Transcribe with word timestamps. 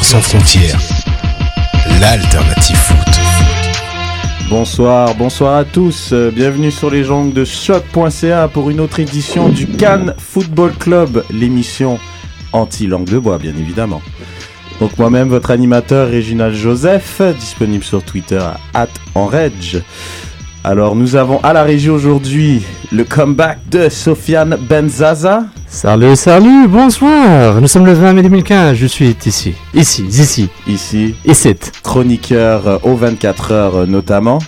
Sans 0.00 0.20
frontières, 0.20 0.80
l'alternative 2.00 2.76
foot. 2.76 3.20
Bonsoir, 4.48 5.14
bonsoir 5.14 5.56
à 5.58 5.64
tous. 5.64 6.10
Euh, 6.12 6.30
Bienvenue 6.30 6.70
sur 6.70 6.90
les 6.90 7.04
jongles 7.04 7.34
de 7.34 7.44
choc.ca 7.44 8.48
pour 8.48 8.70
une 8.70 8.80
autre 8.80 9.00
édition 9.00 9.48
du 9.48 9.66
Cannes 9.66 10.14
Football 10.18 10.72
Club, 10.78 11.24
l'émission 11.30 11.98
anti-langue 12.52 13.04
de 13.04 13.18
bois, 13.18 13.38
bien 13.38 13.52
évidemment. 13.52 14.00
Donc 14.80 14.98
moi-même, 14.98 15.28
votre 15.28 15.50
animateur 15.50 16.08
Réginald 16.08 16.54
Joseph, 16.54 17.20
disponible 17.38 17.84
sur 17.84 18.02
Twitter 18.02 18.42
à 18.74 18.86
@enreg. 19.14 19.82
Alors 20.64 20.96
nous 20.96 21.16
avons 21.16 21.38
à 21.42 21.52
la 21.52 21.62
régie 21.62 21.90
aujourd'hui 21.90 22.62
le 22.90 23.04
comeback 23.04 23.58
de 23.68 23.88
Sofiane 23.88 24.56
Benzaza. 24.68 25.44
Salut, 25.72 26.16
salut, 26.16 26.68
bonsoir. 26.68 27.58
Nous 27.58 27.66
sommes 27.66 27.86
le 27.86 27.94
20 27.94 28.12
mai 28.12 28.22
2015. 28.22 28.76
Je 28.76 28.86
suis 28.86 29.16
ici, 29.24 29.54
ici, 29.72 30.04
ici, 30.06 30.50
ici, 30.68 31.14
ici. 31.24 31.54
chroniqueur 31.82 32.68
euh, 32.68 32.78
aux 32.82 32.94
24 32.94 33.52
heures 33.52 33.76
euh, 33.76 33.86
notamment. 33.86 34.38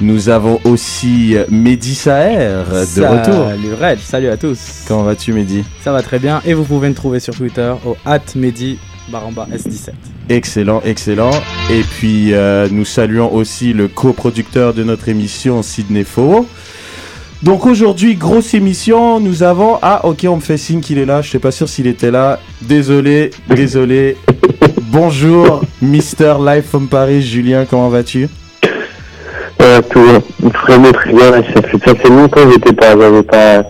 Nous 0.00 0.30
avons 0.30 0.58
aussi 0.64 1.36
euh, 1.36 1.44
Mehdi 1.50 1.94
Saher 1.94 2.38
euh, 2.38 2.86
de 2.96 3.02
retour. 3.02 3.48
Salut 3.50 3.74
Reg, 3.78 3.98
salut 3.98 4.28
à 4.28 4.38
tous. 4.38 4.58
Comment 4.88 5.02
vas-tu 5.02 5.34
Mehdi? 5.34 5.64
Ça 5.82 5.92
va 5.92 6.00
très 6.00 6.18
bien 6.18 6.40
et 6.46 6.54
vous 6.54 6.64
pouvez 6.64 6.88
me 6.88 6.94
trouver 6.94 7.20
sur 7.20 7.34
Twitter 7.34 7.74
au 7.84 7.94
@mehdi 8.34 8.78
baramba 9.10 9.46
s17. 9.52 9.90
Excellent, 10.30 10.80
excellent. 10.82 11.30
Et 11.70 11.82
puis 11.82 12.32
euh, 12.32 12.68
nous 12.70 12.86
saluons 12.86 13.30
aussi 13.30 13.74
le 13.74 13.86
coproducteur 13.86 14.72
de 14.72 14.82
notre 14.82 15.10
émission, 15.10 15.62
Sidney 15.62 16.04
Faux. 16.04 16.46
Donc 17.44 17.66
aujourd'hui, 17.66 18.14
grosse 18.14 18.54
émission, 18.54 19.20
nous 19.20 19.42
avons... 19.42 19.76
Ah 19.82 20.06
ok, 20.06 20.24
on 20.30 20.36
me 20.36 20.40
fait 20.40 20.56
signe 20.56 20.80
qu'il 20.80 20.98
est 20.98 21.04
là, 21.04 21.20
je 21.20 21.30
sais 21.30 21.38
pas 21.38 21.50
sûr 21.50 21.68
s'il 21.68 21.86
était 21.86 22.10
là. 22.10 22.38
Désolé, 22.62 23.32
désolé. 23.50 24.16
Bonjour, 24.90 25.60
Mister 25.82 26.36
Live 26.40 26.62
from 26.62 26.88
Paris, 26.88 27.20
Julien, 27.20 27.66
comment 27.68 27.90
vas-tu? 27.90 28.30
Euh, 29.60 29.82
tout 29.90 30.00
vraiment 30.66 30.90
très 30.92 31.12
bien. 31.12 31.32
Ça, 31.32 31.60
fait, 31.60 31.78
ça 31.84 31.94
fait 31.94 32.08
longtemps 32.08 32.46
que 32.46 32.52
j'étais 32.52 32.72
pas, 32.72 32.96
pas 32.96 33.62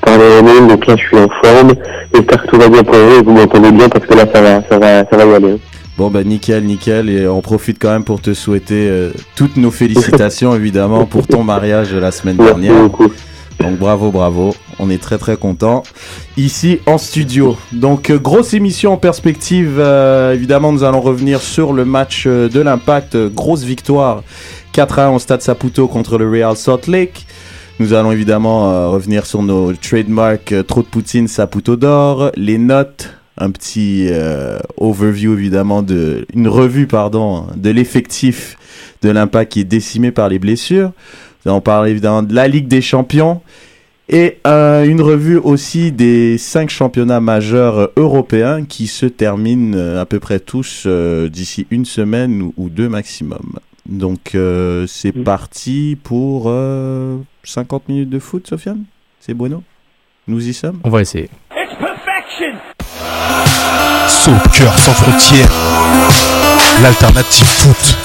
parlé 0.00 0.24
en 0.40 0.42
même, 0.42 0.66
donc 0.66 0.84
là 0.88 0.96
je 0.96 1.06
suis 1.06 1.16
en 1.16 1.28
forme. 1.40 1.74
J'espère 2.12 2.42
que 2.42 2.48
tout 2.48 2.58
va 2.58 2.68
bien 2.68 2.82
pour 2.82 2.96
vous 2.96 3.24
vous 3.24 3.32
m'entendez 3.32 3.70
bien 3.70 3.88
parce 3.88 4.06
que 4.06 4.14
là 4.14 4.24
ça 4.34 4.40
va, 4.40 4.62
ça 4.68 4.76
va, 4.76 5.04
ça 5.08 5.16
va 5.16 5.24
y 5.24 5.34
aller. 5.36 5.56
Bon 6.00 6.08
bah 6.08 6.24
nickel, 6.24 6.64
nickel. 6.64 7.10
Et 7.10 7.28
on 7.28 7.42
profite 7.42 7.78
quand 7.78 7.90
même 7.90 8.04
pour 8.04 8.22
te 8.22 8.32
souhaiter 8.32 8.88
euh, 8.88 9.12
toutes 9.34 9.58
nos 9.58 9.70
félicitations 9.70 10.54
évidemment 10.56 11.04
pour 11.04 11.26
ton 11.26 11.44
mariage 11.44 11.92
la 11.92 12.10
semaine 12.10 12.38
dernière. 12.38 12.88
Donc 13.58 13.78
bravo, 13.78 14.10
bravo. 14.10 14.54
On 14.78 14.88
est 14.88 14.96
très 14.96 15.18
très 15.18 15.36
content. 15.36 15.82
Ici 16.38 16.80
en 16.86 16.96
studio. 16.96 17.58
Donc 17.72 18.08
euh, 18.08 18.18
grosse 18.18 18.54
émission 18.54 18.94
en 18.94 18.96
perspective. 18.96 19.76
Euh, 19.78 20.32
évidemment, 20.32 20.72
nous 20.72 20.84
allons 20.84 21.02
revenir 21.02 21.42
sur 21.42 21.74
le 21.74 21.84
match 21.84 22.26
de 22.26 22.60
l'Impact. 22.60 23.18
Grosse 23.34 23.64
victoire 23.64 24.22
4 24.72 25.00
à 25.00 25.06
1 25.08 25.10
au 25.10 25.18
Stade 25.18 25.42
Saputo 25.42 25.86
contre 25.86 26.16
le 26.16 26.30
Real 26.30 26.56
Salt 26.56 26.86
Lake. 26.90 27.26
Nous 27.80 27.94
allons 27.94 28.12
évidemment 28.12 28.70
euh, 28.70 28.88
revenir 28.88 29.24
sur 29.24 29.42
nos 29.42 29.72
trademarks 29.72 30.52
euh, 30.52 30.62
trop 30.62 30.82
de 30.82 30.86
Poutine, 30.86 31.28
Saputo 31.28 31.76
d'or, 31.76 32.30
les 32.36 32.58
notes, 32.58 33.08
un 33.40 33.50
petit 33.50 34.06
euh, 34.10 34.58
overview 34.76 35.32
évidemment 35.32 35.82
de 35.82 36.26
une 36.34 36.46
revue 36.48 36.86
pardon 36.86 37.46
de 37.56 37.70
l'effectif 37.70 38.56
de 39.02 39.10
l'Impact 39.10 39.52
qui 39.52 39.60
est 39.60 39.64
décimé 39.64 40.10
par 40.12 40.28
les 40.28 40.38
blessures. 40.38 40.92
Allons 41.46 41.60
parler 41.62 41.90
évidemment 41.90 42.22
de 42.22 42.34
la 42.34 42.46
Ligue 42.48 42.68
des 42.68 42.82
Champions 42.82 43.40
et 44.10 44.38
euh, 44.46 44.84
une 44.84 45.00
revue 45.00 45.36
aussi 45.38 45.90
des 45.92 46.36
cinq 46.36 46.68
championnats 46.68 47.20
majeurs 47.20 47.78
euh, 47.78 47.86
européens 47.96 48.64
qui 48.64 48.86
se 48.88 49.06
terminent 49.06 49.74
euh, 49.76 50.00
à 50.00 50.04
peu 50.04 50.18
près 50.20 50.38
tous 50.40 50.82
euh, 50.86 51.28
d'ici 51.28 51.66
une 51.70 51.84
semaine 51.84 52.50
ou, 52.56 52.68
deux 52.68 52.88
maximum. 52.88 53.58
Donc 53.88 54.34
euh, 54.34 54.86
c'est 54.86 55.16
Mm. 55.16 55.24
parti 55.24 55.96
pour 56.02 56.44
euh, 56.48 57.16
50 57.44 57.88
minutes 57.88 58.10
de 58.10 58.18
foot, 58.18 58.46
Sofiane? 58.46 58.82
C'est 59.20 59.32
bueno 59.34 59.62
Nous 60.28 60.46
y 60.48 60.52
sommes? 60.52 60.80
On 60.84 60.90
va 60.90 61.00
essayer. 61.00 61.30
Soccer 64.08 64.78
sans 64.78 64.92
frontières, 64.92 65.48
l'alternative 66.82 67.46
foot. 67.46 67.96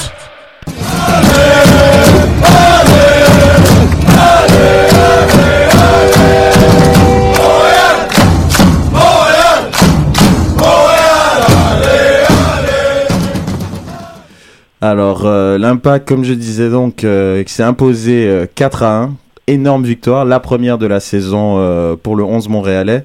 Alors, 14.86 15.26
euh, 15.26 15.58
l'impact, 15.58 16.08
comme 16.08 16.24
je 16.24 16.34
disais 16.34 16.70
donc, 16.70 17.04
euh, 17.04 17.44
s'est 17.48 17.64
imposé 17.64 18.28
euh, 18.28 18.46
4 18.54 18.84
à 18.84 19.02
1. 19.04 19.16
Énorme 19.48 19.84
victoire, 19.84 20.26
la 20.26 20.40
première 20.40 20.78
de 20.78 20.86
la 20.86 21.00
saison 21.00 21.56
euh, 21.58 21.96
pour 21.96 22.16
le 22.16 22.24
11 22.24 22.50
Montréalais, 22.50 23.04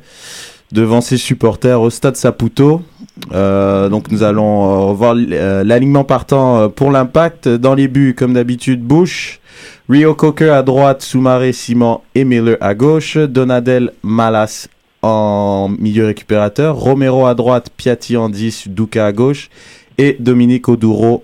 devant 0.72 1.00
ses 1.00 1.16
supporters 1.16 1.80
au 1.80 1.90
stade 1.90 2.16
Saputo. 2.16 2.82
Euh, 3.32 3.88
donc, 3.88 4.10
nous 4.10 4.22
allons 4.22 4.64
euh, 4.64 4.78
revoir 4.86 5.14
euh, 5.16 5.64
l'alignement 5.64 6.04
partant 6.04 6.58
euh, 6.58 6.68
pour 6.68 6.90
l'impact. 6.90 7.48
Dans 7.48 7.74
les 7.74 7.88
buts, 7.88 8.14
comme 8.16 8.34
d'habitude, 8.34 8.82
Bush, 8.82 9.40
Rio 9.88 10.14
Coker 10.14 10.54
à 10.54 10.62
droite, 10.62 11.02
Soumaré, 11.02 11.52
Simon 11.52 12.00
et 12.14 12.24
Miller 12.24 12.56
à 12.60 12.74
gauche, 12.74 13.16
Donadel, 13.16 13.92
Malas 14.02 14.68
en 15.02 15.70
milieu 15.78 16.06
récupérateur, 16.06 16.76
Romero 16.76 17.26
à 17.26 17.34
droite, 17.34 17.70
Piatti 17.76 18.16
en 18.16 18.28
10, 18.28 18.68
Duca 18.68 19.06
à 19.06 19.12
gauche 19.12 19.48
et 19.96 20.16
Dominique 20.20 20.68
Oduro 20.68 21.22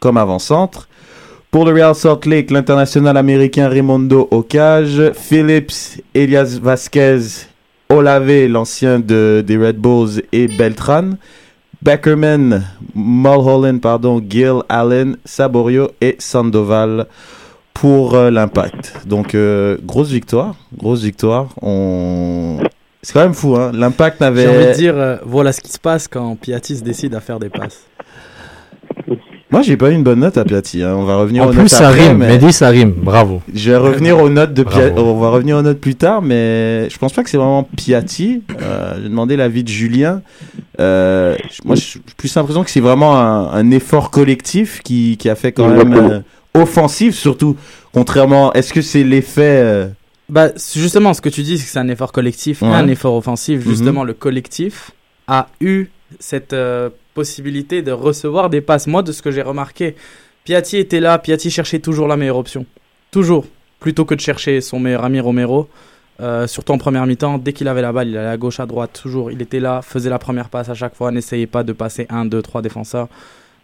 comme 0.00 0.16
avant-centre. 0.16 0.88
Pour 1.50 1.64
le 1.64 1.72
Real 1.72 1.94
Salt 1.94 2.26
Lake, 2.26 2.50
l'international 2.50 3.16
américain 3.16 3.68
Raimondo 3.68 4.28
au 4.30 4.42
cage, 4.42 5.12
Phillips, 5.14 6.02
Elias 6.14 6.58
Vasquez, 6.62 7.46
Olave, 7.90 8.46
l'ancien 8.46 9.00
de, 9.00 9.42
des 9.46 9.56
Red 9.56 9.76
Bulls, 9.78 10.22
et 10.32 10.46
Beltran. 10.46 11.12
Beckerman, 11.80 12.64
Mulholland, 12.94 13.80
pardon, 13.80 14.20
Gill, 14.28 14.62
Allen, 14.68 15.16
Saborio 15.24 15.90
et 16.00 16.16
Sandoval 16.18 17.06
pour 17.72 18.14
euh, 18.14 18.30
l'impact. 18.30 19.06
Donc, 19.06 19.34
euh, 19.34 19.78
grosse 19.84 20.10
victoire, 20.10 20.56
grosse 20.76 21.02
victoire. 21.02 21.48
C'est 23.02 23.12
quand 23.12 23.22
même 23.22 23.34
fou, 23.34 23.54
hein. 23.56 23.70
L'impact 23.72 24.20
n'avait... 24.20 24.42
J'ai 24.42 24.48
envie 24.48 24.66
de 24.66 24.72
dire, 24.72 24.96
euh, 24.96 25.16
voilà 25.24 25.52
ce 25.52 25.60
qui 25.60 25.70
se 25.70 25.78
passe 25.78 26.08
quand 26.08 26.34
Piatis 26.34 26.82
décide 26.82 27.14
à 27.14 27.20
faire 27.20 27.38
des 27.38 27.48
passes. 27.48 27.84
Moi, 29.50 29.62
j'ai 29.62 29.78
pas 29.78 29.90
eu 29.90 29.94
une 29.94 30.02
bonne 30.02 30.20
note 30.20 30.36
à 30.36 30.44
Piatti. 30.44 30.82
hein. 30.82 30.94
On 30.94 31.04
va 31.04 31.16
revenir 31.16 31.42
En 31.42 31.46
aux 31.46 31.50
plus, 31.52 31.60
notes 31.60 31.68
ça 31.70 31.88
après, 31.88 32.08
rime. 32.08 32.18
mais- 32.18 32.28
Mehdi, 32.38 32.52
ça 32.52 32.68
rime. 32.68 32.90
Bravo. 32.94 33.40
Je 33.54 33.70
vais 33.70 33.76
revenir 33.78 34.18
aux 34.18 34.28
notes 34.28 34.52
de 34.52 34.62
Pia- 34.62 34.90
Bravo. 34.90 35.10
On 35.12 35.18
va 35.20 35.30
revenir 35.30 35.56
aux 35.56 35.62
notes 35.62 35.80
plus 35.80 35.94
tard, 35.94 36.20
mais 36.20 36.88
je 36.90 36.98
pense 36.98 37.14
pas 37.14 37.22
que 37.24 37.30
c'est 37.30 37.38
vraiment 37.38 37.62
Piatti. 37.62 38.42
Euh, 38.60 38.98
J'ai 39.02 39.08
demandé 39.08 39.36
l'avis 39.36 39.64
de 39.64 39.68
Julien. 39.70 40.20
Euh, 40.80 41.34
moi, 41.64 41.76
j'ai 41.76 41.98
plus 42.18 42.34
l'impression 42.34 42.62
que 42.62 42.70
c'est 42.70 42.80
vraiment 42.80 43.16
un, 43.18 43.50
un 43.52 43.70
effort 43.70 44.10
collectif 44.10 44.82
qui, 44.82 45.16
qui 45.18 45.30
a 45.30 45.34
fait 45.34 45.52
quand 45.52 45.68
même 45.68 45.94
euh, 45.94 46.20
offensif, 46.60 47.14
surtout. 47.16 47.56
Contrairement, 47.92 48.52
est-ce 48.52 48.74
que 48.74 48.82
c'est 48.82 49.02
l'effet 49.02 49.62
euh, 49.64 49.86
Bah, 50.28 50.48
justement, 50.76 51.14
ce 51.14 51.22
que 51.22 51.30
tu 51.30 51.42
dis, 51.42 51.56
c'est 51.56 51.64
que 51.64 51.70
c'est 51.70 51.78
un 51.78 51.88
effort 51.88 52.12
collectif, 52.12 52.60
Ouais. 52.60 52.68
un 52.68 52.86
effort 52.88 53.14
offensif. 53.14 53.64
Mhm. 53.64 53.70
Justement, 53.70 54.04
le 54.04 54.12
collectif 54.12 54.90
a 55.26 55.48
eu 55.62 55.86
cette 56.20 56.52
euh, 56.52 56.90
possibilité 57.20 57.82
de 57.82 57.90
recevoir 57.90 58.48
des 58.48 58.60
passes. 58.60 58.86
Moi, 58.86 59.02
de 59.02 59.10
ce 59.10 59.22
que 59.22 59.32
j'ai 59.32 59.42
remarqué, 59.42 59.96
Piatti 60.44 60.76
était 60.76 61.00
là, 61.00 61.18
Piatti 61.18 61.50
cherchait 61.50 61.80
toujours 61.80 62.06
la 62.06 62.16
meilleure 62.16 62.36
option. 62.36 62.64
Toujours. 63.10 63.44
Plutôt 63.80 64.04
que 64.04 64.14
de 64.14 64.20
chercher 64.20 64.60
son 64.60 64.78
meilleur 64.78 65.04
ami 65.04 65.18
Romero. 65.18 65.68
Euh, 66.20 66.46
surtout 66.46 66.72
en 66.72 66.78
première 66.78 67.06
mi-temps, 67.06 67.38
dès 67.38 67.52
qu'il 67.52 67.66
avait 67.66 67.82
la 67.82 67.92
balle, 67.92 68.08
il 68.08 68.16
allait 68.16 68.28
à 68.28 68.36
gauche, 68.36 68.60
à 68.60 68.66
droite, 68.66 69.00
toujours. 69.02 69.32
Il 69.32 69.42
était 69.42 69.58
là, 69.58 69.82
faisait 69.82 70.10
la 70.10 70.20
première 70.20 70.48
passe 70.48 70.68
à 70.68 70.74
chaque 70.74 70.94
fois, 70.94 71.10
n'essayait 71.10 71.48
pas 71.48 71.64
de 71.64 71.72
passer 71.72 72.06
un, 72.08 72.24
deux, 72.24 72.42
trois 72.42 72.62
défenseurs. 72.62 73.08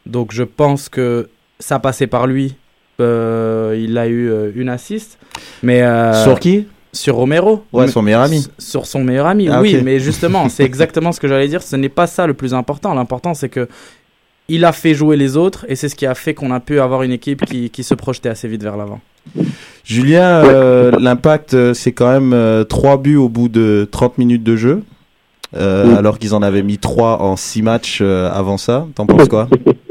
Donc 0.05 0.33
je 0.33 0.43
pense 0.43 0.89
que 0.89 1.29
ça 1.61 1.79
passait 1.79 2.09
par 2.09 2.27
lui. 2.27 2.57
Euh, 3.01 3.77
il 3.85 3.97
a 3.99 4.07
eu 4.09 4.31
euh, 4.31 4.51
une 4.55 4.69
assist. 4.69 5.19
Mais, 5.63 5.81
sur 6.25 6.41
qui? 6.41 6.67
Sur 6.95 7.17
Romero. 7.17 7.63
Ouais, 7.75 7.89
son 7.89 8.01
meilleur 8.01 8.23
ami. 8.23 8.47
Sur 8.59 8.87
son 8.87 9.05
meilleur 9.05 9.27
ami, 9.27 9.49
Ah, 9.51 9.61
oui, 9.61 9.81
mais 9.85 9.99
justement, 9.99 10.49
c'est 10.49 10.65
exactement 10.73 11.13
ce 11.13 11.21
que 11.21 11.29
j'allais 11.29 11.49
dire. 11.49 11.63
Ce 11.63 11.77
n'est 11.77 11.89
pas 11.91 12.07
ça 12.07 12.27
le 12.27 12.33
plus 12.35 12.55
important. 12.55 12.95
L'important, 12.95 13.35
c'est 13.35 13.51
que 13.51 13.69
il 14.49 14.65
a 14.65 14.73
fait 14.73 14.95
jouer 14.95 15.17
les 15.17 15.37
autres 15.37 15.65
et 15.69 15.75
c'est 15.77 15.89
ce 15.89 15.95
qui 15.97 16.07
a 16.07 16.15
fait 16.15 16.33
qu'on 16.35 16.51
a 16.51 16.61
pu 16.61 16.79
avoir 16.81 17.03
une 17.03 17.13
équipe 17.13 17.45
qui, 17.47 17.69
qui 17.71 17.83
se 17.83 17.95
projetait 17.95 18.29
assez 18.29 18.47
vite 18.49 18.63
vers 18.63 18.77
l'avant. 18.77 19.01
Julien, 19.85 20.45
euh, 20.45 20.91
l'impact, 20.99 21.55
euh, 21.55 21.75
c'est 21.75 21.93
quand 21.93 22.11
même 22.21 22.65
3 22.67 22.99
buts 22.99 23.17
au 23.17 23.29
bout 23.29 23.49
de 23.49 23.89
30 23.91 24.19
minutes 24.19 24.43
de 24.45 24.57
jeu. 24.57 24.83
euh, 25.57 25.87
Oui. 25.89 25.95
Alors 25.97 26.19
qu'ils 26.19 26.35
en 26.35 26.43
avaient 26.43 26.63
mis 26.63 26.77
3 26.79 27.23
en 27.23 27.37
6 27.37 27.63
matchs 27.63 27.99
euh, 28.03 28.31
avant 28.33 28.59
ça. 28.59 28.87
T'en 28.95 29.07
penses 29.07 29.29
quoi? 29.29 29.49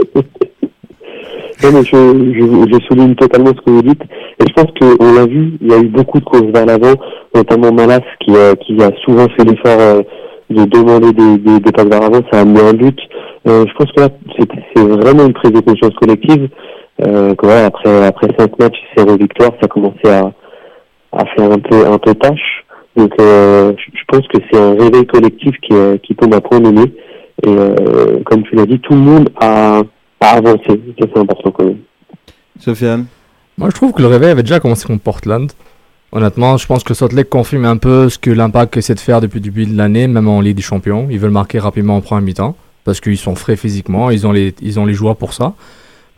je, 1.71 2.33
je, 2.33 2.73
je 2.73 2.85
souligne 2.87 3.15
totalement 3.15 3.49
ce 3.55 3.61
que 3.61 3.69
vous 3.71 3.81
dites. 3.81 4.01
Et 4.39 4.45
je 4.47 4.53
pense 4.53 4.71
qu'on 4.79 5.13
l'a 5.13 5.25
vu, 5.25 5.57
il 5.61 5.71
y 5.71 5.73
a 5.73 5.79
eu 5.79 5.87
beaucoup 5.87 6.19
de 6.19 6.25
courses 6.25 6.51
vers 6.53 6.65
l'avant, 6.65 6.95
notamment 7.35 7.71
Malas 7.71 8.01
qui, 8.19 8.35
euh, 8.35 8.53
qui 8.55 8.81
a 8.81 8.91
souvent 9.03 9.27
fait 9.29 9.45
l'effort 9.45 9.79
euh, 9.79 10.01
de 10.49 10.65
demander 10.65 11.13
des, 11.13 11.37
des, 11.37 11.59
des 11.59 11.71
passes 11.71 11.87
vers 11.87 12.01
l'avant, 12.01 12.21
ça 12.31 12.41
a 12.41 12.45
mis 12.45 12.59
un 12.59 12.73
but. 12.73 12.97
Euh, 13.47 13.65
je 13.67 13.73
pense 13.73 13.91
que 13.91 14.01
là, 14.01 14.09
c'est 14.75 14.83
vraiment 14.83 15.25
une 15.25 15.33
prise 15.33 15.51
de 15.51 15.59
conscience 15.59 15.93
collective. 15.95 16.49
Euh, 17.01 17.33
que 17.33 17.47
après, 17.47 18.05
après 18.05 18.27
cinq 18.37 18.59
matchs, 18.59 18.77
zéro 18.95 19.17
victoire, 19.17 19.51
ça 19.61 19.67
commençait 19.67 20.11
à, 20.11 20.31
à 21.11 21.25
faire 21.35 21.51
un 21.51 21.59
peu, 21.59 21.87
un 21.87 21.97
peu 21.97 22.13
tâche. 22.13 22.65
Donc, 22.95 23.11
euh, 23.19 23.73
je 23.77 23.97
je 23.97 24.03
pense 24.07 24.27
que 24.27 24.37
c'est 24.51 24.59
un 24.59 24.73
réveil 24.73 25.05
collectif 25.07 25.55
qui, 25.61 25.73
euh, 25.73 25.97
qui 25.97 26.13
tombe 26.15 26.33
à 26.35 26.41
point 26.41 26.59
nommé. 26.59 26.93
Et 27.43 27.49
euh, 27.49 28.19
comme 28.25 28.43
tu 28.43 28.55
l'as 28.55 28.67
dit, 28.67 28.79
tout 28.79 28.93
le 28.93 28.99
monde 28.99 29.29
a, 29.41 29.81
a 30.23 30.37
avancé. 30.37 30.81
Ça, 30.99 31.05
c'est 31.13 31.19
important 31.19 31.51
quand 31.51 31.65
même. 31.65 31.79
Sofiane 32.59 33.05
Moi, 33.57 33.69
je 33.69 33.75
trouve 33.75 33.93
que 33.93 34.01
le 34.01 34.07
réveil 34.07 34.29
avait 34.29 34.43
déjà 34.43 34.59
commencé 34.59 34.85
contre 34.85 35.03
Portland. 35.03 35.51
Honnêtement, 36.11 36.57
je 36.57 36.67
pense 36.67 36.83
que 36.83 36.93
Salt 36.93 37.13
Lake 37.13 37.29
confirme 37.29 37.65
un 37.65 37.77
peu 37.77 38.07
ce 38.07 38.19
que 38.19 38.29
l'Impact 38.29 38.77
essaie 38.77 38.93
de 38.93 38.99
faire 38.99 39.19
depuis 39.19 39.37
le 39.37 39.43
début 39.43 39.65
de 39.65 39.75
l'année, 39.75 40.07
même 40.07 40.27
en 40.27 40.41
Ligue 40.41 40.55
des 40.55 40.61
Champions. 40.61 41.07
Ils 41.09 41.19
veulent 41.19 41.31
marquer 41.31 41.59
rapidement 41.59 41.95
en 41.95 42.01
première 42.01 42.23
mi-temps 42.23 42.55
parce 42.83 42.99
qu'ils 42.99 43.17
sont 43.17 43.35
frais 43.35 43.55
physiquement, 43.55 44.11
ils 44.11 44.27
ont 44.27 44.31
les, 44.31 44.53
ils 44.61 44.79
ont 44.79 44.85
les 44.85 44.93
joueurs 44.93 45.15
pour 45.15 45.33
ça. 45.33 45.53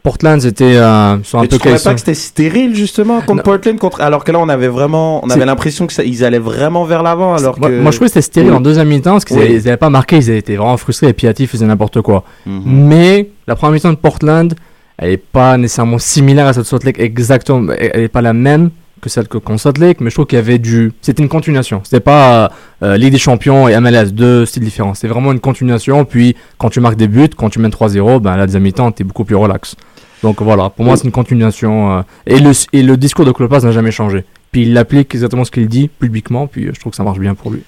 Portland, 0.06 0.40
c'était, 0.40 0.76
euh, 0.76 1.18
ils 1.18 1.36
un 1.36 1.42
Mais 1.42 1.48
peu 1.48 1.56
tu 1.56 1.58
trouvais 1.58 1.80
pas 1.80 1.94
que 1.96 2.00
c'était 2.00 2.14
stérile 2.14 2.76
justement 2.76 3.22
contre 3.22 3.38
Non. 3.38 3.42
Portland 3.42 3.78
contre 3.80 4.02
alors 4.02 4.24
que 4.24 4.32
là 4.32 4.38
on 4.40 4.50
avait 4.50 4.68
vraiment 4.68 5.26
on 5.26 5.30
avait 5.32 5.46
l'impression 5.46 5.88
que 5.88 5.94
ça, 5.94 6.04
ils 6.04 6.24
allaient 6.24 6.38
vraiment 6.38 6.86
vers 6.86 7.02
l'avant 7.02 7.34
alors 7.34 7.60
moi, 7.60 7.70
que 7.70 7.82
moi, 7.82 7.90
je 7.92 7.98
trouvais 7.98 8.10
que 8.10 8.14
c'était 8.14 8.22
stérile 8.22 8.54
en 8.54 8.62
deuxième 8.62 8.88
mi-temps 8.88 9.14
parce 9.14 9.26
qu'ils 9.26 9.38
Oui. 9.38 9.48
ils 9.50 9.64
n'avaient 9.64 9.78
pas 9.78 9.90
marqué, 9.90 10.18
ils 10.18 10.30
étaient 10.30 10.58
vraiment 10.58 10.78
frustrés 10.78 11.08
et 11.08 11.14
Piatti 11.14 11.48
faisait 11.48 11.66
n'importe 11.66 12.02
quoi. 12.02 12.24
Mhm. 12.46 12.62
Mais 12.66 13.30
la 13.48 13.56
première 13.56 13.74
mi-temps 13.74 13.94
de 13.94 13.98
Portland, 13.98 14.54
elle 15.00 15.10
n'est 15.10 15.18
pas 15.18 15.58
nécessairement 15.58 15.98
similaire 15.98 16.46
à 16.46 16.54
celle 16.54 16.64
de 16.64 16.68
Salt 16.68 16.86
Lake, 16.86 17.00
exactement. 17.00 17.74
Elle 17.74 18.02
n'est 18.02 18.08
pas 18.08 18.22
la 18.22 18.34
même 18.34 18.70
que 19.02 19.10
celle 19.10 19.28
que 19.28 19.38
contre 19.38 19.62
Salt 19.62 19.80
Lake, 19.80 20.02
mais 20.02 20.10
je 20.10 20.16
trouve 20.16 20.26
qu'il 20.26 20.38
y 20.38 20.40
avait 20.40 20.58
du. 20.58 20.94
C'était 21.02 21.22
une 21.22 21.30
continuation. 21.30 21.82
C'était 21.84 22.00
pas 22.00 22.52
euh, 22.82 22.98
Ligue 22.98 23.12
des 23.12 23.18
Champions 23.20 23.68
et 23.68 23.80
MLS, 23.80 24.12
deux 24.12 24.46
styles 24.46 24.64
différents. 24.64 24.94
C'est 24.94 25.08
vraiment 25.08 25.32
une 25.32 25.40
continuation. 25.40 26.06
Puis 26.06 26.36
quand 26.58 26.70
tu 26.70 26.80
marques 26.80 26.96
des 26.96 27.08
buts, 27.08 27.30
quand 27.36 27.50
tu 27.50 27.60
mènes 27.60 27.72
3-0, 27.72 28.20
ben, 28.20 28.36
la 28.38 28.46
deuxième 28.46 28.64
mi-temps, 28.64 28.92
tu 28.92 29.04
es 29.04 29.06
beaucoup 29.06 29.26
plus 29.26 29.36
relax. 29.36 29.76
Donc 30.24 30.42
voilà, 30.42 30.70
pour 30.70 30.86
moi, 30.86 30.98
c'est 30.98 31.06
une 31.06 31.12
continuation. 31.12 31.98
euh, 31.98 32.02
et, 32.26 32.40
le, 32.40 32.52
et 32.74 32.82
le 32.84 32.98
discours 32.98 33.26
de 33.26 33.32
Klopas 33.32 33.62
n'a 33.62 33.72
jamais 33.72 33.92
changé. 33.92 34.24
Puis 34.52 34.64
il 34.64 34.78
applique 34.78 35.14
exactement 35.14 35.44
ce 35.44 35.52
qu'il 35.52 35.68
dit 35.68 35.88
publiquement, 35.88 36.48
puis 36.48 36.66
euh, 36.66 36.72
je 36.74 36.80
trouve 36.80 36.92
que 36.92 36.96
ça 36.98 37.04
marche 37.04 37.20
bien 37.20 37.36
pour 37.36 37.52
lui. 37.52 37.62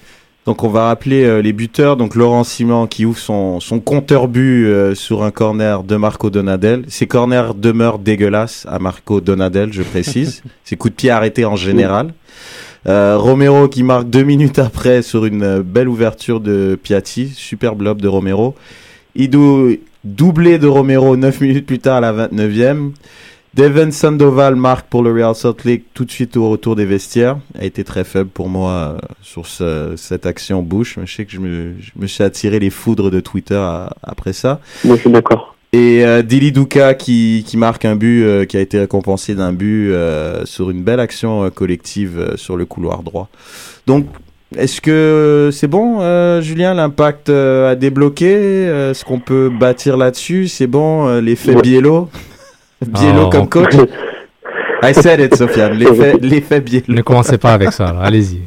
donc 0.46 0.64
on 0.64 0.68
va 0.70 0.86
rappeler 0.86 1.24
euh, 1.24 1.42
les 1.42 1.52
buteurs 1.52 1.96
donc 1.98 2.14
Laurent 2.14 2.42
Simon 2.44 2.86
qui 2.86 3.04
ouvre 3.04 3.18
son 3.18 3.60
son 3.60 3.80
compteur 3.80 4.26
but 4.28 4.64
euh, 4.64 4.94
sur 4.94 5.22
un 5.22 5.30
corner 5.30 5.82
de 5.82 5.96
Marco 5.96 6.30
Donadel 6.30 6.84
ces 6.88 7.06
corners 7.06 7.52
demeurent 7.54 7.98
dégueulasses 7.98 8.64
à 8.66 8.78
Marco 8.78 9.20
Donadel 9.20 9.74
je 9.74 9.82
précise 9.82 10.42
ses 10.64 10.76
coups 10.76 10.92
de 10.94 10.96
pied 10.96 11.10
arrêtés 11.10 11.44
en 11.44 11.56
général 11.56 12.14
Euh, 12.86 13.18
Romero 13.18 13.68
qui 13.68 13.82
marque 13.82 14.08
deux 14.08 14.22
minutes 14.24 14.58
après 14.60 15.02
sur 15.02 15.26
une 15.26 15.60
belle 15.62 15.88
ouverture 15.88 16.40
de 16.40 16.78
Piatti 16.82 17.28
superbe 17.34 17.82
lob 17.82 18.00
de 18.00 18.08
Romero 18.08 18.54
Idou 19.16 19.76
doublé 20.16 20.58
de 20.58 20.66
Romero 20.66 21.16
9 21.16 21.40
minutes 21.40 21.66
plus 21.66 21.78
tard 21.78 21.96
à 21.96 22.00
la 22.00 22.28
29e 22.28 22.92
Devin 23.54 23.90
Sandoval 23.90 24.56
marque 24.56 24.88
pour 24.88 25.02
le 25.02 25.12
Real 25.12 25.34
Salt 25.34 25.64
Lake 25.64 25.84
tout 25.94 26.04
de 26.04 26.10
suite 26.10 26.36
au 26.36 26.48
retour 26.50 26.76
des 26.76 26.84
vestiaires. 26.84 27.38
A 27.58 27.64
été 27.64 27.82
très 27.82 28.04
faible 28.04 28.28
pour 28.30 28.48
moi 28.48 28.70
euh, 28.70 28.98
sur 29.22 29.46
ce- 29.46 29.94
cette 29.96 30.26
action 30.26 30.62
Bush. 30.62 30.98
Je 31.04 31.12
sais 31.12 31.24
que 31.24 31.32
je 31.32 31.40
me, 31.40 31.72
je 31.80 31.90
me 31.96 32.06
suis 32.06 32.22
attiré 32.22 32.58
les 32.60 32.70
foudres 32.70 33.10
de 33.10 33.20
Twitter 33.20 33.56
à- 33.56 33.90
après 34.02 34.32
ça. 34.34 34.60
Moi, 34.84 34.96
je 34.96 35.00
suis 35.00 35.10
d'accord. 35.10 35.56
Et 35.72 36.04
euh, 36.04 36.22
Dili 36.22 36.52
Duka 36.52 36.94
qui, 36.94 37.42
qui 37.46 37.56
marque 37.56 37.84
un 37.84 37.96
but 37.96 38.22
euh, 38.22 38.44
qui 38.44 38.56
a 38.56 38.60
été 38.60 38.78
récompensé 38.78 39.34
d'un 39.34 39.52
but 39.52 39.90
euh, 39.92 40.44
sur 40.44 40.70
une 40.70 40.82
belle 40.82 41.00
action 41.00 41.44
euh, 41.44 41.50
collective 41.50 42.18
euh, 42.18 42.36
sur 42.36 42.56
le 42.56 42.64
couloir 42.64 43.02
droit. 43.02 43.28
Donc, 43.86 44.06
est-ce 44.56 44.80
que 44.80 45.50
c'est 45.52 45.68
bon, 45.68 45.98
euh, 46.00 46.40
Julien 46.40 46.72
L'impact 46.74 47.28
euh, 47.28 47.72
a 47.72 47.74
débloqué 47.74 48.34
euh, 48.34 48.90
Est-ce 48.92 49.04
qu'on 49.04 49.20
peut 49.20 49.50
bâtir 49.50 49.96
là-dessus 49.96 50.48
C'est 50.48 50.66
bon, 50.66 51.06
euh, 51.06 51.20
l'effet 51.20 51.54
Ouais. 51.54 51.62
Biello 51.62 52.08
Biello 52.86 53.24
Oh. 53.26 53.30
comme 53.30 53.48
coach 53.48 53.74
I 54.82 54.94
said 54.94 55.20
it, 55.20 55.34
Sofiane. 55.34 55.72
L'effet, 55.74 56.14
l'effet 56.22 56.60
Biello. 56.60 56.84
Ne 56.88 57.02
commencez 57.02 57.36
pas 57.36 57.52
avec 57.52 57.72
ça, 57.72 57.94
allez-y. 58.00 58.40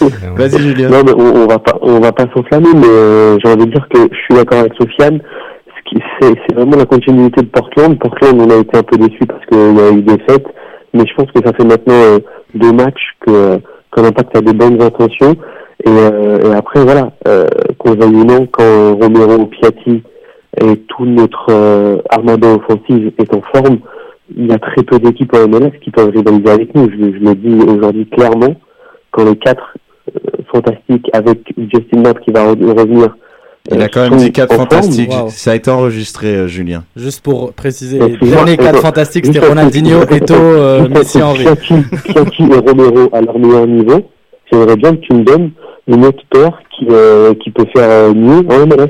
Vas-y, 0.36 0.58
Julien. 0.60 0.88
Non, 0.88 1.02
mais 1.04 1.12
on, 1.12 1.42
on 1.42 1.46
va 1.46 1.58
pas, 1.58 1.76
on 1.82 2.00
va 2.00 2.12
pas 2.12 2.24
s'enflammer, 2.34 2.68
mais 2.74 2.86
euh, 2.88 3.36
j'ai 3.44 3.50
envie 3.52 3.66
de 3.66 3.72
dire 3.72 3.86
que 3.92 3.98
je 4.10 4.16
suis 4.16 4.34
d'accord 4.34 4.60
avec 4.60 4.72
Sofiane. 4.80 5.20
Ce 5.66 5.90
qui, 5.90 6.02
c'est, 6.20 6.34
c'est 6.48 6.54
vraiment 6.54 6.76
la 6.76 6.86
continuité 6.86 7.42
de 7.42 7.48
Portland. 7.48 7.98
Portland, 7.98 8.40
on 8.40 8.50
a 8.50 8.56
été 8.56 8.78
un 8.78 8.82
peu 8.82 8.96
déçus 8.96 9.26
parce 9.28 9.44
qu'il 9.46 9.58
y 9.76 9.80
a 9.80 9.90
eu 9.90 10.02
des 10.02 10.18
fêtes, 10.28 10.46
mais 10.94 11.04
je 11.06 11.14
pense 11.14 11.30
que 11.32 11.44
ça 11.44 11.52
fait 11.52 11.64
maintenant 11.64 11.92
euh, 11.94 12.18
deux 12.54 12.72
matchs 12.72 13.02
que, 13.26 13.58
que 13.94 14.00
l'Impact 14.00 14.36
a 14.36 14.40
des 14.40 14.52
bonnes 14.52 14.80
intentions. 14.82 15.34
Et, 15.84 15.90
euh, 15.90 16.52
après, 16.56 16.82
voilà, 16.84 17.12
euh, 17.28 17.46
qu'on 17.78 17.94
veuille 17.94 18.14
ou 18.14 18.24
non, 18.24 18.46
quand 18.50 18.94
Romero, 19.00 19.46
Piatti 19.46 20.02
et 20.60 20.76
tout 20.88 21.04
notre 21.04 21.46
euh, 21.50 21.98
armada 22.10 22.48
offensive 22.54 23.12
est 23.18 23.34
en 23.34 23.42
forme, 23.54 23.78
il 24.36 24.46
y 24.50 24.52
a 24.54 24.58
très 24.58 24.82
peu 24.82 24.98
d'équipes 24.98 25.34
en 25.34 25.48
MLS 25.48 25.72
qui 25.82 25.90
peuvent 25.90 26.10
rivaliser 26.10 26.50
avec 26.50 26.74
nous. 26.74 26.88
Je, 26.90 26.96
je 26.96 27.18
le 27.24 27.34
dis 27.34 27.70
aujourd'hui 27.70 28.06
clairement, 28.06 28.54
quand 29.10 29.24
les 29.24 29.36
quatre 29.36 29.74
euh, 30.14 30.42
fantastiques 30.52 31.10
avec 31.12 31.40
Justin 31.58 32.02
Knapp 32.02 32.20
qui 32.20 32.30
va 32.30 32.52
re- 32.52 32.78
revenir. 32.80 33.16
Il 33.70 33.80
euh, 33.80 33.84
a 33.84 33.88
quand 33.88 34.02
même 34.10 34.18
dit 34.18 34.30
4 34.30 34.52
en 34.52 34.56
forme. 34.56 34.68
fantastiques. 34.68 35.10
wow. 35.10 35.28
Ça 35.30 35.52
a 35.52 35.54
été 35.54 35.70
enregistré, 35.70 36.26
euh, 36.34 36.46
Julien. 36.48 36.84
Juste 36.96 37.22
pour 37.22 37.52
préciser, 37.54 37.98
Donc, 37.98 38.10
les 38.10 38.18
tu 38.18 38.24
vois, 38.26 38.36
derniers 38.36 38.56
quatre 38.58 38.76
euh, 38.78 38.80
fantastiques, 38.82 39.24
juste 39.24 39.36
c'était 39.36 39.48
Ronaldinho, 39.48 40.00
que- 40.04 40.32
euh, 40.32 40.88
Messi, 40.88 41.22
Henry. 41.22 41.44
Piatti, 41.44 41.74
et 42.42 42.56
Romero 42.68 43.08
à 43.12 43.20
leur 43.22 43.38
meilleur 43.38 43.66
niveau, 43.66 44.02
j'aimerais 44.52 44.76
bien 44.76 44.90
que 44.96 45.00
tu 45.00 45.14
me 45.14 45.24
donnes 45.24 45.50
une 45.88 46.04
autre 46.04 46.22
paire 46.30 46.58
qui, 46.76 46.86
euh, 46.90 47.32
qui 47.42 47.50
peut 47.50 47.64
faire 47.74 47.88
euh, 47.88 48.12
mieux 48.14 48.44
en 48.50 48.66
MLS. 48.66 48.88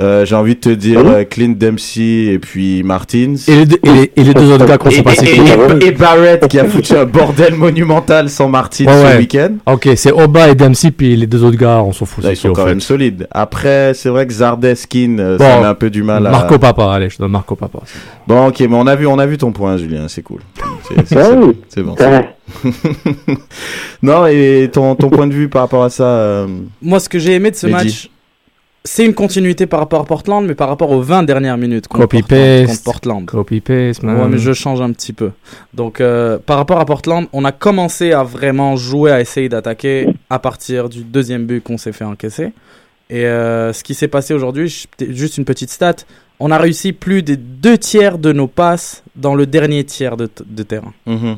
Euh, 0.00 0.24
J'ai 0.24 0.36
envie 0.36 0.54
de 0.54 0.60
te 0.60 0.68
dire 0.68 1.00
euh, 1.04 1.24
Clint 1.24 1.54
Dempsey 1.58 2.26
et 2.32 2.38
puis 2.38 2.84
Martins. 2.84 3.34
Et 3.48 3.56
les, 3.56 3.66
deux- 3.66 3.78
et 3.82 3.90
les- 3.92 4.12
et 4.14 4.22
les 4.22 4.32
deux 4.32 4.52
autres 4.52 4.64
gars 4.64 4.78
qu'on 4.78 4.90
Et, 4.90 4.94
sait 4.94 5.02
pas 5.02 5.14
c'est 5.14 5.26
et- 5.26 5.32
qui. 5.32 5.40
et- 5.40 5.86
et 5.88 5.90
Barrett 5.90 6.46
qui 6.46 6.58
a 6.60 6.64
foutu 6.66 6.94
un 6.94 7.04
bordel 7.04 7.54
monumental 7.54 8.30
sans 8.30 8.48
Martin 8.48 8.84
Ouais, 8.84 8.92
ce 8.92 9.02
ouais. 9.06 9.16
week-end. 9.18 9.54
Ok, 9.66 9.88
c'est 9.96 10.12
Oba 10.12 10.48
et 10.50 10.54
Dempsey, 10.54 10.92
puis 10.92 11.16
les 11.16 11.26
deux 11.26 11.42
autres 11.42 11.56
gars, 11.58 11.82
on 11.82 11.92
s'en 11.92 12.04
fout. 12.04 12.22
Là, 12.22 12.30
c'est 12.30 12.34
ils 12.34 12.36
sont 12.36 12.52
quand 12.52 12.62
fait. 12.62 12.68
même 12.68 12.80
solides. 12.80 13.26
Après, 13.32 13.92
c'est 13.94 14.08
vrai 14.08 14.24
que 14.26 14.32
Zardeskin, 14.32 15.16
euh, 15.18 15.36
Bon, 15.36 15.44
ça 15.44 15.60
met 15.60 15.66
un 15.66 15.74
peu 15.74 15.90
du 15.90 16.04
mal 16.04 16.24
à... 16.28 16.30
Marco 16.30 16.58
Papa, 16.58 16.92
allez, 16.92 17.10
je 17.10 17.16
te 17.16 17.22
donne 17.22 17.32
Marco 17.32 17.56
Papa. 17.56 17.80
Bon, 18.28 18.46
ok, 18.48 18.60
mais 18.60 18.68
on 18.76 18.86
a 18.86 18.94
vu, 18.94 19.06
on 19.08 19.18
a 19.18 19.26
vu 19.26 19.36
ton 19.36 19.50
point, 19.50 19.76
Julien, 19.78 20.06
c'est 20.06 20.22
cool. 20.22 20.42
C'est- 20.88 21.08
c'est- 21.08 21.16
Ah 21.18 21.30
c'est- 21.68 21.82
bon. 21.82 21.96
Non, 24.02 24.26
et 24.26 24.70
ton, 24.72 24.94
ton 24.94 25.10
point 25.10 25.26
de 25.26 25.34
vue 25.34 25.48
par 25.48 25.62
rapport 25.62 25.82
à 25.84 25.90
ça, 25.90 26.04
euh, 26.04 26.46
Moi, 26.80 27.00
ce 27.00 27.08
que 27.08 27.18
j'ai 27.18 27.34
aimé 27.34 27.50
de 27.50 27.56
ce 27.56 27.66
Mehdi. 27.66 27.76
match, 27.84 28.10
c'est 28.84 29.04
une 29.04 29.14
continuité 29.14 29.66
par 29.66 29.80
rapport 29.80 30.00
à 30.00 30.04
Portland, 30.04 30.46
mais 30.46 30.54
par 30.54 30.68
rapport 30.68 30.90
aux 30.90 31.00
20 31.02 31.24
dernières 31.24 31.58
minutes 31.58 31.88
contre, 31.88 32.04
Copy 32.04 32.20
Portland, 32.22 32.66
paste. 32.66 32.68
contre 32.70 32.84
Portland. 32.84 33.26
Copy 33.26 33.60
paste, 33.60 34.02
man. 34.02 34.20
Ouais, 34.20 34.28
mais 34.28 34.38
je 34.38 34.52
change 34.52 34.80
un 34.80 34.92
petit 34.92 35.12
peu. 35.12 35.30
Donc, 35.74 36.00
euh, 36.00 36.38
par 36.38 36.56
rapport 36.56 36.80
à 36.80 36.84
Portland, 36.86 37.26
on 37.32 37.44
a 37.44 37.52
commencé 37.52 38.12
à 38.12 38.22
vraiment 38.22 38.76
jouer, 38.76 39.10
à 39.10 39.20
essayer 39.20 39.48
d'attaquer 39.48 40.08
à 40.30 40.38
partir 40.38 40.88
du 40.88 41.02
deuxième 41.02 41.44
but 41.46 41.62
qu'on 41.62 41.76
s'est 41.78 41.92
fait 41.92 42.04
encaisser. 42.04 42.52
Et 43.10 43.24
euh, 43.26 43.72
ce 43.72 43.82
qui 43.82 43.94
s'est 43.94 44.08
passé 44.08 44.32
aujourd'hui, 44.34 44.86
juste 45.10 45.38
une 45.38 45.44
petite 45.44 45.70
stat, 45.70 45.96
on 46.40 46.50
a 46.50 46.58
réussi 46.58 46.92
plus 46.92 47.22
des 47.22 47.36
deux 47.36 47.78
tiers 47.78 48.18
de 48.18 48.32
nos 48.32 48.46
passes 48.46 49.02
dans 49.16 49.34
le 49.34 49.46
dernier 49.46 49.84
tiers 49.84 50.16
de, 50.16 50.26
terrain. 50.62 50.92
Mhm. 51.06 51.36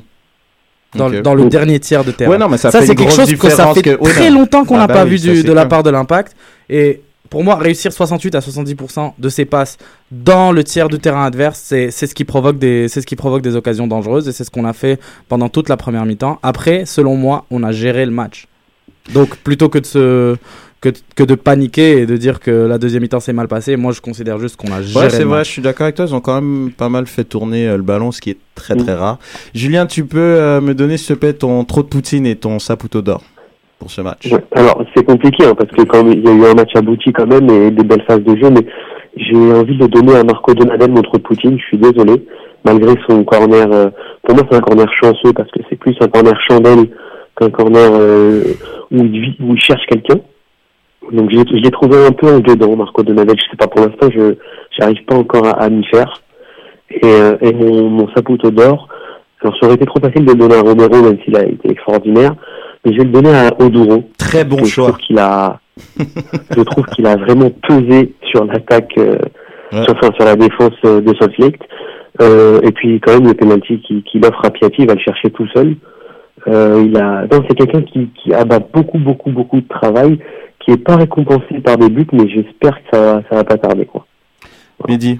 Dans, 0.95 1.09
le 1.09 1.45
dernier 1.49 1.79
tiers 1.81 2.05
de 2.05 2.11
terrain. 2.11 2.33
Ouais, 2.33 2.39
non, 2.39 2.49
mais 2.49 2.59
ça, 2.59 2.71
c'est 2.71 2.95
quelque 2.95 3.13
chose 3.13 3.33
que 3.35 3.49
ça 3.51 3.73
fait 3.73 3.83
que- 3.83 4.03
très 4.11 4.31
longtemps 4.31 4.65
qu'on 4.65 4.75
Ah 4.77 4.81
n'a 4.81 4.87
bah 4.89 4.95
pas 4.95 5.05
oui, 5.05 5.11
vu 5.17 5.19
du- 5.19 5.43
de 5.45 5.53
la 5.53 5.67
part 5.67 5.83
de 5.85 5.91
l'impact. 5.91 6.35
Et 6.69 7.01
pour 7.31 7.45
moi, 7.45 7.57
réussir 7.57 7.93
68 7.93 8.35
à 8.35 8.41
70% 8.41 9.13
de 9.17 9.29
ses 9.29 9.45
passes 9.45 9.79
dans 10.11 10.51
le 10.51 10.65
tiers 10.65 10.89
de 10.89 10.97
terrain 10.97 11.25
adverse, 11.25 11.61
c'est 11.63 11.93
c'est 11.93 12.09
ce 12.09 12.15
qui 12.15 12.25
provoque 12.25 12.59
des, 12.59 12.89
c'est 12.89 13.01
ce 13.01 13.07
qui 13.07 13.17
provoque 13.17 13.41
des 13.43 13.55
occasions 13.55 13.87
dangereuses 13.87 14.29
et 14.29 14.33
c'est 14.33 14.43
ce 14.45 14.51
qu'on 14.51 14.65
a 14.65 14.73
fait 14.73 14.99
pendant 15.29 15.49
toute 15.49 15.69
la 15.69 15.77
première 15.77 16.05
mi-temps. 16.05 16.41
Après, 16.43 16.85
selon 16.85 17.17
moi, 17.17 17.47
on 17.51 17.63
a 17.63 17.71
géré 17.71 18.05
le 18.05 18.11
match. 18.11 18.49
Donc, 19.15 19.37
plutôt 19.37 19.69
que 19.69 19.79
de 19.79 19.87
se, 19.87 20.37
que, 20.81 20.89
que 21.15 21.23
de 21.23 21.35
paniquer 21.37 21.99
et 21.99 22.07
de 22.07 22.17
dire 22.17 22.41
que 22.41 22.51
la 22.51 22.79
deuxième 22.79 23.03
mi-temps 23.03 23.21
s'est 23.21 23.33
mal 23.33 23.49
passée, 23.49 23.77
moi, 23.77 23.93
je 23.93 24.01
considère 24.01 24.39
juste 24.39 24.57
qu'on 24.57 24.73
a 24.73 24.83
géré 24.83 25.05
Ouais, 25.07 25.11
c'est 25.11 25.25
vrai, 25.25 25.45
je 25.45 25.51
suis 25.51 25.63
d'accord 25.63 25.85
avec 25.85 25.97
toi. 25.97 26.07
Ils 26.09 26.15
ont 26.15 26.21
quand 26.21 26.41
même 26.41 26.73
pas 26.73 26.89
mal 26.89 27.07
fait 27.07 27.25
tourner 27.25 27.69
euh, 27.69 27.77
le 27.77 27.83
ballon, 27.83 28.11
ce 28.13 28.21
qui 28.21 28.31
est 28.31 28.39
très 28.55 28.75
très 28.75 28.95
rare. 28.95 29.19
Julien, 29.55 29.87
tu 29.87 30.05
peux 30.05 30.19
euh, 30.19 30.61
me 30.61 30.75
donner, 30.75 30.97
s'il 30.97 31.15
te 31.15 31.21
plaît, 31.21 31.33
ton 31.33 31.65
trop 31.65 31.83
de 31.83 31.89
poutine 31.89 32.27
et 32.27 32.37
ton 32.37 32.59
saputo 32.59 33.03
d'or 33.03 33.23
Alors, 34.55 34.83
c'est 34.95 35.05
compliqué, 35.05 35.45
hein, 35.47 35.55
parce 35.57 35.71
que 35.71 35.83
même, 36.05 36.13
il 36.13 36.25
y 36.25 36.29
a 36.29 36.35
eu 36.35 36.51
un 36.51 36.55
match 36.55 36.71
abouti 36.75 37.13
quand 37.13 37.27
même 37.27 37.49
et 37.51 37.71
des 37.71 37.85
belles 37.85 38.05
phases 38.07 38.23
de 38.23 38.37
jeu, 38.37 38.51
mais 38.51 38.67
j'ai 39.17 39.53
envie 39.53 39.77
de 39.77 39.87
donner 39.87 40.17
à 40.17 40.25
Marco 40.25 40.55
Donadel, 40.55 40.93
de 41.19 41.23
Poutine. 41.23 41.59
Je 41.59 41.65
suis 41.65 41.79
désolé, 41.79 42.25
malgré 42.65 42.95
son 43.09 43.25
corner. 43.25 43.69
euh, 43.73 43.89
pour 44.23 44.37
moi, 44.37 44.45
c'est 44.51 44.57
un 44.57 44.61
corner 44.61 44.87
chanceux 45.03 45.33
parce 45.35 45.51
que 45.51 45.61
c'est 45.69 45.77
plus 45.77 45.97
un 46.01 46.09
corner 46.09 46.39
chandelle 46.49 46.91
qu'un 47.37 47.51
corner 47.51 47.91
euh, 47.95 48.43
où, 48.93 49.05
il, 49.05 49.61
cherche 49.61 49.85
quelqu'un. 49.89 50.21
Donc, 51.11 51.31
je 51.31 51.37
l'ai- 51.57 51.71
trouvé 51.71 52.07
un 52.07 52.13
peu 52.13 52.29
en 52.29 52.39
dedans, 52.41 52.77
Marco 52.77 53.03
Donadel. 53.03 53.37
Je 53.39 53.51
sais 53.51 53.57
pas 53.57 53.67
pour 53.67 53.81
l'instant, 53.87 54.09
je 54.15 54.35
j'arrive 54.79 55.05
pas 55.07 55.17
encore 55.17 55.47
à, 55.47 55.53
à 55.63 55.69
m'y 55.69 55.85
faire. 55.87 56.23
Et, 56.91 57.01
euh, 57.05 57.37
et 57.41 57.53
mon, 57.53 57.89
mon 57.89 58.07
d'or, 58.51 58.89
alors 59.43 59.57
ça 59.59 59.67
aurait 59.67 59.77
été 59.77 59.87
trop 59.87 60.01
facile 60.01 60.25
de 60.25 60.35
donner 60.35 60.57
à 60.57 60.61
Romero, 60.61 61.03
même 61.03 61.19
s'il 61.25 61.37
a 61.37 61.45
été 61.45 61.71
extraordinaire, 61.71 62.35
mais 62.85 62.93
je 62.93 62.99
vais 62.99 63.05
le 63.05 63.11
donner 63.11 63.35
à 63.35 63.51
Oduro. 63.61 64.05
Très 64.19 64.45
bon 64.45 64.65
choix. 64.65 64.87
Je 64.87 64.91
trouve 64.93 64.99
qu'il 64.99 65.19
a, 65.19 65.61
je 66.57 66.63
trouve 66.63 66.85
qu'il 66.87 67.07
a 67.07 67.17
vraiment 67.17 67.51
pesé 67.69 68.15
sur 68.31 68.45
l'attaque, 68.45 68.93
euh, 68.99 69.17
Ouais. 69.73 69.85
sur, 69.85 69.95
enfin, 69.95 70.11
sur 70.17 70.25
la 70.25 70.35
défense 70.35 70.73
euh, 70.85 71.01
de 71.01 71.15
Salt 71.15 71.39
Lake. 71.39 71.61
Euh, 72.21 72.61
et 72.63 72.73
puis 72.73 73.01
quand 73.01 73.13
même 73.15 73.29
le 73.29 73.35
penalty 73.35 73.81
qu'il 73.83 74.03
qu'il 74.03 74.25
offre 74.27 74.45
à 74.45 74.51
Piatti, 74.51 74.83
il 74.83 74.89
va 74.89 74.95
le 74.95 75.01
chercher 75.01 75.31
tout 75.31 75.47
seul. 75.55 75.77
Euh, 76.49 76.83
il 76.85 76.97
a, 76.99 77.23
non, 77.31 77.45
c'est 77.49 77.55
quelqu'un 77.57 77.83
qui, 77.83 78.09
qui 78.21 78.35
abat 78.35 78.59
beaucoup, 78.59 78.99
beaucoup, 78.99 79.31
beaucoup 79.31 79.61
de 79.61 79.69
travail, 79.69 80.19
qui 80.59 80.73
est 80.73 80.77
pas 80.85 80.97
récompensé 80.97 81.61
par 81.65 81.77
des 81.77 81.89
buts, 81.89 82.07
mais 82.13 82.29
j'espère 82.29 82.75
que 82.83 82.97
ça, 82.97 83.23
ça 83.31 83.37
va 83.37 83.45
pas 83.45 83.59
tarder, 83.59 83.85
quoi. 83.87 84.07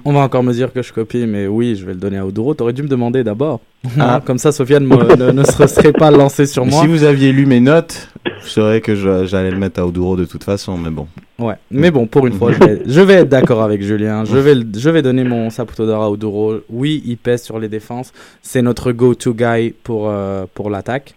On 0.05 0.13
va 0.13 0.19
encore 0.21 0.43
me 0.43 0.53
dire 0.53 0.73
que 0.73 0.81
je 0.81 0.91
copie, 0.91 1.25
mais 1.27 1.47
oui, 1.47 1.75
je 1.75 1.85
vais 1.85 1.93
le 1.93 1.99
donner 1.99 2.17
à 2.17 2.25
Oduro. 2.25 2.53
T'aurais 2.53 2.73
dû 2.73 2.83
me 2.83 2.87
demander 2.87 3.23
d'abord. 3.23 3.61
Ah. 3.99 4.21
Comme 4.25 4.37
ça, 4.37 4.51
Sofiane 4.51 4.85
me- 4.85 5.15
ne, 5.15 5.31
ne 5.31 5.43
se 5.43 5.67
serait 5.67 5.93
pas 5.93 6.11
lancé 6.11 6.45
sur 6.45 6.65
Mais 6.65 6.71
moi. 6.71 6.81
Si 6.81 6.87
vous 6.87 7.03
aviez 7.03 7.31
lu 7.31 7.45
mes 7.45 7.59
notes, 7.59 8.09
vous 8.25 8.47
saurez 8.47 8.81
que 8.81 8.95
je- 8.95 9.25
j'allais 9.25 9.51
le 9.51 9.57
mettre 9.57 9.79
à 9.79 9.85
Oduro 9.87 10.15
de 10.15 10.25
toute 10.25 10.43
façon, 10.43 10.77
mais 10.77 10.89
bon. 10.89 11.07
Ouais, 11.39 11.55
mais 11.71 11.89
bon, 11.91 12.05
pour 12.07 12.27
une 12.27 12.33
fois, 12.33 12.51
je 12.53 12.59
vais, 12.59 12.81
je 12.85 13.01
vais 13.01 13.13
être 13.13 13.29
d'accord 13.29 13.61
avec 13.63 13.81
Julien. 13.81 14.25
Je 14.25 14.37
vais, 14.37 14.55
je 14.75 14.89
vais 14.89 15.01
donner 15.01 15.23
mon 15.23 15.49
Saputo 15.49 15.85
d'or 15.85 16.03
à 16.03 16.09
Oduro. 16.11 16.55
Oui, 16.69 17.01
il 17.05 17.17
pèse 17.17 17.43
sur 17.43 17.59
les 17.59 17.69
défenses. 17.69 18.11
C'est 18.41 18.61
notre 18.61 18.91
go-to 18.91 19.33
guy 19.33 19.73
pour, 19.83 20.09
euh, 20.09 20.45
pour 20.53 20.69
l'attaque. 20.69 21.13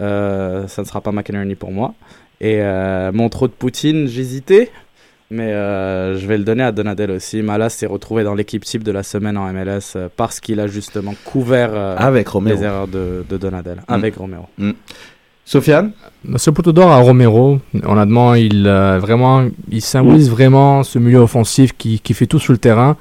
Euh, 0.00 0.66
ça 0.68 0.82
ne 0.82 0.86
sera 0.86 1.00
pas 1.00 1.10
McInerney 1.12 1.56
pour 1.56 1.72
moi. 1.72 1.94
Et 2.40 2.58
euh, 2.60 3.10
mon 3.12 3.28
trop 3.28 3.48
de 3.48 3.52
Poutine, 3.52 4.06
j'hésitais. 4.06 4.70
Mais 5.30 5.52
euh, 5.52 6.18
je 6.18 6.26
vais 6.26 6.38
le 6.38 6.44
donner 6.44 6.62
à 6.62 6.72
Donadel 6.72 7.10
aussi. 7.10 7.42
Malas 7.42 7.68
s'est 7.70 7.86
retrouvé 7.86 8.24
dans 8.24 8.34
l'équipe 8.34 8.64
type 8.64 8.82
de 8.82 8.92
la 8.92 9.02
semaine 9.02 9.36
en 9.36 9.52
MLS 9.52 9.92
euh, 9.96 10.08
parce 10.16 10.40
qu'il 10.40 10.58
a 10.58 10.66
justement 10.66 11.14
couvert 11.24 11.70
euh, 11.74 11.96
Avec 11.98 12.28
Romero. 12.28 12.56
les 12.56 12.64
erreurs 12.64 12.88
de, 12.88 13.24
de 13.28 13.36
Donadel. 13.36 13.76
Mm. 13.88 13.92
Avec 13.92 14.16
Romero. 14.16 14.46
Sofiane? 15.44 15.92
Ce 16.36 16.50
poteau 16.50 16.72
d'or 16.72 16.90
à 16.90 16.98
Romero, 16.98 17.58
honnêtement, 17.84 18.34
il 18.34 18.66
euh, 18.66 18.98
vraiment, 18.98 19.46
il 19.70 19.80
symbolise 19.82 20.30
vraiment 20.30 20.82
ce 20.82 20.98
milieu 20.98 21.18
offensif 21.20 21.72
qui, 21.76 22.00
qui 22.00 22.12
fait 22.14 22.26
tout 22.26 22.38
sur 22.38 22.52
le 22.52 22.58
terrain. 22.58 22.96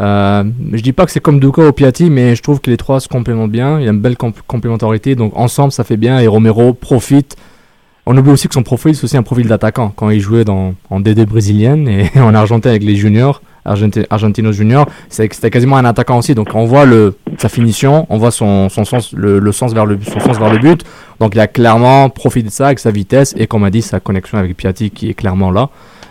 Euh, 0.00 0.44
je 0.72 0.80
dis 0.82 0.94
pas 0.94 1.04
que 1.04 1.12
c'est 1.12 1.20
comme 1.20 1.40
Duca 1.40 1.60
ou 1.66 1.72
Piatti, 1.72 2.08
mais 2.08 2.34
je 2.34 2.42
trouve 2.42 2.60
que 2.60 2.70
les 2.70 2.78
trois 2.78 3.00
se 3.00 3.08
complémentent 3.08 3.50
bien. 3.50 3.78
Il 3.78 3.84
y 3.84 3.88
a 3.88 3.90
une 3.90 4.00
belle 4.00 4.16
comp- 4.16 4.40
complémentarité, 4.46 5.14
donc 5.14 5.32
ensemble 5.36 5.72
ça 5.72 5.84
fait 5.84 5.98
bien. 5.98 6.18
Et 6.20 6.26
Romero 6.26 6.72
profite. 6.72 7.36
On 8.06 8.16
oublie 8.16 8.30
aussi 8.32 8.48
que 8.48 8.54
son 8.54 8.62
profil 8.62 8.94
c'est 8.96 9.04
aussi 9.04 9.16
un 9.16 9.22
profil 9.22 9.46
d'attaquant. 9.46 9.92
Quand 9.94 10.10
il 10.10 10.20
jouait 10.20 10.44
dans, 10.44 10.74
en 10.88 11.00
DD 11.00 11.26
brésilienne 11.26 11.86
et 11.88 12.10
en 12.20 12.34
Argentine 12.34 12.70
avec 12.70 12.82
les 12.82 12.96
juniors, 12.96 13.42
Argenti- 13.64 14.06
Argentinos 14.08 14.52
juniors, 14.52 14.86
c'était 15.10 15.50
quasiment 15.50 15.76
un 15.76 15.84
attaquant 15.84 16.18
aussi. 16.18 16.34
Donc 16.34 16.48
on 16.54 16.64
voit 16.64 16.86
le, 16.86 17.16
sa 17.36 17.48
finition, 17.50 18.06
on 18.08 18.16
voit 18.18 18.30
son, 18.30 18.68
son 18.70 18.84
sens, 18.84 19.12
le, 19.12 19.38
le 19.38 19.52
sens 19.52 19.74
vers 19.74 19.84
le, 19.86 19.98
son 20.02 20.18
sens 20.18 20.38
vers 20.38 20.50
le 20.50 20.58
but. 20.58 20.82
Donc 21.20 21.34
il 21.34 21.40
a 21.40 21.46
clairement 21.46 22.08
profité 22.08 22.48
de 22.48 22.52
ça 22.52 22.66
avec 22.66 22.78
sa 22.78 22.90
vitesse 22.90 23.34
et 23.36 23.46
comme 23.46 23.64
a 23.64 23.70
dit 23.70 23.82
sa 23.82 24.00
connexion 24.00 24.38
avec 24.38 24.56
Piatti 24.56 24.90
qui 24.90 25.10
est 25.10 25.14
clairement 25.14 25.50
là, 25.50 25.68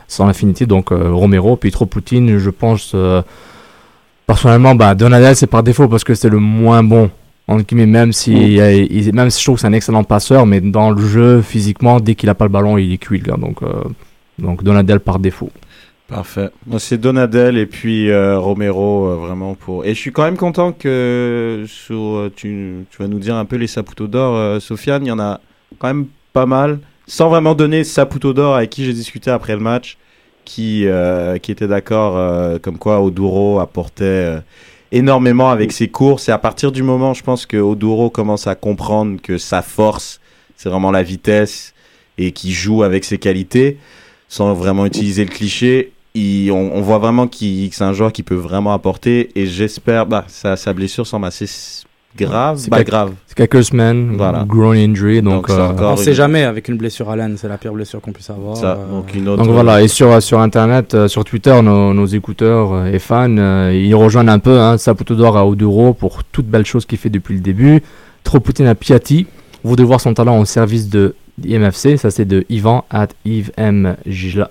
sans 0.08 0.28
l'infinité. 0.28 0.68
Donc 0.68 0.92
euh, 0.92 1.12
Romero, 1.12 1.56
puis 1.56 1.72
trop 1.72 1.88
Poutine, 1.88 2.38
je 2.38 2.50
pense 2.52 2.92
euh, 2.94 3.24
personnellement, 4.28 4.76
bah, 4.76 4.94
Donadel 4.96 5.36
c'est 5.36 5.48
par 5.48 5.64
défaut 5.64 5.88
parce 5.88 6.04
que 6.04 6.14
c'est 6.14 6.30
le 6.30 6.38
moins 6.40 6.84
bon. 6.84 7.10
Entre 7.52 7.66
guillemets, 7.66 7.88
même 7.88 8.14
si, 8.14 8.32
il- 8.32 9.12
même 9.14 9.32
si 9.32 9.40
je 9.40 9.46
trouve 9.46 9.56
que 9.56 9.62
c'est 9.62 9.68
un 9.68 9.74
excellent 9.74 10.04
passeur, 10.04 10.46
mais 10.46 10.62
dans 10.62 10.92
le 10.92 11.02
jeu, 11.02 11.42
physiquement, 11.42 12.00
dès 12.00 12.14
qu'il 12.14 12.30
a 12.30 12.36
pas 12.36 12.46
le 12.46 12.52
ballon, 12.52 12.78
il 12.78 12.94
est 12.94 13.00
cuit 13.00 13.18
le 13.18 13.26
gars. 13.26 13.38
Donc, 13.38 13.64
euh, 13.64 13.72
donc 14.38 14.64
Donadel 14.64 15.00
par 15.00 15.18
défaut. 15.18 15.50
Parfait. 16.08 16.50
C'est 16.78 17.00
Donadel 17.00 17.58
et 17.58 17.66
puis 17.66 18.12
euh, 18.12 18.38
Romero, 18.38 19.08
euh, 19.08 19.16
vraiment 19.16 19.56
pour. 19.56 19.84
Et 19.84 19.96
je 19.96 20.00
suis 20.00 20.12
quand 20.12 20.26
même 20.26 20.38
content 20.38 20.72
que 20.74 21.64
sur, 21.68 22.30
tu, 22.36 22.86
tu 22.92 22.98
vas 23.02 23.08
nous 23.08 23.20
dire 23.20 23.36
un 23.36 23.46
peu 23.46 23.56
les 23.56 23.68
Saputo 23.68 24.06
d'or, 24.06 24.62
Sofiane. 24.62 25.04
Il 25.06 25.10
y 25.10 25.12
en 25.12 25.20
a 25.20 25.42
quand 25.80 25.88
même 25.88 26.06
pas 26.34 26.46
mal, 26.46 26.80
sans 27.08 27.30
vraiment 27.30 27.56
donner 27.56 27.84
Saputo 27.84 28.32
d'or 28.32 28.58
avec 28.58 28.70
qui 28.70 28.86
j'ai 28.86 28.94
discuté 28.94 29.32
après 29.32 29.54
le 29.54 29.62
match, 29.62 29.98
qui, 30.46 30.86
qui 31.42 31.52
était 31.52 31.68
d'accord, 31.68 32.60
comme 32.62 32.78
quoi 32.78 33.02
Oduro 33.02 33.60
apportait 33.60 34.38
énormément 34.92 35.50
avec 35.50 35.72
ses 35.72 35.88
courses. 35.88 36.30
Et 36.30 36.32
à 36.32 36.38
partir 36.38 36.72
du 36.72 36.84
moment, 36.84 37.14
je 37.14 37.24
pense 37.24 37.46
que 37.46 37.58
Oduro 37.58 38.10
commence 38.10 38.48
à 38.48 38.56
comprendre 38.56 39.22
que 39.22 39.38
sa 39.38 39.62
force, 39.62 40.20
c'est 40.56 40.70
vraiment 40.70 40.92
la 40.92 41.04
vitesse 41.04 41.74
et 42.18 42.32
qu'il 42.32 42.52
joue 42.52 42.84
avec 42.84 43.06
ses 43.06 43.18
qualités, 43.18 43.78
sans 44.28 44.54
vraiment 44.54 44.86
utiliser 44.86 45.24
le 45.24 45.32
cliché. 45.32 45.92
On, 46.16 46.82
voit 46.82 46.98
vraiment 46.98 47.28
qu'il- 47.28 47.70
que 47.70 47.76
c'est 47.76 47.84
un 47.84 47.94
joueur 47.94 48.12
qui 48.12 48.24
peut 48.24 48.36
vraiment 48.36 48.74
apporter 48.74 49.30
et 49.36 49.46
j'espère 49.46 50.06
bah 50.06 50.26
sa, 50.28 50.74
blessure 50.74 51.08
semble 51.08 51.28
assez 51.28 51.48
grave 52.18 52.58
C'est 52.58 52.70
bah 52.70 52.84
grave 52.84 53.12
C'est 53.28 53.36
quelques 53.38 53.64
semaines, 53.64 54.16
Voilà. 54.18 54.44
groin 54.48 54.76
injury, 54.76 55.22
donc, 55.22 55.50
euh, 55.50 55.72
On 55.80 55.92
une- 55.92 55.98
sait 55.98 56.14
jamais 56.14 56.44
avec 56.44 56.68
une 56.68 56.78
blessure 56.78 57.10
à 57.10 57.16
l'âne, 57.16 57.36
c'est 57.38 57.48
la 57.48 57.58
pire 57.58 57.72
blessure 57.74 58.02
qu'on 58.02 58.12
puisse 58.12 58.30
avoir. 58.30 58.58
ça 58.58 58.74
Euh, 58.80 58.92
donc 58.92 59.14
une 59.16 59.28
autre 59.30 59.44
Donc 59.44 59.52
voilà, 59.54 59.82
et 59.82 59.88
sur, 59.88 60.22
sur 60.22 60.40
Internet, 60.40 60.94
euh, 60.96 61.08
sur 61.08 61.24
Twitter, 61.24 61.62
nos, 61.62 61.94
nos 61.94 62.06
écouteurs 62.06 62.74
euh, 62.74 62.86
et 62.92 63.00
fans, 63.00 63.38
euh, 63.38 63.72
ils 63.74 63.96
rejoignent 63.96 64.30
un 64.30 64.40
peu 64.40 64.60
hein, 64.60 64.78
Saputo 64.78 65.16
d'or 65.16 65.38
à 65.38 65.46
Oduro 65.48 65.94
pour 65.94 66.24
toute 66.24 66.48
belle 66.48 66.66
chose 66.66 66.86
qu'il 66.86 66.98
fait 66.98 67.10
depuis 67.10 67.36
le 67.36 67.42
début. 67.42 67.82
Trop 68.24 68.40
Poutine 68.40 68.68
à 68.68 68.76
Piatti. 68.76 69.28
Vous 69.64 69.76
devez 69.76 69.88
voir 69.88 70.02
son 70.02 70.14
talent 70.14 70.40
au 70.40 70.46
service 70.46 70.90
de 70.90 71.16
IMFC, 71.46 71.98
ça 71.98 72.12
c'est 72.12 72.26
de 72.26 72.46
Yvan 72.50 72.86
at 72.90 73.08
Yves 73.26 73.52
M. 73.58 73.96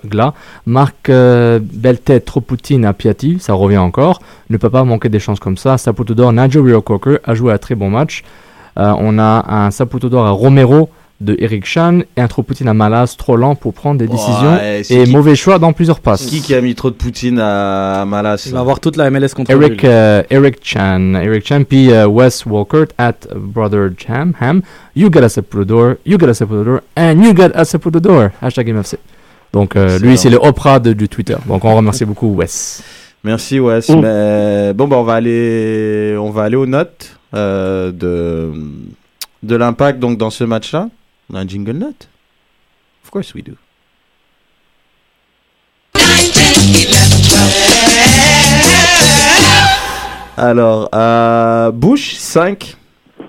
Gla. 0.05 0.33
Marc 0.65 1.09
euh, 1.09 1.59
Beltet, 1.61 2.19
trop 2.21 2.41
Poutine 2.41 2.85
à 2.85 2.93
Piatti, 2.93 3.37
ça 3.39 3.53
revient 3.53 3.77
encore. 3.77 4.21
Ne 4.49 4.57
peut 4.57 4.69
pas 4.69 4.83
manquer 4.83 5.09
des 5.09 5.19
chances 5.19 5.39
comme 5.39 5.57
ça. 5.57 5.77
Saputo 5.77 6.13
d'or, 6.13 6.33
Nigel 6.33 6.81
Cocker 6.81 7.17
a 7.23 7.33
joué 7.35 7.53
un 7.53 7.57
très 7.57 7.75
bon 7.75 7.89
match. 7.89 8.23
Euh, 8.77 8.93
on 8.97 9.19
a 9.19 9.45
un 9.47 9.71
Saputo 9.71 10.09
d'or 10.09 10.25
à 10.25 10.31
Romero 10.31 10.89
de 11.21 11.35
Eric 11.37 11.65
Chan 11.65 11.99
et 12.15 12.21
un 12.21 12.27
trop 12.29 12.43
Poutine 12.43 12.69
à 12.69 12.73
Malas, 12.73 13.15
trop 13.17 13.35
lent 13.35 13.53
pour 13.55 13.73
prendre 13.73 13.99
des 13.99 14.07
décisions 14.07 14.53
Ouais, 14.53 14.81
et 14.89 15.03
qui- 15.03 15.11
mauvais 15.11 15.35
choix 15.35 15.59
dans 15.59 15.73
plusieurs 15.73 15.99
passes. 15.99 16.25
qui 16.25 16.39
qui 16.41 16.55
a 16.55 16.61
mis 16.61 16.75
trop 16.75 16.89
de 16.89 16.95
Poutine 16.95 17.39
à, 17.39 18.05
Malas 18.07 18.43
Il 18.45 18.53
va 18.53 18.61
avoir 18.61 18.79
toute 18.79 18.95
la 18.95 19.09
MLS 19.09 19.33
contre 19.35 19.51
Eric, 19.51 19.81
lui. 19.81 19.89
euh, 19.89 20.23
Eric 20.29 20.59
Chan, 20.63 21.15
Eric 21.15 21.45
Chan, 21.45 21.63
puis 21.67 21.91
euh, 21.91 22.07
Wes 22.07 22.45
Walker 22.45 22.85
at 22.97 23.15
Brother 23.35 23.89
Jam, 23.97 24.33
Ham. 24.39 24.61
You 24.95 25.09
got 25.09 25.23
a 25.23 25.29
Sepultor, 25.29 25.97
you 26.05 26.17
got 26.17 26.29
a 26.29 26.33
Sepultor, 26.33 26.81
and 26.97 27.21
you 27.21 27.33
got 27.33 27.51
a 27.53 27.65
Sepultor. 27.65 28.31
Hashtag 28.41 28.69
MFC. 28.73 28.97
Donc 29.51 29.75
euh, 29.75 29.99
lui, 29.99 30.17
c'est 30.17 30.29
le 30.29 30.37
Oprah 30.37 30.79
de- 30.79 30.93
du 30.93 31.09
Twitter. 31.09 31.35
Donc 31.47 31.65
on 31.65 31.75
remercie 31.75 32.05
beaucoup 32.05 32.33
Wes. 32.35 32.81
Merci 33.25 33.59
Wes. 33.59 33.89
Mm. 33.89 33.99
Mais 34.01 34.73
bon, 34.73 34.87
bah, 34.87 34.95
on 34.97 35.03
va 35.03 35.15
aller, 35.15 36.15
on 36.17 36.29
va 36.29 36.43
aller 36.43 36.55
aux 36.55 36.65
notes 36.65 37.11
euh, 37.35 37.91
de 37.91 38.51
de 39.43 39.55
l'impact 39.55 39.99
donc 39.99 40.17
dans 40.17 40.29
ce 40.29 40.43
match-là. 40.45 40.87
On 41.29 41.35
a 41.35 41.39
un 41.41 41.47
jingle 41.47 41.73
note. 41.73 42.09
Of 43.03 43.11
course 43.11 43.33
we 43.33 43.43
do. 43.43 43.53
Alors, 50.37 50.89
Bush, 51.73 52.15
5. 52.15 52.77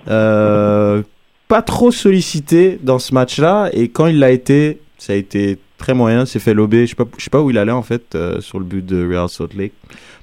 Euh, 0.09 1.02
pas 1.49 1.62
trop 1.62 1.90
sollicité 1.90 2.78
dans 2.83 2.99
ce 2.99 3.12
match-là. 3.12 3.71
Et 3.73 3.88
quand 3.88 4.07
il 4.07 4.19
l'a 4.19 4.30
été, 4.30 4.80
ça 4.99 5.12
a 5.14 5.16
été 5.16 5.59
très 5.78 5.95
moyen. 5.95 6.25
C'est 6.25 6.38
fait 6.38 6.54
lober. 6.54 6.87
Je 6.87 6.95
sais 6.95 7.04
sais 7.19 7.30
pas 7.30 7.40
où 7.40 7.50
il 7.50 7.59
allait 7.59 7.73
en 7.73 7.83
fait 7.83 8.14
euh, 8.14 8.40
sur 8.40 8.59
le 8.59 8.64
but 8.64 8.87
de 8.87 9.07
Real 9.07 9.28
Salt 9.28 9.57
Lake. 9.57 9.73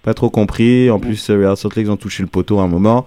Pas 0.03 0.13
trop 0.13 0.29
compris. 0.29 0.89
En 0.89 0.99
plus, 0.99 1.29
Real 1.29 1.57
Salt 1.57 1.75
Lake 1.75 1.87
ils 1.87 1.91
ont 1.91 1.97
touché 1.97 2.23
le 2.23 2.29
poteau 2.29 2.59
à 2.59 2.63
un 2.63 2.67
moment. 2.67 3.05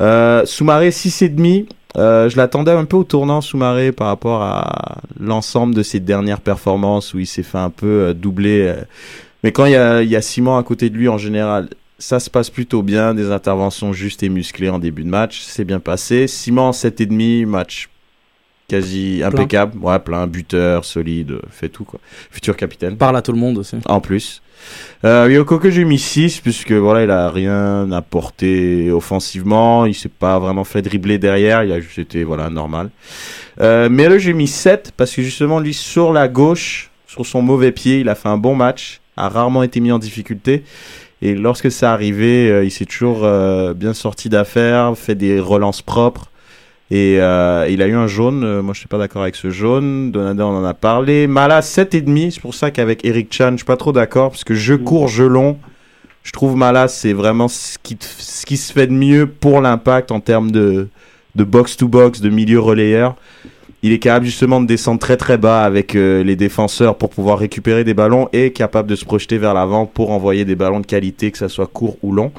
Euh, 0.00 0.44
Soumaré 0.44 0.90
6,5. 0.90 1.68
Euh, 1.96 2.28
je 2.28 2.36
l'attendais 2.36 2.70
un 2.72 2.84
peu 2.84 2.96
au 2.96 3.04
tournant 3.04 3.40
Soumaré 3.40 3.92
par 3.92 4.06
rapport 4.06 4.42
à 4.42 4.98
l'ensemble 5.20 5.74
de 5.74 5.82
ses 5.82 6.00
dernières 6.00 6.40
performances 6.40 7.12
où 7.12 7.18
il 7.18 7.26
s'est 7.26 7.42
fait 7.42 7.58
un 7.58 7.70
peu 7.70 7.86
euh, 7.86 8.14
doubler. 8.14 8.66
euh. 8.68 8.82
Mais 9.44 9.52
quand 9.52 9.66
il 9.66 9.72
y 9.72 9.76
a, 9.76 10.02
il 10.02 10.08
y 10.08 10.16
a 10.16 10.22
Simon 10.22 10.56
à 10.56 10.62
côté 10.62 10.88
de 10.88 10.96
lui 10.96 11.08
en 11.08 11.18
général, 11.18 11.68
ça 11.98 12.18
se 12.20 12.30
passe 12.30 12.48
plutôt 12.50 12.82
bien. 12.82 13.14
Des 13.14 13.30
interventions 13.30 13.92
justes 13.92 14.22
et 14.22 14.28
musclées 14.28 14.70
en 14.70 14.78
début 14.78 15.04
de 15.04 15.08
match. 15.08 15.42
C'est 15.42 15.64
bien 15.64 15.80
passé. 15.80 16.26
Simon 16.26 16.70
7,5. 16.70 17.46
Match 17.46 17.88
quasi 18.68 19.22
impeccable. 19.22 19.78
Ouais, 19.78 19.98
plein. 19.98 20.26
Buteur, 20.26 20.84
solide. 20.84 21.40
Fait 21.50 21.68
tout 21.68 21.84
quoi. 21.84 22.00
Futur 22.30 22.56
capitaine. 22.56 22.96
Parle 22.96 23.16
à 23.16 23.22
tout 23.22 23.32
le 23.32 23.38
monde 23.38 23.58
aussi. 23.58 23.76
En 23.86 24.00
plus. 24.00 24.42
Euh, 25.04 25.24
Ryoko 25.24 25.58
que 25.58 25.70
j'ai 25.70 25.84
mis 25.84 25.98
6 25.98 26.40
puisque 26.40 26.72
voilà 26.72 27.02
il 27.02 27.10
a 27.10 27.28
rien 27.28 27.90
apporté 27.92 28.90
offensivement, 28.90 29.84
il 29.86 29.94
s'est 29.94 30.08
pas 30.08 30.38
vraiment 30.38 30.64
fait 30.64 30.82
dribbler 30.82 31.18
derrière, 31.18 31.64
il 31.64 31.72
a 31.72 31.80
juste 31.80 31.98
été 31.98 32.24
voilà 32.24 32.50
normal. 32.50 32.90
Euh, 33.60 33.88
mais 33.90 34.08
là 34.08 34.18
j'ai 34.18 34.32
mis 34.32 34.48
7 34.48 34.92
parce 34.96 35.12
que 35.14 35.22
justement 35.22 35.58
lui 35.58 35.74
sur 35.74 36.12
la 36.12 36.28
gauche, 36.28 36.90
sur 37.06 37.26
son 37.26 37.42
mauvais 37.42 37.72
pied, 37.72 38.00
il 38.00 38.08
a 38.08 38.14
fait 38.14 38.28
un 38.28 38.38
bon 38.38 38.54
match, 38.54 39.00
a 39.16 39.28
rarement 39.28 39.62
été 39.62 39.80
mis 39.80 39.92
en 39.92 39.98
difficulté 39.98 40.62
et 41.22 41.36
lorsque 41.36 41.70
ça 41.70 41.92
arrivé, 41.92 42.50
euh, 42.50 42.64
il 42.64 42.70
s'est 42.72 42.84
toujours 42.84 43.20
euh, 43.22 43.74
bien 43.74 43.94
sorti 43.94 44.28
d'affaires, 44.28 44.92
fait 44.98 45.14
des 45.14 45.38
relances 45.38 45.80
propres. 45.80 46.31
Et 46.94 47.16
euh, 47.22 47.66
il 47.70 47.80
a 47.80 47.86
eu 47.86 47.94
un 47.94 48.06
jaune, 48.06 48.44
euh, 48.44 48.60
moi 48.60 48.74
je 48.74 48.80
suis 48.80 48.86
pas 48.86 48.98
d'accord 48.98 49.22
avec 49.22 49.34
ce 49.34 49.48
jaune, 49.48 50.12
Donada 50.12 50.46
on 50.46 50.58
en 50.58 50.64
a 50.64 50.74
parlé, 50.74 51.26
Mala 51.26 51.60
7,5, 51.60 52.32
c'est 52.32 52.40
pour 52.42 52.54
ça 52.54 52.70
qu'avec 52.70 53.02
Eric 53.06 53.32
Chan 53.32 53.52
je 53.52 53.56
suis 53.56 53.64
pas 53.64 53.78
trop 53.78 53.92
d'accord, 53.92 54.28
parce 54.28 54.44
que 54.44 54.52
jeu 54.52 54.76
court, 54.76 55.08
jeu 55.08 55.26
long, 55.26 55.56
je 56.22 56.32
trouve 56.32 56.54
Mala 56.54 56.88
c'est 56.88 57.14
vraiment 57.14 57.48
ce 57.48 57.78
qui, 57.82 57.96
se 58.58 58.72
fait 58.74 58.88
de 58.88 58.92
mieux 58.92 59.26
pour 59.26 59.62
l'impact 59.62 60.12
en 60.12 60.20
termes 60.20 60.50
de, 60.50 60.88
de 61.34 61.44
box-to-box, 61.44 62.20
de 62.20 62.28
milieu 62.28 62.60
relayeur. 62.60 63.16
Il 63.82 63.92
est 63.92 63.98
capable 63.98 64.26
justement 64.26 64.60
de 64.60 64.66
descendre 64.66 65.00
très 65.00 65.16
très 65.16 65.38
bas 65.38 65.64
avec 65.64 65.96
euh, 65.96 66.22
les 66.22 66.36
défenseurs 66.36 66.98
pour 66.98 67.08
pouvoir 67.08 67.38
récupérer 67.38 67.84
des 67.84 67.94
ballons 67.94 68.28
et 68.34 68.52
capable 68.52 68.90
de 68.90 68.96
se 68.96 69.06
projeter 69.06 69.38
vers 69.38 69.54
l'avant 69.54 69.86
pour 69.86 70.10
envoyer 70.10 70.44
des 70.44 70.56
ballons 70.56 70.80
de 70.80 70.86
qualité, 70.86 71.30
que 71.30 71.38
ça 71.38 71.48
soit 71.48 71.68
court 71.68 71.96
ou 72.02 72.12
long. 72.12 72.32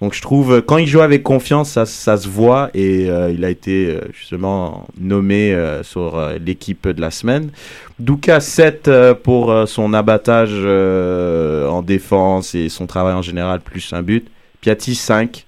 Donc 0.00 0.14
je 0.14 0.22
trouve, 0.22 0.52
euh, 0.54 0.60
quand 0.60 0.78
il 0.78 0.86
joue 0.86 1.00
avec 1.00 1.24
confiance, 1.24 1.70
ça, 1.70 1.84
ça 1.84 2.16
se 2.16 2.28
voit 2.28 2.70
et 2.72 3.10
euh, 3.10 3.32
il 3.32 3.44
a 3.44 3.50
été 3.50 3.86
euh, 3.86 4.00
justement 4.12 4.86
nommé 5.00 5.56
sur 5.82 6.20
l'équipe 6.44 6.86
de 6.88 7.00
la 7.00 7.10
semaine. 7.10 7.50
Douka 7.98 8.38
7 8.40 8.86
euh, 8.86 9.14
pour 9.14 9.52
son 9.66 9.92
abattage 9.94 10.54
en 10.54 11.82
défense 11.82 12.54
et 12.54 12.68
son 12.68 12.86
travail 12.86 13.14
en 13.14 13.22
général, 13.22 13.60
plus 13.60 13.92
un 13.92 14.02
but. 14.02 14.28
Piatti 14.60 14.94
5. 14.94 15.44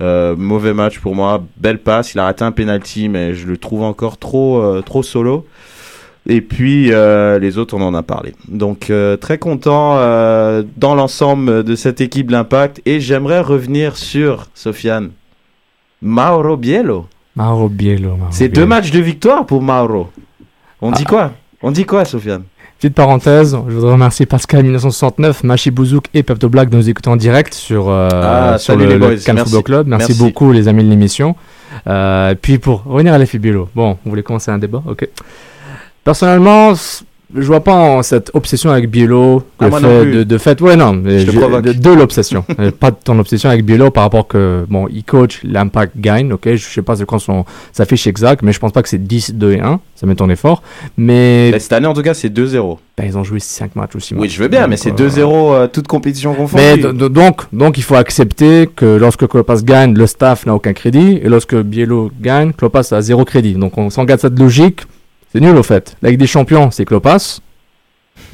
Euh, 0.00 0.36
mauvais 0.36 0.74
match 0.74 1.00
pour 1.00 1.16
moi, 1.16 1.42
belle 1.56 1.80
passe, 1.80 2.14
il 2.14 2.20
a 2.20 2.24
raté 2.24 2.44
un 2.44 2.52
penalty 2.52 3.08
mais 3.08 3.34
je 3.34 3.48
le 3.48 3.56
trouve 3.58 3.82
encore 3.82 4.16
trop, 4.16 4.80
trop 4.82 5.02
solo. 5.02 5.46
Et 6.30 6.42
puis 6.42 6.92
euh, 6.92 7.38
les 7.38 7.56
autres, 7.56 7.74
on 7.74 7.80
en 7.80 7.94
a 7.94 8.02
parlé. 8.02 8.34
Donc 8.48 8.90
euh, 8.90 9.16
très 9.16 9.38
content 9.38 9.96
euh, 9.96 10.62
dans 10.76 10.94
l'ensemble 10.94 11.64
de 11.64 11.74
cette 11.74 12.00
équipe 12.02 12.30
l'Impact. 12.30 12.82
Et 12.84 13.00
j'aimerais 13.00 13.40
revenir 13.40 13.96
sur, 13.96 14.46
Sofiane, 14.54 15.10
Mauro 16.02 16.56
Biello. 16.56 17.06
Mauro 17.34 17.68
Biello. 17.68 18.10
Mauro 18.16 18.30
C'est 18.30 18.48
Biello. 18.48 18.62
deux 18.62 18.66
matchs 18.68 18.90
de 18.90 19.00
victoire 19.00 19.46
pour 19.46 19.62
Mauro. 19.62 20.08
On 20.82 20.90
dit 20.92 21.04
Ah. 21.06 21.08
quoi? 21.08 21.32
On 21.62 21.70
dit 21.70 21.84
quoi, 21.86 22.04
Sofiane? 22.04 22.42
Petite 22.78 22.94
parenthèse, 22.94 23.58
je 23.66 23.72
voudrais 23.74 23.90
remercier 23.92 24.24
Pascal 24.24 24.62
1969, 24.62 25.42
Machi 25.42 25.72
Bouzouk 25.72 26.04
et 26.14 26.22
Pepto 26.22 26.48
Black 26.48 26.68
de 26.70 26.76
nous 26.76 26.88
écouter 26.88 27.10
en 27.10 27.16
direct 27.16 27.52
sur, 27.52 27.88
euh, 27.88 28.08
Ah, 28.12 28.56
sur 28.58 28.76
le, 28.76 28.84
les 28.86 28.92
le 28.92 28.98
boys. 29.00 29.16
Cannes 29.16 29.34
Merci. 29.34 29.50
Football 29.50 29.64
Club. 29.64 29.86
Merci, 29.88 30.12
Merci. 30.12 30.22
beaucoup 30.22 30.52
les 30.52 30.68
amis 30.68 30.84
de 30.84 30.88
l'émission. 30.90 31.34
Euh, 31.88 32.36
puis 32.40 32.58
pour 32.58 32.84
revenir 32.84 33.14
à 33.14 33.18
l'effet 33.18 33.38
Biello, 33.40 33.68
bon, 33.74 33.98
vous 34.04 34.10
voulez 34.10 34.22
commencer 34.22 34.52
un 34.52 34.58
débat? 34.58 34.82
Ok. 34.86 35.08
Personnellement, 36.08 36.72
je 36.72 37.42
vois 37.42 37.60
pas 37.60 37.74
en 37.74 38.02
cette 38.02 38.30
obsession 38.32 38.70
avec 38.70 38.88
Biello, 38.88 39.42
Ah, 39.58 39.66
le 39.66 39.70
fait 39.72 40.10
de, 40.10 40.22
de 40.22 40.38
fait, 40.38 40.58
ouais 40.62 40.74
non, 40.74 41.02
Je 41.04 41.60
de, 41.60 41.72
de 41.74 41.90
l'obsession, 41.90 42.46
Euh, 42.58 42.70
pas 42.70 42.90
de 42.92 42.96
ton 43.04 43.18
obsession 43.18 43.50
avec 43.50 43.62
Biello 43.62 43.90
par 43.90 44.04
rapport 44.04 44.26
que 44.26 44.64
bon, 44.70 44.86
il 44.90 45.04
coach, 45.04 45.40
l'impact 45.44 45.98
gagne, 45.98 46.32
ok, 46.32 46.54
je 46.54 46.64
sais 46.66 46.80
pas 46.80 46.96
c'est 46.96 47.04
quand 47.04 47.18
son 47.18 47.44
sa 47.72 47.84
fiche 47.84 48.06
exacte, 48.06 48.42
mais 48.42 48.54
je 48.54 48.58
pense 48.58 48.72
pas 48.72 48.82
que 48.82 48.88
c'est 48.88 49.06
10 49.06 49.34
2 49.34 49.52
et 49.52 49.60
1, 49.60 49.80
ça 49.96 50.06
m'étonnerait 50.06 50.36
fort, 50.36 50.62
mais 50.96 51.50
Mais 51.52 51.58
Cette 51.58 51.74
année, 51.74 51.86
en 51.86 51.92
tout 51.92 52.00
cas, 52.00 52.14
c'est 52.14 52.30
2-0. 52.30 52.78
ben, 52.96 53.04
ils 53.06 53.18
ont 53.18 53.24
joué 53.24 53.38
5 53.38 53.76
matchs 53.76 53.94
ou 53.96 54.00
6 54.00 54.14
matchs. 54.14 54.22
Oui, 54.22 54.28
je 54.30 54.42
veux 54.42 54.48
bien, 54.48 54.62
Donc, 54.62 54.70
mais 54.70 54.76
c'est 54.78 54.98
euh, 54.98 55.08
2-0 55.10 55.52
euh, 55.52 55.66
toute 55.66 55.88
compétition 55.88 56.32
confondue. 56.32 56.62
mais 56.64 56.78
donc, 57.10 57.42
donc, 57.52 57.76
il 57.76 57.82
faut 57.84 57.96
accepter 57.96 58.66
que 58.74 58.86
lorsque 58.96 59.26
Klopas 59.26 59.60
gagne, 59.62 59.92
le 59.92 60.06
staff 60.06 60.46
n'a 60.46 60.54
aucun 60.54 60.72
crédit, 60.72 61.20
et 61.22 61.28
lorsque 61.28 61.54
Biello 61.54 62.10
gagne, 62.18 62.54
Klopas 62.54 62.94
a 62.94 63.02
zéro 63.02 63.26
crédit. 63.26 63.52
Donc, 63.52 63.76
on 63.76 63.90
s'en 63.90 64.04
garde 64.04 64.22
cette 64.22 64.38
logique. 64.38 64.80
C'est 65.32 65.40
nul, 65.40 65.56
au 65.56 65.62
fait. 65.62 65.96
La 66.02 66.14
des 66.14 66.26
Champions, 66.26 66.70
c'est 66.70 66.84
Klopas. 66.84 67.40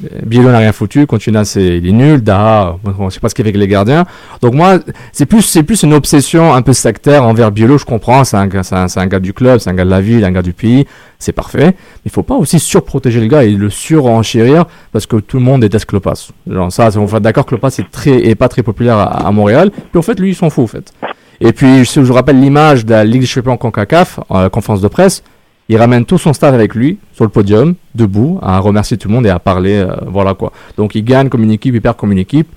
Euh, 0.03 0.19
Biello 0.25 0.49
n'a 0.51 0.59
rien 0.59 0.71
foutu. 0.71 1.05
Continua, 1.05 1.45
c'est, 1.45 1.77
il 1.77 1.87
est 1.87 1.91
nul. 1.91 2.21
Daha, 2.21 2.77
on 2.99 3.09
sait 3.09 3.19
pas 3.19 3.29
ce 3.29 3.35
qu'il 3.35 3.43
fait 3.43 3.49
avec 3.49 3.59
les 3.59 3.67
gardiens. 3.67 4.05
Donc, 4.41 4.53
moi, 4.53 4.79
c'est 5.11 5.25
plus, 5.25 5.41
c'est 5.41 5.63
plus 5.63 5.83
une 5.83 5.93
obsession 5.93 6.53
un 6.53 6.61
peu 6.61 6.73
sectaire 6.73 7.23
envers 7.23 7.51
Biello. 7.51 7.77
Je 7.77 7.85
comprends. 7.85 8.23
C'est 8.23 8.37
un, 8.37 8.49
un, 8.49 8.85
un 8.95 9.07
gars 9.07 9.19
du 9.19 9.33
club, 9.33 9.59
c'est 9.59 9.69
un 9.69 9.73
gars 9.73 9.85
de 9.85 9.89
la 9.89 10.01
ville, 10.01 10.23
un 10.25 10.31
gars 10.31 10.41
du 10.41 10.53
pays. 10.53 10.85
C'est 11.19 11.31
parfait. 11.31 11.67
Mais 11.67 12.05
il 12.05 12.11
faut 12.11 12.23
pas 12.23 12.35
aussi 12.35 12.59
surprotéger 12.59 13.19
le 13.19 13.27
gars 13.27 13.43
et 13.43 13.51
le 13.51 13.69
surenchérir 13.69 14.65
parce 14.91 15.05
que 15.05 15.17
tout 15.17 15.37
le 15.37 15.43
monde 15.43 15.61
déteste 15.61 15.85
Klopas. 15.85 16.29
Genre 16.47 16.71
ça, 16.71 16.89
on 16.97 17.05
va 17.05 17.19
d'accord 17.19 17.45
que 17.45 17.49
Klopas 17.49 17.75
est 17.79 17.89
très 17.91 18.27
est 18.27 18.35
pas 18.35 18.49
très 18.49 18.63
populaire 18.63 18.97
à, 18.97 19.31
Montréal. 19.31 19.71
Puis 19.71 19.99
en 19.99 20.01
fait, 20.01 20.19
lui, 20.19 20.29
il 20.29 20.35
s'en 20.35 20.49
fout 20.49 20.65
en 20.65 20.67
fait. 20.67 20.93
Et 21.41 21.51
puis, 21.51 21.83
je, 21.83 22.03
je 22.03 22.13
rappelle 22.13 22.39
l'image 22.39 22.85
de 22.85 22.91
la 22.91 23.03
Ligue 23.03 23.21
des 23.21 23.27
Champions 23.27 23.57
CONCACAF, 23.57 24.21
en 24.29 24.39
euh, 24.39 24.49
conférence 24.49 24.79
de 24.79 24.87
presse. 24.87 25.21
Il 25.69 25.77
ramène 25.77 26.05
tout 26.05 26.17
son 26.19 26.31
staff 26.33 26.53
avec 26.53 26.75
lui 26.75 26.99
sur 27.13 27.23
le 27.23 27.29
podium, 27.31 27.73
debout, 27.95 28.39
à 28.43 28.59
remercier 28.59 28.97
tout 28.97 29.07
le 29.07 29.13
monde 29.15 29.25
et 29.25 29.29
à 29.31 29.39
parler, 29.39 29.77
euh, 29.77 29.95
voilà 30.07 30.33
quoi. 30.35 30.51
Donc 30.77 30.93
il 30.95 31.03
gagne 31.03 31.27
comme 31.29 31.43
une 31.43 31.51
équipe, 31.51 31.73
il 31.73 31.81
perd 31.81 31.97
comme 31.97 32.11
une 32.11 32.19
équipe. 32.19 32.47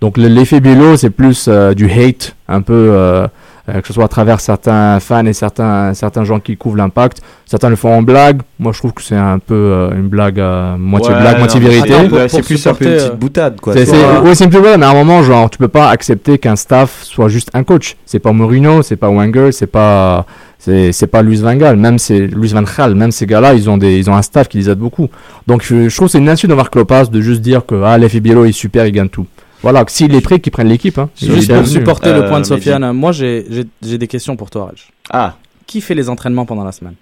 Donc 0.00 0.16
le- 0.16 0.28
l'effet 0.28 0.60
Biello, 0.60 0.96
c'est 0.96 1.10
plus 1.10 1.46
euh, 1.48 1.74
du 1.74 1.90
hate, 1.90 2.34
un 2.48 2.62
peu, 2.62 2.72
euh, 2.72 3.26
euh, 3.68 3.80
que 3.80 3.86
ce 3.86 3.92
soit 3.92 4.04
à 4.04 4.08
travers 4.08 4.40
certains 4.40 4.98
fans 5.00 5.26
et 5.26 5.32
certains, 5.32 5.92
certains 5.94 6.24
gens 6.24 6.38
qui 6.40 6.56
couvrent 6.56 6.76
l'impact. 6.76 7.20
Certains 7.46 7.68
le 7.68 7.76
font 7.76 7.92
en 7.98 8.02
blague. 8.02 8.40
Moi, 8.58 8.72
je 8.72 8.78
trouve 8.78 8.92
que 8.92 9.02
c'est 9.02 9.16
un 9.16 9.38
peu 9.38 9.54
euh, 9.54 9.90
une 9.92 10.08
blague, 10.08 10.38
euh, 10.40 10.76
moitié 10.76 11.10
Ouais, 11.14 11.20
blague, 11.20 11.32
non, 11.34 11.38
moitié 11.40 11.60
vérité. 11.60 11.94
c'est 12.28 12.42
plus 12.42 12.66
un 12.66 12.74
peu 12.74 12.84
une 12.86 12.90
petite 12.96 13.16
boutade, 13.18 13.60
quoi. 13.60 13.72
C'est, 13.74 13.86
C'est- 13.86 13.92
c'est, 13.96 14.18
oui, 14.24 14.34
c'est 14.34 14.44
une 14.44 14.50
plus 14.50 14.60
vraie, 14.60 14.78
mais 14.78 14.86
à 14.86 14.90
un 14.90 14.94
moment, 14.94 15.22
genre, 15.22 15.50
tu 15.50 15.58
peux 15.58 15.68
pas 15.68 15.90
accepter 15.90 16.38
qu'un 16.38 16.56
staff 16.56 17.02
soit 17.04 17.28
juste 17.28 17.50
un 17.54 17.62
coach. 17.64 17.96
C'est 18.06 18.18
pas 18.20 18.32
Mourinho, 18.32 18.82
c'est 18.82 18.96
pas 18.96 19.10
Wenger, 19.10 19.50
c'est 19.52 19.66
pas, 19.66 20.26
c'est, 20.58 20.92
c'est 20.92 21.06
pas 21.06 21.22
Luis 21.22 21.36
Van 21.36 21.54
Gaal, 21.54 21.76
même 21.76 21.98
c'est 21.98 22.26
Luis 22.26 22.48
Van 22.48 22.62
Gaal, 22.62 22.94
même 22.94 23.12
ces 23.12 23.26
gars-là, 23.26 23.54
ils 23.54 23.70
ont 23.70 23.78
des, 23.78 23.96
ils 23.98 24.10
ont 24.10 24.14
un 24.14 24.22
staff 24.22 24.48
qui 24.48 24.58
les 24.58 24.68
aide 24.68 24.78
beaucoup. 24.78 25.08
Donc, 25.46 25.62
je, 25.62 25.88
je 25.88 25.94
trouve 25.96 26.08
que 26.08 26.12
c'est 26.12 26.18
une 26.18 26.28
insulte 26.28 26.50
d'envers 26.50 26.70
Klopas 26.70 27.06
de 27.06 27.20
juste 27.20 27.40
dire 27.40 27.64
que, 27.64 27.80
ah, 27.84 27.96
l'effet 27.98 28.20
Biello 28.20 28.44
est 28.44 28.52
super, 28.52 28.86
il 28.86 28.92
gagne 28.92 29.08
tout. 29.08 29.26
Voilà, 29.62 29.84
que 29.84 29.90
s'il 29.92 30.14
est 30.14 30.20
prêt, 30.20 30.38
qu'il 30.40 30.52
prenne 30.52 30.68
l'équipe, 30.68 30.98
hein. 30.98 31.10
Juste 31.20 31.52
pour 31.52 31.66
supporter 31.66 32.10
Euh, 32.10 32.22
le 32.22 32.28
point 32.28 32.40
de. 32.40 32.46
Sofiane, 32.46 32.92
moi 32.92 33.10
j'ai 33.10 33.44
j'ai- 33.50 33.66
j'ai 33.82 33.98
des 33.98 34.06
questions 34.06 34.36
pour 34.36 34.50
toi, 34.50 34.66
Raj. 34.66 34.88
Ah, 35.10 35.36
Qui 35.66 35.80
fait 35.80 35.94
les 35.96 36.08
entraînements 36.08 36.46
pendant 36.46 36.62
la 36.64 36.70
semaine? 36.72 36.94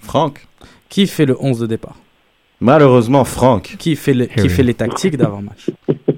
Franck. 0.00 0.46
Qui 0.88 1.06
fait 1.06 1.26
le 1.26 1.36
11 1.40 1.58
de 1.58 1.66
départ? 1.66 1.96
Malheureusement, 2.60 3.24
Franck. 3.24 3.74
Qui 3.78 3.94
fait, 3.96 4.14
le- 4.14 4.26
qui 4.26 4.40
Harry. 4.40 4.48
fait 4.48 4.62
les 4.62 4.74
tactiques 4.74 5.16
d'avant-match? 5.16 5.70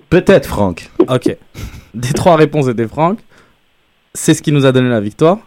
Peut-être 0.09 0.46
Franck. 0.46 0.90
Ok. 1.09 1.37
Des 1.94 2.12
trois 2.12 2.37
réponses 2.37 2.68
étaient 2.68 2.87
Franck. 2.88 3.18
C'est 4.14 4.35
ce 4.35 4.42
qui 4.42 4.53
nous 4.53 4.64
a 4.66 4.73
donné 4.73 4.88
la 4.88 5.01
victoire. 5.01 5.38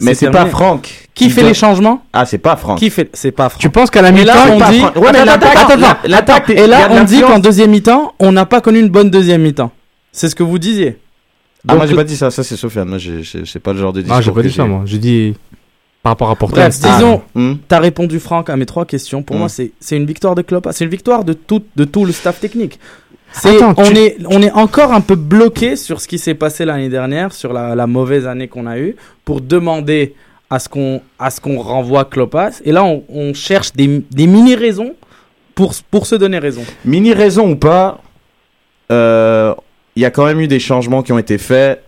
Mais 0.00 0.14
c'est 0.14 0.30
pas. 0.30 0.46
Franck. 0.46 1.08
Qui 1.14 1.30
fait 1.30 1.42
les 1.42 1.54
changements 1.54 2.02
Ah, 2.12 2.26
c'est 2.26 2.38
pas 2.38 2.56
Franck. 2.56 2.78
Qui 2.78 2.90
fait 2.90 3.08
C'est 3.14 3.32
pas 3.32 3.48
Franck. 3.48 3.60
Tu 3.60 3.70
penses 3.70 3.90
qu'à 3.90 4.02
la 4.02 4.12
mi-temps, 4.12 4.32
on 4.50 4.70
dit. 4.70 4.78
Franck. 4.80 4.96
Ouais, 4.96 5.12
mais 5.12 6.12
Attends, 6.14 6.42
Et 6.48 6.66
là, 6.66 6.88
on 6.90 7.04
dit 7.04 7.20
qu'en 7.22 7.38
deuxième 7.38 7.70
mi-temps, 7.70 8.14
on 8.18 8.32
n'a 8.32 8.46
pas 8.46 8.60
connu 8.60 8.80
une 8.80 8.88
bonne 8.88 9.10
deuxième 9.10 9.42
mi-temps. 9.42 9.70
C'est 10.12 10.28
ce 10.28 10.34
que 10.34 10.42
vous 10.42 10.58
disiez. 10.58 10.98
Ah, 11.68 11.74
moi 11.74 11.86
j'ai 11.86 11.96
pas 11.96 12.04
dit 12.04 12.16
ça, 12.16 12.30
ça 12.30 12.44
c'est 12.44 12.54
Sofiane. 12.56 12.88
Moi 12.88 12.98
c'est 13.00 13.58
pas 13.58 13.72
le 13.72 13.80
genre 13.80 13.92
de 13.92 14.00
discours. 14.00 14.16
Ah, 14.18 14.20
j'ai 14.22 14.30
pas 14.30 14.42
dit 14.42 14.52
ça, 14.52 14.64
moi. 14.66 14.82
J'ai 14.84 14.98
dit, 14.98 15.34
par 16.02 16.12
rapport 16.12 16.30
à 16.30 16.36
Porto. 16.36 16.54
Bref, 16.54 16.78
disons, 16.78 17.22
Hmm. 17.34 17.54
T'as 17.66 17.80
répondu 17.80 18.20
Franck 18.20 18.48
à 18.50 18.56
mes 18.56 18.66
trois 18.66 18.84
questions. 18.84 19.22
Pour 19.24 19.34
Mm. 19.34 19.38
moi, 19.40 19.48
c'est 19.48 19.72
c'est 19.80 19.96
une 19.96 20.06
victoire 20.06 20.36
de 20.36 20.42
Klopp. 20.42 20.68
C'est 20.70 20.84
une 20.84 20.90
victoire 20.90 21.24
de 21.24 21.32
tout, 21.32 21.64
de 21.74 21.84
tout 21.84 22.04
le 22.04 22.12
staff 22.12 22.38
technique. 22.38 22.78
Attends, 23.34 23.74
on, 23.76 23.84
tu- 23.84 23.96
est, 23.98 24.16
on 24.30 24.40
est 24.42 24.50
encore 24.52 24.92
un 24.92 25.00
peu 25.00 25.14
bloqué 25.14 25.76
sur 25.76 26.00
ce 26.00 26.08
qui 26.08 26.18
s'est 26.18 26.34
passé 26.34 26.64
l'année 26.64 26.88
dernière, 26.88 27.32
sur 27.32 27.52
la, 27.52 27.74
la 27.74 27.86
mauvaise 27.86 28.26
année 28.26 28.48
qu'on 28.48 28.66
a 28.66 28.78
eue, 28.78 28.96
pour 29.24 29.40
demander 29.40 30.14
à 30.48 30.58
ce 30.58 30.68
qu'on 30.68 31.58
renvoie 31.58 32.04
Klopas. 32.04 32.60
Et 32.64 32.72
là, 32.72 32.84
on, 32.84 33.04
on 33.08 33.34
cherche 33.34 33.72
des, 33.72 34.02
des 34.10 34.26
mini-raisons 34.26 34.94
pour, 35.54 35.74
pour 35.90 36.06
se 36.06 36.14
donner 36.14 36.38
raison. 36.38 36.62
Mini 36.84 37.12
raison 37.12 37.50
ou 37.50 37.56
pas, 37.56 38.00
euh, 38.92 39.54
il 39.96 40.02
y 40.02 40.04
a 40.04 40.10
quand 40.10 40.24
même 40.26 40.40
eu 40.40 40.46
des 40.48 40.60
changements 40.60 41.02
qui 41.02 41.12
ont 41.12 41.18
été 41.18 41.38
faits. 41.38 41.82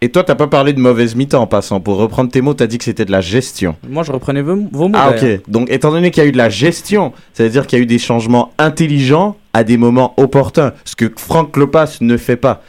Et 0.00 0.10
toi, 0.10 0.22
t'as 0.22 0.34
pas 0.34 0.48
parlé 0.48 0.72
de 0.72 0.80
mauvaise 0.80 1.14
mi-temps 1.14 1.40
en 1.40 1.46
passant. 1.46 1.80
Pour 1.80 1.96
reprendre 1.96 2.30
tes 2.30 2.42
mots, 2.42 2.52
t'as 2.54 2.66
dit 2.66 2.78
que 2.78 2.84
c'était 2.84 3.06
de 3.06 3.12
la 3.12 3.22
gestion. 3.22 3.76
Moi, 3.88 4.02
je 4.02 4.12
reprenais 4.12 4.42
vos, 4.42 4.56
vos 4.70 4.88
mots. 4.88 4.98
Ah 5.00 5.10
ok. 5.10 5.40
Donc 5.48 5.70
étant 5.70 5.90
donné 5.90 6.10
qu'il 6.10 6.22
y 6.22 6.26
a 6.26 6.28
eu 6.28 6.32
de 6.32 6.36
la 6.36 6.50
gestion, 6.50 7.12
ça 7.32 7.44
veut 7.44 7.50
dire 7.50 7.66
qu'il 7.66 7.78
y 7.78 7.80
a 7.80 7.82
eu 7.82 7.86
des 7.86 7.98
changements 7.98 8.52
intelligents 8.58 9.36
à 9.54 9.64
des 9.64 9.76
moments 9.76 10.12
opportuns, 10.16 10.72
ce 10.84 10.96
que 10.96 11.10
Franck 11.16 11.52
Klopas 11.52 11.98
ne 12.00 12.16
fait 12.16 12.36
pas. 12.36 12.62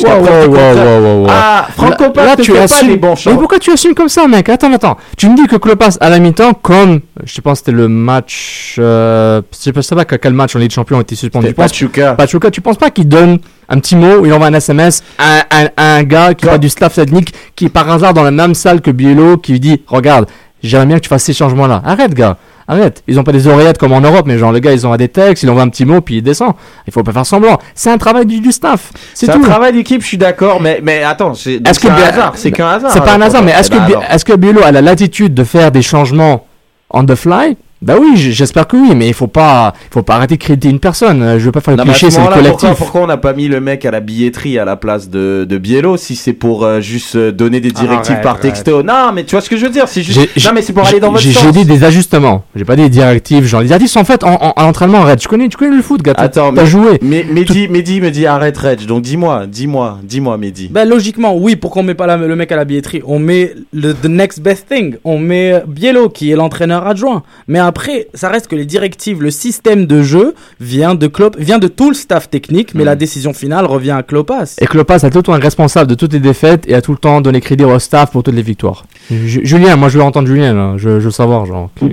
Wow, 0.00 0.20
wow, 0.22 1.22
wow. 1.22 1.26
Ah, 1.28 1.66
Franck 1.76 1.90
Là- 1.90 1.96
Klopas 1.96 2.24
là, 2.24 2.36
ne 2.36 2.42
tu 2.42 2.52
fait 2.52 2.58
pas 2.58 2.64
assumes- 2.64 2.88
les 2.88 2.96
bons 2.96 3.14
Mais 3.26 3.34
pourquoi 3.34 3.58
tu 3.58 3.70
assumes 3.72 3.94
comme 3.94 4.08
ça, 4.08 4.26
mec? 4.26 4.48
Attends, 4.48 4.72
attends. 4.72 4.96
Tu 5.18 5.28
me 5.28 5.36
dis 5.36 5.46
que 5.46 5.56
Klopas 5.56 5.98
à 6.00 6.08
la 6.08 6.18
mi-temps, 6.18 6.54
comme 6.54 7.00
je 7.24 7.40
pense 7.42 7.60
que 7.60 7.66
c'était 7.66 7.76
le 7.76 7.88
match, 7.88 8.76
euh, 8.78 9.42
je 9.52 9.58
sais 9.58 9.72
pas, 9.72 9.82
sais 9.82 9.94
pas 9.94 10.04
quel 10.06 10.32
match 10.32 10.56
en 10.56 10.60
Ligue 10.60 10.70
des 10.70 10.74
Champions 10.74 10.98
a 10.98 11.02
été 11.02 11.14
suspendu. 11.14 11.52
Pachuca. 11.52 12.14
Pachuca, 12.14 12.50
tu 12.50 12.60
penses 12.62 12.78
pas 12.78 12.90
qu'il 12.90 13.06
donne 13.06 13.38
un 13.68 13.78
petit 13.80 13.96
mot, 13.96 14.24
il 14.24 14.32
envoie 14.32 14.46
un 14.46 14.54
SMS 14.54 15.02
à, 15.18 15.40
à- 15.50 15.68
à 15.76 15.94
un 15.96 16.02
gars 16.04 16.32
qui 16.34 16.46
va 16.46 16.56
du 16.58 16.68
staff 16.70 16.94
technique, 16.94 17.34
qui 17.54 17.66
est 17.66 17.70
par 17.70 17.90
hasard 17.90 18.14
dans 18.14 18.22
la 18.22 18.30
même 18.30 18.54
salle 18.54 18.80
que 18.80 18.90
Biello, 18.90 19.36
qui 19.36 19.52
lui 19.52 19.60
dit 19.60 19.82
Regarde, 19.88 20.26
j'aimerais 20.62 20.86
bien 20.86 20.96
que 20.96 21.02
tu 21.02 21.08
fasses 21.08 21.24
ces 21.24 21.34
changements-là. 21.34 21.82
Arrête, 21.84 22.14
gars, 22.14 22.38
arrête. 22.72 23.02
Ils 23.06 23.18
ont 23.18 23.24
pas 23.24 23.32
des 23.32 23.46
oreillettes 23.46 23.78
comme 23.78 23.92
en 23.92 24.00
Europe, 24.00 24.26
mais 24.26 24.36
genre, 24.38 24.52
le 24.52 24.58
gars, 24.58 24.72
ils 24.72 24.86
ont 24.86 24.94
des 24.96 25.08
textes, 25.08 25.42
il 25.44 25.50
envoie 25.50 25.62
un 25.62 25.68
petit 25.68 25.84
mot, 25.84 26.00
puis 26.00 26.16
il 26.16 26.22
descend. 26.22 26.52
Il 26.86 26.92
faut 26.92 27.02
pas 27.02 27.12
faire 27.12 27.24
semblant. 27.26 27.58
C'est 27.74 27.90
un 27.90 27.98
travail 27.98 28.26
du, 28.26 28.40
du 28.40 28.52
staff. 28.52 28.90
C'est 29.14 29.30
un 29.30 29.40
travail 29.40 29.72
d'équipe, 29.72 30.02
je 30.02 30.06
suis 30.06 30.18
d'accord, 30.18 30.60
mais, 30.60 30.80
mais 30.82 31.02
attends, 31.04 31.34
c'est 31.34 31.58
que 31.62 31.70
c'est 31.72 31.88
un 31.88 31.94
hasard 31.94 32.32
C'est 32.36 32.50
qu'un 32.52 32.68
hasard. 32.68 32.90
C'est 32.92 33.00
pas 33.00 33.12
un 33.12 33.14
alors, 33.14 33.28
hasard, 33.28 33.42
mais 33.42 33.52
est-ce 33.52 33.70
que, 33.70 33.76
Eh 33.76 33.80
ben, 33.80 33.86
Bi- 33.86 33.92
alors. 33.94 34.04
est-ce 34.10 34.24
que 34.24 34.32
Biello 34.34 34.62
a 34.62 34.72
la 34.72 34.80
latitude 34.82 35.34
de 35.34 35.44
faire 35.44 35.70
des 35.70 35.82
changements 35.82 36.46
on 36.90 37.04
the 37.06 37.14
fly? 37.14 37.56
Bah 37.82 37.94
oui, 38.00 38.12
j'espère 38.16 38.66
que 38.68 38.76
oui, 38.76 38.94
mais 38.94 39.08
il 39.08 39.14
faut 39.14 39.26
pas, 39.26 39.72
il 39.90 39.92
faut 39.92 40.02
pas 40.02 40.14
arrêter 40.16 40.36
de 40.36 40.42
créditer 40.42 40.68
une 40.70 40.78
personne. 40.78 41.22
Euh, 41.22 41.38
Je 41.38 41.44
veux 41.46 41.52
pas 41.52 41.60
faire 41.60 41.76
le 41.76 41.82
cliché, 41.82 42.10
ce 42.10 42.16
c'est 42.16 42.22
le 42.22 42.28
collectif. 42.32 42.50
pourquoi, 42.60 42.74
pourquoi 42.76 43.00
on 43.02 43.06
n'a 43.08 43.16
pas 43.16 43.32
mis 43.32 43.48
le 43.48 43.60
mec 43.60 43.84
à 43.84 43.90
la 43.90 44.00
billetterie 44.00 44.58
à 44.58 44.64
la 44.64 44.76
place 44.76 45.10
de, 45.10 45.44
de 45.48 45.58
Biello 45.58 45.96
si 45.96 46.14
c'est 46.16 46.32
pour 46.32 46.64
euh, 46.64 46.80
juste 46.80 47.16
euh, 47.16 47.32
donner 47.32 47.60
des 47.60 47.72
directives 47.72 48.12
Arrête, 48.12 48.22
par 48.22 48.38
texto? 48.40 48.82
Non, 48.82 49.10
mais 49.14 49.24
tu 49.24 49.32
vois 49.34 49.40
ce 49.40 49.50
que 49.50 49.56
je 49.56 49.64
veux 49.66 49.70
dire 49.72 49.88
C'est 49.88 50.02
juste. 50.02 50.20
J'ai- 50.36 50.46
Non, 50.48 50.52
mais 50.54 50.62
c'est 50.62 50.72
pour 50.72 50.86
aller 50.86 51.00
dans 51.00 51.10
votre 51.10 51.22
J'ai 51.22 51.32
sens. 51.32 51.42
j'ai 51.44 51.50
dit 51.52 51.64
des 51.64 51.82
ajustements. 51.82 52.44
J'ai 52.54 52.64
pas 52.64 52.76
dit 52.76 52.82
des 52.82 52.88
directives. 52.88 53.44
Genre, 53.46 53.60
les 53.62 53.66
directives 53.66 53.88
sont 53.90 54.04
faites 54.04 54.22
en, 54.22 54.34
en, 54.34 54.52
en 54.56 54.64
entraînement. 54.64 54.98
Arrête, 55.02 55.18
tu 55.18 55.26
connais, 55.26 55.48
tu 55.48 55.56
connais 55.56 55.74
le 55.76 55.82
foot, 55.82 56.02
gars. 56.02 56.12
Attends, 56.16 56.52
t'as 56.54 56.62
mais- 56.62 56.66
joué. 56.68 56.98
Mais 57.02 57.24
Mehdi, 57.28 57.66
Mehdi 57.68 58.00
me 58.00 58.10
dit 58.10 58.26
arrête 58.26 58.56
Reg, 58.58 58.86
donc 58.86 59.02
dis-moi, 59.02 59.46
dis-moi, 59.48 59.98
dis-moi 60.04 60.36
Mehdi. 60.38 60.68
Ben 60.70 60.88
logiquement, 60.88 61.36
oui, 61.36 61.56
pourquoi 61.56 61.82
on 61.82 61.84
met 61.84 61.94
pas 61.94 62.06
la- 62.06 62.16
le 62.16 62.36
mec 62.36 62.52
à 62.52 62.56
la 62.56 62.64
billetterie? 62.64 63.02
On 63.06 63.18
met 63.18 63.54
le 63.72 63.92
the 63.92 64.06
next 64.06 64.40
best 64.40 64.68
thing. 64.68 64.94
On 65.02 65.18
met 65.18 65.62
Biello 65.66 66.08
qui 66.10 66.30
est 66.30 66.36
l'entraîneur 66.36 66.86
adjoint. 66.86 67.22
Mais 67.48 67.58
après, 67.58 67.71
ça 68.14 68.28
reste 68.28 68.46
que 68.48 68.56
les 68.56 68.64
directives, 68.64 69.22
le 69.22 69.30
système 69.30 69.86
de 69.86 70.02
jeu 70.02 70.34
vient 70.60 70.94
de 70.94 71.06
Klopp, 71.06 71.36
vient 71.38 71.58
de 71.58 71.68
tout 71.68 71.88
le 71.88 71.94
staff 71.94 72.30
technique, 72.30 72.74
mais 72.74 72.82
Mm. 72.82 72.86
la 72.86 72.96
décision 72.96 73.32
finale 73.32 73.66
revient 73.66 73.90
à 73.92 74.02
Klopas. 74.02 74.56
Et 74.60 74.66
Klopas 74.66 75.04
a 75.04 75.10
tout 75.10 75.18
le 75.18 75.22
temps 75.22 75.32
responsable 75.32 75.88
de 75.90 75.94
toutes 75.94 76.12
les 76.12 76.20
défaites 76.20 76.64
et 76.68 76.74
a 76.74 76.82
tout 76.82 76.92
le 76.92 76.98
temps 76.98 77.20
donné 77.20 77.40
crédit 77.40 77.64
au 77.64 77.78
staff 77.78 78.10
pour 78.12 78.22
toutes 78.22 78.34
les 78.34 78.42
victoires. 78.42 78.84
Ju- 79.10 79.40
Julien, 79.44 79.76
moi 79.76 79.88
je 79.88 79.98
veux 79.98 80.04
entendre 80.04 80.28
Julien 80.28 80.54
là. 80.54 80.74
Je, 80.76 81.00
je 81.00 81.04
veux 81.06 81.10
savoir, 81.10 81.46
genre. 81.46 81.70
qui- 81.76 81.90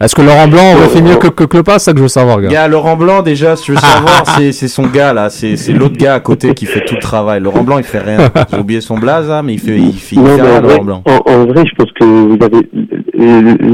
Est-ce 0.00 0.14
que 0.14 0.22
Laurent 0.22 0.46
Blanc 0.46 0.74
aurait 0.76 0.88
fait 0.88 1.02
mieux 1.02 1.16
que, 1.16 1.26
que 1.26 1.42
Klopas 1.42 1.80
C'est 1.80 1.86
ça 1.86 1.92
que 1.92 1.98
je 1.98 2.02
veux 2.04 2.08
savoir, 2.08 2.40
gars. 2.40 2.48
Gars, 2.48 2.68
Laurent 2.68 2.96
Blanc, 2.96 3.22
déjà, 3.22 3.56
si 3.56 3.64
tu 3.64 3.72
veux 3.72 3.78
savoir, 3.78 4.24
c'est 4.36 4.52
c'est 4.52 4.68
son 4.68 4.86
gars 4.86 5.12
là, 5.12 5.28
c'est 5.28 5.56
c'est 5.56 5.72
l'autre 5.72 5.96
gars 5.96 6.14
à 6.14 6.20
côté 6.20 6.54
qui 6.54 6.66
fait 6.66 6.84
tout 6.84 6.94
le 6.94 7.00
travail. 7.00 7.40
Laurent 7.40 7.64
Blanc, 7.64 7.78
il 7.78 7.84
fait 7.84 7.98
rien. 7.98 8.30
J'ai 8.52 8.58
oublié 8.58 8.80
son 8.80 8.96
blaze, 8.96 9.28
hein, 9.28 9.42
mais 9.42 9.54
il 9.54 9.58
fait, 9.58 9.76
il 9.76 9.92
fait, 9.92 10.14
il 10.16 10.22
Non, 10.22 10.36
fait 10.36 10.42
mais 10.42 10.48
rien, 10.50 10.58
en 10.58 10.62
vrai, 10.62 10.72
Laurent 10.74 10.84
Blanc. 10.84 11.02
en, 11.06 11.32
en 11.32 11.46
vrai, 11.46 11.64
je 11.66 11.74
pense 11.74 11.90
que 11.92 12.04
vous 12.04 12.38
avez 12.40 12.68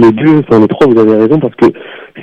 les 0.00 0.12
deux, 0.12 0.42
enfin 0.48 0.60
les 0.60 0.68
trois, 0.68 0.86
vous 0.86 0.98
avez 0.98 1.14
raison 1.16 1.38
parce 1.38 1.54
que 1.56 1.66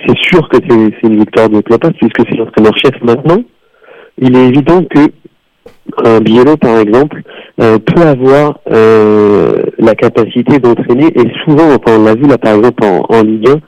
c'est 0.07 0.17
sûr 0.23 0.49
que 0.49 0.57
c'est 0.67 0.89
c'est 0.99 1.07
une 1.07 1.19
victoire 1.19 1.49
de 1.49 1.61
Klopas 1.61 1.91
puisque 1.91 2.27
c'est 2.27 2.37
l'entraîneur-chef 2.37 2.93
maintenant. 3.03 3.43
Il 4.19 4.35
est 4.35 4.47
évident 4.47 4.83
que 4.83 4.99
un 6.03 6.19
Biello, 6.19 6.57
par 6.57 6.79
exemple, 6.79 7.21
euh, 7.59 7.77
peut 7.79 8.01
avoir 8.01 8.59
euh, 8.71 9.63
la 9.77 9.93
capacité 9.93 10.59
d'entraîner 10.59 11.07
et 11.15 11.31
souvent, 11.43 11.67
enfin 11.75 11.99
on 11.99 12.05
l'a 12.05 12.15
vu 12.15 12.23
là 12.23 12.37
par 12.37 12.55
exemple 12.55 12.83
en, 12.83 13.21
Ligue 13.21 13.49
1, 13.49 13.59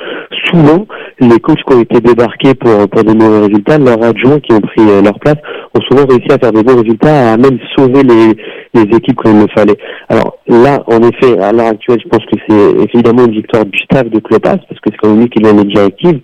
souvent 0.49 0.87
les 1.19 1.39
coachs 1.39 1.63
qui 1.67 1.75
ont 1.75 1.81
été 1.81 1.99
débarqués 1.99 2.55
pour, 2.55 2.87
pour 2.89 3.03
de 3.03 3.13
mauvais 3.13 3.47
résultats, 3.47 3.77
leurs 3.77 4.03
adjoints 4.03 4.39
qui 4.39 4.53
ont 4.53 4.61
pris 4.61 4.81
euh, 4.81 5.01
leur 5.01 5.19
place, 5.19 5.35
ont 5.75 5.81
souvent 5.81 6.05
réussi 6.07 6.27
à 6.31 6.37
faire 6.39 6.51
de 6.51 6.61
bons 6.61 6.77
résultats, 6.77 7.33
à 7.33 7.37
même 7.37 7.59
sauver 7.75 8.03
les, 8.03 8.33
les 8.73 8.97
équipes 8.97 9.17
quand 9.17 9.31
il 9.31 9.41
le 9.41 9.47
fallait. 9.53 9.77
Alors 10.09 10.37
là, 10.47 10.83
en 10.87 11.01
effet, 11.01 11.37
à 11.39 11.51
l'heure 11.51 11.67
actuelle, 11.67 11.99
je 12.03 12.09
pense 12.09 12.25
que 12.25 12.39
c'est 12.47 12.95
évidemment 12.95 13.25
une 13.25 13.33
victoire 13.33 13.65
du 13.65 13.77
staff 13.79 14.09
de 14.09 14.19
Klopas, 14.19 14.57
parce 14.57 14.79
que 14.81 14.89
c'est 14.89 14.97
quand 14.97 15.09
même 15.09 15.21
lui 15.21 15.29
qui 15.29 15.41
donne 15.41 15.57
les 15.57 15.73
directives. 15.73 16.19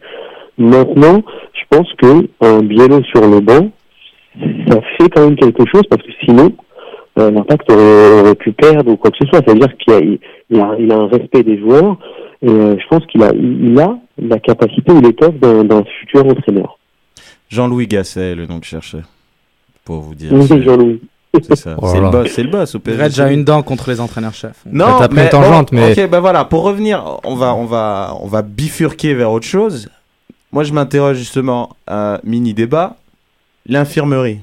Maintenant, 0.58 1.22
je 1.54 1.78
pense 1.78 1.88
que 2.02 2.28
un 2.42 2.62
Biello 2.62 3.04
sur 3.04 3.28
le 3.28 3.40
banc, 3.40 3.70
ça 4.68 4.80
fait 4.98 5.10
quand 5.10 5.26
même 5.26 5.36
quelque 5.36 5.66
chose, 5.72 5.84
parce 5.90 6.02
que 6.04 6.12
sinon, 6.24 6.52
euh, 7.18 7.32
l'impact 7.32 7.70
aurait, 7.72 8.22
aurait 8.22 8.36
pu 8.36 8.52
perdre 8.52 8.92
ou 8.92 8.98
quoi 8.98 9.12
que 9.12 9.18
ce 9.22 9.28
soit. 9.28 9.40
C'est-à-dire 9.46 9.76
qu'il 9.78 9.94
a, 9.94 10.00
il 10.00 10.60
a, 10.62 10.76
il 10.80 10.92
a 10.92 10.96
un 10.96 11.08
respect 11.08 11.44
des 11.44 11.60
joueurs, 11.60 11.98
et 12.42 12.50
euh, 12.50 12.76
je 12.80 12.88
pense 12.90 13.06
qu'il 13.08 13.22
a, 13.24 13.32
il 13.34 13.80
a 13.80 13.98
la 14.18 14.40
capacité 14.40 14.92
ou 14.92 15.02
l'étoffe 15.02 15.36
d'un 15.40 15.64
d'un 15.64 15.84
futur 16.00 16.26
entraîneur. 16.26 16.78
Jean-Louis 17.50 17.88
Gasset, 17.88 18.36
le 18.36 18.46
nom 18.46 18.60
que 18.60 18.66
je 18.66 18.72
cherchais. 18.72 19.02
Pour 19.84 20.02
vous 20.02 20.14
dire. 20.16 20.32
Oui, 20.32 20.46
c'est- 20.48 20.62
Jean-Louis. 20.62 21.02
C'est 21.44 21.56
ça. 21.56 21.76
C'est 21.84 21.98
là 22.00 22.06
le 22.06 22.10
boss, 22.10 22.28
c'est 22.32 22.42
le 22.44 22.50
boss 22.50 22.74
au 22.76 22.80
PSG. 22.80 23.22
A 23.22 23.32
une 23.32 23.44
dent 23.44 23.62
contre 23.62 23.90
les 23.92 24.00
entraîneurs-chefs. 24.02 24.64
Non, 24.72 24.86
T'as 24.98 25.08
pris 25.08 25.18
mais 25.18 25.24
une 25.26 25.30
tangente, 25.30 25.72
bon, 25.72 25.78
mais- 25.80 25.92
Ok, 26.04 26.10
ben 26.10 26.20
voilà, 26.20 26.44
pour 26.44 26.64
revenir, 26.64 27.20
on 27.24 27.36
va, 27.36 27.54
on 27.54 27.66
va, 27.66 28.16
on 28.22 28.26
va 28.28 28.42
bifurquer 28.42 29.14
vers 29.14 29.32
autre 29.32 29.46
chose. 29.46 29.90
Moi, 30.52 30.64
je 30.64 30.74
m'interroge 30.74 31.18
justement 31.18 31.70
à 31.86 32.16
un 32.16 32.20
mini 32.24 32.56
débat. 32.56 32.96
L'infirmerie. 33.70 34.40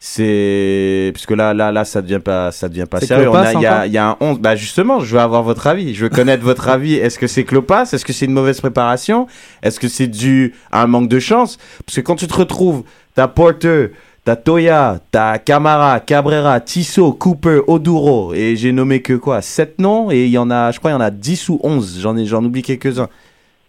C'est 0.00 1.10
parce 1.12 1.26
que 1.26 1.34
là, 1.34 1.54
là, 1.54 1.72
là, 1.72 1.84
ça 1.84 2.02
devient 2.02 2.20
pas, 2.24 2.52
ça 2.52 2.68
devient 2.68 2.86
pas 2.88 3.00
sérieux. 3.00 3.30
Il 3.54 3.60
y 3.60 3.66
a, 3.66 3.86
y 3.86 3.98
a 3.98 4.10
un 4.10 4.16
11. 4.20 4.38
Bah 4.38 4.54
justement, 4.54 5.00
je 5.00 5.14
veux 5.14 5.20
avoir 5.20 5.42
votre 5.42 5.66
avis. 5.66 5.92
Je 5.92 6.04
veux 6.04 6.08
connaître 6.08 6.44
votre 6.44 6.68
avis. 6.76 6.94
Est-ce 6.94 7.18
que 7.18 7.26
c'est 7.26 7.42
Klopas 7.44 7.90
Est-ce 7.92 8.04
que 8.04 8.12
c'est 8.12 8.26
une 8.26 8.32
mauvaise 8.32 8.60
préparation? 8.60 9.26
Est-ce 9.62 9.80
que 9.80 9.88
c'est 9.88 10.06
dû 10.06 10.54
à 10.70 10.82
un 10.82 10.86
manque 10.86 11.08
de 11.08 11.18
chance? 11.18 11.58
Parce 11.84 11.96
que 11.96 12.00
quand 12.00 12.14
tu 12.14 12.28
te 12.28 12.34
retrouves, 12.34 12.84
t'as 13.16 13.26
Porter, 13.26 13.88
t'as 14.24 14.36
Toya, 14.36 15.00
t'as 15.10 15.38
Camara, 15.38 15.98
Cabrera, 15.98 16.60
Tissot, 16.60 17.12
Cooper, 17.12 17.62
Oduro, 17.66 18.34
et 18.34 18.54
j'ai 18.54 18.70
nommé 18.70 19.02
que 19.02 19.14
quoi? 19.14 19.40
7 19.40 19.80
noms, 19.80 20.12
et 20.12 20.26
il 20.26 20.30
y 20.30 20.38
en 20.38 20.50
a, 20.50 20.70
je 20.70 20.78
crois, 20.78 20.92
il 20.92 20.94
y 20.94 20.96
en 20.96 21.00
a 21.00 21.10
10 21.10 21.48
ou 21.48 21.60
11. 21.64 21.98
J'en 22.00 22.16
ai, 22.16 22.24
j'en 22.24 22.44
oublie 22.44 22.62
quelques-uns. 22.62 23.08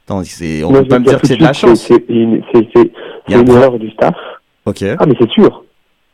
Attends, 0.06 0.22
c'est, 0.26 0.64
on 0.64 0.70
Moi, 0.70 0.82
peut 0.82 0.90
pas 0.90 1.00
me 1.00 1.06
dire 1.06 1.22
que 1.22 1.28
c'est 1.28 1.38
de 1.38 1.44
la 1.44 1.54
chance. 1.54 1.88
C'est 1.88 2.04
une, 2.08 2.44
erreur 3.30 3.80
du 3.80 3.90
staff. 3.92 4.16
Ok. 4.70 4.84
Ah, 5.00 5.06
mais 5.08 5.16
c'est 5.20 5.30
sûr. 5.32 5.64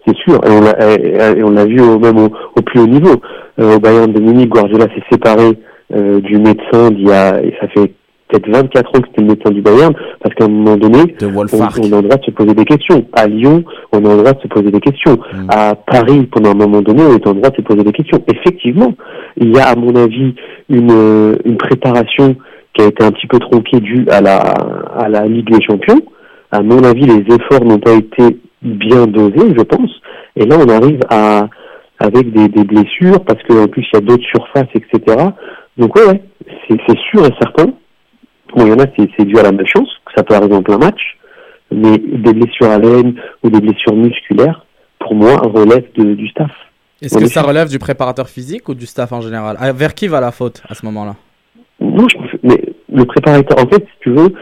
C'est 0.07 0.15
sûr. 0.17 0.35
Et 0.45 0.49
on 0.51 0.61
l'a, 0.61 0.95
et- 0.97 1.37
et 1.39 1.43
on 1.43 1.51
l'a 1.51 1.65
vu 1.65 1.79
au, 1.81 1.97
même 1.99 2.17
au, 2.17 2.29
au 2.55 2.61
plus 2.61 2.79
haut 2.79 2.87
niveau. 2.87 3.15
Euh, 3.59 3.75
au 3.75 3.79
Bayern 3.79 4.11
de 4.11 4.19
Munich, 4.19 4.49
Guardiola 4.49 4.85
s'est 4.93 5.03
séparé 5.11 5.57
euh, 5.93 6.19
du 6.21 6.37
médecin 6.37 6.91
d'il 6.91 7.07
y 7.07 7.11
a, 7.11 7.41
et 7.43 7.53
ça 7.61 7.67
fait 7.69 7.93
peut-être 8.27 8.49
24 8.49 8.89
ans 8.89 9.01
que 9.01 9.07
c'était 9.09 9.21
le 9.21 9.27
médecin 9.27 9.51
du 9.51 9.61
Bayern, 9.61 9.93
parce 10.21 10.33
qu'à 10.35 10.45
un 10.45 10.47
moment 10.49 10.77
donné, 10.77 11.15
De 11.19 11.27
on, 11.27 11.39
on 11.41 11.93
a 11.93 12.01
le 12.01 12.01
droit 12.03 12.17
de 12.17 12.23
se 12.25 12.31
poser 12.31 12.53
des 12.53 12.65
questions. 12.65 13.05
À 13.13 13.27
Lyon, 13.27 13.63
on 13.93 13.97
a 14.05 14.09
le 14.15 14.17
droit 14.17 14.33
de 14.33 14.41
se 14.41 14.47
poser 14.47 14.71
des 14.71 14.79
questions. 14.79 15.13
Mm. 15.33 15.47
À 15.49 15.75
Paris, 15.75 16.27
pendant 16.31 16.51
un 16.51 16.55
moment 16.55 16.81
donné, 16.81 17.03
on 17.03 17.15
est 17.15 17.27
en 17.27 17.33
droit 17.33 17.49
de 17.51 17.55
se 17.55 17.61
poser 17.61 17.83
des 17.83 17.91
questions. 17.91 18.19
Effectivement, 18.27 18.93
il 19.37 19.55
y 19.55 19.59
a, 19.59 19.67
à 19.69 19.75
mon 19.75 19.95
avis, 19.95 20.33
une, 20.69 20.91
euh, 20.91 21.35
une 21.45 21.57
préparation 21.57 22.35
qui 22.73 22.81
a 22.83 22.87
été 22.87 23.03
un 23.03 23.11
petit 23.11 23.27
peu 23.27 23.39
tronquée 23.39 23.79
due 23.79 24.05
à 24.09 24.21
la, 24.21 24.37
à 24.37 25.07
la 25.07 25.25
Ligue 25.27 25.49
des 25.49 25.63
Champions. 25.63 26.01
À 26.51 26.61
mon 26.61 26.83
avis, 26.83 27.05
les 27.05 27.23
efforts 27.35 27.63
n'ont 27.63 27.79
pas 27.79 27.93
été 27.93 28.37
bien 28.65 29.07
dosés, 29.07 29.53
je 29.57 29.63
pense. 29.63 29.91
Et 30.35 30.45
là, 30.45 30.57
on 30.59 30.67
arrive 30.69 30.99
à, 31.09 31.47
avec 31.99 32.31
des, 32.31 32.47
des 32.49 32.63
blessures, 32.63 33.23
parce 33.23 33.41
qu'en 33.43 33.67
plus, 33.67 33.85
il 33.93 33.95
y 33.95 33.97
a 33.97 34.01
d'autres 34.01 34.25
surfaces, 34.25 34.67
etc. 34.75 35.17
Donc, 35.77 35.95
ouais, 35.95 36.05
ouais, 36.07 36.21
c'est 36.69 36.97
sûr 37.11 37.25
et 37.25 37.33
certain. 37.41 37.65
Bon, 38.55 38.65
il 38.65 38.67
y 38.69 38.73
en 38.73 38.79
a, 38.79 38.85
c'est 38.97 39.09
c'est 39.17 39.25
dû 39.25 39.37
à 39.37 39.43
la 39.43 39.51
malchance, 39.51 39.89
que 40.05 40.11
ça 40.15 40.23
peut 40.23 40.33
arriver 40.35 40.55
en 40.55 40.63
plein 40.63 40.77
match. 40.77 41.01
Mais 41.71 41.97
des 41.97 42.33
blessures 42.33 42.69
à 42.69 42.77
l'aine 42.77 43.15
ou 43.43 43.49
des 43.49 43.59
blessures 43.59 43.95
musculaires, 43.95 44.65
pour 44.99 45.15
moi, 45.15 45.37
relèvent 45.37 45.89
de- 45.97 46.13
du 46.13 46.27
staff. 46.29 46.51
Est-ce 47.01 47.17
que 47.17 47.25
ça 47.27 47.41
relève 47.41 47.69
du 47.69 47.79
préparateur 47.79 48.29
physique 48.29 48.69
ou 48.69 48.75
du 48.75 48.85
staff 48.85 49.11
en 49.11 49.21
général? 49.21 49.57
Ah, 49.59 49.71
Vers 49.73 49.93
qui 49.93 50.07
va 50.07 50.21
la 50.21 50.31
faute 50.31 50.61
à 50.69 50.75
ce 50.75 50.85
moment-là? 50.85 51.15
Non, 51.81 52.07
je 52.07 52.17
pense, 52.17 52.29
mais 52.43 52.61
le 52.93 53.03
préparateur, 53.05 53.57
en 53.59 53.67
fait, 53.67 53.83
si 53.83 53.99
tu 54.01 54.09
veux, 54.11 54.33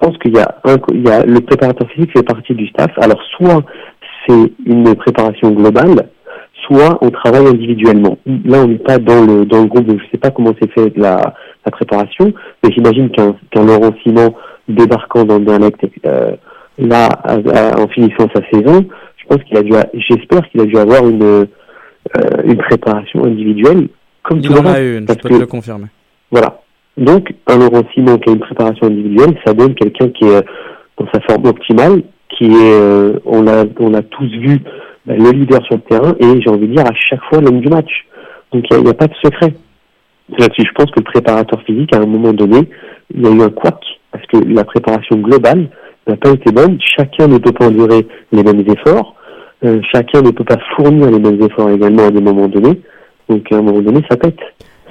pense 0.00 0.16
qu'il 0.18 0.34
y 0.34 0.38
a 0.40 0.56
un, 0.64 0.76
il 0.92 1.06
y 1.06 1.10
a 1.10 1.24
le 1.24 1.40
préparateur 1.40 1.88
physique 1.90 2.12
fait 2.16 2.22
partie 2.24 2.54
du 2.54 2.66
staff. 2.68 2.90
Alors, 2.98 3.20
soit 3.36 3.62
c'est 4.26 4.52
une 4.66 4.94
préparation 4.96 5.50
globale, 5.52 6.08
soit 6.66 6.98
on 7.02 7.10
travaille 7.10 7.46
individuellement. 7.46 8.18
Là, 8.44 8.58
on 8.64 8.68
n'est 8.68 8.78
pas 8.78 8.98
dans 8.98 9.24
le 9.24 9.44
dans 9.44 9.62
le 9.62 9.66
groupe, 9.68 9.86
je 9.88 10.10
sais 10.10 10.18
pas 10.18 10.30
comment 10.30 10.52
c'est 10.60 10.70
fait 10.72 10.92
la, 10.96 11.34
la 11.64 11.70
préparation, 11.72 12.32
mais 12.62 12.70
j'imagine 12.72 13.10
qu'un 13.10 13.34
qu'un 13.50 13.64
Laurent 13.64 13.94
Simon 14.02 14.34
débarquant 14.68 15.24
dans 15.24 15.40
un 15.52 15.62
acte 15.62 15.84
euh, 16.06 16.32
là 16.78 17.06
à- 17.24 17.34
à- 17.34 17.80
en 17.80 17.88
finissant 17.88 18.28
sa 18.34 18.42
saison, 18.52 18.84
je 19.16 19.24
pense 19.28 19.42
qu'il 19.44 19.56
a 19.56 19.62
dû, 19.62 19.72
j'espère 20.08 20.48
qu'il 20.50 20.60
a 20.60 20.66
dû 20.66 20.76
avoir 20.76 21.06
une 21.08 21.22
euh, 21.22 21.46
une 22.44 22.56
préparation 22.56 23.24
individuelle 23.24 23.88
comme 24.22 24.38
Il 24.38 24.46
tout 24.48 24.52
le 24.54 24.60
en 24.60 24.66
a 24.66 24.80
une, 24.80 25.06
je 25.08 25.14
peux 25.14 25.28
que- 25.28 25.34
te 25.34 25.40
le 25.40 25.46
confirmer. 25.46 25.86
voilà. 26.30 26.59
Donc, 27.00 27.32
un 27.46 27.58
Laurent 27.58 27.82
Simon 27.94 28.18
qui 28.18 28.28
a 28.28 28.32
une 28.32 28.40
préparation 28.40 28.86
individuelle, 28.86 29.36
ça 29.44 29.54
donne 29.54 29.74
quelqu'un 29.74 30.10
qui 30.10 30.26
est, 30.26 30.44
dans 30.98 31.06
sa 31.12 31.20
forme 31.20 31.46
optimale, 31.46 32.02
qui 32.28 32.44
est, 32.44 32.72
euh, 32.74 33.18
on 33.24 33.42
l'a 33.42 33.64
on 33.78 33.94
a 33.94 34.02
tous 34.02 34.30
vu, 34.30 34.60
bah, 35.06 35.14
le 35.16 35.30
leader 35.30 35.64
sur 35.64 35.76
le 35.76 35.80
terrain 35.80 36.14
et 36.20 36.40
j'ai 36.42 36.50
envie 36.50 36.68
de 36.68 36.74
dire 36.74 36.84
à 36.86 36.94
chaque 36.94 37.24
fois 37.24 37.40
l'homme 37.40 37.60
du 37.60 37.68
match. 37.68 38.06
Donc 38.52 38.64
il 38.70 38.82
n'y 38.82 38.90
a, 38.90 38.94
pas 38.94 39.06
de 39.06 39.14
secret. 39.22 39.54
Là-dessus, 40.38 40.66
je 40.66 40.72
pense 40.74 40.90
que 40.90 41.00
le 41.00 41.04
préparateur 41.04 41.62
physique, 41.62 41.94
à 41.94 41.98
un 41.98 42.06
moment 42.06 42.32
donné, 42.32 42.68
il 43.14 43.22
y 43.22 43.26
a 43.26 43.30
eu 43.30 43.42
un 43.42 43.48
couac 43.48 43.80
parce 44.12 44.26
que 44.26 44.36
la 44.36 44.64
préparation 44.64 45.16
globale 45.16 45.68
n'a 46.06 46.16
pas 46.16 46.30
été 46.30 46.52
bonne. 46.52 46.78
Chacun 46.80 47.28
ne 47.28 47.38
peut 47.38 47.52
pas 47.52 47.66
endurer 47.66 48.06
les 48.32 48.42
mêmes 48.42 48.60
efforts. 48.60 49.16
Euh, 49.64 49.80
chacun 49.92 50.20
ne 50.22 50.30
peut 50.30 50.44
pas 50.44 50.58
fournir 50.76 51.10
les 51.10 51.18
mêmes 51.18 51.42
efforts 51.42 51.70
également 51.70 52.06
à 52.06 52.10
des 52.10 52.20
moments 52.20 52.48
donnés. 52.48 52.80
Donc 53.28 53.50
à 53.50 53.56
un 53.56 53.62
moment 53.62 53.80
donné, 53.80 54.02
ça 54.10 54.16
pète. 54.16 54.38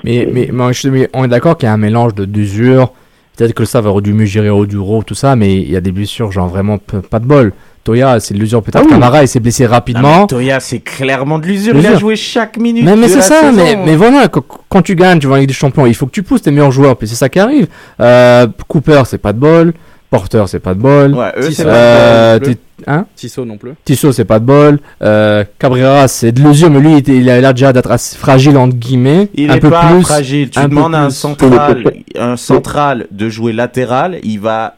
Mais, 0.04 0.28
mais, 0.32 0.50
mais 0.52 0.74
je- 0.74 0.88
mais 0.90 1.10
on 1.14 1.24
est 1.26 1.28
d'accord 1.28 1.58
qu'il 1.58 1.68
y 1.68 1.70
a 1.70 1.74
un 1.74 1.78
mélange 1.78 2.14
de 2.16 2.26
d'usure. 2.26 2.92
Peut-être 3.38 3.54
que 3.54 3.64
ça 3.66 3.80
va 3.82 3.92
mieux 4.06 4.26
gérer 4.26 4.50
au 4.50 4.66
duro, 4.66 5.02
tout 5.04 5.16
ça, 5.16 5.36
mais 5.38 5.56
il 5.56 5.72
y 5.72 5.76
a 5.78 5.82
des 5.82 5.92
blessures, 5.94 6.32
genre 6.32 6.48
vraiment 6.50 6.78
pas 6.78 7.20
de 7.20 7.26
bol. 7.26 7.54
Toya, 7.86 8.20
c'est 8.20 8.34
de 8.34 8.40
l'usure 8.40 8.62
peut-être. 8.62 8.84
Ah. 8.86 8.90
Camara, 8.90 9.24
il 9.24 9.28
s'est 9.30 9.40
blessé 9.40 9.64
Non, 9.64 9.70
rapidement. 9.72 10.22
mais 10.22 10.28
Toya, 10.28 10.60
c'est 10.60 10.80
clairement 10.80 11.40
de 11.40 11.48
l'usure. 11.48 11.74
Il 11.78 11.88
a 11.88 11.96
joué 11.98 12.18
chaque 12.18 12.58
minute. 12.58 12.84
Mais, 12.84 12.98
mais 12.98 13.08
c'est 13.08 13.22
ça, 13.22 13.40
saison. 13.42 13.54
mais, 13.56 13.78
mais 13.78 13.96
voilà, 13.96 14.28
quand, 14.28 14.44
quand 14.68 14.82
tu 14.82 14.96
gagnes, 14.96 15.20
tu 15.20 15.28
vas 15.28 15.36
en 15.36 15.38
Ligue 15.38 15.48
des 15.48 15.54
Champions, 15.54 15.86
il 15.86 15.96
faut 15.96 16.06
que 16.06 16.12
tu 16.12 16.22
pousses 16.22 16.42
tes 16.42 16.52
meilleurs 16.52 16.72
joueurs, 16.72 16.98
puis 16.98 17.08
c'est 17.08 17.16
ça 17.16 17.30
qui 17.30 17.40
arrive. 17.40 17.68
Euh, 18.02 18.48
Cooper, 18.68 19.04
c'est 19.06 19.18
pas 19.18 19.32
de 19.32 19.40
bol. 19.40 19.74
Porter, 20.10 20.44
c'est 20.48 20.60
pas 20.60 20.74
de 20.74 20.80
bol. 20.80 21.14
Ouais, 21.14 21.32
eux, 21.38 21.52
c'est 21.52 21.64
Euh, 21.68 22.34
pas 22.34 22.40
de 22.40 22.46
bol. 22.46 22.56
t'es- 22.56 22.62
hein 22.88 23.06
Tissot 23.16 23.46
non 23.46 23.58
plus. 23.58 23.74
Tissot, 23.86 24.12
c'est 24.12 24.26
pas 24.26 24.40
de 24.40 24.46
bol. 24.46 24.80
Euh, 25.04 25.44
Cabrera, 25.60 26.08
c'est 26.08 26.32
de 26.32 26.42
l'usure, 26.42 26.72
mais 26.72 26.80
lui, 26.80 26.98
il, 26.98 27.30
a 27.30 27.40
l'air 27.40 27.54
déjà 27.54 27.72
d'être 27.74 27.92
assez 27.92 28.18
fragile, 28.18 28.58
entre 28.58 28.76
guillemets. 28.76 29.30
Il 29.36 29.52
un 29.52 29.56
est 29.56 29.60
peu 29.60 29.70
pas 29.70 29.88
plus. 29.92 30.02
fragile. 30.02 30.50
Tu 30.50 30.60
demandes 30.60 30.96
à 30.96 31.04
un 31.04 31.10
central, 31.12 31.84
un 32.18 32.38
central 32.38 33.06
de 33.12 33.30
jouer 33.30 33.54
latéral, 33.54 34.18
il 34.24 34.40
va 34.40 34.74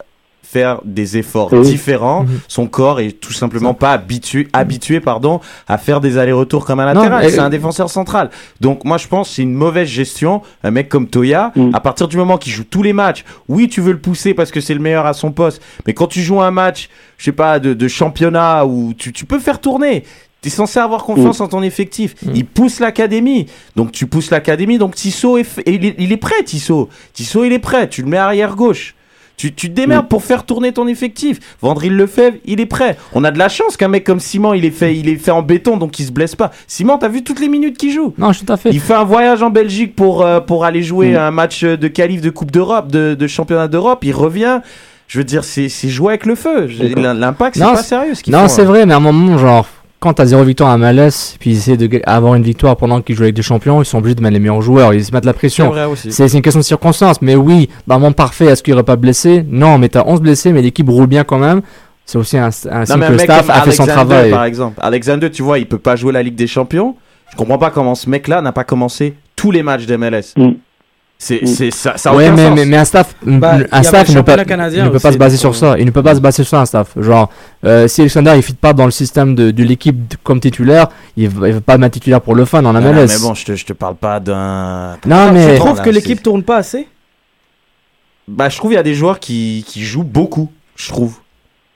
faire 0.51 0.81
des 0.83 1.17
efforts 1.17 1.53
Oui. 1.53 1.61
différents. 1.61 2.23
Mhm. 2.23 2.39
Son 2.47 2.67
corps 2.67 2.99
est 2.99 3.13
tout 3.13 3.31
simplement 3.31 3.73
pas 3.73 3.93
habitué, 3.93 4.47
habitué 4.51 4.99
pardon, 4.99 5.39
à 5.67 5.77
faire 5.77 6.01
des 6.01 6.17
allers-retours 6.17 6.65
comme 6.65 6.79
un 6.81 6.85
latéral. 6.93 7.29
C'est 7.29 7.39
un 7.39 7.49
défenseur 7.49 7.89
central. 7.89 8.29
Donc 8.59 8.83
moi 8.83 8.97
je 8.97 9.07
pense 9.07 9.29
que 9.29 9.35
c'est 9.35 9.43
une 9.43 9.53
mauvaise 9.53 9.87
gestion. 9.87 10.41
Un 10.63 10.71
mec 10.71 10.89
comme 10.89 11.07
Toya, 11.07 11.51
Mm. 11.55 11.71
à 11.73 11.79
partir 11.79 12.07
du 12.07 12.17
moment 12.17 12.37
qu'il 12.37 12.51
joue 12.51 12.63
tous 12.65 12.83
les 12.83 12.93
matchs, 12.93 13.23
oui 13.47 13.69
tu 13.69 13.79
veux 13.81 13.91
le 13.93 13.99
pousser 13.99 14.33
parce 14.33 14.51
que 14.51 14.59
c'est 14.59 14.73
le 14.73 14.79
meilleur 14.81 15.05
à 15.05 15.13
son 15.13 15.31
poste. 15.31 15.61
Mais 15.87 15.93
quand 15.93 16.07
tu 16.07 16.21
joues 16.21 16.41
un 16.41 16.51
match, 16.51 16.89
je 17.17 17.25
sais 17.25 17.31
pas, 17.31 17.59
de, 17.59 17.73
de 17.73 17.87
championnat 17.87 18.65
où 18.65 18.93
tu, 18.97 19.13
tu 19.13 19.25
peux 19.25 19.39
faire 19.39 19.59
tourner. 19.61 20.03
T'es 20.41 20.49
censé 20.49 20.79
avoir 20.79 21.03
confiance 21.03 21.39
en 21.39 21.47
ton 21.47 21.61
effectif. 21.61 22.15
Il 22.33 22.45
pousse 22.47 22.79
l'académie. 22.79 23.45
Donc 23.75 23.91
tu 23.91 24.07
pousses 24.07 24.31
l'académie. 24.31 24.79
Donc 24.79 24.95
Tissot 24.95 25.37
f- 25.39 25.61
est, 25.67 25.95
il 25.99 26.11
est 26.11 26.17
prêt, 26.17 26.43
Tissot. 26.43 26.89
Tissot, 27.13 27.43
il 27.45 27.53
est 27.53 27.59
prêt. 27.59 27.87
Tu 27.87 28.01
le 28.01 28.07
mets 28.07 28.17
arrière 28.17 28.55
gauche. 28.55 28.95
Tu, 29.41 29.51
tu 29.51 29.69
te 29.69 29.73
démerdes 29.73 30.07
pour 30.07 30.23
faire 30.23 30.43
tourner 30.45 30.71
ton 30.71 30.85
effectif. 30.85 31.39
Vandril 31.63 31.97
Lefebvre, 31.97 32.37
il 32.45 32.59
est 32.59 32.67
prêt. 32.67 32.95
On 33.13 33.23
a 33.23 33.31
de 33.31 33.39
la 33.39 33.49
chance 33.49 33.75
qu'un 33.75 33.87
mec 33.87 34.03
comme 34.03 34.19
Simon, 34.19 34.53
il 34.53 34.65
est 34.65 34.69
fait, 34.69 34.95
il 34.95 35.09
est 35.09 35.15
fait 35.15 35.31
en 35.31 35.41
béton, 35.41 35.77
donc 35.77 35.97
il 35.99 36.05
se 36.05 36.11
blesse 36.11 36.35
pas. 36.35 36.51
Simon, 36.67 36.99
t'as 36.99 37.07
vu 37.07 37.23
toutes 37.23 37.39
les 37.39 37.49
minutes 37.49 37.75
qu'il 37.75 37.91
joue? 37.91 38.13
Non, 38.19 38.33
tout 38.33 38.45
à 38.53 38.55
fait. 38.55 38.69
Il 38.69 38.79
fait 38.79 38.93
un 38.93 39.03
voyage 39.03 39.41
en 39.41 39.49
Belgique 39.49 39.95
pour, 39.95 40.23
euh, 40.23 40.41
pour 40.41 40.63
aller 40.63 40.83
jouer 40.83 41.15
un 41.15 41.31
match 41.31 41.63
de 41.63 41.87
qualif 41.87 42.21
de 42.21 42.29
Coupe 42.29 42.51
d'Europe, 42.51 42.91
de, 42.91 43.15
de 43.19 43.27
championnat 43.27 43.67
d'Europe. 43.67 44.03
Il 44.03 44.13
revient. 44.13 44.61
Je 45.07 45.17
veux 45.17 45.23
dire, 45.23 45.43
c'est 45.43 45.69
jouer 45.89 46.09
avec 46.09 46.27
le 46.27 46.35
feu. 46.35 46.67
L'impact, 46.95 47.55
c'est 47.55 47.63
pas 47.63 47.81
sérieux 47.81 48.13
ce 48.13 48.29
Non, 48.29 48.47
c'est 48.47 48.61
hein. 48.61 48.65
vrai, 48.65 48.85
mais 48.85 48.93
à 48.93 48.97
un 48.97 48.99
moment, 48.99 49.39
genre, 49.39 49.67
quand 50.01 50.13
t'as 50.15 50.25
zéro 50.25 50.43
victoire 50.43 50.71
à 50.71 50.77
Malaise, 50.79 51.35
puis 51.39 51.51
ils 51.51 51.57
essaient 51.57 51.77
d'avoir 51.77 52.33
une 52.35 52.41
victoire 52.43 52.75
pendant 52.75 53.01
qu'ils 53.01 53.15
jouent 53.15 53.21
avec 53.23 53.35
des 53.35 53.43
champions, 53.43 53.81
ils 53.81 53.85
sont 53.85 53.99
obligés 53.99 54.15
de 54.15 54.21
mettre 54.21 54.33
les 54.33 54.39
meilleurs 54.39 54.61
joueurs, 54.63 54.93
ils 54.95 55.05
se 55.05 55.11
mettent 55.13 55.25
la 55.25 55.31
C'est 55.31 55.37
pression. 55.37 55.69
vrai 55.69 55.85
aussi. 55.85 56.11
C'est 56.11 56.27
une 56.33 56.41
question 56.41 56.59
de 56.59 56.65
circonstance, 56.65 57.21
mais 57.21 57.35
oui, 57.35 57.69
dans 57.85 57.95
le 57.95 58.01
monde 58.01 58.15
parfait, 58.15 58.45
est-ce 58.45 58.63
qu'il 58.63 58.71
n'y 58.73 58.75
aurait 58.75 58.83
pas 58.83 58.95
blessé? 58.95 59.45
Non, 59.47 59.77
mais 59.77 59.89
t'as 59.89 60.03
11 60.05 60.19
blessés, 60.19 60.51
mais 60.51 60.63
l'équipe 60.63 60.89
roule 60.89 61.05
bien 61.05 61.23
quand 61.23 61.37
même. 61.37 61.61
C'est 62.03 62.17
aussi 62.17 62.35
un, 62.37 62.49
un 62.71 62.79
Non, 62.79 62.85
signe 62.85 62.95
mais 62.97 62.99
que 62.99 63.05
un 63.05 63.09
le 63.11 63.15
mec 63.17 63.21
staff 63.25 63.49
a 63.51 63.61
fait 63.61 63.71
son 63.71 63.85
travail. 63.85 64.31
par 64.31 64.43
exemple. 64.45 64.79
Alexander, 64.81 65.29
tu 65.29 65.43
vois, 65.43 65.59
il 65.59 65.67
peut 65.67 65.77
pas 65.77 65.95
jouer 65.95 66.11
la 66.11 66.23
Ligue 66.23 66.35
des 66.35 66.47
Champions. 66.47 66.95
Je 67.31 67.37
comprends 67.37 67.59
pas 67.59 67.69
comment 67.69 67.93
ce 67.95 68.09
mec-là 68.09 68.41
n'a 68.41 68.51
pas 68.51 68.63
commencé 68.63 69.13
tous 69.35 69.51
les 69.51 69.61
matchs 69.63 69.85
d'MLS. 69.85 70.33
Mm. 70.35 70.49
C'est, 71.23 71.43
Mm. 71.43 71.45
c'est, 71.45 71.69
ça, 71.69 71.97
ça 71.97 72.09
a 72.09 72.15
Ouais, 72.15 72.25
aucun 72.25 72.35
mais, 72.35 72.45
sens. 72.47 72.55
mais, 72.55 72.65
mais 72.65 72.77
un 72.77 72.83
staff, 72.85 73.15
Bah, 73.23 73.57
un 73.71 73.83
staff 73.83 74.09
ne 74.09 74.21
peut, 74.21 74.43
canadien 74.43 74.85
ne 74.85 74.89
peut 74.89 74.99
pas 74.99 75.11
se 75.11 75.19
baser 75.19 75.37
sur 75.37 75.55
ça. 75.55 75.75
Il 75.77 75.85
ne 75.85 75.91
peut 75.91 76.01
pas 76.01 76.15
se 76.15 76.19
baser 76.19 76.37
sur 76.43 76.47
ça, 76.47 76.61
un 76.61 76.65
staff. 76.65 76.93
Genre, 76.99 77.29
euh, 77.63 77.87
si 77.87 78.01
Alexander 78.01 78.33
il 78.37 78.41
fit 78.41 78.53
pas 78.55 78.73
dans 78.73 78.85
le 78.85 78.91
système 78.91 79.35
de, 79.35 79.51
de 79.51 79.63
l'équipe 79.63 80.15
comme 80.23 80.39
titulaire, 80.39 80.87
il 81.15 81.29
va, 81.29 81.47
il 81.49 81.53
va 81.53 81.61
pas 81.61 81.77
mettre 81.77 81.93
titulaire 81.93 82.21
pour 82.21 82.33
le 82.33 82.43
fun 82.45 82.65
en 82.65 82.73
MLS. 82.73 82.81
non, 82.81 82.93
mais 83.05 83.19
bon, 83.21 83.33
je 83.35 83.45
te, 83.45 83.55
je 83.55 83.65
te 83.67 83.73
parle 83.73 83.97
pas 83.97 84.19
d'un. 84.19 84.97
Non, 85.05 85.31
mais 85.31 85.53
Tu 85.53 85.59
trouves 85.59 85.77
là, 85.77 85.83
que 85.83 85.91
c'est- 85.91 85.91
l'équipe 85.91 86.23
tourne 86.23 86.41
pas 86.41 86.57
assez? 86.57 86.87
Bah, 88.27 88.49
je 88.49 88.57
trouve 88.57 88.71
il 88.71 88.75
y 88.75 88.79
a 88.79 88.83
des 88.83 88.95
joueurs 88.95 89.19
qui, 89.19 89.63
qui 89.67 89.83
jouent 89.83 90.03
beaucoup. 90.03 90.51
Je 90.75 90.89
trouve. 90.89 91.17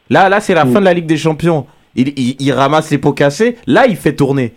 Là, 0.10 0.28
là, 0.28 0.40
c'est 0.40 0.56
la 0.56 0.66
Mm. 0.66 0.74
fin 0.74 0.80
de 0.80 0.86
la 0.86 0.94
Ligue 0.96 1.06
des 1.06 1.18
Champions. 1.18 1.68
Il, 1.96 2.14
il, 2.18 2.36
il 2.40 2.52
ramasse 2.52 2.90
les 2.90 2.98
pots 2.98 3.14
cassés. 3.14 3.58
Là, 3.68 3.86
il 3.88 3.96
fait 3.96 4.14
tourner. 4.16 4.56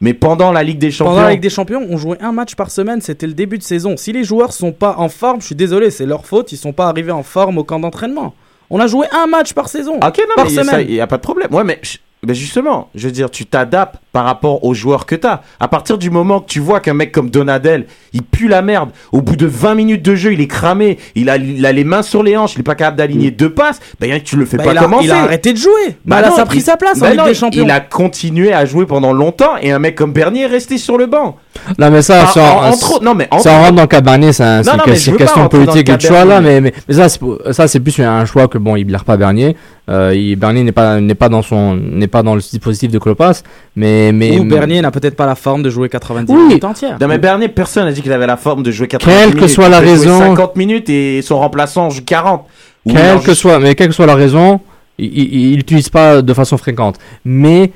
Mais 0.00 0.14
pendant 0.14 0.50
la 0.50 0.62
Ligue 0.62 0.78
des 0.78 0.90
Champions. 0.90 1.12
Pendant 1.12 1.24
la 1.26 1.32
Ligue 1.32 1.42
des 1.42 1.50
Champions, 1.50 1.86
on 1.88 1.96
jouait 1.98 2.20
un 2.22 2.32
match 2.32 2.54
par 2.54 2.70
semaine, 2.70 3.00
c'était 3.00 3.26
le 3.26 3.34
début 3.34 3.58
de 3.58 3.62
saison. 3.62 3.96
Si 3.96 4.12
les 4.12 4.24
joueurs 4.24 4.52
sont 4.52 4.72
pas 4.72 4.94
en 4.96 5.08
forme, 5.08 5.40
je 5.40 5.46
suis 5.46 5.54
désolé, 5.54 5.90
c'est 5.90 6.06
leur 6.06 6.24
faute, 6.24 6.52
ils 6.52 6.56
sont 6.56 6.72
pas 6.72 6.88
arrivés 6.88 7.12
en 7.12 7.22
forme 7.22 7.58
au 7.58 7.64
camp 7.64 7.80
d'entraînement. 7.80 8.34
On 8.70 8.80
a 8.80 8.86
joué 8.86 9.06
un 9.12 9.26
match 9.26 9.52
par 9.52 9.68
saison. 9.68 9.96
Ok, 9.96 10.18
non, 10.18 10.34
par 10.36 10.44
mais 10.46 10.50
semaine. 10.50 10.86
il 10.88 10.94
n'y 10.94 11.00
a 11.00 11.06
pas 11.06 11.16
de 11.16 11.22
problème. 11.22 11.52
Ouais, 11.52 11.64
mais, 11.64 11.80
mais 12.26 12.34
justement, 12.34 12.88
je 12.94 13.06
veux 13.06 13.12
dire, 13.12 13.30
tu 13.30 13.46
t'adaptes 13.46 13.96
par 14.12 14.24
rapport 14.24 14.64
aux 14.64 14.74
joueurs 14.74 15.06
que 15.06 15.14
tu 15.14 15.26
as. 15.26 15.42
À 15.60 15.68
partir 15.68 15.96
du 15.98 16.10
moment 16.10 16.40
que 16.40 16.46
tu 16.48 16.58
vois 16.60 16.80
qu'un 16.80 16.94
mec 16.94 17.12
comme 17.12 17.30
Donadel, 17.30 17.86
il 18.12 18.22
pue 18.22 18.48
la 18.48 18.60
merde, 18.60 18.90
au 19.12 19.22
bout 19.22 19.36
de 19.36 19.46
20 19.46 19.74
minutes 19.76 20.02
de 20.02 20.14
jeu, 20.16 20.32
il 20.32 20.40
est 20.40 20.46
cramé, 20.48 20.98
il 21.14 21.30
a, 21.30 21.36
il 21.36 21.64
a 21.64 21.72
les 21.72 21.84
mains 21.84 22.02
sur 22.02 22.22
les 22.22 22.36
hanches, 22.36 22.54
il 22.56 22.60
est 22.60 22.64
pas 22.64 22.74
capable 22.74 22.96
d'aligner 22.98 23.30
deux 23.30 23.50
passes, 23.54 23.80
ben 24.00 24.20
tu 24.22 24.36
le 24.36 24.44
fais 24.46 24.56
Bah, 24.56 24.64
pas 24.64 24.72
il, 24.72 24.78
a, 24.78 24.82
commencer. 24.82 25.04
il 25.04 25.10
a 25.12 25.22
arrêté 25.22 25.52
de 25.52 25.58
jouer. 25.58 25.70
Bah, 26.04 26.16
Bah 26.16 26.20
là, 26.22 26.28
non, 26.30 26.36
ça 26.36 26.42
a 26.42 26.46
pris 26.46 26.58
il- 26.58 26.62
sa 26.62 26.76
place 26.76 26.98
en 26.98 27.02
Ben 27.02 27.10
Ligue 27.10 27.18
non, 27.20 27.24
des 27.26 27.30
il- 27.30 27.34
Champions. 27.36 27.64
Il 27.64 27.70
a 27.70 27.80
continué 27.80 28.52
à 28.52 28.64
jouer 28.66 28.84
pendant 28.86 29.12
longtemps 29.12 29.56
et 29.62 29.70
un 29.70 29.78
mec 29.78 29.94
comme 29.94 30.12
Bernier 30.12 30.42
est 30.42 30.46
resté 30.46 30.76
sur 30.76 30.98
le 30.98 31.06
banc. 31.06 31.36
là, 31.78 31.90
mais 31.90 32.02
ça, 32.02 32.24
En- 32.24 32.26
ça, 32.26 32.42
en- 32.42 32.68
entre 32.70 32.94
autres- 32.96 33.04
non, 33.04 33.14
mais 33.14 33.28
entre 33.30 33.42
ça 33.44 33.58
rentre 33.58 33.72
dans 33.72 33.82
le 33.82 33.88
cas 33.88 34.00
Bernier, 34.00 34.32
c'est 34.32 34.42
un- 34.42 34.62
c'est 34.62 34.70
Non, 34.70 34.74
une 34.74 34.78
non, 34.78 34.84
question, 34.84 35.48
politique 35.48 35.88
et 35.88 35.96
de 35.96 36.00
choix 36.02 36.24
là, 36.24 36.40
mais, 36.40 36.60
mais, 36.60 36.72
mais 36.88 36.94
ça, 36.94 37.08
c'est 37.08 37.18
pour- 37.18 37.38
ça, 37.52 37.68
c'est 37.68 37.80
plus 37.80 37.98
un 38.00 38.24
choix 38.24 38.48
que 38.48 38.58
bon, 38.58 38.76
il 38.76 38.84
blère 38.84 39.04
pas 39.04 39.16
Bernier. 39.16 39.56
Euh, 39.88 40.14
il- 40.14 40.36
Bernier 40.36 40.62
n'est 40.62 40.72
pas, 40.72 41.00
n'est 41.00 41.14
pas 41.14 41.28
dans 41.28 41.42
son, 41.42 41.74
n'est 41.74 42.06
pas 42.06 42.22
dans 42.22 42.34
le 42.34 42.40
dispositif 42.40 42.90
de 42.92 42.98
Clopas, 42.98 43.42
mais, 43.74 44.12
mais. 44.12 44.38
Ou 44.38 44.44
Bernier 44.44 44.80
n'a 44.82 44.90
peut-être 44.90 45.16
pas 45.16 45.26
la 45.26 45.34
forme 45.34 45.62
de 45.62 45.70
jouer 45.70 45.88
90 45.88 46.32
Oui. 46.32 46.42
minutes 46.48 46.64
entières. 46.64 46.96
Non 47.00 47.08
mais 47.08 47.18
Bernier, 47.18 47.48
personne 47.48 47.84
n'a 47.86 47.92
dit 47.92 48.02
qu'il 48.02 48.12
avait 48.12 48.26
la 48.26 48.36
forme 48.36 48.62
de 48.62 48.70
jouer 48.70 48.86
80 48.86 49.12
Quelle 49.12 49.28
minutes. 49.30 49.40
que 49.40 49.48
soit 49.48 49.68
la 49.68 49.80
raison. 49.80 50.18
50 50.18 50.54
minutes 50.56 50.88
et 50.90 51.22
son 51.22 51.38
remplaçant 51.38 51.90
joue 51.90 52.02
40. 52.04 52.46
Ou 52.86 52.92
Quelle 52.92 53.18
que 53.20 53.24
juste- 53.26 53.40
soit, 53.40 53.58
mais 53.58 53.74
quelle 53.74 53.88
que 53.88 53.94
soit 53.94 54.06
la 54.06 54.14
raison, 54.14 54.60
il- 54.98 55.34
il 55.52 55.56
l'utilise 55.56 55.88
pas 55.88 56.22
de 56.22 56.34
façon 56.34 56.56
fréquente. 56.56 56.96
Mais 57.24 57.72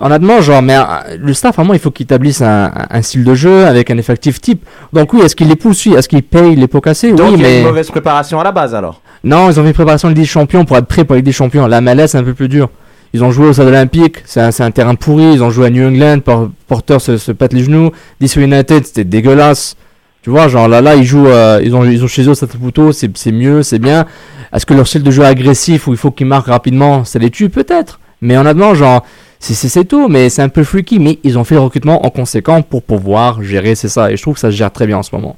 honnêtement, 0.00 0.40
genre, 0.40 0.62
mais 0.62 0.76
euh, 0.76 1.16
le 1.18 1.34
staff, 1.34 1.56
vraiment, 1.56 1.74
il 1.74 1.80
faut 1.80 1.90
qu'il 1.90 2.04
établisse 2.04 2.40
un, 2.40 2.70
un 2.88 3.02
style 3.02 3.24
de 3.24 3.34
jeu 3.34 3.66
avec 3.66 3.90
un 3.90 3.98
effectif 3.98 4.40
type. 4.40 4.64
Donc 4.92 5.12
oui, 5.12 5.20
est-ce 5.22 5.36
qu'il 5.36 5.48
les 5.48 5.56
pousse? 5.56 5.84
Oui 5.86 5.94
Est-ce 5.94 6.08
qu'il 6.08 6.22
paye 6.22 6.56
les 6.56 6.66
pots 6.68 6.80
cassés? 6.80 7.12
Donc 7.12 7.28
Oui, 7.28 7.34
il 7.36 7.42
y 7.42 7.44
a 7.44 7.48
mais 7.48 7.60
une 7.60 7.66
mauvaise 7.66 7.90
préparation 7.90 8.40
à 8.40 8.44
la 8.44 8.52
base 8.52 8.74
alors. 8.74 9.02
Non, 9.22 9.50
ils 9.50 9.60
ont 9.60 9.64
fait 9.64 9.72
préparation 9.72 10.08
de 10.08 10.14
Ligue 10.14 10.22
des 10.22 10.28
Champions 10.28 10.64
pour 10.64 10.76
être 10.78 10.86
prêts 10.86 11.04
pour 11.04 11.14
la 11.14 11.18
Ligue 11.18 11.26
des 11.26 11.32
Champions. 11.32 11.66
La 11.66 11.80
MLS, 11.80 12.08
c'est 12.08 12.18
un 12.18 12.24
peu 12.24 12.34
plus 12.34 12.48
dur. 12.48 12.70
Ils 13.12 13.24
ont 13.24 13.32
joué 13.32 13.48
au 13.48 13.52
Stade 13.52 13.66
Olympique, 13.66 14.18
c'est 14.24 14.40
un, 14.40 14.70
terrain 14.70 14.94
pourri. 14.94 15.32
Ils 15.34 15.42
ont 15.42 15.50
joué 15.50 15.66
à 15.66 15.70
New 15.70 15.86
England, 15.86 16.20
Por- 16.20 16.50
Porter 16.68 17.00
se, 17.00 17.16
se 17.18 17.32
pète 17.32 17.52
les 17.52 17.64
genoux. 17.64 17.90
DC 18.20 18.36
United, 18.36 18.86
c'était 18.86 19.04
dégueulasse. 19.04 19.76
Tu 20.22 20.30
vois, 20.30 20.48
genre 20.48 20.68
là, 20.68 20.80
là, 20.80 20.94
ils 20.96 21.04
jouent, 21.04 21.26
euh, 21.26 21.60
ils 21.64 21.74
ont, 21.74 22.06
chez 22.06 22.28
eux 22.28 22.34
Saputo, 22.34 22.92
c'est, 22.92 23.16
c'est 23.16 23.32
mieux, 23.32 23.62
c'est 23.62 23.78
bien. 23.78 24.06
Est-ce 24.52 24.64
que 24.66 24.74
leur 24.74 24.86
style 24.86 25.02
de 25.02 25.10
jeu 25.10 25.24
agressif 25.24 25.86
où 25.86 25.92
il 25.92 25.96
faut 25.96 26.10
qu'ils 26.10 26.26
marquent 26.26 26.48
rapidement, 26.48 27.04
ça 27.04 27.18
les 27.18 27.30
tue 27.30 27.48
peut-être. 27.48 28.00
Mais 28.20 28.36
honnêtement, 28.36 28.74
genre, 28.74 29.04
c'est, 29.38 29.54
c'est, 29.54 29.68
c'est 29.68 29.84
tout, 29.84 30.08
mais 30.08 30.28
c'est 30.28 30.42
un 30.42 30.48
peu 30.50 30.62
freaky. 30.62 30.98
Mais 30.98 31.18
ils 31.24 31.38
ont 31.38 31.44
fait 31.44 31.54
le 31.56 31.62
recrutement 31.62 32.04
en 32.06 32.10
conséquent 32.10 32.62
pour 32.62 32.82
pouvoir 32.82 33.42
gérer, 33.42 33.74
c'est 33.74 33.88
ça. 33.88 34.12
Et 34.12 34.16
je 34.16 34.22
trouve 34.22 34.34
que 34.34 34.40
ça 34.40 34.50
se 34.50 34.56
gère 34.56 34.70
très 34.70 34.86
bien 34.86 34.98
en 34.98 35.02
ce 35.02 35.14
moment. 35.14 35.36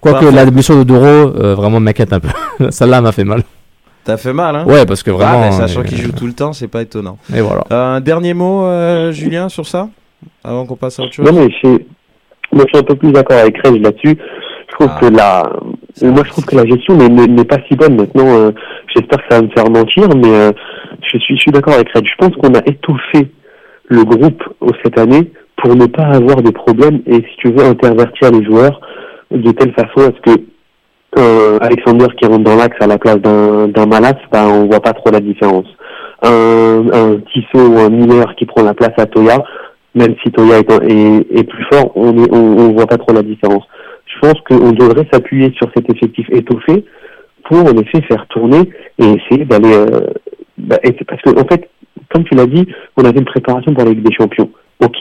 Quoique 0.00 0.20
Parfait. 0.20 0.34
la 0.36 0.46
blessure 0.50 0.76
de 0.76 0.84
Doro, 0.84 1.04
euh, 1.04 1.54
vraiment 1.54 1.80
m'inquiète 1.80 2.12
un 2.12 2.20
peu. 2.20 2.28
Celle-là 2.70 3.00
m'a 3.00 3.12
fait 3.12 3.24
mal. 3.24 3.42
T'as 4.04 4.16
fait 4.16 4.32
mal 4.32 4.56
hein? 4.56 4.64
Ouais, 4.66 4.86
parce 4.86 5.02
que 5.02 5.10
Ah, 5.10 5.14
vraiment. 5.14 5.40
mais 5.40 5.52
sachant 5.52 5.80
euh, 5.80 5.84
qu'il 5.84 5.98
joue 5.98 6.12
tout 6.12 6.26
le 6.26 6.32
temps, 6.32 6.52
c'est 6.52 6.68
pas 6.68 6.82
étonnant. 6.82 7.18
Et 7.34 7.40
voilà. 7.40 7.64
Euh, 7.72 7.96
un 7.96 8.00
dernier 8.00 8.32
mot, 8.34 8.64
euh, 8.64 9.10
Julien, 9.12 9.48
sur 9.48 9.66
ça? 9.66 9.88
Avant 10.44 10.66
qu'on 10.66 10.76
passe 10.76 10.98
à 10.98 11.02
autre 11.02 11.12
chose 11.12 11.26
Non, 11.26 11.32
mais 11.32 11.48
je, 11.62 11.68
moi, 12.52 12.64
je 12.64 12.68
suis 12.68 12.78
un 12.78 12.82
peu 12.82 12.94
plus 12.94 13.12
d'accord 13.12 13.38
avec 13.38 13.56
Reg 13.64 13.82
là-dessus. 13.82 14.16
Je 14.70 14.74
trouve 14.74 14.90
Ah. 14.94 15.00
que 15.00 15.06
la, 15.06 15.42
moi, 16.10 16.22
je 16.24 16.30
trouve 16.30 16.44
que 16.46 16.56
la 16.56 16.64
gestion 16.64 16.96
n'est- 16.96 17.44
pas 17.44 17.58
si 17.68 17.74
bonne 17.76 17.96
maintenant. 17.96 18.26
euh, 18.26 18.52
J'espère 18.94 19.18
que 19.18 19.24
ça 19.34 19.40
va 19.40 19.46
me 19.46 19.50
faire 19.50 19.68
mentir, 19.70 20.08
mais 20.16 20.28
euh, 20.32 20.52
je 21.02 21.18
suis, 21.18 21.36
je 21.36 21.40
suis 21.42 21.50
d'accord 21.50 21.74
avec 21.74 21.88
Reg. 21.92 22.04
Je 22.06 22.24
pense 22.26 22.34
qu'on 22.36 22.54
a 22.54 22.62
étoffé 22.66 23.30
le 23.88 24.04
groupe 24.04 24.42
cette 24.82 24.98
année 24.98 25.30
pour 25.56 25.74
ne 25.76 25.86
pas 25.86 26.04
avoir 26.04 26.40
de 26.42 26.50
problème 26.50 27.00
et, 27.06 27.16
si 27.16 27.36
tu 27.38 27.52
veux, 27.52 27.64
intervertir 27.64 28.30
les 28.30 28.44
joueurs 28.44 28.80
de 29.30 29.50
telle 29.52 29.72
façon 29.72 30.08
à 30.08 30.12
ce 30.12 30.20
que 30.20 30.40
euh, 31.18 31.58
Alexander 31.60 32.06
qui 32.16 32.26
rentre 32.26 32.44
dans 32.44 32.56
l'axe 32.56 32.76
à 32.80 32.86
la 32.86 32.98
place 32.98 33.18
d'un 33.18 33.86
Malas, 33.86 34.18
bah, 34.30 34.46
on 34.46 34.66
voit 34.66 34.80
pas 34.80 34.92
trop 34.92 35.10
la 35.10 35.20
différence. 35.20 35.66
Un, 36.22 36.84
un 36.92 37.16
Tissot 37.32 37.68
ou 37.68 37.78
un 37.78 37.88
Miller 37.90 38.34
qui 38.36 38.46
prend 38.46 38.62
la 38.62 38.74
place 38.74 38.92
à 38.98 39.06
Toya, 39.06 39.42
même 39.94 40.14
si 40.22 40.30
Toya 40.30 40.58
est, 40.58 40.70
est, 40.70 41.38
est 41.38 41.44
plus 41.44 41.64
fort, 41.72 41.92
on 41.94 42.12
ne 42.12 42.26
on, 42.30 42.58
on 42.58 42.72
voit 42.72 42.86
pas 42.86 42.98
trop 42.98 43.12
la 43.12 43.22
différence. 43.22 43.64
Je 44.06 44.18
pense 44.20 44.40
qu'on 44.48 44.72
devrait 44.72 45.06
s'appuyer 45.12 45.52
sur 45.56 45.70
cet 45.76 45.88
effectif 45.90 46.26
étoffé 46.30 46.84
pour 47.44 47.58
en 47.58 47.76
effet 47.78 48.02
faire 48.02 48.26
tourner 48.28 48.70
et 48.98 49.04
essayer 49.04 49.44
d'aller. 49.44 49.72
euh, 49.74 50.00
bah, 50.58 50.78
parce 51.06 51.22
que 51.22 51.30
en 51.40 51.46
fait, 51.46 51.68
comme 52.12 52.24
tu 52.24 52.34
l'as 52.34 52.46
dit, 52.46 52.66
on 52.96 53.04
avait 53.04 53.18
une 53.18 53.24
préparation 53.24 53.72
pour 53.74 53.84
la 53.84 53.90
Ligue 53.90 54.02
des 54.02 54.14
Champions. 54.14 54.50
Ok, 54.80 54.98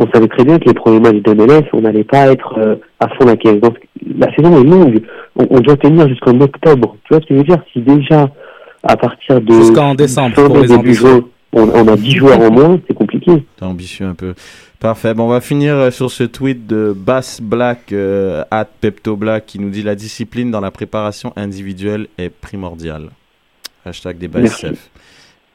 on 0.00 0.10
savait 0.12 0.28
très 0.28 0.44
bien 0.44 0.58
que 0.58 0.64
les 0.64 0.74
premiers 0.74 0.98
matchs 0.98 1.22
de 1.22 1.34
MLS, 1.34 1.64
on 1.74 1.82
n'allait 1.82 2.04
pas 2.04 2.32
être 2.32 2.58
euh, 2.58 2.76
à 2.98 3.08
fond 3.08 3.26
la 3.26 3.36
caisse. 3.36 3.60
Donc 3.60 3.76
la 4.18 4.34
saison 4.34 4.60
est 4.60 4.64
longue. 4.64 5.02
On, 5.36 5.46
on 5.50 5.60
doit 5.60 5.76
tenir 5.76 6.08
jusqu'en 6.08 6.40
octobre. 6.40 6.96
Tu 7.04 7.12
vois 7.14 7.20
ce 7.22 7.26
que 7.26 7.34
je 7.34 7.38
veux 7.38 7.44
dire? 7.44 7.62
Si 7.72 7.80
déjà 7.80 8.30
à 8.82 8.96
partir 8.96 9.40
de 9.42 9.52
Jusqu'en 9.52 9.94
décembre 9.94 10.34
pour 10.34 10.56
les 10.58 10.72
on, 11.52 11.68
on 11.68 11.88
a 11.88 11.96
10 11.96 12.10
joueurs 12.12 12.40
en 12.40 12.50
moins, 12.50 12.80
c'est 12.86 12.94
compliqué. 12.94 13.44
T'es 13.56 13.64
ambitieux 13.64 14.06
un 14.06 14.14
peu. 14.14 14.34
Parfait. 14.78 15.14
Bon, 15.14 15.24
on 15.24 15.28
va 15.28 15.40
finir 15.40 15.74
euh, 15.74 15.90
sur 15.90 16.10
ce 16.10 16.22
tweet 16.22 16.66
de 16.66 16.94
Bass 16.96 17.40
Black, 17.42 17.92
euh, 17.92 18.44
at 18.50 18.66
Pepto 18.80 19.16
Black, 19.16 19.46
qui 19.46 19.58
nous 19.58 19.68
dit 19.68 19.82
la 19.82 19.96
discipline 19.96 20.50
dans 20.50 20.60
la 20.60 20.70
préparation 20.70 21.32
individuelle 21.36 22.06
est 22.18 22.30
primordiale. 22.30 23.10
Hashtag 23.84 24.18
débat 24.18 24.40
Merci. 24.40 24.66
SF. 24.66 24.90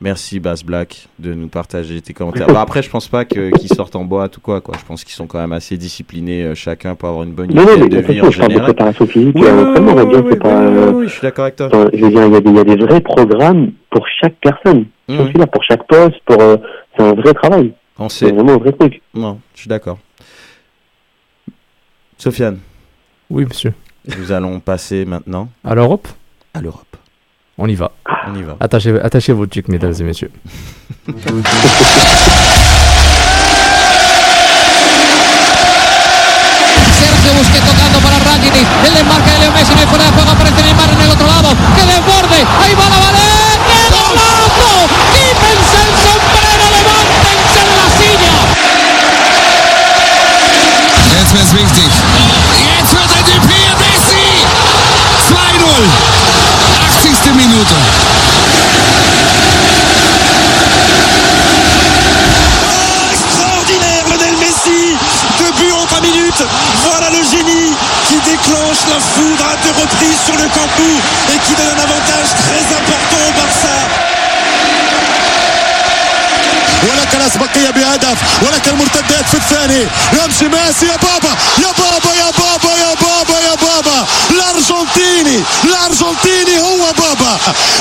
Merci 0.01 0.39
Bass 0.41 0.63
Black 0.63 1.07
de 1.19 1.33
nous 1.33 1.47
partager 1.47 2.01
tes 2.01 2.13
commentaires. 2.13 2.47
Bah, 2.53 2.61
après, 2.61 2.81
je 2.83 2.89
pense 2.89 3.07
pas 3.07 3.23
que- 3.25 3.49
qu'ils 3.57 3.69
sortent 3.73 3.95
en 3.95 4.03
boîte 4.03 4.37
ou 4.37 4.41
quoi, 4.41 4.59
quoi. 4.61 4.75
Je 4.79 4.85
pense 4.85 5.03
qu'ils 5.05 5.13
sont 5.13 5.25
quand 5.25 5.39
même 5.39 5.53
assez 5.53 5.77
disciplinés 5.77 6.43
euh, 6.43 6.55
chacun 6.55 6.95
pour 6.95 7.07
avoir 7.09 7.23
une 7.23 7.31
bonne 7.31 7.47
Non, 7.53 7.61
non, 7.61 7.67
mais 7.79 7.85
hygiène 7.87 7.89
de 7.89 7.99
vie 8.13 8.21
en 8.21 8.29
général. 8.31 8.73
physique 9.07 9.35
Oui, 9.35 9.43
c'est 10.29 10.39
pas. 10.39 10.61
euh, 10.61 11.03
je 11.03 11.07
suis 11.07 11.21
d'accord 11.21 11.45
avec 11.45 11.55
toi. 11.55 11.69
Je 11.71 11.99
veux 12.03 12.09
dire, 12.09 12.25
il 12.27 12.33
y, 12.33 12.35
a 12.35 12.41
des, 12.41 12.49
il 12.49 12.55
y 12.55 12.59
a 12.59 12.63
des 12.65 12.75
vrais 12.75 13.01
programmes 13.01 13.71
pour 13.89 14.05
chaque 14.21 14.35
personne. 14.41 14.85
Là 15.07 15.47
pour 15.47 15.63
chaque 15.63 15.87
poste, 15.87 16.17
pour 16.25 16.41
euh, 16.41 16.57
c'est 16.97 17.03
un 17.03 17.13
vrai 17.13 17.33
travail. 17.33 17.73
On 17.97 18.09
C'est 18.09 18.25
sait. 18.27 18.31
vraiment 18.33 18.53
un 18.53 18.57
vrai 18.57 18.73
truc. 18.73 19.01
Non, 19.13 19.39
je 19.53 19.61
suis 19.61 19.69
d'accord. 19.69 19.97
Sofiane, 22.17 22.59
Oui, 23.29 23.45
monsieur. 23.45 23.73
nous 24.17 24.31
allons 24.31 24.59
passer 24.59 25.05
maintenant 25.05 25.49
À 25.63 25.75
l'Europe, 25.75 26.07
à 26.53 26.61
l'Europe. 26.61 26.97
On 27.57 27.67
y 27.69 27.75
va. 27.75 27.91
On 28.27 28.35
y 28.35 28.43
va. 28.43 28.57
Attachez, 28.59 28.99
attachez 29.03 29.33
vos 29.33 29.47
tucs, 29.47 29.67
mesdames 29.69 29.95
et 29.99 30.03
messieurs. 30.03 30.31
Sergio 36.99 37.33
Busquets 37.37 37.65
tocando 37.65 37.99
para 37.99 38.19
Rakitic. 38.19 38.67
El 38.85 38.93
desmarque 38.93 39.31
de 39.31 39.39
Leo 39.39 39.51
Messi 39.51 39.73
no 39.73 39.81
hay 39.81 39.87
fuera 39.87 40.05
de 40.05 40.11
juego. 40.11 40.31
Aparece 40.31 40.63
Neymar 40.63 40.89
en 40.89 41.01
el 41.01 41.09
otro 41.09 41.27
lado. 41.27 41.49
Que 41.75 41.83
desborde. 41.85 42.39
Ahí 42.61 42.73
va 42.75 42.89
la 42.89 42.99
Valer. 42.99 43.44
80. 57.65 57.81
Minute. 57.81 59.25
Extraordinaire 63.11 64.05
Lionel 64.07 64.37
Messi 64.37 64.95
Deux 65.39 65.51
buts 65.53 65.71
en 65.71 65.85
3 65.87 66.01
minutes 66.01 66.43
Voilà 66.83 67.09
le 67.09 67.23
génie 67.23 67.73
qui 68.07 68.17
déclenche 68.19 68.85
la 68.89 68.99
foudre 68.99 69.45
à 69.49 69.55
deux 69.63 69.73
reprises 69.81 70.21
sur 70.25 70.35
le 70.35 70.47
Camp 70.53 70.69
et 71.33 71.39
qui 71.39 71.55
donne 71.55 71.67
un 71.67 71.83
avantage 71.83 72.29
très 72.37 72.61
important 72.77 73.17
au 73.27 73.31
Barça 73.33 74.04
ولكن 76.85 77.21
اسبقيه 77.21 77.69
بهدف 77.69 78.17
ولكن 78.41 78.71
المرتدات 78.71 79.25
في 79.31 79.37
الثاني. 79.37 79.87
يمشي 80.13 80.47
ميسي 80.47 80.85
يا 80.85 80.97
بابا 80.97 81.35
يا 81.57 81.71
بابا 81.79 82.13
يا 82.15 82.31
بابا 82.39 82.77
يا 82.77 82.93
بابا 82.93 83.39
يا 83.39 83.55
بابا. 83.55 84.05
الأرجنتيني 84.31 85.43
الأرجنتيني 85.63 86.59
هو 86.59 86.93
بابا. 86.93 87.37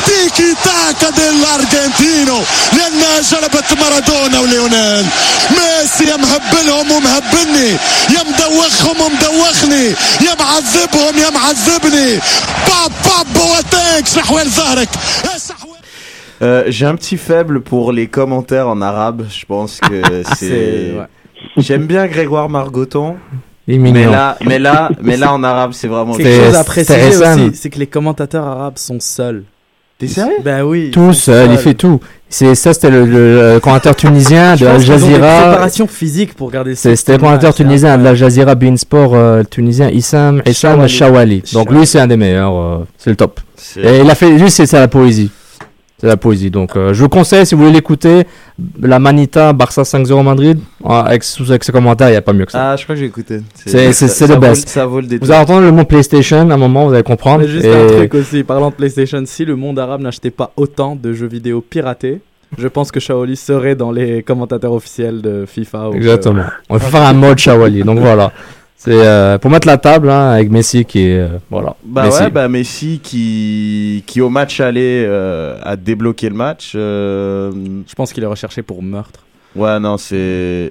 تيكي 0.06 0.54
تاكا 0.64 1.10
ديلأرجنتينو. 1.10 2.42
لأنها 2.72 3.20
جلبت 3.20 3.72
مارادونا 3.80 4.38
وليونيل. 4.38 5.06
ميسي 5.50 6.04
يا 6.10 6.16
مهبلهم 6.16 6.90
ومهبلني 6.90 7.70
يا 8.10 8.22
مدوخهم 8.28 9.00
ومدوخني. 9.00 9.94
يا 10.20 10.34
معذبهم 10.40 11.18
يا 11.18 11.30
معذبني 11.30 12.20
باب 12.68 12.92
باب 13.04 13.26
بواتينك 13.34 14.08
شحوال 14.16 14.50
ظهرك 14.50 14.88
Euh, 16.44 16.64
J'ai 16.68 16.86
un 16.86 16.94
petit 16.96 17.16
faible 17.16 17.60
pour 17.60 17.90
les 17.92 18.06
commentaires 18.06 18.68
en 18.68 18.80
arabe. 18.82 19.24
Je 19.30 19.44
pense 19.46 19.80
que 19.80 20.02
c'est. 20.34 20.34
C'est- 20.36 20.94
ouais. 20.98 21.06
J'aime 21.56 21.86
bien 21.86 22.06
Grégoire 22.06 22.48
Margoton. 22.48 23.16
Mais 23.66 23.78
là, 24.04 24.36
mais 24.44 24.58
là, 24.58 24.90
mais 25.02 25.16
là 25.16 25.32
en 25.32 25.42
arabe, 25.42 25.70
c'est 25.72 25.88
vraiment. 25.88 26.12
Quelque 26.14 26.44
chose 26.44 26.54
à 26.54 26.64
préciser 26.64 27.16
aussi, 27.16 27.50
c'est 27.54 27.70
que 27.70 27.78
les 27.78 27.86
commentateurs 27.86 28.44
arabes 28.46 28.76
sont 28.76 29.00
seuls. 29.00 29.44
T'es 29.96 30.08
sérieux? 30.08 30.34
Ben 30.44 30.62
oui. 30.64 30.90
Tout 30.90 31.12
seul, 31.12 31.52
il 31.52 31.56
fait 31.58 31.72
tout. 31.74 32.00
C'est 32.28 32.54
ça, 32.56 32.74
c'était 32.74 32.90
le, 32.90 33.06
le- 33.06 33.52
le 33.54 33.60
commentateur 33.60 33.94
tunisien 33.94 34.56
de 34.56 34.66
Al 34.66 34.80
Jazeera. 34.80 35.18
préparations 35.42 35.86
physiques 35.86 36.34
pour 36.34 36.50
garder 36.50 36.74
C'est- 36.74 36.96
C'était 36.96 37.12
le 37.12 37.18
commentateur 37.18 37.54
tunisien 37.54 37.96
de 37.96 38.04
Al 38.06 38.16
Jazeera 38.16 38.54
Bein 38.56 38.76
Sport 38.76 39.14
euh, 39.14 39.44
tunisien 39.48 39.88
Issam 39.90 40.42
Issam 40.46 40.86
Shawali. 40.88 41.42
Donc 41.52 41.70
lui, 41.70 41.86
c'est 41.86 42.00
un 42.00 42.08
des 42.08 42.16
meilleurs. 42.16 42.54
euh, 42.54 42.78
c'est 42.98 43.10
le 43.10 43.16
top. 43.16 43.40
C'est- 43.56 43.80
Et 43.82 44.00
il 44.00 44.10
a 44.10 44.14
fait 44.16 44.36
juste 44.36 44.56
c'est 44.56 44.66
c'est 44.66 44.80
la 44.80 44.88
poésie. 44.88 45.30
C'est 46.04 46.10
la 46.10 46.18
poésie. 46.18 46.50
Donc 46.50 46.76
euh, 46.76 46.92
je 46.92 47.02
vous 47.02 47.08
conseille 47.08 47.46
si 47.46 47.54
vous 47.54 47.62
voulez 47.62 47.72
l'écouter, 47.72 48.24
la 48.78 48.98
Manita 48.98 49.54
Barça 49.54 49.82
5-0 49.84 50.22
Madrid 50.22 50.58
euh, 50.84 50.88
avec, 50.90 51.22
avec 51.48 51.64
ses 51.64 51.72
commentaires, 51.72 52.08
il 52.08 52.10
n'y 52.10 52.18
a 52.18 52.20
pas 52.20 52.34
mieux 52.34 52.44
que 52.44 52.52
ça. 52.52 52.72
Ah, 52.72 52.76
je 52.76 52.82
crois 52.84 52.94
que 52.94 53.00
j'ai 53.00 53.06
écouté. 53.06 53.40
C'est 53.54 53.86
le 54.26 54.34
vaut 54.34 54.40
best. 54.40 54.68
Ça 54.68 54.84
vaut 54.84 55.00
le 55.00 55.06
détour. 55.06 55.24
Vous 55.24 55.32
allez 55.32 55.40
entendre 55.42 55.62
le 55.62 55.72
mot 55.72 55.86
PlayStation 55.86 56.50
à 56.50 56.54
un 56.54 56.56
moment, 56.58 56.88
vous 56.88 56.92
allez 56.92 57.02
comprendre. 57.02 57.40
Mais 57.40 57.48
juste 57.48 57.64
Et- 57.64 57.72
un 57.74 57.86
truc 57.86 58.14
aussi, 58.16 58.44
parlant 58.44 58.68
de 58.68 58.74
PlayStation, 58.74 59.22
si 59.24 59.46
le 59.46 59.56
monde 59.56 59.78
arabe 59.78 60.02
n'achetait 60.02 60.30
pas 60.30 60.52
autant 60.56 60.94
de 60.94 61.14
jeux 61.14 61.26
vidéo 61.26 61.62
piratés, 61.62 62.20
je 62.58 62.68
pense 62.68 62.92
que 62.92 63.00
Shaoli 63.00 63.36
serait 63.36 63.74
dans 63.74 63.90
les 63.90 64.22
commentateurs 64.22 64.74
officiels 64.74 65.22
de 65.22 65.46
FIFA. 65.46 65.88
Exactement. 65.94 66.44
On 66.68 66.76
va 66.76 66.86
faire 66.86 67.00
un 67.00 67.14
mode 67.14 67.38
Shawali. 67.38 67.82
Donc 67.82 67.98
voilà. 67.98 68.30
C'est 68.76 68.92
euh, 68.92 69.38
pour 69.38 69.50
mettre 69.50 69.66
la 69.66 69.78
table 69.78 70.10
hein, 70.10 70.30
avec 70.32 70.50
Messi 70.50 70.84
qui 70.84 71.06
est 71.06 71.18
euh, 71.18 71.28
voilà. 71.50 71.74
Bah 71.84 72.04
Messi. 72.04 72.22
ouais, 72.24 72.30
bah 72.30 72.48
Messi 72.48 73.00
qui, 73.02 74.04
qui 74.06 74.20
au 74.20 74.28
match 74.28 74.60
aller 74.60 75.04
euh, 75.08 75.58
a 75.62 75.76
débloqué 75.76 76.28
le 76.28 76.34
match. 76.34 76.72
euh, 76.74 77.50
Je 77.86 77.94
pense 77.94 78.12
qu'il 78.12 78.22
est 78.22 78.26
recherché 78.26 78.62
pour 78.62 78.82
meurtre. 78.82 79.20
Ouais, 79.56 79.78
non, 79.78 79.96
c'est. 79.96 80.70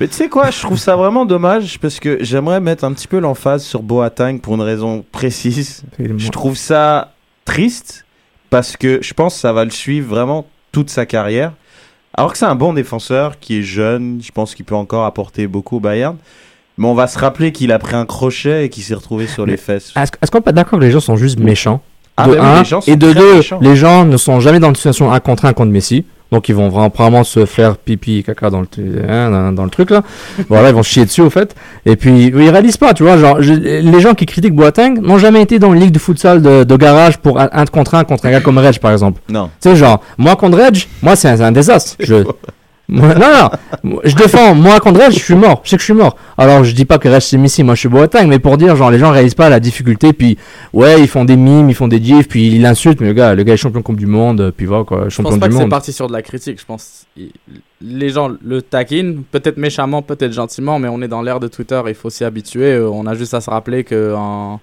Mais 0.00 0.08
tu 0.08 0.14
sais 0.14 0.28
quoi, 0.28 0.50
je 0.50 0.60
trouve 0.60 0.76
ça 0.78 0.96
vraiment 0.96 1.24
dommage 1.24 1.78
parce 1.78 2.00
que 2.00 2.18
j'aimerais 2.20 2.60
mettre 2.60 2.82
un 2.84 2.92
petit 2.92 3.06
peu 3.06 3.18
l'emphase 3.20 3.62
sur 3.62 3.82
Boateng 3.82 4.40
pour 4.40 4.56
une 4.56 4.60
raison 4.60 5.04
précise. 5.12 5.84
Je 5.98 6.28
trouve 6.30 6.56
ça 6.56 7.12
triste 7.44 8.04
parce 8.50 8.76
que 8.76 8.98
je 9.02 9.14
pense 9.14 9.34
que 9.34 9.40
ça 9.40 9.52
va 9.52 9.64
le 9.64 9.70
suivre 9.70 10.08
vraiment 10.08 10.46
toute 10.72 10.90
sa 10.90 11.06
carrière. 11.06 11.52
Alors 12.12 12.32
que 12.32 12.38
c'est 12.38 12.44
un 12.44 12.54
bon 12.56 12.72
défenseur 12.74 13.38
qui 13.38 13.58
est 13.60 13.62
jeune, 13.62 14.20
je 14.22 14.32
pense 14.32 14.54
qu'il 14.56 14.64
peut 14.64 14.74
encore 14.74 15.04
apporter 15.04 15.46
beaucoup 15.46 15.76
au 15.76 15.80
Bayern. 15.80 16.16
Mais 16.78 16.86
on 16.88 16.94
va 16.94 17.06
se 17.06 17.18
rappeler 17.18 17.52
qu'il 17.52 17.70
a 17.72 17.78
pris 17.78 17.94
un 17.94 18.04
crochet 18.06 18.64
et 18.64 18.68
qu'il 18.68 18.82
s'est 18.82 18.94
retrouvé 18.94 19.26
sur 19.26 19.46
les 19.46 19.56
fesses. 19.56 19.92
Est-ce 19.96 20.30
qu'on 20.30 20.38
est 20.38 20.42
pas 20.42 20.52
d'accord 20.52 20.78
que 20.78 20.84
les 20.84 20.90
gens 20.90 21.00
sont 21.00 21.16
juste 21.16 21.38
méchants 21.38 21.80
Ah 22.16 22.26
de 22.26 22.34
bah 22.34 22.38
oui, 22.40 22.46
un, 22.46 22.58
les 22.60 22.64
gens 22.64 22.80
sont 22.80 22.90
et 22.92 22.96
de 22.96 23.12
deux, 23.12 23.36
méchants. 23.36 23.58
les 23.62 23.76
gens 23.76 24.04
ne 24.04 24.16
sont 24.16 24.40
jamais 24.40 24.58
dans 24.58 24.68
une 24.70 24.74
situation 24.76 25.12
un 25.12 25.20
contre 25.20 25.44
un 25.44 25.52
contre 25.52 25.70
Messi. 25.70 26.04
Donc 26.32 26.48
ils 26.48 26.54
vont 26.54 26.68
vraiment, 26.68 26.90
probablement 26.90 27.22
se 27.22 27.46
faire 27.46 27.76
pipi 27.76 28.16
et 28.18 28.22
caca 28.24 28.50
dans 28.50 28.60
le, 28.62 28.66
hein, 29.08 29.30
dans, 29.30 29.52
dans 29.52 29.62
le 29.62 29.70
truc 29.70 29.90
là. 29.90 30.02
voilà, 30.48 30.70
ils 30.70 30.74
vont 30.74 30.82
chier 30.82 31.04
dessus 31.04 31.20
au 31.20 31.30
fait. 31.30 31.54
Et 31.86 31.94
puis 31.94 32.24
ils 32.26 32.50
réalisent 32.50 32.76
pas, 32.78 32.92
tu 32.92 33.04
vois, 33.04 33.18
genre 33.18 33.40
je- 33.40 33.52
les 33.52 34.00
gens 34.00 34.14
qui 34.14 34.26
critiquent 34.26 34.54
Boateng 34.56 35.00
n'ont 35.00 35.18
jamais 35.18 35.42
été 35.42 35.60
dans 35.60 35.72
une 35.72 35.78
ligue 35.80 35.92
de 35.92 35.98
futsal 36.00 36.42
de, 36.42 36.64
de 36.64 36.76
garage 36.76 37.18
pour 37.18 37.38
un, 37.38 37.48
un 37.52 37.66
contre 37.66 37.94
un 37.94 38.02
contre 38.02 38.26
un 38.26 38.32
gars 38.32 38.40
comme 38.40 38.58
Reg 38.58 38.80
par 38.80 38.90
exemple. 38.90 39.20
Non. 39.28 39.48
Tu 39.60 39.68
sais 39.68 39.76
genre 39.76 40.00
moi 40.18 40.34
contre 40.34 40.58
Reg, 40.58 40.88
moi 41.02 41.14
c'est 41.14 41.28
un, 41.28 41.52
désastre. 41.52 41.94
Je, 42.00 42.24
moi- 42.88 43.14
non, 43.14 43.50
non, 43.84 44.00
je 44.04 44.14
défends, 44.14 44.54
moi 44.54 44.78
contre 44.80 45.00
Reg, 45.00 45.12
je 45.12 45.18
suis 45.18 45.34
mort, 45.34 45.60
je 45.64 45.70
sais 45.70 45.76
que 45.76 45.80
je 45.80 45.86
suis 45.86 45.94
mort. 45.94 46.16
Alors 46.36 46.64
je 46.64 46.74
dis 46.74 46.84
pas 46.84 46.98
que 46.98 47.08
Reg 47.08 47.20
c'est 47.20 47.38
Messi, 47.38 47.62
moi 47.62 47.74
je 47.74 47.80
suis 47.80 47.88
Boateng, 47.88 48.26
mais 48.28 48.38
pour 48.38 48.56
dire, 48.58 48.76
genre 48.76 48.90
les 48.90 48.98
gens 48.98 49.10
réalisent 49.10 49.34
pas 49.34 49.48
la 49.48 49.60
difficulté, 49.60 50.12
puis 50.12 50.36
ouais, 50.72 51.00
ils 51.00 51.08
font 51.08 51.24
des 51.24 51.36
mimes, 51.36 51.70
ils 51.70 51.74
font 51.74 51.88
des 51.88 52.02
gifs, 52.02 52.28
puis 52.28 52.48
ils 52.48 52.60
l'insultent, 52.62 53.00
mais 53.00 53.08
le 53.08 53.12
gars, 53.14 53.34
le 53.34 53.42
gars 53.42 53.54
est 53.54 53.56
champion 53.56 53.80
de 53.80 53.84
Coupe 53.84 53.96
du 53.96 54.06
Monde, 54.06 54.52
puis 54.56 54.66
voilà 54.66 54.84
quoi, 54.84 55.04
Je 55.04 55.10
champion 55.10 55.30
pense 55.30 55.40
pas 55.40 55.48
du 55.48 55.54
que 55.54 55.60
c'est 55.62 55.68
parti 55.68 55.92
sur 55.92 56.06
de 56.08 56.12
la 56.12 56.22
critique. 56.22 56.60
Je 56.60 56.64
pense 56.66 57.06
les 57.80 58.08
gens 58.10 58.30
le 58.42 58.62
taquinent, 58.62 59.22
peut-être 59.30 59.56
méchamment, 59.58 60.02
peut-être 60.02 60.32
gentiment, 60.32 60.78
mais 60.78 60.88
on 60.88 61.02
est 61.02 61.08
dans 61.08 61.22
l'ère 61.22 61.40
de 61.40 61.48
Twitter. 61.48 61.80
Il 61.88 61.94
faut 61.94 62.08
s'y 62.10 62.24
habituer. 62.24 62.72
Euh, 62.72 62.88
On 62.90 63.06
a 63.06 63.14
juste 63.14 63.34
à 63.34 63.40
se 63.40 63.50
rappeler 63.50 63.84
que 63.84 64.14
en, 64.16 64.58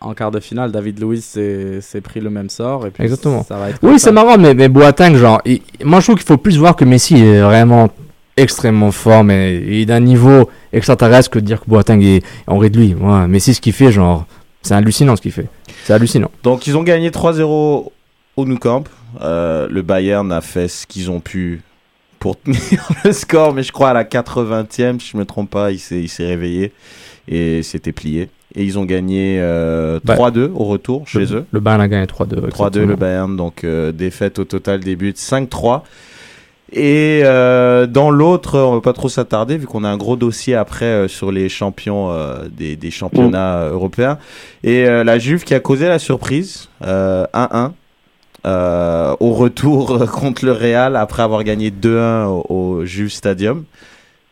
en 0.00 0.12
quart 0.14 0.30
de 0.30 0.40
finale, 0.40 0.70
David 0.72 1.00
Luiz 1.02 1.24
s'est 1.24 2.00
pris 2.02 2.20
le 2.20 2.30
même 2.30 2.50
sort. 2.50 2.86
Et 2.86 2.90
puis 2.90 3.02
Exactement. 3.04 3.42
Ça 3.44 3.56
va 3.56 3.70
être 3.70 3.80
comme 3.80 3.90
Oui, 3.90 3.98
c'est 3.98 4.12
marrant, 4.12 4.36
mais, 4.38 4.54
mais 4.54 4.68
Boateng, 4.68 5.14
genre, 5.16 5.40
il- 5.44 5.62
moi 5.82 6.00
je 6.00 6.06
trouve 6.06 6.16
qu'il 6.16 6.26
faut 6.26 6.36
plus 6.36 6.58
voir 6.58 6.76
que 6.76 6.84
Messi 6.84 7.16
est 7.16 7.40
vraiment 7.40 7.88
extrêmement 8.36 8.90
fort, 8.90 9.22
mais 9.24 9.56
il 9.56 9.74
est 9.82 9.86
d'un 9.86 10.00
niveau 10.00 10.50
extraterrestre 10.72 11.30
que 11.30 11.38
de 11.38 11.44
dire 11.46 11.60
que 11.60 11.70
Boateng 11.70 12.02
est 12.02 12.22
en 12.46 12.58
de 12.58 12.66
lui. 12.76 12.94
Ouais, 12.94 13.26
Messi, 13.28 13.54
ce 13.54 13.60
qu'il 13.60 13.72
fait, 13.72 13.92
genre, 13.92 14.26
c'est 14.62 14.74
hallucinant 14.74 15.16
ce 15.16 15.22
qu'il 15.22 15.32
fait. 15.32 15.46
C'est 15.84 15.92
hallucinant. 15.92 16.30
Donc 16.42 16.66
ils 16.66 16.76
ont 16.76 16.82
gagné 16.82 17.10
3-0 17.10 17.92
au 18.36 18.44
Nou 18.44 18.58
Camp. 18.58 18.84
Euh, 19.22 19.68
le 19.70 19.82
Bayern 19.82 20.32
a 20.32 20.40
fait 20.40 20.66
ce 20.68 20.86
qu'ils 20.86 21.10
ont 21.10 21.20
pu 21.20 21.62
pour 22.18 22.40
tenir 22.40 22.58
le 23.04 23.12
score, 23.12 23.54
mais 23.54 23.62
je 23.62 23.70
crois 23.70 23.90
à 23.90 23.92
la 23.94 24.04
80e, 24.04 24.98
si 24.98 25.10
je 25.12 25.16
me 25.16 25.24
trompe 25.24 25.50
pas, 25.50 25.70
il 25.70 25.78
s'est 25.78 26.00
il 26.00 26.08
s'est 26.08 26.26
réveillé. 26.26 26.72
et 27.28 27.62
c'était 27.62 27.92
plié. 27.92 28.28
Et 28.56 28.64
ils 28.64 28.78
ont 28.78 28.84
gagné 28.84 29.38
euh, 29.40 29.98
Bah, 30.04 30.14
3-2 30.16 30.50
au 30.54 30.64
retour 30.64 31.08
chez 31.08 31.20
le, 31.20 31.32
eux. 31.32 31.44
Le 31.50 31.60
Bayern 31.60 31.80
a 31.80 31.88
gagné 31.88 32.06
3-2. 32.06 32.48
3-2 32.50 32.84
le 32.84 32.96
Bayern, 32.96 33.36
donc 33.36 33.64
euh, 33.64 33.90
défaite 33.92 34.38
au 34.38 34.44
total 34.44 34.80
des 34.80 34.94
buts 34.96 35.12
5-3. 35.16 35.82
Et 36.72 37.20
euh, 37.24 37.86
dans 37.86 38.10
l'autre, 38.10 38.58
on 38.58 38.74
va 38.74 38.80
pas 38.80 38.92
trop 38.92 39.08
s'attarder 39.08 39.58
vu 39.58 39.66
qu'on 39.66 39.84
a 39.84 39.88
un 39.88 39.96
gros 39.96 40.16
dossier 40.16 40.54
après 40.56 40.86
euh, 40.86 41.08
sur 41.08 41.30
les 41.30 41.48
champions 41.48 42.10
euh, 42.10 42.48
des, 42.50 42.74
des 42.76 42.90
championnats 42.90 43.68
européens. 43.68 44.18
Et 44.64 44.86
euh, 44.88 45.04
la 45.04 45.18
Juve 45.18 45.44
qui 45.44 45.54
a 45.54 45.60
causé 45.60 45.86
la 45.88 45.98
surprise, 45.98 46.68
euh, 46.84 47.26
1-1. 47.34 47.70
euh, 48.46 49.14
au 49.20 49.32
retour 49.32 50.04
contre 50.12 50.44
le 50.44 50.52
Real 50.52 50.96
après 50.96 51.22
avoir 51.22 51.44
gagné 51.44 51.70
2-1 51.70 52.24
au, 52.26 52.44
au 52.48 52.84
Juve 52.84 53.10
Stadium. 53.10 53.64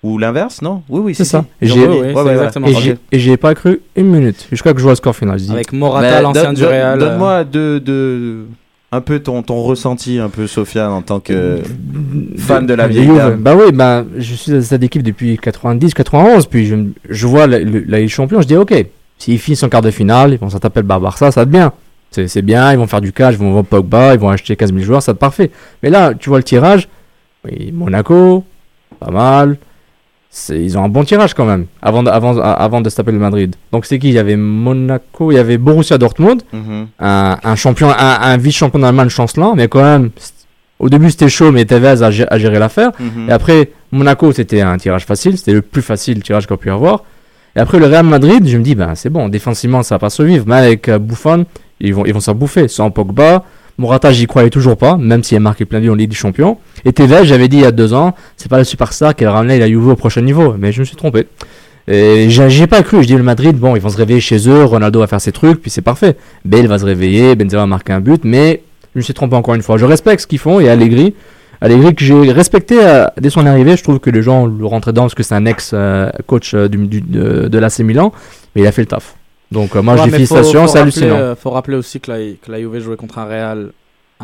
Ou 0.02 0.18
l'inverse, 0.18 0.62
non 0.62 0.82
Oui, 0.88 1.00
oui, 1.04 1.14
C'est 1.14 1.24
si, 1.24 1.30
ça. 1.30 1.44
si. 1.62 1.68
J'ai- 1.68 1.86
Ouais, 1.86 2.12
ouais, 2.12 2.12
ouais, 2.14 2.36
ouais. 2.36 2.48
Et 2.66 2.74
Ok. 2.74 2.80
j'y- 2.82 2.94
et 3.12 3.18
j'y 3.20 3.30
ai 3.30 3.36
pas 3.36 3.54
cru 3.54 3.80
une 3.94 4.06
minute 4.06 4.48
jusqu'à 4.50 4.72
que 4.72 4.78
je 4.78 4.82
vois 4.82 4.92
le 4.92 4.96
score 4.96 5.14
final. 5.14 5.38
Je 5.38 5.44
dis- 5.44 5.52
Avec 5.52 5.72
Morata, 5.72 6.20
l'ancien 6.22 6.52
du 6.52 6.64
Real. 6.64 6.96
euh, 7.00 7.00
Donne-moi 7.08 7.44
de, 7.44 7.78
de, 7.84 8.46
un 8.90 9.00
peu 9.00 9.20
ton, 9.20 9.42
ton 9.44 9.62
ressenti, 9.62 10.18
un 10.18 10.28
peu, 10.28 10.48
Sofiane, 10.48 10.90
en 10.90 11.02
tant 11.02 11.20
que 11.20 11.60
fan 12.36 12.66
de 12.66 12.74
la 12.74 12.88
vieille 12.88 13.06
dame. 13.06 13.36
Bah 13.40 13.54
oui, 13.56 13.70
bah, 13.72 14.04
je 14.18 14.34
suis 14.34 14.52
à 14.52 14.60
cette 14.62 14.82
équipe 14.82 15.04
depuis 15.04 15.38
90, 15.38 15.94
91, 15.94 16.46
puis 16.46 16.66
je, 16.66 16.74
je 17.08 17.26
vois 17.28 17.46
la, 17.46 17.60
Ligue 17.60 17.88
des 17.88 18.08
Champions, 18.08 18.40
je 18.42 18.48
dis 18.48 18.56
ok, 18.56 18.74
s'ils 19.18 19.38
finissent 19.38 19.62
en 19.62 19.68
quart 19.68 19.82
de 19.82 19.90
finale, 19.92 20.32
ils 20.32 20.38
vont 20.38 20.50
s'en 20.50 20.58
taper 20.58 20.80
le 20.80 20.86
Barça, 20.86 21.30
ça 21.30 21.40
va 21.40 21.42
être 21.44 21.50
bien. 21.50 21.72
C'est 22.10 22.26
c'est 22.28 22.42
bien, 22.42 22.72
ils 22.72 22.76
vont 22.78 22.86
faire 22.88 23.00
du 23.00 23.12
cash, 23.12 23.34
ils 23.34 23.38
vont 23.38 23.52
vendre 23.52 23.66
Pogba, 23.68 24.14
ils 24.14 24.20
vont 24.20 24.28
acheter 24.30 24.56
15 24.56 24.72
000 24.72 24.84
joueurs, 24.84 25.00
ça 25.02 25.12
va 25.12 25.14
être 25.14 25.20
parfait. 25.20 25.50
Mais 25.82 25.88
là, 25.90 26.12
tu 26.12 26.28
vois 26.28 26.38
le 26.38 26.44
tirage, 26.44 26.88
oui, 27.44 27.70
Monaco, 27.72 28.44
pas 29.00 29.10
mal. 29.10 29.56
Ils 30.48 30.78
ont 30.78 30.84
un 30.84 30.88
bon 30.88 31.04
tirage 31.04 31.34
quand 31.34 31.44
même, 31.44 31.66
avant 31.82 32.02
de, 32.02 32.08
avant, 32.08 32.38
avant 32.38 32.80
de 32.80 32.88
se 32.88 32.96
taper 32.96 33.12
le 33.12 33.18
Madrid. 33.18 33.54
Donc 33.70 33.84
c'est 33.84 33.98
qui? 33.98 34.08
Il 34.08 34.14
y 34.14 34.18
avait 34.18 34.36
Monaco, 34.36 35.30
il 35.30 35.34
y 35.34 35.38
avait 35.38 35.58
Borussia 35.58 35.98
Dortmund, 35.98 36.42
Mhm. 36.52 36.86
un, 37.00 37.36
un 37.44 37.54
champion, 37.56 37.90
un, 37.90 37.94
un 38.22 38.36
vice-champion 38.38 38.80
d'Allemagne 38.80 39.10
chancelant, 39.10 39.54
mais 39.54 39.68
quand 39.68 39.82
même, 39.82 40.08
au 40.78 40.88
début 40.88 41.10
c'était 41.10 41.28
chaud, 41.28 41.52
mais 41.52 41.66
Tevez 41.66 42.02
a, 42.02 42.06
a 42.06 42.38
géré 42.38 42.58
l'affaire. 42.58 42.92
Mhm. 42.98 43.28
Et 43.28 43.32
après, 43.32 43.70
Monaco, 43.92 44.32
c'était 44.32 44.62
un 44.62 44.78
tirage 44.78 45.04
facile, 45.04 45.36
c'était 45.36 45.52
le 45.52 45.60
plus 45.62 45.82
facile 45.82 46.22
tirage 46.22 46.46
qu'on 46.46 46.54
a 46.54 46.58
pu 46.58 46.70
avoir. 46.70 47.04
Et 47.54 47.60
après, 47.60 47.78
le 47.78 47.84
Real 47.84 48.06
Madrid, 48.06 48.48
je 48.48 48.56
me 48.56 48.62
dis, 48.62 48.74
ben 48.74 48.94
c'est 48.94 49.10
bon, 49.10 49.28
défensivement, 49.28 49.82
ça 49.82 49.96
va 49.96 49.98
pas 49.98 50.08
se 50.10 50.22
vivre. 50.22 50.44
Mais 50.48 50.54
avec 50.56 50.88
euh, 50.88 50.98
Buffon, 50.98 51.44
ils 51.80 51.94
vont 51.94 52.06
ils 52.06 52.14
vont 52.14 52.20
s'en 52.20 52.34
bouffer. 52.34 52.68
Sans 52.68 52.90
Pogba, 52.90 53.44
Morata, 53.78 54.12
j'y 54.12 54.26
croyais 54.26 54.50
toujours 54.50 54.76
pas, 54.76 54.96
même 54.96 55.22
s'il 55.22 55.36
a 55.36 55.40
marqué 55.40 55.64
plein 55.64 55.78
de 55.80 55.84
buts 55.84 55.90
en 55.90 55.94
Ligue 55.94 56.10
des 56.10 56.16
Champions. 56.16 56.58
Et 56.84 56.92
Tevez, 56.92 57.24
j'avais 57.24 57.48
dit 57.48 57.56
il 57.58 57.62
y 57.62 57.66
a 57.66 57.72
deux 57.72 57.94
ans, 57.94 58.14
c'est 58.36 58.48
pas 58.50 58.58
le 58.58 58.64
superstar 58.64 59.14
qui 59.16 59.24
a 59.24 59.32
ramené 59.32 59.58
la 59.58 59.66
Juve 59.68 59.88
au 59.88 59.96
prochain 59.96 60.20
niveau. 60.20 60.54
Mais 60.58 60.72
je 60.72 60.80
me 60.80 60.84
suis 60.84 60.96
trompé. 60.96 61.26
Et 61.88 62.28
j'ai 62.30 62.66
pas 62.68 62.82
cru. 62.82 63.02
Je 63.02 63.08
dis 63.08 63.16
le 63.16 63.22
Madrid, 63.24 63.56
bon, 63.56 63.74
ils 63.74 63.82
vont 63.82 63.88
se 63.88 63.96
réveiller 63.96 64.20
chez 64.20 64.48
eux, 64.48 64.64
Ronaldo 64.64 65.00
va 65.00 65.06
faire 65.08 65.20
ses 65.20 65.32
trucs, 65.32 65.60
puis 65.60 65.70
c'est 65.70 65.80
parfait. 65.82 66.16
Bale 66.44 66.66
va 66.66 66.78
se 66.78 66.84
réveiller, 66.84 67.34
Benzema 67.34 67.62
va 67.62 67.66
marquer 67.66 67.92
un 67.92 68.00
but, 68.00 68.22
mais 68.24 68.62
je 68.94 68.98
me 69.00 69.02
suis 69.02 69.14
trompé 69.14 69.34
encore 69.34 69.54
une 69.54 69.62
fois. 69.62 69.78
Je 69.78 69.84
respecte 69.86 70.20
ce 70.22 70.26
qu'ils 70.28 70.38
font 70.38 70.60
et 70.60 70.68
Allegri. 70.68 71.14
Allegri 71.60 71.94
que 71.94 72.04
j'ai 72.04 72.30
respecté 72.32 72.76
euh, 72.80 73.06
dès 73.20 73.30
son 73.30 73.46
arrivée, 73.46 73.76
je 73.76 73.82
trouve 73.82 73.98
que 74.00 74.10
les 74.10 74.22
gens 74.22 74.46
le 74.46 74.66
rentraient 74.66 74.92
dedans 74.92 75.02
parce 75.02 75.14
que 75.14 75.22
c'est 75.22 75.34
un 75.34 75.46
ex-coach 75.46 76.54
du, 76.54 76.86
du- 76.88 77.00
de, 77.00 77.48
de 77.48 77.58
l'AC 77.58 77.78
Milan, 77.80 78.12
mais 78.54 78.62
il 78.62 78.66
a 78.66 78.72
fait 78.72 78.82
le 78.82 78.86
taf. 78.86 79.14
Donc 79.52 79.76
euh, 79.76 79.82
moi 79.82 79.96
je 79.96 80.00
Ouais, 80.00 80.06
dis 80.06 80.10
mais 80.12 80.16
félicitations, 80.18 80.66
c'est 80.66 80.78
faut 80.78 80.78
rappeler, 80.78 80.80
hallucinant. 81.02 81.16
euh, 81.16 81.34
faut 81.36 81.50
rappeler 81.50 81.76
aussi 81.76 82.00
que 82.00 82.10
la, 82.10 82.18
que 82.42 82.50
la 82.50 82.58
Juve 82.58 82.78
jouait 82.80 82.96
contre 82.96 83.18
un 83.18 83.24
Real 83.26 83.72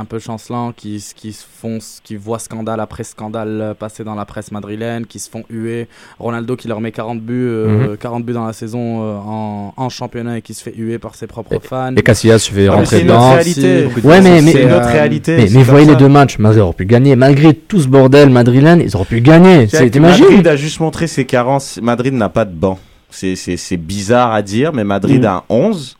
un 0.00 0.04
peu 0.04 0.20
chancelant, 0.20 0.70
qui, 0.70 1.04
qui 1.16 1.32
se 1.32 1.44
font, 1.60 1.78
qui 2.04 2.14
voit 2.14 2.38
scandale 2.38 2.78
après 2.78 3.02
scandale 3.02 3.58
euh, 3.60 3.74
passer 3.74 4.04
dans 4.04 4.14
la 4.14 4.24
presse 4.24 4.52
madrilène, 4.52 5.06
qui 5.06 5.18
se 5.18 5.28
font 5.28 5.42
huer. 5.50 5.88
Ronaldo 6.20 6.54
qui 6.54 6.68
leur 6.68 6.80
met 6.80 6.92
40 6.92 7.20
buts, 7.20 7.32
euh, 7.50 7.88
Mhm. 7.90 7.96
40 7.96 8.24
buts 8.24 8.32
dans 8.32 8.46
la 8.46 8.52
saison 8.52 9.02
euh, 9.02 9.16
en, 9.16 9.74
en 9.76 9.88
championnat 9.88 10.38
et 10.38 10.42
qui 10.42 10.54
se 10.54 10.62
fait 10.62 10.72
huer 10.76 10.98
par 11.00 11.16
ses 11.16 11.26
propres 11.26 11.58
fans. 11.60 11.96
Et 11.96 12.02
Casillas 12.02 12.38
se 12.38 12.52
fait 12.52 12.68
Ouais, 12.68 12.76
rentrer 12.76 12.98
c'est 12.98 13.02
une 13.02 13.10
autre 13.10 13.18
dedans. 13.18 13.32
réalité. 13.34 13.86
Ouais, 14.04 14.20
mais, 14.20 14.40
mais, 14.40 14.52
C'est 14.52 14.62
une 14.62 14.72
autre 14.72 14.86
euh, 14.86 14.92
réalité, 14.92 15.36
Mais, 15.36 15.48
mais 15.52 15.62
voyez 15.64 15.86
ça. 15.86 15.90
les 15.90 15.96
deux 15.98 16.08
matchs, 16.08 16.38
Madrid 16.38 16.60
aurait 16.62 16.72
pu 16.74 16.86
gagner. 16.86 17.16
Malgré 17.16 17.52
tout 17.54 17.80
ce 17.80 17.88
bordel 17.88 18.30
madrilène, 18.30 18.80
ils 18.80 18.94
auraient 18.94 19.04
pu 19.04 19.20
gagner. 19.20 19.66
T'imagines 19.66 20.26
Madrid 20.26 20.46
a 20.46 20.54
juste 20.54 20.78
montré 20.78 21.08
ses 21.08 21.24
carences. 21.24 21.80
Madrid 21.82 22.14
n'a 22.14 22.28
pas 22.28 22.44
de 22.44 22.54
banc. 22.54 22.78
C'est- 23.10 23.76
bizarre 23.76 24.32
à 24.32 24.42
dire, 24.42 24.72
mais 24.72 24.84
Madrid 24.84 25.22
Mm. 25.22 25.26
a 25.26 25.32
un 25.36 25.42
11, 25.48 25.96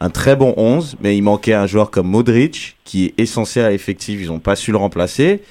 un 0.00 0.10
très 0.10 0.34
bon 0.36 0.54
11, 0.56 0.96
mais 1.00 1.16
il 1.16 1.22
manquait 1.22 1.54
un 1.54 1.66
joueur 1.66 1.90
comme 1.90 2.08
Modric, 2.08 2.76
qui 2.84 3.06
est 3.06 3.14
essentiel 3.18 3.64
à 3.66 3.70
l'effectif. 3.70 4.18
Ils 4.20 4.28
n'ont 4.28 4.38
pas 4.40 4.56
su 4.56 4.70
le 4.72 4.76
remplacer. 4.78 5.42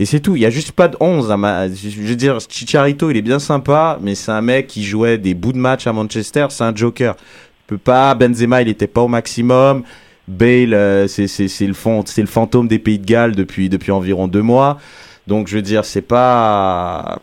Et 0.00 0.04
c'est 0.06 0.20
tout. 0.20 0.36
Il 0.36 0.40
n'y 0.40 0.46
a 0.46 0.50
juste 0.50 0.72
pas 0.72 0.88
de 0.88 0.96
11. 1.00 1.30
à 1.30 1.36
ma- 1.36 1.68
Je 1.68 1.88
veux 2.02 2.14
dire, 2.16 2.38
Chicharito, 2.48 3.10
il 3.10 3.16
est 3.16 3.22
bien 3.22 3.38
sympa, 3.40 3.98
mais 4.00 4.14
c'est 4.14 4.30
un 4.32 4.40
mec 4.40 4.66
qui 4.68 4.84
jouait 4.84 5.18
des 5.18 5.34
bouts 5.34 5.52
de 5.52 5.58
match 5.58 5.86
à 5.86 5.92
Manchester. 5.92 6.46
C'est 6.50 6.64
un 6.64 6.74
joker. 6.74 7.16
Il 7.18 7.66
peut 7.66 7.78
pas. 7.78 8.14
Benzema, 8.14 8.62
il 8.62 8.68
n'était 8.68 8.86
pas 8.86 9.00
au 9.02 9.08
maximum. 9.08 9.82
Bale, 10.28 10.74
euh, 10.74 11.08
c'est 11.08 11.66
le, 11.66 11.72
fond- 11.72 12.04
le 12.16 12.26
fantôme 12.26 12.68
des 12.68 12.78
Pays 12.78 12.98
de 12.98 13.06
Galles 13.06 13.34
depuis, 13.34 13.68
depuis 13.68 13.90
environ 13.92 14.28
deux 14.28 14.42
mois. 14.42 14.78
Donc, 15.26 15.48
je 15.48 15.56
veux 15.56 15.62
dire, 15.62 15.84
c'est 15.84 16.00
pas. 16.02 17.18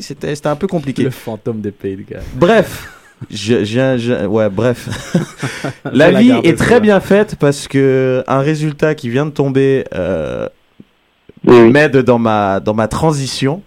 C'était 0.00 0.34
c'était 0.34 0.48
un 0.48 0.56
peu 0.56 0.66
compliqué. 0.66 1.02
Le 1.04 1.10
fantôme 1.10 1.60
des 1.60 1.70
Pays 1.72 1.96
de 1.96 2.02
Galles. 2.02 2.22
Bref. 2.34 2.88
Je, 3.30 3.64
je- 3.64 3.98
je- 3.98 4.26
ouais, 4.26 4.48
bref. 4.50 4.88
La 5.92 6.10
la 6.10 6.20
vie 6.20 6.30
est 6.44 6.58
très 6.58 6.80
bien 6.80 6.98
faite 7.00 7.36
parce 7.38 7.68
que 7.68 8.24
un 8.26 8.40
résultat 8.40 8.94
qui 8.94 9.08
vient 9.08 9.26
de 9.26 9.30
tomber 9.30 9.84
euh, 9.94 10.48
m'aide 11.44 11.98
dans 11.98 12.18
ma, 12.18 12.60
dans 12.60 12.74
ma 12.74 12.88
transition. 12.88 13.62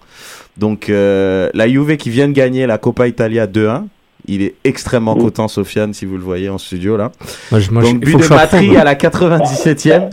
Donc, 0.58 0.90
euh, 0.90 1.50
la 1.54 1.68
Juve 1.68 1.98
qui 1.98 2.10
vient 2.10 2.28
de 2.28 2.34
gagner 2.34 2.66
la 2.66 2.78
Coppa 2.78 3.08
Italia 3.08 3.46
2-1. 3.48 3.84
Il 4.28 4.42
est 4.42 4.56
extrêmement 4.64 5.16
content, 5.16 5.48
Sofiane, 5.48 5.94
si 5.94 6.06
vous 6.06 6.16
le 6.18 6.24
voyez 6.24 6.50
en 6.50 6.58
studio 6.58 6.98
là. 6.98 7.12
Moi, 7.52 7.60
je- 7.60 7.72
moi, 7.72 7.84
je- 7.84 7.92
Donc, 7.92 8.00
but 8.04 8.18
de 8.18 8.28
Matri 8.28 8.76
à 8.76 8.84
la 8.84 8.96
97e. 8.96 10.10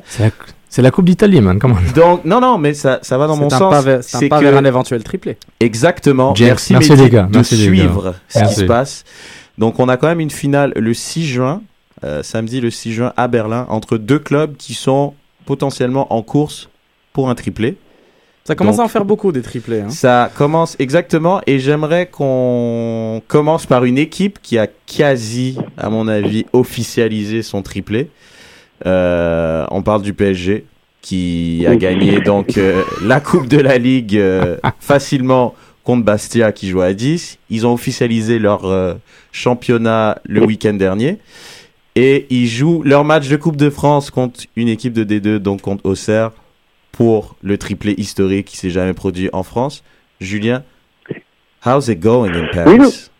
C'est 0.72 0.80
la, 0.80 0.90
Coupe 0.90 1.04
d'Italie, 1.04 1.42
man. 1.42 1.58
Comment 1.58 1.76
Donc, 1.94 2.24
non, 2.24 2.40
non, 2.40 2.56
mais 2.56 2.72
ça, 2.72 2.98
ça 3.02 3.18
va 3.18 3.26
dans 3.26 3.36
mon 3.36 3.50
sens. 3.50 3.86
c'est 4.00 4.24
un 4.24 4.28
pas 4.28 4.40
vers 4.40 4.56
un 4.56 4.64
éventuel 4.64 5.04
triplé. 5.04 5.36
Exactement. 5.60 6.32
Merci, 6.40 6.72
merci 6.72 6.96
les 6.96 7.10
gars, 7.10 7.24
de 7.24 7.36
merci 7.36 7.56
les 7.56 7.66
gars. 7.66 7.72
suivre 7.72 8.14
ce 8.28 8.44
qui 8.44 8.54
se 8.54 8.64
passe. 8.64 9.04
Donc, 9.58 9.78
on 9.80 9.88
a 9.90 9.98
quand 9.98 10.06
même 10.06 10.20
une 10.20 10.30
finale 10.30 10.72
le 10.74 10.94
6 10.94 11.26
juin, 11.26 11.60
euh, 12.04 12.22
samedi 12.22 12.62
le 12.62 12.70
6 12.70 12.94
juin 12.94 13.12
à 13.18 13.28
Berlin, 13.28 13.66
entre 13.68 13.98
deux 13.98 14.18
clubs 14.18 14.56
qui 14.56 14.72
sont 14.72 15.12
potentiellement 15.44 16.10
en 16.10 16.22
course 16.22 16.70
pour 17.12 17.28
un 17.28 17.34
triplé. 17.34 17.76
Ça 18.44 18.54
commence 18.54 18.76
Donc, 18.76 18.84
à 18.84 18.86
en 18.86 18.88
faire 18.88 19.04
beaucoup 19.04 19.30
des 19.30 19.42
triplés. 19.42 19.82
Hein. 19.82 19.90
Ça 19.90 20.30
commence 20.34 20.74
exactement 20.78 21.42
et 21.46 21.58
j'aimerais 21.58 22.06
qu'on 22.06 23.20
commence 23.28 23.66
par 23.66 23.84
une 23.84 23.98
équipe 23.98 24.38
qui 24.42 24.56
a 24.56 24.68
quasi, 24.86 25.58
à 25.76 25.90
mon 25.90 26.08
avis, 26.08 26.46
officialisé 26.54 27.42
son 27.42 27.60
triplé. 27.60 28.08
Euh, 28.86 29.66
on 29.70 29.82
parle 29.82 30.02
du 30.02 30.12
PSG 30.12 30.64
qui 31.02 31.64
a 31.68 31.76
gagné 31.76 32.20
donc 32.24 32.56
euh, 32.56 32.82
la 33.02 33.20
Coupe 33.20 33.48
de 33.48 33.58
la 33.58 33.76
Ligue 33.76 34.16
euh, 34.16 34.56
facilement 34.80 35.54
contre 35.84 36.04
Bastia 36.04 36.52
qui 36.52 36.68
joue 36.68 36.80
à 36.80 36.92
10. 36.94 37.38
Ils 37.50 37.66
ont 37.66 37.72
officialisé 37.74 38.38
leur 38.38 38.64
euh, 38.64 38.94
championnat 39.32 40.18
le 40.24 40.44
week-end 40.44 40.74
dernier. 40.74 41.18
Et 41.94 42.26
ils 42.30 42.46
jouent 42.46 42.82
leur 42.84 43.04
match 43.04 43.28
de 43.28 43.36
Coupe 43.36 43.56
de 43.56 43.68
France 43.68 44.10
contre 44.10 44.40
une 44.56 44.68
équipe 44.68 44.94
de 44.94 45.04
D2, 45.04 45.38
donc 45.38 45.60
contre 45.60 45.84
Auxerre, 45.84 46.30
pour 46.90 47.36
le 47.42 47.58
triplé 47.58 47.94
historique 47.98 48.46
qui 48.46 48.56
s'est 48.56 48.70
jamais 48.70 48.94
produit 48.94 49.28
en 49.34 49.42
France. 49.42 49.82
Julien, 50.18 50.62
how's 51.66 51.88
it 51.88 52.00
going 52.00 52.32
in 52.32 52.46
Paris? 52.52 53.10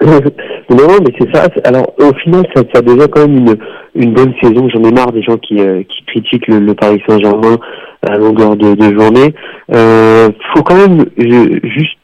non. 0.70 0.76
non, 0.76 0.98
mais 1.00 1.14
c'est 1.18 1.34
ça. 1.34 1.46
Alors, 1.64 1.92
au 1.98 2.14
final, 2.22 2.44
ça, 2.54 2.62
ça 2.74 2.82
devient 2.82 3.06
quand 3.10 3.26
même 3.26 3.36
une, 3.38 3.56
une 3.94 4.12
bonne 4.14 4.34
saison. 4.42 4.68
J'en 4.68 4.82
ai 4.84 4.92
marre 4.92 5.12
des 5.12 5.22
gens 5.22 5.36
qui, 5.38 5.58
euh, 5.60 5.82
qui 5.82 6.04
critiquent 6.06 6.46
le, 6.48 6.58
le 6.60 6.74
Paris 6.74 7.02
Saint-Germain 7.08 7.58
à 8.06 8.16
longueur 8.18 8.56
de, 8.56 8.74
de 8.74 8.98
journée. 8.98 9.34
Euh, 9.74 10.28
faut 10.54 10.62
quand 10.62 10.76
même 10.76 11.04
je- 11.16 11.60
juste 11.68 11.98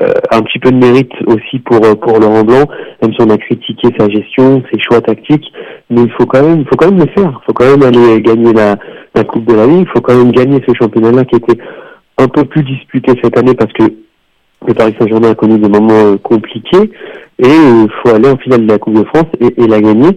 euh, 0.00 0.10
un 0.32 0.42
petit 0.42 0.58
peu 0.58 0.72
de 0.72 0.76
mérite 0.76 1.12
aussi 1.26 1.60
pour 1.60 1.76
euh, 1.84 1.94
pour 1.94 2.18
Laurent 2.18 2.42
Blanc, 2.42 2.64
même 3.00 3.12
si 3.12 3.20
on 3.20 3.30
a 3.30 3.38
critiqué 3.38 3.88
sa 3.96 4.08
gestion, 4.08 4.60
ses 4.72 4.80
choix 4.80 5.00
tactiques, 5.00 5.52
mais 5.88 6.02
il 6.02 6.10
faut 6.18 6.26
quand 6.26 6.42
même, 6.42 6.64
faut 6.66 6.76
quand 6.76 6.90
même 6.90 6.98
le 6.98 7.12
faire. 7.12 7.30
Il 7.42 7.44
faut 7.46 7.52
quand 7.52 7.70
même 7.76 7.82
aller 7.84 8.20
gagner 8.20 8.52
la, 8.52 8.76
la 9.14 9.22
Coupe 9.24 9.44
de 9.46 9.54
la 9.54 9.66
Ligue. 9.66 9.86
Il 9.86 9.92
faut 9.94 10.00
quand 10.00 10.16
même 10.16 10.32
gagner 10.32 10.60
ce 10.66 10.74
championnat-là 10.74 11.24
qui 11.26 11.36
était 11.36 11.62
un 12.18 12.26
peu 12.26 12.44
plus 12.44 12.64
disputé 12.64 13.12
cette 13.22 13.38
année 13.38 13.54
parce 13.54 13.72
que 13.72 13.84
le 14.66 14.74
Paris 14.74 14.94
Saint-Germain 14.98 15.30
a 15.30 15.34
connu 15.34 15.58
des 15.58 15.68
moments 15.68 15.92
euh, 16.12 16.16
compliqués 16.16 16.90
et 17.38 17.46
il 17.46 17.88
faut 18.02 18.14
aller 18.14 18.28
en 18.28 18.36
finale 18.36 18.66
de 18.66 18.72
la 18.72 18.78
Coupe 18.78 18.98
de 18.98 19.04
France 19.04 19.30
et, 19.40 19.62
et 19.62 19.66
la 19.66 19.80
gagner. 19.80 20.16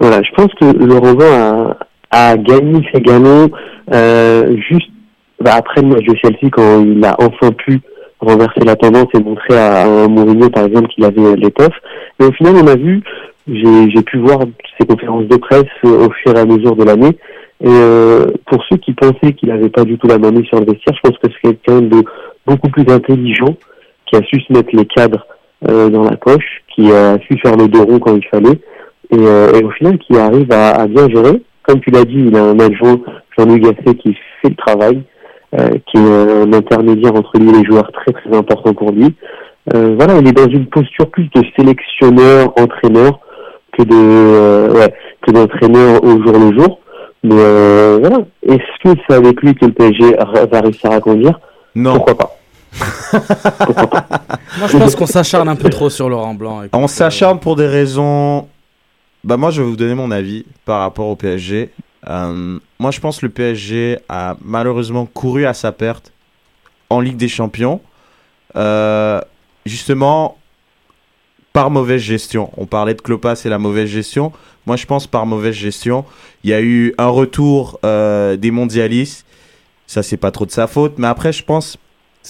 Voilà, 0.00 0.20
je 0.22 0.30
pense 0.34 0.52
que 0.60 0.76
Laurent 0.84 1.14
Blanc 1.14 1.76
a, 2.10 2.30
a 2.30 2.36
gagné 2.36 2.88
ses 2.92 3.00
galons 3.00 3.50
euh, 3.92 4.56
juste 4.68 4.90
bah, 5.40 5.54
après 5.56 5.82
le 5.82 5.88
match 5.88 6.04
de 6.04 6.16
Chelsea 6.16 6.50
quand 6.50 6.84
il 6.84 7.04
a 7.04 7.16
enfin 7.18 7.52
pu 7.52 7.80
renverser 8.20 8.60
la 8.64 8.76
tendance 8.76 9.06
et 9.14 9.20
montrer 9.20 9.56
à, 9.56 9.82
à 9.82 10.08
Mourinho 10.08 10.50
par 10.50 10.64
exemple 10.64 10.88
qu'il 10.88 11.04
avait 11.04 11.20
euh, 11.20 11.36
l'étoffe. 11.36 11.76
Mais 12.18 12.26
au 12.26 12.32
final, 12.32 12.56
on 12.56 12.66
a 12.66 12.76
vu, 12.76 13.02
j'ai 13.46 14.02
pu 14.02 14.18
voir 14.18 14.40
ses 14.78 14.86
conférences 14.86 15.26
de 15.26 15.36
presse 15.36 15.64
euh, 15.84 16.06
au 16.06 16.10
fur 16.10 16.36
et 16.36 16.40
à 16.40 16.44
mesure 16.44 16.76
de 16.76 16.84
l'année. 16.84 17.16
Et 17.60 17.68
euh, 17.68 18.26
pour 18.46 18.62
ceux 18.68 18.76
qui 18.76 18.92
pensaient 18.92 19.32
qu'il 19.32 19.48
n'avait 19.48 19.68
pas 19.68 19.84
du 19.84 19.98
tout 19.98 20.06
la 20.06 20.18
main 20.18 20.32
sur 20.44 20.60
le 20.60 20.66
vestiaire, 20.66 20.94
je 20.94 21.08
pense 21.08 21.18
que 21.18 21.28
c'est 21.32 21.40
quelqu'un 21.42 21.80
de 21.82 22.04
beaucoup 22.46 22.68
plus 22.68 22.84
intelligent 22.88 23.56
qui 24.06 24.16
a 24.16 24.22
su 24.22 24.40
se 24.40 24.52
mettre 24.52 24.70
les 24.72 24.86
cadres 24.86 25.26
euh, 25.26 25.37
dans 25.62 26.04
la 26.04 26.16
poche, 26.16 26.62
qui 26.74 26.92
a 26.92 27.18
su 27.20 27.38
faire 27.38 27.56
le 27.56 27.68
dos 27.68 27.84
rond 27.84 27.98
quand 27.98 28.16
il 28.16 28.24
fallait, 28.26 28.60
et, 29.10 29.16
euh, 29.18 29.52
et 29.52 29.64
au 29.64 29.70
final 29.70 29.98
qui 29.98 30.16
arrive 30.16 30.50
à, 30.52 30.70
à 30.70 30.86
bien 30.86 31.08
gérer. 31.08 31.42
Comme 31.62 31.80
tu 31.80 31.90
l'as 31.90 32.04
dit, 32.04 32.24
il 32.28 32.36
a 32.36 32.44
un 32.44 32.58
adjoint, 32.58 33.00
Jean-Louis 33.36 33.60
Gasset, 33.60 33.94
qui 33.96 34.16
fait 34.40 34.48
le 34.48 34.54
travail, 34.54 35.02
euh, 35.58 35.70
qui 35.86 35.98
est 35.98 36.00
un 36.00 36.52
intermédiaire 36.52 37.14
entre 37.14 37.38
lui 37.38 37.50
et 37.50 37.52
les 37.52 37.64
joueurs 37.64 37.90
très 37.92 38.12
très 38.12 38.36
important 38.36 38.72
pour 38.74 38.92
lui. 38.92 39.14
Euh, 39.74 39.94
voilà, 39.98 40.18
il 40.18 40.28
est 40.28 40.32
dans 40.32 40.48
une 40.48 40.66
posture 40.66 41.10
plus 41.10 41.28
de 41.34 41.42
sélectionneur, 41.56 42.52
entraîneur, 42.58 43.20
que 43.76 43.82
de 43.82 43.94
euh, 43.94 44.72
ouais, 44.72 44.94
que 45.22 45.32
d'entraîneur 45.32 46.02
au 46.02 46.22
jour 46.22 46.38
le 46.38 46.58
jour. 46.58 46.80
Mais 47.22 47.34
euh, 47.36 47.98
voilà, 48.00 48.24
est-ce 48.46 48.82
que 48.82 48.98
c'est 49.06 49.14
avec 49.14 49.42
lui 49.42 49.54
que 49.54 49.66
le 49.66 49.72
PSG 49.72 50.16
va 50.50 50.60
réussir 50.60 50.90
à 50.90 51.00
conduire? 51.00 51.38
Non. 51.74 51.94
Pourquoi 51.94 52.16
pas 52.16 52.37
Moi, 53.12 54.66
je 54.68 54.78
pense 54.78 54.94
qu'on 54.96 55.06
s'acharne 55.06 55.48
un 55.48 55.56
peu 55.56 55.70
trop 55.70 55.90
sur 55.90 56.08
Laurent 56.08 56.34
Blanc. 56.34 56.62
On 56.72 56.86
que- 56.86 56.90
s'acharne 56.90 57.38
pour 57.40 57.56
des 57.56 57.66
raisons. 57.66 58.48
Bah 59.24 59.36
moi, 59.36 59.50
je 59.50 59.62
vais 59.62 59.68
vous 59.68 59.76
donner 59.76 59.94
mon 59.94 60.10
avis 60.10 60.44
par 60.64 60.80
rapport 60.80 61.06
au 61.08 61.16
PSG. 61.16 61.70
Euh, 62.08 62.58
moi, 62.78 62.90
je 62.90 63.00
pense 63.00 63.18
que 63.20 63.26
le 63.26 63.32
PSG 63.32 63.98
a 64.08 64.36
malheureusement 64.42 65.06
couru 65.06 65.44
à 65.46 65.54
sa 65.54 65.72
perte 65.72 66.12
en 66.90 67.00
Ligue 67.00 67.16
des 67.16 67.28
Champions. 67.28 67.80
Euh, 68.56 69.20
justement, 69.66 70.36
par 71.52 71.70
mauvaise 71.70 72.00
gestion. 72.00 72.50
On 72.56 72.66
parlait 72.66 72.94
de 72.94 73.00
Klopas 73.02 73.42
et 73.44 73.48
la 73.48 73.58
mauvaise 73.58 73.88
gestion. 73.88 74.32
Moi, 74.66 74.76
je 74.76 74.86
pense 74.86 75.06
par 75.06 75.26
mauvaise 75.26 75.54
gestion. 75.54 76.04
Il 76.44 76.50
y 76.50 76.54
a 76.54 76.60
eu 76.60 76.94
un 76.98 77.08
retour 77.08 77.80
euh, 77.84 78.36
des 78.36 78.50
mondialistes. 78.50 79.26
Ça, 79.86 80.02
c'est 80.02 80.16
pas 80.18 80.30
trop 80.30 80.46
de 80.46 80.50
sa 80.50 80.66
faute. 80.66 80.94
Mais 80.98 81.06
après, 81.08 81.32
je 81.32 81.42
pense, 81.42 81.76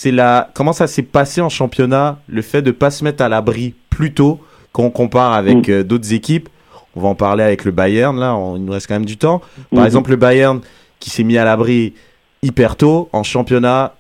c'est 0.01 0.13
la 0.13 0.49
comment 0.55 0.73
ça 0.73 0.87
s'est 0.87 1.03
passé 1.03 1.41
en 1.41 1.49
championnat, 1.49 2.21
le 2.29 2.41
fait 2.43 2.63
de 2.63 2.71
pas 2.71 2.93
se 2.93 3.03
mettre 3.03 3.21
à 3.25 3.29
l'abri 3.29 3.75
plus 3.91 4.15
tôt 4.15 4.39
quand 4.71 4.85
on 4.85 4.91
compare 4.91 5.33
avec 5.33 5.69
euh, 5.69 5.83
d'autres 5.83 6.13
équipes? 6.13 6.49
On 6.95 7.01
va 7.01 7.09
en 7.09 7.17
parler 7.17 7.43
avec 7.43 7.65
le 7.65 7.73
Bayern, 7.73 8.17
là, 8.17 8.37
on- 8.37 8.57
il 8.57 8.65
nous 8.65 8.73
reste 8.73 8.87
quand 8.87 8.95
même 8.95 9.05
du 9.05 9.17
temps. 9.17 9.41
Par 9.73 9.81
Mhm. 9.81 9.87
exemple, 9.87 10.11
le 10.11 10.17
Bayern 10.17 10.61
qui 11.01 11.11
s'est 11.11 11.25
mis 11.25 11.37
à 11.37 11.45
l'abri 11.45 11.95
hyper 12.43 12.77
tôt 12.77 13.09
en 13.13 13.25
championnat, 13.25 13.95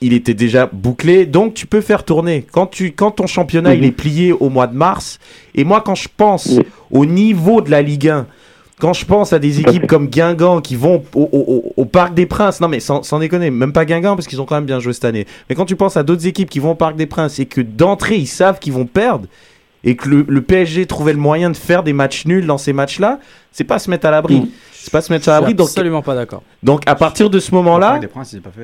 il 0.00 0.14
était 0.14 0.32
déjà 0.32 0.70
bouclé, 0.72 1.26
donc 1.26 1.52
tu 1.52 1.66
peux 1.66 1.82
faire 1.82 2.04
tourner. 2.04 2.46
Quand, 2.50 2.66
tu, 2.66 2.92
quand 2.92 3.10
ton 3.10 3.26
championnat 3.26 3.74
il 3.74 3.84
est 3.84 3.92
plié 3.92 4.32
au 4.32 4.48
mois 4.48 4.66
de 4.68 4.74
mars, 4.74 5.18
et 5.54 5.64
moi 5.64 5.82
quand 5.84 5.94
je 5.94 6.08
pense 6.16 6.58
au 6.90 7.04
niveau 7.04 7.60
de 7.60 7.70
la 7.70 7.82
Ligue 7.82 8.08
1, 8.08 8.26
quand 8.78 8.92
je 8.92 9.04
pense 9.06 9.32
à 9.32 9.38
des 9.38 9.60
équipes 9.60 9.86
comme 9.86 10.08
Guingamp 10.08 10.60
qui 10.60 10.76
vont 10.76 11.02
au, 11.14 11.20
au- 11.22 11.28
au- 11.32 11.72
au 11.76 11.84
Parc 11.86 12.12
des 12.14 12.26
Princes, 12.26 12.60
non 12.60 12.68
mais 12.68 12.80
sans, 12.80 13.02
sans 13.02 13.18
déconner, 13.18 13.50
même 13.50 13.72
pas 13.72 13.84
Guingamp 13.86 14.16
parce 14.16 14.26
qu'ils 14.26 14.40
ont 14.40 14.44
quand 14.44 14.56
même 14.56 14.66
bien 14.66 14.80
joué 14.80 14.92
cette 14.92 15.04
année, 15.06 15.26
mais 15.48 15.54
quand 15.54 15.64
tu 15.64 15.76
penses 15.76 15.96
à 15.96 16.02
d'autres 16.02 16.26
équipes 16.26 16.50
qui 16.50 16.58
vont 16.58 16.72
au 16.72 16.74
Parc 16.74 16.96
des 16.96 17.06
Princes 17.06 17.38
et 17.38 17.46
que 17.46 17.60
d'entrée 17.60 18.16
ils 18.16 18.26
savent 18.26 18.58
qu'ils 18.58 18.72
vont 18.74 18.86
perdre, 18.86 19.26
et 19.84 19.94
que 19.94 20.08
le, 20.08 20.24
le 20.26 20.42
PSG 20.42 20.84
trouvait 20.86 21.12
le 21.12 21.18
moyen 21.18 21.48
de 21.50 21.56
faire 21.56 21.84
des 21.84 21.92
matchs 21.92 22.26
nuls 22.26 22.44
dans 22.44 22.58
ces 22.58 22.72
matchs-là, 22.72 23.20
c'est 23.52 23.62
pas 23.64 23.78
se 23.78 23.88
mettre 23.88 24.06
à 24.06 24.10
l'abri. 24.10 24.50
C'est 24.72 24.90
pas 24.90 25.00
se 25.00 25.12
mettre 25.12 25.28
à 25.28 25.32
Je 25.32 25.36
l'abri. 25.36 25.50
suis 25.50 25.56
Donc, 25.56 25.68
absolument 25.68 26.02
pas 26.02 26.14
d'accord. 26.16 26.42
donc 26.62 26.82
à 26.86 26.94
partir 26.96 27.30
de 27.30 27.38
ce 27.38 27.54
moment-là, 27.54 28.00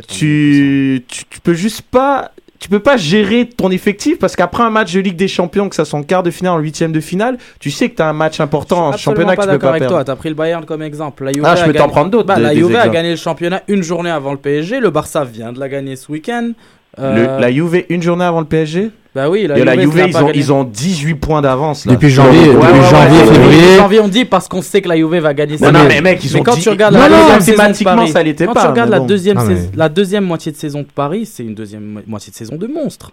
tu, 0.09 1.05
tu 1.09 1.41
peux 1.41 1.55
juste 1.55 1.83
pas. 1.83 2.33
Tu 2.63 2.69
peux 2.69 2.79
pas 2.79 2.97
gérer 2.97 3.49
ton 3.49 3.73
effectif 3.73 4.21
parce 4.21 4.37
qu'après 4.37 4.63
un 4.63 4.71
match 4.71 4.93
de 4.95 5.01
Ligue 5.01 5.17
des 5.17 5.27
Champions, 5.27 5.69
que 5.69 5.75
ça 5.75 5.85
soit 5.85 5.99
en 5.99 6.05
quart 6.05 6.23
de 6.23 6.31
finale, 6.31 6.53
en 6.53 6.59
huitième 6.61 6.93
de 6.93 7.01
finale, 7.01 7.37
tu 7.59 7.73
sais 7.73 7.89
que 7.89 7.97
tu 7.97 8.03
as 8.03 8.09
un 8.09 8.13
match 8.13 8.39
important 8.39 8.87
en 8.87 8.93
Absolument 8.93 8.99
championnat 9.23 9.35
pas 9.37 9.43
que 9.47 9.49
tu 9.49 9.53
peux 9.55 9.59
pas 9.59 9.69
avec 9.71 9.81
perdre. 9.81 9.95
toi. 9.97 10.05
T'as 10.05 10.15
pris 10.15 10.29
le 10.29 10.37
Bayern 10.37 10.65
comme 10.65 10.81
exemple. 10.83 11.25
La 11.25 11.33
Juve 11.33 11.43
Ah, 11.45 11.57
je 11.57 11.63
a 11.63 11.65
peux 11.67 11.73
t'en 11.73 11.81
gagné- 11.81 11.91
prendre 11.93 12.11
d'autres, 12.11 12.29
Bah, 12.29 12.39
la 12.39 12.55
Juve 12.55 12.77
a 12.77 12.89
gagné 12.89 13.11
le 13.11 13.17
championnat 13.17 13.63
une 13.67 13.83
journée 13.83 14.11
avant 14.11 14.31
le 14.31 14.39
PSG. 14.39 14.79
Le 14.79 14.91
Barça 14.91 15.25
vient 15.25 15.53
de 15.53 15.59
la 15.59 15.69
gagner 15.69 15.97
ce 15.97 16.13
week-end. 16.13 16.53
Le- 16.99 17.05
Euh, 17.05 17.41
la 17.41 17.51
Juve 17.51 17.85
une 17.89 18.01
journée 18.01 18.25
avant 18.25 18.39
le 18.41 18.47
PSG 18.47 18.91
Bah 19.15 19.29
oui, 19.29 19.47
la 19.47 19.59
Et 19.59 19.65
la 19.65 19.79
Juve, 19.79 20.03
ils 20.07 20.13
pas 20.13 20.23
ont, 20.25 20.31
ils 20.35 20.53
ont 20.53 20.65
18 20.65 21.15
points 21.17 21.43
d'avance. 21.43 21.87
Depuis 21.87 22.09
janvier- 22.09 22.49
Ouais, 22.49 22.55
depuis 22.55 22.63
ouais, 22.63 22.73
ouais, 22.81 22.91
janvier, 22.91 23.19
ouais, 23.21 23.29
ouais. 23.29 23.35
février. 23.35 23.61
Depuis 23.63 23.77
janvier, 23.77 24.01
on 24.01 24.09
dit 24.09 24.25
parce 24.25 24.49
qu'on 24.49 24.63
sait 24.63 24.81
que 24.81 24.89
la 24.89 24.97
Juve 24.97 25.15
va 25.19 25.35
gagner. 25.35 25.57
Non, 25.61 25.71
non, 25.71 25.85
mais 25.87 26.01
mec, 26.01 26.25
ils 26.25 26.35
ont 26.37 26.43
quand 26.43 26.57
tu 26.57 26.69
regardes 26.71 26.95
Non, 26.95 27.01
la 27.01 27.09
non, 27.11 27.17
deuxième 27.17 27.41
saison 27.41 27.53
de 27.53 27.57
mathématiquement, 27.59 27.95
Paris, 27.97 28.11
ça 28.11 28.23
l'était 28.23 28.47
quand 28.47 28.55
pas, 28.55 28.63
tu 28.63 28.67
regardes 28.69 28.91
la 28.91 29.01
bon. 29.01 29.07
deuxième, 29.07 29.39
mais- 29.47 29.71
la 29.77 29.89
deuxième 29.91 30.25
moitié 30.25 30.51
de 30.53 30.57
saison 30.57 30.81
de 30.81 30.87
Paris, 30.95 31.27
c'est 31.27 31.43
une 31.43 31.55
deuxième 31.55 31.83
mo- 31.85 32.01
moitié 32.07 32.31
de 32.31 32.37
saison 32.37 32.57
de 32.57 32.67
monstre. 32.67 33.11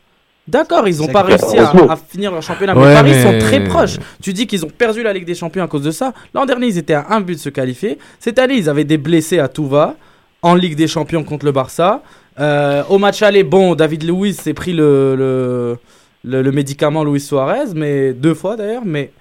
D'accord, 0.47 0.87
ils 0.87 0.97
n'ont 0.97 1.07
pas 1.07 1.21
réussi 1.21 1.57
à, 1.57 1.73
finir 2.09 2.31
leur 2.31 2.41
championnat, 2.41 2.75
Ouais, 2.75 2.87
mais 2.87 2.93
Paris 2.93 3.11
mais- 3.13 3.23
sont 3.23 3.37
très 3.45 3.63
proches. 3.65 3.97
Tu 4.23 4.31
dis 4.33 4.47
qu'ils 4.47 4.65
ont 4.65 4.69
perdu 4.75 5.03
la 5.03 5.11
Ligue 5.13 5.25
des 5.25 5.35
Champions 5.35 5.63
à 5.63 5.67
cause 5.67 5.83
de 5.83 5.91
ça. 5.91 6.13
L'an 6.33 6.45
dernier, 6.45 6.67
ils 6.67 6.77
étaient 6.77 6.93
à 6.95 7.07
un 7.09 7.19
but 7.21 7.35
de 7.35 7.39
se 7.39 7.49
qualifier. 7.49 7.99
Cette 8.19 8.39
année, 8.39 8.55
ils 8.55 8.69
avaient 8.69 8.85
des 8.85 8.97
blessés 8.97 9.37
à 9.39 9.47
tout 9.49 9.67
va 9.67 9.95
en 10.41 10.55
Ligue 10.55 10.75
des 10.75 10.87
Champions 10.87 11.23
contre 11.25 11.45
le 11.45 11.51
Barça. 11.51 12.01
Euh, 12.39 12.83
au 12.89 12.97
match 12.97 13.21
aller, 13.21 13.43
bon, 13.43 13.75
David 13.75 14.03
Luiz 14.03 14.37
s'est 14.39 14.53
pris 14.53 14.73
le, 14.73 15.15
le, 15.15 15.77
le, 16.23 16.41
le 16.41 16.51
médicament 16.51 17.03
Luis 17.03 17.19
Suarez, 17.19 17.73
mais 17.75 18.13
deux 18.13 18.33
fois 18.33 18.55
d'ailleurs. 18.55 18.83
Mais 18.85 19.11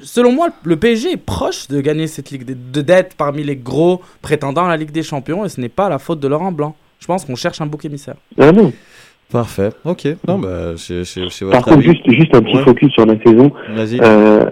selon 0.00 0.32
moi, 0.32 0.48
le 0.64 0.76
PSG 0.76 1.12
est 1.12 1.16
proche 1.16 1.68
de 1.68 1.80
gagner 1.80 2.06
cette 2.06 2.30
Ligue 2.30 2.44
de 2.46 2.80
d'être 2.80 3.16
parmi 3.16 3.42
les 3.44 3.56
gros 3.56 4.00
prétendants 4.22 4.64
à 4.64 4.68
la 4.68 4.76
Ligue 4.76 4.92
des 4.92 5.02
Champions, 5.02 5.44
et 5.44 5.48
ce 5.48 5.60
n'est 5.60 5.68
pas 5.68 5.88
la 5.88 5.98
faute 5.98 6.20
de 6.20 6.28
Laurent 6.28 6.52
Blanc. 6.52 6.74
Je 7.00 7.06
pense 7.06 7.24
qu'on 7.24 7.36
cherche 7.36 7.60
un 7.60 7.66
bouc 7.66 7.84
émissaire. 7.84 8.16
Ah 8.40 8.50
non. 8.52 8.72
Parfait. 9.30 9.70
Ok. 9.84 10.06
Non, 10.26 10.38
bah, 10.38 10.72
c'est 10.78 11.04
c'est- 11.04 11.28
c'est 11.28 11.44
Par 11.44 11.56
votre 11.60 11.64
contre, 11.66 11.78
avis. 11.78 11.88
juste, 11.88 12.10
juste 12.10 12.34
un 12.34 12.40
petit 12.40 12.56
Ouais. 12.56 12.62
focus 12.64 12.90
sur 12.92 13.04
la 13.04 13.22
saison 13.22 13.52
Vas-y. 13.74 14.00
euh, 14.02 14.46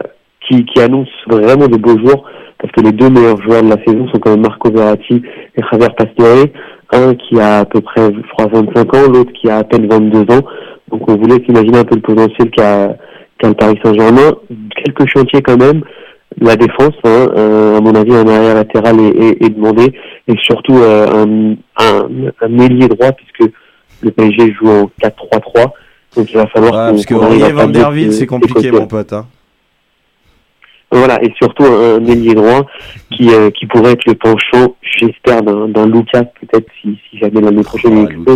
qui, 0.46 0.66
qui 0.66 0.80
annonce 0.80 1.08
vraiment 1.28 1.66
de 1.66 1.76
beaux 1.78 1.98
jours 1.98 2.24
parce 2.58 2.72
que 2.72 2.82
les 2.82 2.92
deux 2.92 3.08
meilleurs 3.08 3.40
joueurs 3.42 3.62
de 3.62 3.70
la 3.70 3.82
saison 3.84 4.06
sont 4.12 4.18
quand 4.18 4.30
même 4.30 4.42
Marco 4.42 4.70
Verratti 4.70 5.22
et 5.56 5.62
Javier 5.72 5.88
Pastore. 5.96 6.46
Un 6.92 7.14
qui 7.14 7.40
a 7.40 7.60
à 7.60 7.64
peu 7.64 7.80
près, 7.80 8.12
je 8.12 8.20
crois, 8.32 8.46
25 8.52 8.94
ans, 8.94 9.08
l'autre 9.12 9.32
qui 9.32 9.50
a 9.50 9.58
à 9.58 9.64
peine 9.64 9.88
22 9.88 10.20
ans. 10.34 10.42
Donc 10.90 11.08
on 11.08 11.16
voulait 11.16 11.44
s'imaginer 11.44 11.78
un 11.78 11.84
peu 11.84 11.96
le 11.96 12.02
potentiel 12.02 12.50
qu'a 12.50 12.96
le 13.42 13.54
Paris 13.54 13.78
Saint-Germain. 13.84 14.32
Quelques 14.84 15.08
chantiers 15.10 15.42
quand 15.42 15.58
même. 15.58 15.82
La 16.40 16.56
défense, 16.56 16.94
hein, 17.04 17.28
euh, 17.36 17.78
à 17.78 17.80
mon 17.80 17.94
avis, 17.94 18.14
un 18.14 18.26
arrière 18.26 18.54
latéral 18.54 19.00
est, 19.00 19.16
est, 19.16 19.44
est 19.44 19.50
demandé 19.50 19.92
et 20.28 20.34
surtout 20.42 20.76
euh, 20.76 21.06
un, 21.24 21.52
un, 21.82 22.08
un 22.42 22.58
ailier 22.58 22.88
droit 22.88 23.12
puisque 23.12 23.52
le 24.02 24.10
PSG 24.10 24.54
joue 24.60 24.68
en 24.68 24.90
4-3-3. 25.02 25.70
Donc 26.16 26.30
il 26.30 26.36
va 26.36 26.46
falloir 26.48 26.72
Ouais, 26.72 26.90
parce 26.92 27.06
que 27.06 27.14
Aurier 27.14 27.52
Van 27.52 27.68
der 27.68 27.90
c'est 27.94 28.12
ces 28.12 28.26
compliqué, 28.26 28.70
mon 28.70 28.86
pote. 28.86 29.12
Hein. 29.12 29.26
Voilà, 30.90 31.22
et 31.22 31.32
surtout 31.36 31.64
un, 31.64 31.96
un 31.96 32.04
ailier 32.04 32.34
droit 32.34 32.66
qui, 33.12 33.32
euh, 33.32 33.50
qui 33.50 33.66
pourrait 33.66 33.92
être 33.92 34.06
le 34.06 34.14
penchant, 34.14 34.76
j'espère, 34.96 35.42
d'un 35.42 35.68
d'un 35.68 35.86
Lucas, 35.86 36.24
peut-être 36.40 36.66
si, 36.80 36.98
si 37.10 37.18
jamais 37.18 37.40
l'année 37.40 37.62
prochaine 37.62 38.08
il. 38.10 38.32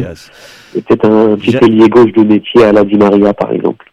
Et 0.77 0.83
peut-être 0.83 1.09
un 1.11 1.37
petit 1.37 1.51
J'ai- 1.53 1.65
ailier 1.65 1.89
gauche 1.89 2.13
de 2.13 2.23
métier 2.23 2.65
à 2.65 2.73
la 2.73 2.85
Di 2.85 2.97
Maria, 2.97 3.35
par 3.35 3.53
exemple. 3.53 3.91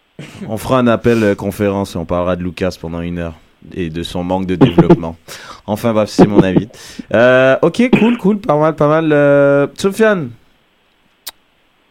On 0.48 0.58
fera 0.58 0.80
un 0.80 0.88
appel 0.88 1.24
euh, 1.24 1.36
conférence 1.36 1.96
et 1.96 1.98
on 1.98 2.06
parlera 2.06 2.36
de 2.36 2.44
Lucas 2.44 2.76
pendant 2.80 3.02
une 3.02 3.20
heure 3.20 3.34
et 3.76 3.90
de 3.90 4.04
son 4.04 4.24
manque 4.24 4.46
de 4.46 4.56
développement. 4.56 5.16
enfin 5.68 5.94
bref, 5.94 6.10
c'est 6.10 6.28
mon 6.28 6.40
avis. 6.42 6.68
Euh, 7.14 7.56
ok, 7.62 7.90
cool, 8.00 8.18
cool, 8.18 8.38
pas 8.40 8.58
mal, 8.58 8.76
pas 8.76 8.88
mal. 8.88 9.10
Euh, 9.12 9.68
Sofiane, 9.78 10.30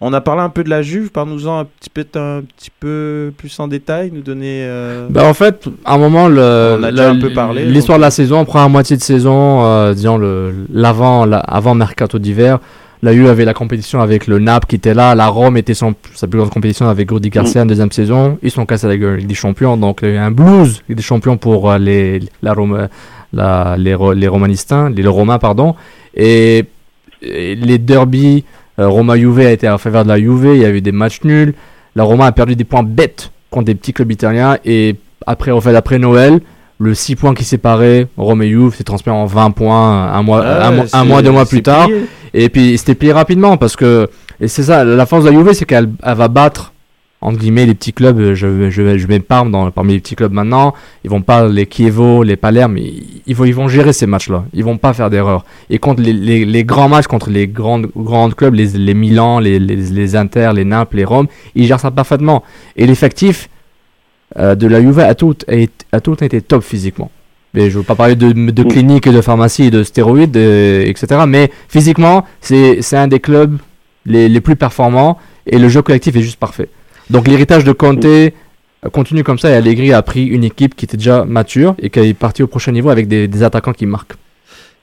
on 0.01 0.12
a 0.12 0.20
parlé 0.20 0.42
un 0.42 0.49
peu 0.51 0.62
de 0.62 0.68
la 0.70 0.82
Juve, 0.82 1.11
parle-nous-en 1.11 1.61
un 1.61 1.64
petit 1.64 1.88
peu, 1.90 2.05
un 2.18 2.42
petit 2.42 2.70
peu 2.78 3.32
plus 3.36 3.59
en 3.61 3.66
détail, 3.68 4.11
nous 4.12 4.20
donner. 4.20 4.61
euh, 4.64 5.07
Bah 5.09 5.24
en 5.24 5.32
fait, 5.34 5.68
à 5.84 5.94
un 5.94 5.99
moment, 5.99 6.28
le, 6.28 6.76
On 6.78 6.82
a 6.82 6.90
déjà 6.90 7.12
le- 7.12 7.18
un 7.18 7.20
peu 7.20 7.32
parlé, 7.32 7.64
L'histoire 7.64 7.99
de 7.99 8.03
la 8.03 8.11
saison, 8.11 8.44
première 8.44 8.68
moitié 8.68 8.97
de 8.97 9.03
saison, 9.03 9.64
euh, 9.64 9.94
disons 9.94 10.18
le 10.18 10.53
l'avant, 10.72 11.24
la- 11.24 11.38
avant 11.38 11.74
mercato 11.74 12.18
d'hiver, 12.18 12.59
la 13.03 13.12
U 13.12 13.28
avait 13.28 13.44
la 13.44 13.55
compétition 13.55 14.01
avec 14.01 14.26
le 14.26 14.38
Naples 14.38 14.66
qui 14.68 14.76
était 14.76 14.94
là, 14.94 15.14
la 15.14 15.28
Rome 15.28 15.57
était 15.57 15.74
son, 15.74 15.94
sa 16.14 16.26
plus 16.26 16.38
grande 16.40 16.51
compétition 16.51 16.88
avec 16.88 17.11
Rudy 17.11 17.28
Garcia 17.30 17.62
en 17.62 17.66
deuxième 17.66 17.92
saison. 17.92 18.38
Ils 18.42 18.51
sont 18.51 18.64
cassés 18.66 18.86
avec 18.86 19.01
la 19.03 19.16
Ligue 19.16 19.26
des 19.28 19.34
Champions, 19.34 19.76
donc 19.76 20.01
il 20.03 20.09
y 20.09 20.12
a 20.12 20.14
eu 20.14 20.18
un 20.18 20.30
blues 20.30 20.82
des 20.88 21.03
Champions 21.03 21.36
pour 21.36 21.70
euh, 21.70 21.78
les 21.78 22.20
la 22.42 22.53
Rome, 22.55 22.88
la, 23.32 23.76
les 23.78 23.94
Ro- 23.94 24.12
les 24.14 24.28
Romanistins, 24.28 24.88
les, 24.90 25.03
les 25.03 25.09
Romains 25.09 25.38
pardon, 25.38 25.74
et, 26.14 26.64
et 27.22 27.55
les 27.55 27.78
derbies. 27.78 28.44
Euh, 28.78 28.88
Roma-Juve 28.88 29.40
a 29.40 29.50
été 29.50 29.68
en 29.68 29.78
faveur 29.78 30.04
de 30.04 30.08
la 30.08 30.18
Juve, 30.18 30.50
il 30.54 30.60
y 30.60 30.64
a 30.64 30.70
eu 30.70 30.80
des 30.80 30.92
matchs 30.92 31.20
nuls. 31.24 31.54
La 31.94 32.02
Roma 32.04 32.26
a 32.26 32.32
perdu 32.32 32.56
des 32.56 32.64
points 32.64 32.82
bêtes 32.82 33.30
contre 33.50 33.66
des 33.66 33.74
petits 33.74 33.92
clubs 33.92 34.10
italiens 34.12 34.58
et 34.64 34.96
après, 35.26 35.50
au 35.50 35.60
fait, 35.60 35.74
après 35.74 35.98
Noël, 35.98 36.40
le 36.78 36.94
6 36.94 37.16
points 37.16 37.34
qui 37.34 37.42
séparait 37.44 38.06
Rome 38.18 38.42
et 38.42 38.50
Juve 38.50 38.74
s'est 38.74 38.84
transmis 38.84 39.10
en 39.12 39.24
20 39.24 39.50
points 39.52 40.12
un 40.12 40.22
mois, 40.22 40.42
Ah 40.44 40.68
un, 40.68 40.72
mois- 40.72 40.84
un 40.92 41.04
mois, 41.04 41.22
deux 41.22 41.30
mois 41.30 41.46
plus 41.46 41.62
tard. 41.62 41.86
plié. 41.86 42.04
Et 42.34 42.48
puis 42.50 42.76
c'était 42.76 42.94
plié 42.94 43.12
rapidement 43.12 43.56
parce 43.56 43.76
que, 43.76 44.08
et 44.40 44.48
c'est 44.48 44.62
ça, 44.64 44.84
la 44.84 45.06
force 45.06 45.24
de 45.24 45.30
la 45.30 45.36
Juve, 45.36 45.52
c'est 45.54 45.64
qu'elle 45.64 45.88
elle 46.02 46.14
va 46.16 46.28
battre, 46.28 46.74
entre 47.26 47.38
guillemets, 47.40 47.66
les 47.66 47.74
petits 47.74 47.92
clubs. 47.92 48.20
euh, 48.20 48.34
Je, 48.36 48.70
je, 48.70 48.98
je 48.98 49.06
mets 49.08 49.18
Parme 49.18 49.50
dans, 49.50 49.68
parmi 49.72 49.94
les 49.94 50.00
petits 50.00 50.14
clubs 50.14 50.32
maintenant. 50.32 50.74
Ils 51.02 51.10
vont 51.10 51.22
pas, 51.22 51.48
les 51.48 51.66
Chievo, 51.66 52.22
les 52.22 52.36
Palerme, 52.36 52.78
ils, 52.78 53.20
ils 53.26 53.34
vont, 53.34 53.44
ils 53.44 53.54
vont 53.54 53.66
gérer 53.66 53.92
ces 53.92 54.06
matchs-là. 54.06 54.44
Ils 54.54 54.62
vont 54.62 54.78
pas 54.78 54.92
faire 54.92 55.10
d'erreur. 55.10 55.44
Et 55.68 55.78
contre 55.78 56.02
les, 56.02 56.12
les, 56.12 56.44
les 56.44 56.64
grands 56.64 56.88
matchs, 56.88 57.08
contre 57.08 57.30
les 57.30 57.48
grandes, 57.48 57.88
grandes 57.96 58.34
clubs, 58.36 58.54
les, 58.54 58.68
les 58.68 58.94
Milan, 58.94 59.40
les, 59.40 59.58
les, 59.58 59.74
les 59.76 60.14
Inter, 60.16 60.52
les 60.54 60.64
Naples, 60.64 60.98
les 60.98 61.04
Rome, 61.04 61.26
ils 61.56 61.66
gèrent 61.66 61.80
ça 61.80 61.90
parfaitement. 61.90 62.44
Et 62.76 62.86
l'effectif 62.86 63.48
euh, 64.38 64.54
de 64.54 64.68
la 64.68 64.80
Juve 64.80 65.00
a 65.00 65.14
tout, 65.16 65.34
a, 65.92 66.00
tout 66.00 66.22
été 66.22 66.40
top 66.40 66.62
physiquement. 66.62 67.10
Mais 67.54 67.70
je 67.70 67.78
veux 67.78 67.84
pas 67.84 67.96
parler 67.96 68.14
de, 68.14 68.30
de 68.32 68.62
clinique 68.62 69.06
et 69.08 69.12
de 69.12 69.20
pharmacie 69.20 69.64
et 69.64 69.70
de 69.70 69.82
stéroïdes, 69.82 70.36
euh, 70.36 70.84
etc. 70.86 71.22
Mais 71.26 71.50
physiquement, 71.68 72.24
c'est 72.40 72.82
c'est 72.82 72.96
un 72.98 73.08
des 73.08 73.18
clubs 73.18 73.56
les, 74.04 74.28
les 74.28 74.40
plus 74.40 74.54
performants 74.56 75.18
et 75.44 75.58
le 75.58 75.68
jeu 75.68 75.82
collectif 75.82 76.14
est 76.14 76.20
juste 76.22 76.38
parfait. 76.38 76.68
Donc 77.11 77.28
l'héritage 77.28 77.64
de 77.64 77.72
Conte, 77.72 78.04
euh, 78.04 78.30
continue 78.92 79.22
comme 79.22 79.38
ça 79.38 79.50
et 79.50 79.54
Allegri 79.54 79.92
a 79.92 80.02
pris 80.02 80.26
une 80.26 80.44
équipe 80.44 80.74
qui 80.74 80.84
était 80.84 80.96
déjà 80.96 81.24
mature 81.24 81.74
et 81.78 81.90
qui 81.90 82.00
est 82.00 82.14
partie 82.14 82.42
au 82.42 82.46
prochain 82.46 82.72
niveau 82.72 82.90
avec 82.90 83.09
des, 83.09 83.42
attaquants 83.42 83.72
qui 83.72 83.86
marquent. 83.86 84.14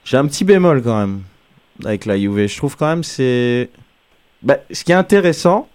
J'ai 0.06 0.18
un 0.18 0.26
petit 0.26 0.44
bémol 0.44 0.82
quand 0.82 0.98
même 1.00 1.22
avec 1.84 2.06
la 2.06 2.18
Juve. 2.18 2.48
Je 2.48 2.58
trouve 2.58 2.78
quand 2.78 2.88
même 2.88 3.04
c'est. 3.04 3.70
Bah, 4.42 4.58
ce 4.72 4.84
qui 4.84 4.92
est 4.92 4.96
intéressant, 4.96 5.70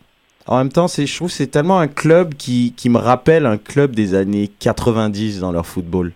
en 0.47 0.59
même 0.59 0.71
temps, 0.71 0.89
c'est 0.89 1.07
je 1.07 1.17
trouve 1.17 1.31
c'est 1.31 1.47
tellement 1.47 1.81
un 1.81 1.89
club 1.89 2.35
qui 2.35 2.75
me 2.87 2.99
rappelle 2.99 3.47
un 3.47 3.57
club 3.57 3.95
des 3.95 4.15
années 4.15 4.51
90 4.59 5.41
dans 5.41 5.53
leur 5.53 5.67
football. 5.67 6.13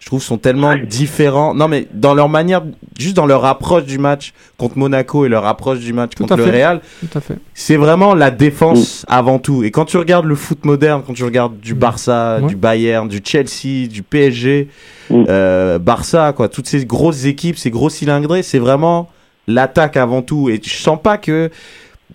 Je 0.00 0.06
trouve 0.06 0.22
sont 0.22 0.38
tellement 0.38 0.76
différents. 0.76 1.54
Non, 1.54 1.66
mais 1.68 1.86
dans 1.92 2.14
leur 2.14 2.28
manière, 2.28 2.62
juste 2.98 3.16
dans 3.16 3.26
leur 3.26 3.44
approche 3.44 3.84
du 3.84 3.98
match 3.98 4.32
contre 4.56 4.78
Monaco 4.78 5.26
et 5.26 5.28
leur 5.28 5.44
approche 5.44 5.80
du 5.80 5.92
match 5.92 6.12
contre 6.14 6.36
le. 6.36 6.44
Real, 6.44 6.80
c'est 7.52 7.76
vraiment 7.76 8.14
la 8.14 8.30
défense 8.30 9.04
avant 9.08 9.38
tout. 9.40 9.64
Et 9.64 9.70
quand 9.72 9.84
tu 9.86 9.96
regardes 9.96 10.24
le 10.24 10.36
foot 10.36 10.64
moderne, 10.64 11.02
quand 11.06 11.14
tu 11.14 11.24
regardes 11.24 11.58
du 11.60 11.74
Barça, 11.74 12.38
Ouais. 12.40 12.46
du 12.48 12.54
Bayern, 12.56 13.08
du 13.08 13.20
Chelsea, 13.24 13.88
du 13.88 14.02
PSG, 14.04 14.68
euh, 15.10 15.78
Barça, 15.78 16.32
quoi, 16.32 16.48
toutes 16.48 16.68
ces 16.68 16.84
grosses 16.86 17.24
équipes, 17.24 17.58
ces 17.58 17.70
gros 17.70 17.90
cylindrés, 17.90 18.42
c'est 18.44 18.60
vraiment 18.60 19.10
l'attaque 19.48 19.96
avant 19.96 20.22
tout. 20.22 20.48
Et 20.48 20.60
je 20.64 20.70
sens 20.76 20.98
pas 21.02 21.18
que. 21.18 21.50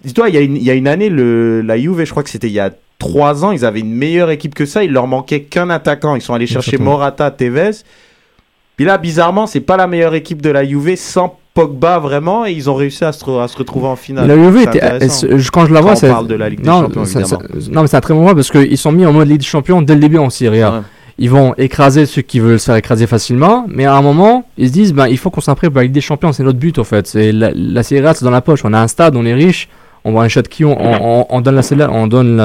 Dis-toi, 0.05 0.29
il 0.29 0.35
y, 0.35 0.37
a 0.37 0.41
une- 0.41 0.55
il 0.57 0.63
y 0.63 0.69
a 0.71 0.73
une 0.73 0.87
année, 0.87 1.09
le, 1.09 1.61
la 1.61 1.77
Juve, 1.77 2.03
je 2.03 2.09
crois 2.11 2.23
que 2.23 2.29
c'était 2.29 2.47
il 2.47 2.53
y 2.53 2.59
a 2.59 2.71
trois 3.03 3.43
ans, 3.43 3.51
ils 3.51 3.65
avaient 3.65 3.81
une 3.81 3.93
meilleure 3.93 4.29
équipe 4.31 4.55
que 4.55 4.65
ça. 4.65 4.83
Il 4.83 4.91
leur 4.91 5.07
manquait 5.07 5.41
qu'un 5.41 5.69
attaquant. 5.69 6.15
Ils 6.15 6.21
sont 6.21 6.33
allés 6.33 6.47
chercher. 6.47 6.77
Morata, 6.77 7.29
Tevez. 7.31 7.71
Puis 8.77 8.85
là, 8.85 8.97
bizarrement, 8.97 9.45
c'est 9.45 9.59
pas 9.59 9.77
la 9.77 9.87
meilleure 9.87 10.15
équipe 10.15 10.41
de 10.41 10.49
la 10.49 10.65
Juve 10.65 10.95
sans 10.95 11.37
Pogba 11.53 11.99
vraiment. 11.99 12.45
Et 12.45 12.53
ils 12.53 12.69
ont 12.69 12.75
réussi 12.75 13.03
à 13.03 13.11
se, 13.11 13.23
re- 13.25 13.43
à 13.43 13.47
se 13.47 13.57
retrouver 13.57 13.87
en 13.87 13.95
finale. 13.95 14.27
La 14.27 14.35
Juve 14.35 14.57
était, 14.61 14.79
quand 15.51 15.65
je 15.67 15.73
la 15.73 15.81
vois, 15.81 15.93
on 15.95 15.99
parle 15.99 16.27
de 16.27 16.35
la 16.35 16.49
Ligue 16.49 16.61
des 16.61 16.69
non, 16.69 16.81
Champions, 16.83 17.05
ça- 17.05 17.19
évidemment. 17.19 17.41
ça- 17.59 17.71
non, 17.71 17.81
mais 17.81 17.87
c'est 17.87 17.97
un 17.97 18.01
très 18.01 18.13
bon 18.13 18.23
point 18.23 18.33
parce 18.35 18.49
qu'ils 18.49 18.77
sont 18.77 18.91
mis 18.91 19.05
en 19.05 19.13
mode 19.13 19.27
Ligue 19.27 19.39
des 19.41 19.45
Champions 19.45 19.81
dès 19.81 19.93
le 19.95 19.99
début 19.99 20.17
en 20.17 20.29
Serie 20.29 20.61
A. 20.63 20.83
Ils 21.19 21.29
vont 21.29 21.53
écraser 21.59 22.07
ceux 22.07 22.23
qui 22.23 22.39
veulent 22.39 22.59
se 22.59 22.65
faire 22.65 22.75
écraser 22.75 23.05
facilement, 23.05 23.65
mais 23.69 23.85
à 23.85 23.93
un 23.95 24.01
moment, 24.01 24.45
ils 24.57 24.69
se 24.69 24.73
disent, 24.73 24.93
ben, 24.93 25.07
il 25.07 25.19
faut 25.19 25.29
qu'on 25.29 25.41
prépare 25.41 25.69
pour 25.69 25.77
la 25.77 25.83
Ligue 25.83 25.91
des 25.91 26.01
Champions, 26.01 26.31
c'est 26.33 26.41
notre 26.41 26.57
but, 26.57 26.79
en 26.79 26.83
fait. 26.83 27.05
C'est 27.05 27.31
la, 27.31 27.51
la 27.53 27.83
Serie 27.83 28.07
A, 28.07 28.15
c'est 28.15 28.25
dans 28.25 28.31
la 28.31 28.41
poche. 28.41 28.61
On 28.65 28.73
a 28.73 28.79
un 28.79 28.87
stade, 28.87 29.15
on 29.15 29.23
est 29.23 29.35
riche, 29.35 29.69
on 30.05 30.11
qui 30.49 30.65
on, 30.65 30.77
on, 30.79 31.19
on- 31.21 31.25
on 31.29 31.41
donne 31.41 31.55
la 31.55 31.61
salaire, 31.61 31.91
on 31.93 32.07
donne 32.07 32.39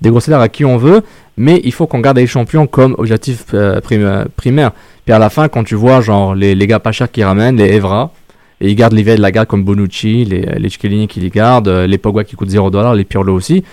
des 0.00 0.10
gros 0.10 0.20
salaires 0.20 0.40
à 0.40 0.48
qui 0.48 0.64
on 0.64 0.76
veut, 0.76 1.02
mais 1.36 1.60
il 1.64 1.72
faut 1.72 1.86
qu'on 1.86 2.00
garde 2.00 2.18
les 2.18 2.26
champions 2.26 2.66
comme 2.66 2.94
objectif 2.98 3.46
euh, 3.54 3.80
euh, 3.92 4.24
primaire. 4.36 4.72
Puis 5.04 5.12
à 5.14 5.18
la 5.18 5.30
fin, 5.30 5.48
quand 5.48 5.64
tu 5.64 5.74
vois, 5.74 6.00
genre, 6.00 6.34
les, 6.34 6.54
les 6.54 6.66
gars 6.66 6.78
pas 6.78 6.92
chers 6.92 7.10
qui 7.10 7.24
ramènent, 7.24 7.56
les 7.56 7.74
Evra, 7.74 8.12
et 8.60 8.68
ils 8.68 8.74
gardent 8.76 8.92
les 8.92 9.02
de 9.02 9.22
la 9.22 9.32
garde 9.32 9.48
comme 9.48 9.64
Bonucci, 9.64 10.24
les, 10.24 10.42
les 10.42 10.68
Chiellini 10.68 11.08
qui 11.08 11.20
les 11.20 11.30
gardent, 11.30 11.68
euh, 11.68 11.86
les 11.86 11.98
Pogba 11.98 12.24
qui 12.24 12.36
coûtent 12.36 12.50
0 12.50 12.70
les 12.94 13.04
Pirlo 13.04 13.34
aussi. 13.34 13.64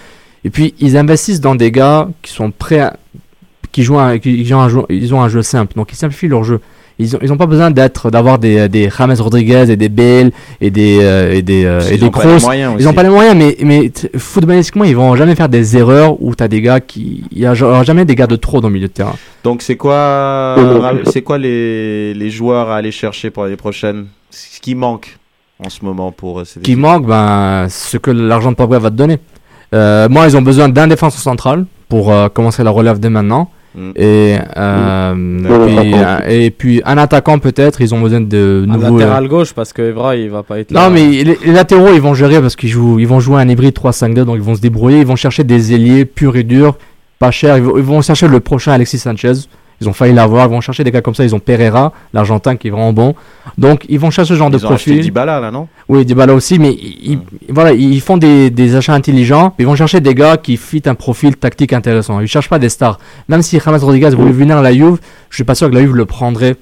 Et 0.46 0.50
puis, 0.50 0.74
ils 0.80 0.96
investissent 0.96 1.42
dans 1.42 1.56
des 1.56 1.72
gars 1.72 2.08
qui 2.22 2.32
sont 2.32 2.52
prêts 2.52 2.80
à, 2.80 2.96
qui 3.72 3.84
jouent 3.84 4.00
qui 4.22 4.54
ont 4.54 4.62
un 4.62 4.70
jeu, 4.70 4.82
ils 4.90 5.14
ont 5.14 5.22
un 5.22 5.30
jeu 5.30 5.42
simple, 5.42 5.74
donc 5.76 5.92
ils 5.92 5.96
simplifient 5.98 6.30
leur 6.30 6.44
jeu. 6.44 6.62
Ils 7.00 7.16
ont, 7.16 7.20
ils 7.22 7.32
ont 7.32 7.38
pas 7.38 7.46
besoin 7.46 7.70
d'être, 7.70 8.10
d'avoir 8.10 8.40
des, 8.40 8.68
des 8.70 8.90
James 8.98 9.16
Rodriguez 9.20 9.70
et 9.70 9.76
des 9.78 9.88
Bale 9.90 10.32
et 10.60 10.72
des, 10.72 10.98
euh, 11.02 11.32
et 11.32 11.42
des, 11.44 11.64
euh, 11.66 11.80
et 11.82 11.90
qu'ils 11.92 12.00
des 12.00 12.06
ont 12.06 12.10
pas 12.12 12.24
les 12.24 12.30
Kroos. 12.38 12.46
moyens 12.46 12.74
Ils 12.80 12.86
ont 12.86 12.90
aussi. 12.90 12.96
pas 12.96 13.04
les 13.04 13.10
moyens, 13.10 13.36
mais, 13.38 13.56
mais 13.62 13.92
footballistiquement, 14.18 14.84
ils 14.84 14.96
vont 14.96 15.16
jamais 15.16 15.36
faire 15.36 15.48
des 15.50 15.78
erreurs 15.78 16.20
où 16.22 16.34
t'as 16.34 16.48
des 16.48 16.62
gars 16.62 16.80
qui, 16.80 17.24
il 17.32 17.38
y 17.40 17.46
a 17.46 17.54
genre 17.54 17.84
jamais 17.84 18.04
des 18.06 18.16
gars 18.16 18.26
de 18.26 18.36
trop 18.36 18.62
dans 18.62 18.70
le 18.70 18.74
milieu 18.74 18.88
de 18.88 18.94
terrain. 18.94 19.16
Donc 19.44 19.62
c'est 19.62 19.76
quoi, 19.76 20.56
Mhm. 20.58 21.02
c'est 21.12 21.22
quoi 21.22 21.38
les, 21.38 22.14
les 22.16 22.30
joueurs 22.32 22.70
à 22.70 22.78
aller 22.78 22.92
chercher 22.92 23.30
pour 23.30 23.44
l'année 23.44 23.58
prochaine? 23.58 24.08
Ce 24.32 24.60
qui 24.60 24.74
manque 24.74 25.18
en 25.64 25.70
ce 25.70 25.86
moment 25.86 26.12
pour 26.12 26.40
euh, 26.40 26.46
cette 26.46 26.64
qui 26.64 26.76
manque, 26.76 27.06
ben, 27.06 27.68
ce 27.70 27.98
que 27.98 28.12
l'argent 28.12 28.52
de 28.52 28.56
Pogba 28.56 28.80
va 28.80 28.90
te 28.90 28.96
donner. 28.96 29.20
Euh, 29.76 30.08
moi, 30.10 30.26
ils 30.28 30.36
ont 30.38 30.42
besoin 30.42 30.68
d'un 30.70 30.88
défenseur 30.88 31.20
central 31.22 31.66
pour 31.90 32.12
euh, 32.12 32.28
commencer 32.30 32.64
la 32.64 32.72
relève 32.72 33.00
dès 33.00 33.10
maintenant. 33.10 33.52
Et, 33.96 34.38
euh, 34.58 35.14
puis, 35.14 35.94
euh, 35.94 36.18
et 36.28 36.52
puis 36.52 36.82
un 36.86 36.98
attaquant 36.98 37.38
peut-être, 37.38 37.80
ils 37.82 37.94
ont 37.94 38.02
besoin 38.02 38.22
de 38.22 38.66
Un 38.68 38.74
nouveaux. 38.74 38.98
latéral 38.98 39.28
gauche 39.28 39.54
parce 39.54 39.72
que 39.74 39.82
Evra 39.84 40.16
il 40.16 40.30
va 40.30 40.42
pas 40.44 40.60
être 40.60 40.72
là. 40.72 40.86
Non, 40.88 40.94
mais 40.94 41.08
les, 41.24 41.38
les 41.46 41.52
latéraux, 41.54 41.90
ils 41.94 42.02
vont 42.02 42.14
gérer 42.16 42.42
parce 42.42 42.56
qu'ils 42.56 42.70
jouent, 42.70 42.98
ils 43.00 43.08
vont 43.08 43.20
jouer 43.20 43.40
un 43.42 43.48
hybride 43.48 43.76
3-5-2, 43.76 44.24
donc 44.24 44.36
ils 44.36 44.42
vont 44.42 44.56
se 44.56 44.62
débrouiller. 44.62 45.00
Ils 45.00 45.06
vont 45.06 45.16
chercher 45.16 45.44
des 45.44 45.74
ailiers 45.74 46.06
purs 46.06 46.36
et 46.38 46.44
durs, 46.44 46.76
pas 47.20 47.30
chers. 47.32 47.58
Ils 47.58 47.64
vont, 47.64 47.78
ils 47.78 47.84
vont 47.84 48.02
chercher 48.02 48.28
le 48.28 48.40
prochain 48.40 48.72
Alexis 48.72 48.98
Sanchez. 49.00 49.34
Ils 49.80 49.88
ont 49.88 49.94
failli 49.94 50.14
l'avoir. 50.14 50.48
Ils 50.48 50.52
vont 50.52 50.62
chercher 50.62 50.84
des 50.84 50.92
gars 50.92 51.02
comme 51.02 51.14
ça. 51.16 51.24
Ils 51.24 51.36
ont 51.36 51.40
Pereira, 51.40 51.94
l'Argentin, 52.14 52.56
qui 52.56 52.68
est 52.68 52.72
vraiment 52.72 52.94
bon. 52.94 53.14
Donc, 53.58 53.86
ils 53.90 54.00
vont 54.00 54.10
chercher 54.10 54.34
ce 54.34 54.38
genre 54.38 54.50
de 54.50 54.58
Ils 54.58 54.66
ont 54.66 54.70
acheté 54.70 54.92
profil. 54.92 55.02
Dybala 55.04 55.40
là, 55.40 55.52
non? 55.52 55.68
Oui, 55.88 56.04
Dybala 56.06 56.34
aussi, 56.34 56.58
mais 56.58 56.72
ils, 56.74 57.12
ils- 57.14 57.20
voilà, 57.50 57.74
ils 57.74 58.02
font 58.02 58.18
des, 58.18 58.50
des 58.50 58.76
achats 58.76 58.94
intelligents. 58.96 59.54
Ils 59.60 59.66
vont 59.68 59.76
chercher 59.76 60.00
des 60.00 60.16
gars 60.16 60.38
qui 60.38 60.58
fit 60.58 60.82
un 60.86 60.96
profil 60.96 61.36
tactique 61.38 61.74
intéressant. 61.74 62.20
Ils 62.20 62.28
cherchent 62.28 62.50
pas 62.50 62.60
des 62.60 62.70
stars. 62.70 63.00
Même 63.28 63.42
si 63.44 63.60
James 63.64 63.78
Rodriguez 63.80 64.10
voulait 64.12 64.32
venir 64.32 64.58
à 64.58 64.62
la 64.62 64.74
Juve, 64.74 64.98
je 65.30 65.36
suis 65.36 65.44
pas 65.44 65.56
sûr 65.56 65.70
que 65.70 65.76
la 65.76 65.82
Juve 65.82 65.96
le 65.96 66.06
prendrait 66.06 66.56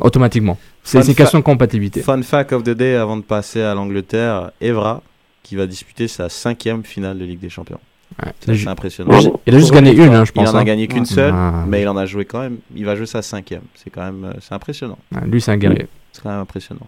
automatiquement. 0.00 0.58
C'est 0.82 1.06
une 1.06 1.14
question 1.14 1.38
de 1.38 1.44
compatibilité. 1.44 2.00
Fun 2.02 2.22
fact 2.22 2.52
of 2.52 2.62
the 2.62 2.70
day 2.70 2.94
avant 2.96 3.16
de 3.16 3.22
passer 3.22 3.62
à 3.62 3.74
l'Angleterre, 3.74 4.50
Evra 4.60 5.02
qui 5.42 5.54
va 5.56 5.66
disputer 5.66 6.08
sa 6.08 6.28
cinquième 6.28 6.82
finale 6.82 7.18
de 7.18 7.24
Ligue 7.24 7.38
des 7.38 7.48
Champions. 7.48 7.78
Il 8.22 8.28
a 8.28 8.32
C'est 8.40 8.54
ju- 8.54 8.68
impressionnant. 8.68 9.18
il 9.18 9.26
a- 9.26 9.30
il 9.46 9.58
juste 9.58 9.72
gagné 9.72 9.92
une, 9.92 10.14
hein, 10.14 10.24
je 10.24 10.30
Il 10.30 10.34
pense, 10.34 10.48
en 10.50 10.54
a 10.56 10.60
hein. 10.60 10.64
gagné 10.64 10.86
qu'une 10.88 11.00
Ouais. 11.00 11.04
seule, 11.06 11.34
Ah. 11.34 11.64
mais 11.66 11.82
il 11.82 11.88
en 11.88 11.96
a 11.96 12.06
joué 12.06 12.24
quand 12.24 12.40
même. 12.40 12.58
Il 12.74 12.84
va 12.86 12.96
jouer 12.96 13.06
sa 13.06 13.20
cinquième. 13.20 13.62
C'est 13.74 13.90
quand 13.90 14.02
même, 14.04 14.24
euh, 14.24 14.32
c'est 14.40 14.54
impressionnant. 14.54 14.98
Ouais, 15.14 15.20
lui, 15.26 15.40
c'est 15.40 15.50
un 15.50 15.56
guerrier. 15.58 15.86
C'est 16.12 16.22
quand 16.22 16.30
même 16.30 16.40
impressionnant. 16.40 16.86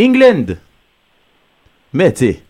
England. 0.00 0.54
Mettez. 1.92 2.42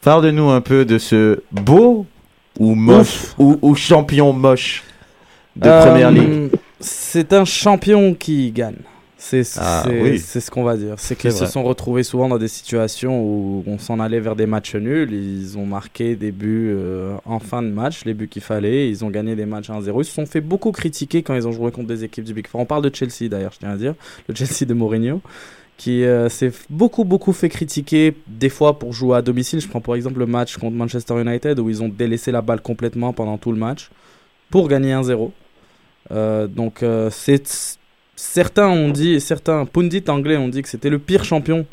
Parle-nous 0.00 0.48
un 0.50 0.60
peu 0.60 0.84
de 0.84 0.98
ce 0.98 1.42
beau 1.52 2.06
ou 2.58 2.74
moche 2.74 3.26
ou, 3.38 3.58
ou 3.62 3.74
champion 3.74 4.32
moche 4.32 4.82
de 5.56 5.68
Euh, 5.68 5.84
Première 5.86 6.10
Ligue. 6.10 6.50
C'est 6.80 7.32
un 7.32 7.44
champion 7.44 8.14
qui 8.14 8.50
gagne. 8.52 8.76
C'est 9.30 9.42
Ah, 9.58 9.84
oui. 9.86 10.18
ce 10.18 10.50
qu'on 10.50 10.62
va 10.62 10.76
dire. 10.78 10.94
C'est 10.96 11.14
qu'ils 11.14 11.32
se 11.32 11.44
sont 11.44 11.62
retrouvés 11.62 12.02
souvent 12.02 12.28
dans 12.28 12.38
des 12.38 12.48
situations 12.48 13.22
où 13.22 13.62
on 13.66 13.78
s'en 13.78 14.00
allait 14.00 14.20
vers 14.20 14.36
des 14.36 14.46
matchs 14.46 14.74
nuls. 14.74 15.12
Ils 15.12 15.58
ont 15.58 15.66
marqué 15.66 16.16
des 16.16 16.32
buts 16.32 16.70
euh, 16.74 17.14
en 17.26 17.38
fin 17.38 17.60
de 17.62 17.68
match, 17.68 18.06
les 18.06 18.14
buts 18.14 18.28
qu'il 18.28 18.40
fallait. 18.40 18.88
Ils 18.88 19.04
ont 19.04 19.10
gagné 19.10 19.36
des 19.36 19.44
matchs 19.44 19.68
1-0. 19.68 20.00
Ils 20.00 20.04
se 20.06 20.14
sont 20.14 20.24
fait 20.24 20.40
beaucoup 20.40 20.72
critiquer 20.72 21.22
quand 21.22 21.34
ils 21.34 21.46
ont 21.46 21.52
joué 21.52 21.70
contre 21.70 21.88
des 21.88 22.04
équipes 22.04 22.24
du 22.24 22.32
Big 22.32 22.46
Four. 22.46 22.62
On 22.62 22.64
parle 22.64 22.82
de 22.82 22.94
Chelsea 22.94 23.28
d'ailleurs, 23.28 23.52
je 23.52 23.58
tiens 23.58 23.70
à 23.70 23.76
dire. 23.76 23.94
Le 24.28 24.34
Chelsea 24.34 24.66
de 24.66 24.72
Mourinho 24.72 25.20
qui 25.76 26.04
euh, 26.04 26.28
s'est 26.28 26.50
beaucoup 26.70 27.04
beaucoup 27.04 27.32
fait 27.32 27.48
critiquer 27.48 28.14
des 28.26 28.48
fois 28.48 28.78
pour 28.78 28.94
jouer 28.94 29.16
à 29.18 29.22
domicile. 29.22 29.60
Je 29.60 29.68
prends 29.68 29.80
par 29.82 29.94
exemple 29.94 30.18
le 30.20 30.26
match 30.26 30.56
contre 30.56 30.74
Manchester 30.74 31.20
United 31.20 31.58
où 31.60 31.68
ils 31.68 31.82
ont 31.82 31.88
délaissé 31.88 32.32
la 32.32 32.40
balle 32.42 32.62
complètement 32.62 33.12
pendant 33.12 33.36
tout 33.38 33.52
le 33.52 33.58
match 33.58 33.90
pour 34.50 34.68
gagner 34.68 34.92
1-0. 34.92 35.30
Euh, 36.10 36.46
donc 36.46 36.82
euh, 36.82 37.10
c'est 37.12 37.78
certains 38.18 38.68
ont 38.68 38.88
dit, 38.90 39.20
certains 39.20 39.64
pundits 39.64 40.02
anglais 40.08 40.36
ont 40.36 40.48
dit 40.48 40.60
que 40.62 40.68
c'était 40.68 40.90
le 40.90 40.98
pire 40.98 41.24
champion 41.24 41.64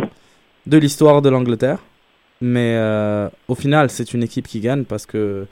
de 0.67 0.77
l'histoire 0.77 1.21
de 1.21 1.29
l'Angleterre. 1.29 1.79
Mais 2.41 2.75
euh, 2.75 3.27
au 3.47 3.55
final, 3.55 3.89
c'est 3.89 4.13
une 4.13 4.21
équipe 4.23 4.47
qui 4.47 4.59
gagne 4.59 4.83
parce 4.83 5.05
que, 5.05 5.47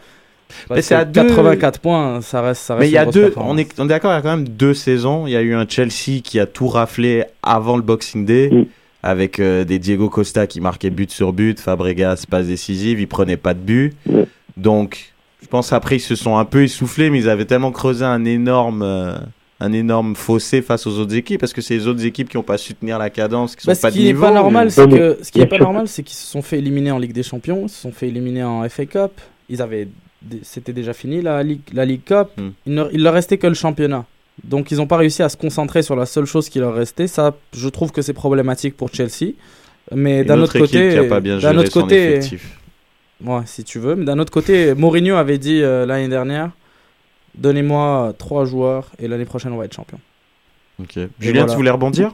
parce 0.67 0.77
Mais 0.77 0.81
c'est 0.83 0.95
que 0.95 0.99
à 1.01 1.05
deux- 1.05 1.27
84 1.27 1.79
points, 1.79 2.21
ça 2.21 2.41
reste, 2.41 2.61
ça 2.61 2.75
reste 2.75 2.81
Mais 2.85 2.89
il 2.89 2.93
y 2.93 2.97
a 2.97 3.05
deux, 3.05 3.33
on 3.37 3.57
est, 3.57 3.67
on 3.79 3.85
est 3.85 3.87
d'accord, 3.87 4.11
il 4.11 4.15
y 4.15 4.17
a 4.17 4.21
quand 4.21 4.35
même 4.37 4.47
deux 4.47 4.73
saisons. 4.73 5.25
Il 5.25 5.31
y 5.31 5.35
a 5.35 5.41
eu 5.41 5.55
un 5.55 5.65
Chelsea 5.67 6.21
qui 6.23 6.39
a 6.39 6.45
tout 6.45 6.67
raflé 6.67 7.23
avant 7.41 7.75
le 7.77 7.81
Boxing 7.83 8.25
Day, 8.25 8.51
avec 9.01 9.39
euh, 9.39 9.63
des 9.63 9.79
Diego 9.79 10.09
Costa 10.09 10.45
qui 10.45 10.61
marquaient 10.61 10.89
but 10.91 11.09
sur 11.09 11.33
but, 11.33 11.59
Fabregas 11.59 12.25
passe 12.29 12.47
décisive, 12.47 12.99
ils 12.99 13.07
prenaient 13.07 13.37
pas 13.37 13.53
de 13.53 13.59
but. 13.59 13.93
Donc, 14.57 15.13
je 15.41 15.47
pense 15.47 15.73
après 15.73 15.95
ils 15.97 16.01
se 16.01 16.15
sont 16.15 16.37
un 16.37 16.45
peu 16.45 16.63
essoufflés, 16.63 17.09
mais 17.09 17.19
ils 17.19 17.29
avaient 17.29 17.45
tellement 17.45 17.71
creusé 17.71 18.05
un 18.05 18.23
énorme, 18.25 18.81
euh, 18.83 19.15
un 19.59 19.71
énorme 19.71 20.15
fossé 20.15 20.61
face 20.61 20.85
aux 20.87 20.97
autres 20.99 21.15
équipes, 21.15 21.39
parce 21.39 21.53
que 21.53 21.61
c'est 21.61 21.75
les 21.75 21.87
autres 21.87 22.05
équipes 22.05 22.27
qui 22.29 22.37
n'ont 22.37 22.43
pas 22.43 22.57
su 22.57 22.73
tenir 22.73 22.97
la 22.99 23.09
cadence, 23.09 23.55
qui 23.55 23.65
Bah, 23.67 23.73
sont 23.75 23.79
ce 23.79 23.81
pas 23.83 23.91
de 23.91 23.95
qui 23.95 24.01
n'est 24.01 24.07
niveau. 24.07 24.21
pas 24.21 24.31
normal, 24.31 24.65
mais- 24.65 24.69
c'est 24.71 24.89
que 24.89 25.17
ce 25.21 25.31
qui 25.31 25.39
est 25.41 25.45
pas 25.45 25.57
normal, 25.59 25.87
c'est 25.87 26.03
qu'ils 26.03 26.17
se 26.17 26.25
sont 26.27 26.41
fait 26.41 26.57
éliminer 26.57 26.91
en 26.91 26.97
Ligue 26.99 27.13
des 27.13 27.23
Champions, 27.23 27.63
ils 27.65 27.69
se 27.69 27.81
sont 27.81 27.91
fait 27.91 28.07
éliminer 28.07 28.43
en 28.43 28.63
FA 28.67 28.85
Cup. 28.85 29.11
Ils 29.49 29.61
avaient, 29.61 29.87
c'était 30.41 30.73
déjà 30.73 30.93
fini 30.93 31.21
la 31.21 31.43
Ligue, 31.43 31.61
la 31.73 31.85
Ligue 31.85 32.03
Cup. 32.03 32.29
Hmm. 32.37 32.49
Il, 32.65 32.73
ne, 32.73 32.85
il 32.91 33.03
leur 33.03 33.13
restait 33.13 33.37
que 33.37 33.47
le 33.47 33.53
championnat. 33.53 34.05
Donc 34.43 34.71
ils 34.71 34.77
n'ont 34.77 34.87
pas 34.87 34.97
réussi 34.97 35.21
à 35.21 35.29
se 35.29 35.37
concentrer 35.37 35.83
sur 35.83 35.95
la 35.95 36.05
seule 36.07 36.25
chose 36.25 36.49
qui 36.49 36.57
leur 36.59 36.73
restait. 36.73 37.07
Ça, 37.07 37.35
je 37.55 37.69
trouve 37.69 37.91
que 37.91 38.01
c'est 38.01 38.13
problématique 38.13 38.75
pour 38.75 38.89
Chelsea. 38.91 39.33
Mais 39.93 40.23
d'un 40.23 40.41
autre 40.41 40.57
côté, 40.57 40.89
qui 40.89 40.97
a 40.97 41.03
pas 41.03 41.19
bien 41.19 41.37
d'un 41.37 41.55
autre 41.57 41.71
son 41.71 41.81
côté. 41.81 42.19
Ouais, 43.23 43.41
si 43.45 43.63
tu 43.63 43.79
veux. 43.79 43.95
Mais 43.95 44.05
d'un 44.05 44.17
autre 44.19 44.31
côté, 44.31 44.73
Mourinho 44.73 45.15
avait 45.15 45.37
dit 45.37 45.61
euh, 45.61 45.85
l'année 45.85 46.07
dernière, 46.07 46.49
donnez-moi 47.35 48.13
trois 48.17 48.45
joueurs 48.45 48.91
et 48.99 49.07
l'année 49.07 49.25
prochaine 49.25 49.53
on 49.53 49.57
va 49.57 49.65
être 49.65 49.75
champion. 49.75 49.99
Ok. 50.79 50.97
Julien, 51.19 51.45
tu 51.45 51.55
voulais 51.55 51.71
rebondir? 51.71 52.11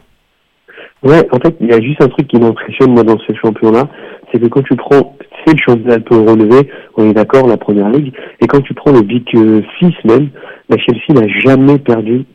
Ouais, 1.02 1.26
en 1.32 1.40
fait, 1.40 1.56
il 1.62 1.68
y 1.68 1.74
a 1.74 1.80
juste 1.80 2.02
un 2.02 2.10
truc 2.10 2.28
qui 2.28 2.38
m'impressionne, 2.38 2.92
moi, 2.92 3.04
dans 3.04 3.18
ce 3.20 3.34
champion-là, 3.34 3.88
c'est 4.32 4.40
que 4.40 4.48
quand 4.48 4.64
tu 4.64 4.76
prends, 4.76 5.16
c'est 5.46 5.54
le 5.54 5.60
championnat 5.60 6.00
peu 6.00 6.18
relevé, 6.18 6.70
on 6.98 7.10
est 7.10 7.14
d'accord, 7.14 7.48
la 7.48 7.56
première 7.56 7.90
ligue, 7.90 8.14
et 8.42 8.48
quand 8.48 8.60
tu 8.62 8.74
prends 8.74 8.92
le 8.92 9.02
Big 9.02 9.26
euh, 9.36 9.62
Six 9.80 9.94
même, 10.04 10.30
la 10.68 10.78
Chelsea 10.78 11.14
n'a 11.14 11.28
jamais 11.28 11.80
perdu 11.80 12.26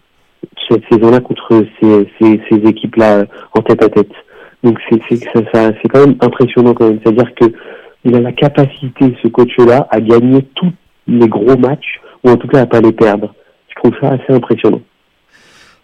cette 0.69 0.83
saison-là 0.91 1.21
contre 1.21 1.65
ces, 1.79 2.09
ces, 2.19 2.41
ces 2.49 2.57
équipes-là 2.57 3.19
euh, 3.19 3.27
en 3.53 3.61
tête 3.61 3.83
à 3.83 3.91
tête. 3.91 4.13
Donc 4.63 4.79
c'est 4.89 5.01
c'est 5.11 5.25
ça, 5.25 5.41
ça 5.53 5.73
c'est 5.83 5.89
quand 5.89 6.07
même 6.07 6.17
impressionnant 6.21 6.73
quand 6.73 6.89
même. 6.89 7.01
C'est-à-dire 7.03 7.35
que 7.35 7.45
il 8.05 8.15
a 8.17 8.21
la 8.21 8.33
capacité, 8.33 9.15
ce 9.23 9.29
coach-là, 9.29 9.87
à 9.91 10.01
gagner 10.01 10.43
tous 10.55 10.73
les 11.07 11.29
gros 11.29 11.57
matchs 11.57 12.01
ou 12.25 12.31
en 12.31 12.37
tout 12.37 12.49
cas 12.49 12.63
à 12.63 12.67
pas 12.67 12.81
les 12.81 12.93
perdre. 12.93 13.35
Je 13.69 13.75
trouve 13.77 13.93
ça 14.01 14.13
assez 14.13 14.33
impressionnant. 14.33 14.81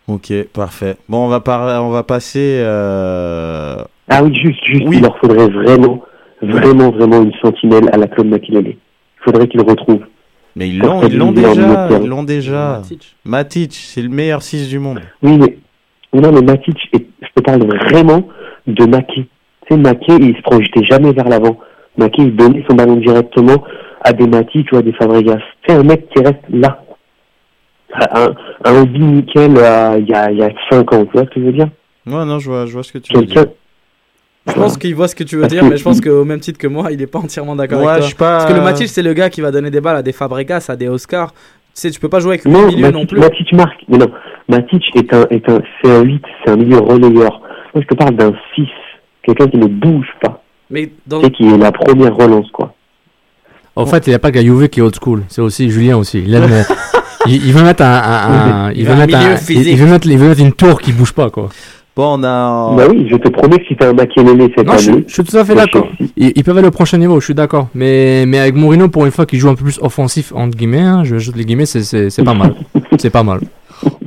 Ok, 0.08 0.32
parfait. 0.52 0.96
Bon, 1.08 1.26
on 1.26 1.28
va, 1.28 1.40
par... 1.40 1.84
on 1.84 1.90
va 1.90 2.02
passer. 2.02 2.60
Euh... 2.62 3.76
Ah 4.08 4.24
oui, 4.24 4.34
juste, 4.34 4.64
juste, 4.64 4.84
il 4.90 5.02
leur 5.02 5.16
faudrait 5.18 5.48
vraiment, 5.48 6.02
vraiment, 6.42 6.90
vraiment 6.90 7.22
une 7.22 7.32
sentinelle 7.42 7.88
à 7.92 7.96
la 7.96 8.08
Club 8.08 8.26
Makelele. 8.26 8.70
Il 8.70 9.24
faudrait 9.24 9.46
qu'ils 9.46 9.60
le 9.60 9.70
retrouvent. 9.70 10.04
Mais 10.56 10.68
ils 10.68 10.78
l'ont, 10.78 11.02
ils 11.02 11.16
l'ont 11.16 11.30
déjà, 11.30 11.88
ils 12.02 12.08
l'ont 12.08 12.24
déjà. 12.24 12.82
Matic, 13.24 13.72
c'est 13.72 14.02
le 14.02 14.08
meilleur 14.08 14.42
6 14.42 14.68
du 14.68 14.80
monde. 14.80 15.00
Oui, 15.22 15.38
mais 15.38 15.58
non, 16.12 16.32
mais 16.32 16.42
Matic, 16.42 16.76
je 16.92 17.28
te 17.34 17.40
parle 17.40 17.62
vraiment 17.62 18.26
de 18.66 18.84
Maki. 18.84 19.28
Tu 19.66 19.74
sais, 19.74 19.76
Maki, 19.76 20.12
il 20.18 20.36
se 20.36 20.42
projetait 20.42 20.84
jamais 20.90 21.12
vers 21.12 21.28
l'avant. 21.28 21.58
Maki, 21.96 22.22
il 22.22 22.34
donnait 22.34 22.64
son 22.68 22.74
ballon 22.74 22.96
directement 22.96 23.62
à 24.00 24.12
des 24.12 24.26
Matic 24.26 24.72
ou 24.72 24.76
à 24.76 24.82
des 24.82 24.92
Fabregas. 24.92 25.40
C'est 25.66 25.74
un 25.74 25.82
mec 25.82 26.08
qui 26.10 26.22
reste 26.22 26.40
là. 26.50 26.82
Un, 28.12 28.34
un 28.64 28.82
hobby 28.82 29.00
nickel 29.00 29.56
euh, 29.56 29.96
il 29.98 30.08
y, 30.08 30.14
a, 30.14 30.30
y 30.30 30.42
a 30.42 30.50
5 30.70 30.92
ans, 30.92 31.04
tu 31.06 31.12
vois 31.12 31.24
ce 31.24 31.30
que 31.30 31.40
je 31.40 31.46
veux 31.46 31.52
dire? 31.52 31.68
Ouais, 32.06 32.24
non, 32.24 32.38
je 32.38 32.48
vois, 32.48 32.66
je 32.66 32.72
vois 32.72 32.82
ce 32.84 32.92
que 32.92 32.98
tu 32.98 33.12
veux 33.16 33.24
dire. 33.24 33.46
Je 34.46 34.52
pense 34.54 34.78
qu'il 34.78 34.94
voit 34.94 35.08
ce 35.08 35.14
que 35.14 35.24
tu 35.24 35.36
veux 35.36 35.46
dire, 35.48 35.64
mais 35.64 35.76
je 35.76 35.82
pense 35.84 36.00
qu'au 36.00 36.24
même 36.24 36.40
titre 36.40 36.58
que 36.58 36.66
moi, 36.66 36.92
il 36.92 37.02
est 37.02 37.06
pas 37.06 37.18
entièrement 37.18 37.56
d'accord 37.56 37.80
Ouais, 37.82 37.88
avec 37.88 37.96
je 37.96 38.00
toi. 38.02 38.06
suis 38.08 38.16
pas- 38.16 38.38
Parce 38.38 38.46
que 38.52 38.56
le 38.56 38.62
Matic, 38.62 38.88
c'est 38.88 39.02
le 39.02 39.12
gars 39.12 39.28
qui 39.28 39.40
va 39.40 39.50
donner 39.50 39.70
des 39.70 39.80
balles 39.80 39.96
à 39.96 40.02
des 40.02 40.12
Fabregas, 40.12 40.66
à 40.68 40.76
des 40.76 40.88
Oscars. 40.88 41.32
Tu 41.32 41.38
sais, 41.74 41.90
tu 41.90 42.00
peux 42.00 42.08
pas 42.08 42.20
jouer 42.20 42.32
avec 42.34 42.44
le 42.44 42.50
Non, 42.52 42.66
milieu 42.68 42.82
Matic, 42.82 42.94
non 42.94 43.06
plus. 43.06 43.20
Matic 43.20 43.52
marque. 43.52 43.84
Mais 43.88 43.98
non, 43.98 44.10
Matic 44.48 44.82
est 44.96 45.12
un, 45.12 45.26
est 45.30 45.48
un, 45.48 45.60
c'est 45.82 45.90
un 45.90 46.02
8, 46.02 46.22
c'est 46.44 46.50
un 46.52 46.56
milieu 46.56 46.78
relayeur. 46.78 47.40
Moi, 47.74 47.82
je 47.82 47.86
te 47.86 47.94
parle 47.94 48.14
d'un 48.16 48.32
6. 48.54 48.66
Quelqu'un 49.22 49.46
qui 49.48 49.58
ne 49.58 49.66
bouge 49.66 50.08
pas. 50.22 50.42
Mais 50.70 50.90
dans... 51.06 51.20
C'est 51.20 51.30
qui 51.32 51.46
est 51.46 51.58
la 51.58 51.70
première 51.72 52.14
relance, 52.16 52.50
quoi. 52.52 52.74
En 53.76 53.86
fait, 53.86 54.06
il 54.06 54.10
n'y 54.10 54.14
a 54.14 54.18
pas 54.18 54.30
que 54.32 54.40
Juve 54.40 54.68
qui 54.68 54.80
est 54.80 54.82
old 54.82 54.94
school. 55.00 55.22
C'est 55.28 55.40
aussi 55.40 55.70
Julien 55.70 55.96
aussi. 55.96 56.22
Il, 56.26 56.34
aime, 56.34 56.48
il, 57.26 57.46
il 57.46 57.52
veut 57.52 57.62
mettre 57.62 57.82
un, 57.82 57.86
un- 57.86 58.66
un- 58.66 58.72
il 58.72 58.84
veut 58.84 58.92
Un 58.92 58.96
mettre 58.96 59.16
un- 59.16 59.36
il, 59.48 59.68
il 59.68 59.76
veut 59.76 59.86
mettre, 59.86 60.06
il 60.08 60.18
veut 60.18 60.28
mettre 60.28 60.40
une 60.40 60.52
tour 60.52 60.80
qui 60.80 60.92
bouge 60.92 61.12
pas 61.12 61.30
quoi. 61.30 61.48
Bon, 61.96 62.18
on 62.20 62.24
a. 62.24 62.74
Bah 62.76 62.84
oui, 62.88 63.06
je 63.10 63.16
te 63.16 63.28
promets 63.28 63.58
que 63.58 63.66
si 63.66 63.76
t'as 63.76 63.88
un 63.90 63.92
Makelele 63.92 64.48
cette 64.56 64.66
Non, 64.66 64.78
je, 64.78 64.90
année. 64.90 65.04
je 65.06 65.12
suis 65.12 65.24
tout 65.24 65.36
à 65.36 65.44
fait 65.44 65.54
d'accord. 65.54 65.88
Ils, 66.16 66.32
ils 66.36 66.44
peuvent 66.44 66.56
aller 66.56 66.68
au 66.68 66.72
prochain 66.72 66.98
niveau, 66.98 67.18
je 67.20 67.24
suis 67.26 67.34
d'accord. 67.34 67.68
Mais, 67.74 68.24
mais 68.26 68.38
avec 68.38 68.54
Mourinho, 68.54 68.88
pour 68.88 69.06
une 69.06 69.12
fois 69.12 69.26
qu'il 69.26 69.38
joue 69.40 69.48
un 69.48 69.54
peu 69.54 69.64
plus 69.64 69.78
offensif, 69.82 70.32
entre 70.34 70.56
guillemets, 70.56 70.80
hein, 70.80 71.02
je 71.04 71.18
joue 71.18 71.32
les 71.34 71.44
guillemets, 71.44 71.66
c'est- 71.66 71.82
c'est 71.82 72.08
c'est 72.10 72.22
pas 72.24 72.34
mal. 72.34 72.54
C'est 72.98 73.10
pas 73.10 73.22
mal. 73.22 73.40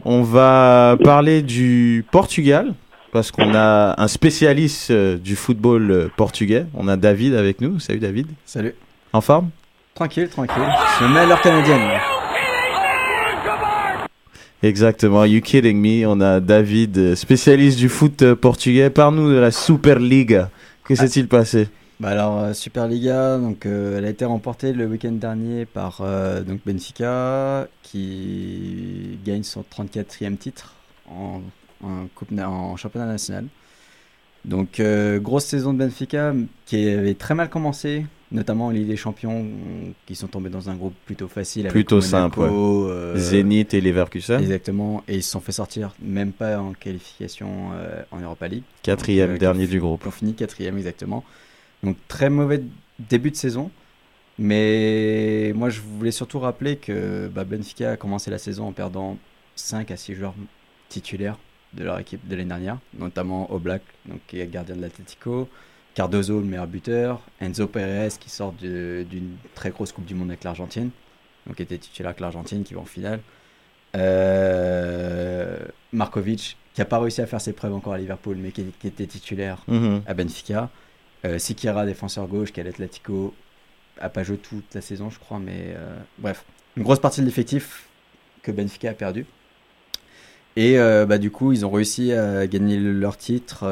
On 0.06 0.22
va 0.24 0.98
parler 1.04 1.42
du 1.42 2.06
Portugal 2.12 2.74
parce 3.12 3.32
qu'on 3.32 3.54
a 3.56 3.96
un 4.02 4.08
spécialiste 4.08 4.92
euh, 4.92 5.18
du 5.18 5.36
football 5.36 5.90
euh, 5.92 6.08
portugais. 6.16 6.66
On 6.76 6.88
a 6.88 6.96
David 6.96 7.34
avec 7.36 7.60
nous. 7.60 7.80
Salut 7.80 8.00
David. 8.00 8.28
Salut. 8.46 8.74
En 9.14 9.22
forme? 9.22 9.50
Tranquille, 9.94 10.28
tranquille. 10.28 10.64
Je 11.00 11.06
mets 11.06 11.26
l'heure 11.28 11.42
canadienne. 11.42 12.00
Exactement. 14.64 15.26
You 15.26 15.42
kidding 15.42 15.78
me? 15.80 16.06
On 16.08 16.20
a 16.22 16.40
David, 16.40 16.98
euh, 16.98 17.16
spécialiste 17.16 17.78
du 17.78 17.90
foot 17.90 18.22
euh, 18.22 18.36
portugais. 18.36 18.90
Parle-nous 18.90 19.30
de 19.30 19.36
la 19.38 19.52
Superliga. 19.52 20.50
Que 20.86 20.96
s'est-il 20.96 21.28
passé? 21.28 21.68
Bah 22.00 22.10
alors 22.10 22.40
euh, 22.40 22.54
Superliga, 22.54 23.38
donc 23.38 23.66
euh, 23.66 23.98
elle 23.98 24.06
a 24.06 24.10
été 24.10 24.26
remportée 24.26 24.74
le 24.74 24.88
week-end 24.88 25.12
dernier 25.12 25.66
par 25.66 26.00
euh, 26.02 26.42
donc 26.42 26.60
Benfica 26.66 27.68
qui 27.84 29.20
gagne 29.24 29.44
son 29.44 29.62
34e 29.64 30.36
titre 30.36 30.74
en, 31.10 31.42
en, 31.84 32.08
coupe, 32.16 32.30
en 32.38 32.76
championnat 32.78 33.06
national. 33.06 33.46
Donc 34.44 34.80
euh, 34.80 35.20
grosse 35.20 35.46
saison 35.46 35.72
de 35.72 35.78
Benfica 35.78 36.34
qui 36.66 36.90
avait 36.90 37.14
très 37.14 37.36
mal 37.36 37.50
commencé, 37.50 38.06
notamment 38.34 38.66
en 38.68 38.70
Ligue 38.72 38.88
des 38.88 38.98
Champions 38.98 39.46
qui 40.06 40.16
sont 40.16 40.28
tombés 40.28 40.50
dans 40.50 40.70
un 40.70 40.76
groupe 40.76 40.96
plutôt 41.06 41.28
facile 41.28 41.62
avec 41.68 41.72
Plutôt 41.72 41.98
Monaco, 41.98 42.10
simple. 42.10 42.40
ouais. 42.42 42.50
euh, 42.52 43.16
Zénith 43.16 43.74
et 43.74 43.80
Leverkusen. 43.82 44.40
Exactement, 44.42 45.04
et 45.08 45.16
ils 45.16 45.24
se 45.24 45.32
sont 45.32 45.40
fait 45.40 45.52
sortir 45.54 45.94
même 46.02 46.32
pas 46.34 46.60
en 46.60 46.74
qualification 46.74 47.70
euh, 47.76 48.02
en 48.12 48.20
Europa 48.20 48.48
League. 48.48 48.64
Quatrième, 48.82 49.28
Donc, 49.30 49.36
euh, 49.36 49.40
dernier 49.40 49.68
du 49.68 49.80
groupe. 49.80 50.02
qui 50.02 50.08
ont 50.08 50.12
fini 50.12 50.34
quatrième 50.34 50.78
exactement. 50.78 51.24
Donc 51.84 51.96
très 52.08 52.30
mauvais 52.30 52.64
début 53.00 53.32
de 53.32 53.36
saison. 53.36 53.70
Mais 54.40 55.52
moi 55.56 55.70
je 55.70 55.80
voulais 55.82 56.12
surtout 56.12 56.40
rappeler 56.40 56.78
que 56.78 57.28
bah, 57.28 57.44
Benfica 57.44 57.92
a 57.92 57.98
commencé 57.98 58.32
la 58.32 58.40
saison 58.40 58.68
en 58.68 58.72
perdant 58.72 59.18
5 59.56 59.92
à 59.92 59.98
6 59.98 60.16
joueurs 60.16 60.34
titulaires 60.90 61.38
de 61.74 61.84
leur 61.84 62.00
équipe 62.00 62.28
de 62.28 62.36
l'année 62.36 62.50
dernière, 62.50 62.78
notamment 62.98 63.52
Oblak, 63.54 63.82
donc, 64.08 64.20
qui 64.28 64.40
est 64.40 64.48
gardien 64.48 64.76
de 64.76 64.82
l'Atlético, 64.82 65.48
Cardozo, 65.96 66.40
le 66.40 66.46
meilleur 66.46 66.68
buteur, 66.68 67.22
Enzo 67.40 67.68
Perez 67.68 68.10
qui 68.20 68.30
sort 68.30 68.52
d'une 68.54 69.36
très 69.56 69.70
grosse 69.70 69.92
Coupe 69.92 70.06
du 70.06 70.16
Monde 70.16 70.30
avec 70.30 70.44
l'Argentine, 70.44 70.90
donc 71.46 71.58
qui 71.58 71.62
était 71.64 71.78
titulaire 71.78 72.10
avec 72.10 72.20
l'Argentine, 72.20 72.64
qui 72.64 72.74
va 72.74 72.82
en 72.82 72.86
finale. 72.86 73.20
Euh, 73.96 75.58
Markovic, 75.92 76.58
qui 76.74 76.82
n'a 76.82 76.86
pas 76.86 77.00
réussi 77.00 77.22
à 77.22 77.28
faire 77.28 77.42
ses 77.42 77.54
preuves 77.54 77.74
encore 77.74 77.94
à 77.94 77.98
Liverpool, 77.98 78.38
mais 78.40 78.52
qui, 78.52 78.66
qui 78.80 78.88
était 78.88 79.06
titulaire 79.06 79.64
Mhm. 79.68 80.02
à 80.08 80.14
Benfica. 80.14 80.70
Euh, 81.26 81.38
Sikira, 81.38 81.86
défenseur 81.86 82.28
gauche, 82.28 82.52
qui 82.52 82.60
est 82.60 82.64
à 82.64 82.66
l'Atlético, 82.66 83.34
a 84.00 84.10
pas 84.10 84.24
joué 84.24 84.38
toute 84.38 84.74
la 84.74 84.82
saison, 84.82 85.10
je 85.10 85.20
crois, 85.20 85.40
mais 85.40 85.74
euh, 85.78 85.96
bref. 86.18 86.44
Une 86.76 86.84
grosse 86.84 87.00
partie 87.00 87.22
de 87.22 87.26
l'effectif 87.26 87.88
que 88.42 88.52
Benfica 88.52 88.90
a 88.90 88.94
perdu. 88.94 89.26
Et 90.56 90.80
euh, 90.80 91.06
bah, 91.06 91.20
du 91.20 91.30
coup, 91.32 91.52
ils 91.52 91.66
ont 91.66 91.72
réussi 91.72 92.12
à 92.14 92.48
gagner 92.48 92.78
leur 92.78 93.18
titre 93.18 93.64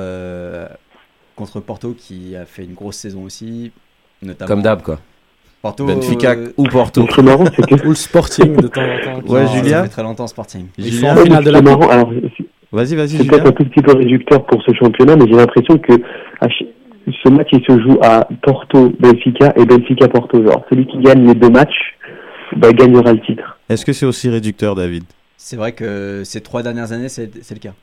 contre 1.36 1.60
Porto, 1.60 1.94
qui 1.98 2.36
a 2.36 2.46
fait 2.46 2.64
une 2.64 2.74
grosse 2.74 2.98
saison 2.98 3.24
aussi. 3.24 3.72
Notamment 4.22 4.48
Comme 4.48 4.62
d'hab, 4.62 4.82
quoi. 4.82 5.00
Porto, 5.62 5.86
Benfica 5.86 6.32
euh, 6.32 6.52
ou 6.58 6.64
Porto. 6.64 7.06
Ce 7.08 7.14
qui 7.14 7.20
est 7.20 7.24
marrant, 7.24 7.46
c'est 7.46 7.66
que. 7.68 7.86
Ou 7.86 7.90
le 7.90 7.96
Sporting 7.96 8.56
de 8.56 8.68
temps 8.68 8.82
en 8.82 9.22
temps. 9.22 9.34
Ouais, 9.34 9.44
non, 9.44 9.52
Julien 9.54 9.78
Ça 9.78 9.84
fait 9.84 9.90
très 9.90 10.04
longtemps 10.04 10.28
Sporting. 10.28 10.66
Ils 10.78 10.92
Julien 10.92 11.14
sont 11.16 11.22
en 11.22 11.24
finale 11.24 11.44
de 11.44 11.52
la 11.52 11.62
marrant, 11.62 11.90
alors, 11.90 12.12
c'est- 12.38 12.46
Vas-y, 12.74 12.96
vas-y, 12.96 13.10
c'est 13.18 13.28
peut-être 13.28 13.48
un 13.48 13.52
tout 13.52 13.66
petit 13.66 13.82
peu 13.82 13.92
réducteur 13.98 14.46
pour 14.46 14.64
ce 14.64 14.74
championnat, 14.74 15.18
mais 15.18 15.26
j'ai 15.28 15.36
l'impression 15.36 15.78
que 15.78 15.92
ce 16.42 17.30
match 17.30 17.50
il 17.52 17.62
se 17.68 17.80
joue 17.82 18.00
à 18.02 18.26
Porto 18.42 18.94
Benfica 18.98 19.54
et 19.58 19.66
Benfica 19.66 20.08
Porto. 20.08 20.42
Genre 20.42 20.64
celui 20.70 20.88
qui 20.88 20.98
gagne 21.00 21.28
les 21.28 21.36
deux 21.36 21.50
matchs 21.50 21.98
bah, 22.56 22.72
gagnera 22.72 23.12
le 23.12 23.20
titre. 23.22 23.58
Est-ce 23.68 23.86
que 23.86 23.92
c'est 23.92 24.06
aussi 24.06 24.30
réducteur, 24.30 24.76
David? 24.76 25.04
C'est 25.44 25.56
vrai 25.56 25.72
que 25.72 26.22
ces 26.24 26.40
trois 26.40 26.62
dernières 26.62 26.92
années, 26.92 27.10
c'est 27.10 27.32
le 27.34 27.60
cas. 27.60 27.74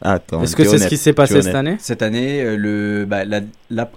Est-ce 0.43 0.55
que 0.55 0.63
c'est 0.63 0.79
ce 0.79 0.87
qui 0.87 0.97
s'est 0.97 1.13
passé 1.13 1.43
cette 1.43 1.57
année 1.57 1.75
Cette 1.81 2.03
année, 2.03 2.41
euh, 2.41 2.57
le, 2.57 3.05
bah, 3.05 3.23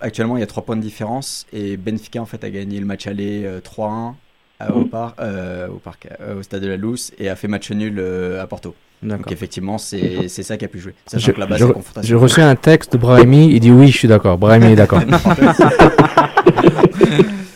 actuellement, 0.01 0.35
il 0.35 0.39
y 0.39 0.43
a 0.43 0.47
3 0.47 0.65
points 0.65 0.75
de 0.75 0.81
différence 0.81 1.45
et 1.53 1.77
Benfica 1.77 2.19
en 2.19 2.25
fait 2.25 2.43
a 2.43 2.49
gagné 2.49 2.79
le 2.79 2.87
match 2.87 3.05
aller 3.05 3.43
euh, 3.45 3.59
3-1 3.61 4.13
à- 4.59 4.73
au, 4.73 4.85
par, 4.85 5.15
euh, 5.19 5.67
au, 5.67 5.75
parc, 5.75 6.07
euh, 6.21 6.39
au 6.39 6.43
stade 6.43 6.63
de 6.63 6.69
la 6.69 6.77
Lousse 6.77 7.11
et 7.19 7.29
a 7.29 7.35
fait 7.35 7.47
match 7.47 7.69
nul 7.71 7.97
euh, 7.99 8.41
à 8.41 8.47
Porto. 8.47 8.73
Donc 9.03 9.31
effectivement, 9.31 9.77
c'est 9.77 10.27
c'est 10.27 10.43
ça 10.43 10.57
qui 10.57 10.65
a 10.65 10.67
pu 10.67 10.79
jouer. 10.79 10.95
Sachant 11.05 11.27
Je- 11.27 11.31
que 11.31 11.39
là-bas, 11.39 11.57
je- 11.57 11.67
c'est 11.67 11.73
confrontation. 11.73 12.07
J'ai 12.09 12.15
reçu 12.15 12.41
un 12.41 12.55
texte 12.55 12.93
de 12.93 12.97
Brahimi, 12.97 13.51
il 13.53 13.59
dit 13.59 13.71
oui, 13.71 13.89
je 13.91 13.97
suis 13.97 14.07
d'accord. 14.07 14.39
Brahimi 14.39 14.71
est 14.73 14.75
d'accord. 14.75 15.01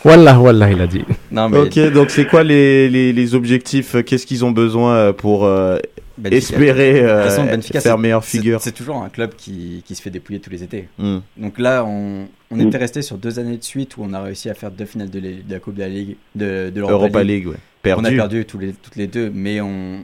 Wallah, 0.05 0.39
wallah, 0.39 0.71
il 0.71 0.79
a 0.81 0.87
dit. 0.87 1.03
Non, 1.31 1.49
mais 1.49 1.57
Ok, 1.57 1.79
donc 1.91 2.11
c'est 2.11 2.25
quoi 2.27 2.43
les, 2.43 2.89
les, 2.89 3.11
les 3.11 3.35
objectifs 3.35 3.95
Qu'est-ce 4.05 4.25
qu'ils 4.25 4.45
ont 4.45 4.51
besoin 4.51 4.93
euh, 4.95 5.13
pour 5.13 5.45
euh, 5.45 5.77
Benfica- 6.21 6.35
espérer 6.37 6.99
euh, 7.03 7.23
façon, 7.23 7.43
Benfica, 7.45 7.81
faire 7.81 7.97
meilleure 7.97 8.23
figure 8.23 8.61
C'est 8.61 8.71
toujours 8.71 8.97
un 9.03 9.09
club 9.09 9.33
qui, 9.35 9.83
qui 9.85 9.95
se 9.95 10.01
fait 10.01 10.11
dépouiller 10.11 10.39
tous 10.39 10.51
les 10.51 10.63
étés. 10.63 10.87
Hmm. 10.99 11.17
Donc 11.37 11.57
là, 11.59 11.83
on, 11.85 12.27
on 12.51 12.55
Mm. 12.55 12.61
était 12.67 12.77
resté 12.77 13.01
sur 13.01 13.17
deux 13.17 13.39
années 13.39 13.57
de 13.57 13.63
suite 13.63 13.97
où 13.97 14.03
on 14.03 14.13
a 14.13 14.21
réussi 14.21 14.49
à 14.49 14.53
faire 14.53 14.69
deux 14.71 14.85
finales 14.85 15.09
de, 15.09 15.19
la- 15.19 15.29
de 15.29 15.51
la 15.51 15.59
Coupe 15.59 15.73
de 15.73 15.81
la 15.81 15.89
Ligue, 15.89 16.15
de, 16.35 16.69
de 16.69 16.79
l'Europa 16.79 16.93
Europa 17.05 17.23
League. 17.23 17.43
League, 17.45 17.47
ouais. 17.47 17.59
Perdu. 17.81 18.01
On 18.01 18.05
a 18.05 18.11
perdu 18.11 18.45
tous 18.45 18.59
les, 18.59 18.71
toutes 18.73 18.95
les 18.95 19.07
deux, 19.07 19.31
mais 19.33 19.59
on, 19.59 20.03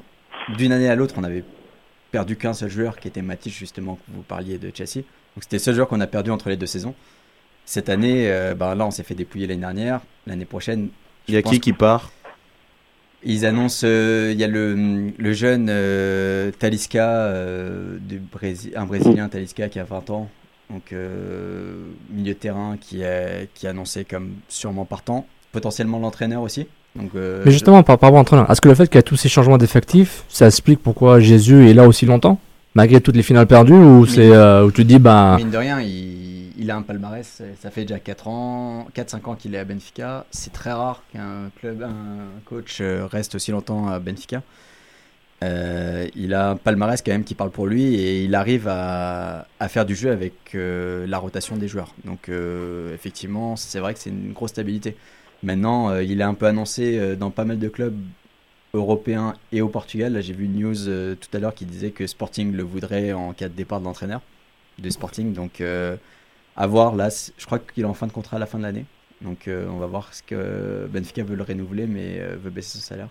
d'une 0.58 0.72
année 0.72 0.90
à 0.90 0.96
l'autre, 0.96 1.14
on 1.18 1.24
avait 1.24 1.44
perdu 2.12 2.36
qu'un 2.36 2.54
seul 2.54 2.70
joueur 2.70 2.98
qui 2.98 3.08
était 3.08 3.22
Matic, 3.22 3.54
justement, 3.54 3.96
que 3.96 4.12
vous 4.16 4.24
parliez 4.24 4.58
de 4.58 4.70
Chelsea. 4.74 5.04
Donc 5.36 5.44
c'était 5.44 5.58
le 5.58 5.62
seul 5.62 5.76
joueur 5.76 5.88
qu'on 5.88 6.02
a 6.02 6.08
perdu 6.08 6.32
entre 6.32 6.50
les 6.50 6.58
deux 6.58 6.66
saisons. 6.66 6.94
Cette 7.66 7.90
année, 7.90 8.30
euh, 8.30 8.54
ben 8.54 8.76
là, 8.76 8.86
on 8.86 8.92
s'est 8.92 9.04
fait 9.04 9.16
dépouiller 9.16 9.48
l'année 9.48 9.62
dernière. 9.62 10.02
L'année 10.28 10.46
prochaine, 10.46 10.90
Il 11.28 11.36
y 11.36 11.38
a 11.38 11.42
qui 11.42 11.60
qui 11.60 11.74
part? 11.74 12.12
Ils 13.24 13.46
annoncent, 13.46 13.86
euh, 13.88 14.32
il 14.34 14.40
y 14.40 14.44
a 14.44 14.48
le, 14.48 15.12
le 15.16 15.34
jeune 15.34 15.68
euh, 15.70 16.50
Talisca, 16.58 17.08
euh, 17.08 17.98
du 18.00 18.18
Brésil, 18.20 18.74
un 18.76 18.86
Brésilien 18.86 19.30
Talisca 19.30 19.70
qui 19.70 19.78
a 19.80 19.84
20 19.84 20.10
ans, 20.10 20.28
donc 20.72 20.92
euh, 20.92 21.74
milieu 22.10 22.34
de 22.34 22.40
terrain 22.40 22.78
qui 22.82 23.04
est, 23.04 23.48
qui 23.54 23.68
est 23.68 23.70
annoncé 23.70 24.06
comme 24.06 24.32
sûrement 24.50 24.86
partant, 24.86 25.28
potentiellement 25.52 26.00
l'entraîneur 26.00 26.42
aussi. 26.42 26.66
Donc, 26.96 27.12
euh, 27.16 27.44
Mais 27.46 27.52
justement, 27.52 27.84
par 27.84 27.94
rapport 27.96 28.10
à 28.10 28.12
l'entraîneur, 28.14 28.50
est-ce 28.50 28.60
que 28.60 28.70
le 28.70 28.76
fait 28.76 28.88
qu'il 28.88 28.96
y 28.96 29.00
a 29.00 29.04
tous 29.04 29.18
ces 29.18 29.30
changements 29.30 29.60
d'effectifs, 29.60 30.24
ça 30.28 30.48
explique 30.48 30.82
pourquoi 30.82 31.20
Jésus 31.20 31.70
est 31.70 31.74
là 31.76 31.88
aussi 31.88 32.08
longtemps 32.08 32.40
Malgré 32.74 33.02
toutes 33.02 33.16
les 33.18 33.24
finales 33.24 33.48
perdues 33.48 33.74
Ou 33.74 34.06
c'est 34.06 34.32
euh, 34.32 34.66
où 34.66 34.72
tu 34.72 34.84
dis, 34.84 34.98
ben. 34.98 35.38
Mine 35.38 35.52
de 35.52 35.58
rien, 35.58 35.80
il, 35.80 36.31
il 36.58 36.72
a 36.72 36.76
un 36.76 36.82
palmarès. 36.82 37.42
Ça 37.60 37.72
fait 37.72 37.82
déjà 37.82 38.00
4 38.00 38.28
ans, 38.28 38.88
4-5 38.96 39.30
ans 39.30 39.36
qu'il 39.36 39.56
est 39.56 39.58
à 39.58 39.66
Benfica. 39.66 40.26
C'est 40.32 40.54
très 40.54 40.72
rare 40.72 41.04
qu'un 41.12 41.50
club, 41.60 41.84
un 41.84 42.28
coach 42.46 42.80
euh, 42.82 43.06
reste 43.06 43.36
aussi 43.36 43.52
longtemps 43.52 43.88
à 43.88 44.00
Benfica. 44.00 44.42
Euh, 45.44 46.08
il 46.16 46.34
a 46.36 46.52
un 46.52 46.56
palmarès 46.56 47.02
quand 47.02 47.12
même 47.12 47.24
qui 47.24 47.34
parle 47.34 47.50
pour 47.50 47.66
lui 47.66 47.96
et 47.96 48.24
il 48.24 48.36
arrive 48.36 48.68
à, 48.68 49.48
faire 49.70 49.86
du 49.86 49.96
jeu 49.96 50.12
avec 50.12 50.54
euh, 50.54 51.08
la 51.08 51.18
rotation 51.18 51.58
des 51.58 51.68
joueurs. 51.68 51.96
Donc 52.06 52.30
effectivement, 52.94 53.56
c'est 53.56 53.80
vrai 53.80 53.94
que 53.94 54.00
c'est 54.00 54.12
une 54.12 54.34
grosse 54.34 54.52
stabilité. 54.52 54.96
Maintenant, 55.44 55.98
il 55.98 56.22
est 56.22 56.24
un 56.24 56.36
peu 56.36 56.46
annoncé 56.46 57.16
dans 57.16 57.32
pas 57.32 57.46
mal 57.46 57.58
de 57.58 57.68
clubs 57.68 57.98
européen 58.76 59.34
et 59.52 59.62
au 59.62 59.70
Portugal. 59.70 60.14
Là, 60.14 60.22
j'ai 60.22 60.34
vu 60.34 60.46
une 60.46 60.60
news 60.60 61.16
tout 61.16 61.30
à 61.36 61.40
l'heure 61.40 61.56
qui 61.56 61.66
disait 61.66 61.90
que 61.90 62.06
Sporting 62.06 62.54
le 62.54 62.62
voudrait 62.62 63.12
en 63.12 63.34
cas 63.34 63.50
de 63.50 63.54
départ 63.54 63.80
de 63.80 63.86
l'entraîneur 63.86 64.22
de 64.78 64.90
Sporting. 64.92 65.34
Donc, 65.34 65.64
à 66.56 66.68
voir. 66.68 66.96
Là, 66.96 67.10
je 67.38 67.46
crois 67.46 67.60
qu'il 67.60 67.84
est 67.84 67.88
en 67.88 67.94
fin 67.94 68.08
de 68.08 68.12
contrat 68.12 68.38
à 68.38 68.40
la 68.40 68.46
fin 68.46 68.58
de 68.58 68.64
l'année. 68.64 68.86
Donc, 69.22 69.48
euh, 69.48 69.68
on 69.72 69.78
va 69.78 69.86
voir 69.86 70.14
ce 70.14 70.24
que 70.24 70.88
Benfica 70.92 71.24
veut 71.24 71.36
le 71.36 71.44
renouveler, 71.44 71.86
mais 71.86 72.18
euh, 72.20 72.36
veut 72.44 72.50
baisser 72.50 72.80
son 72.80 72.84
salaire. 72.84 73.10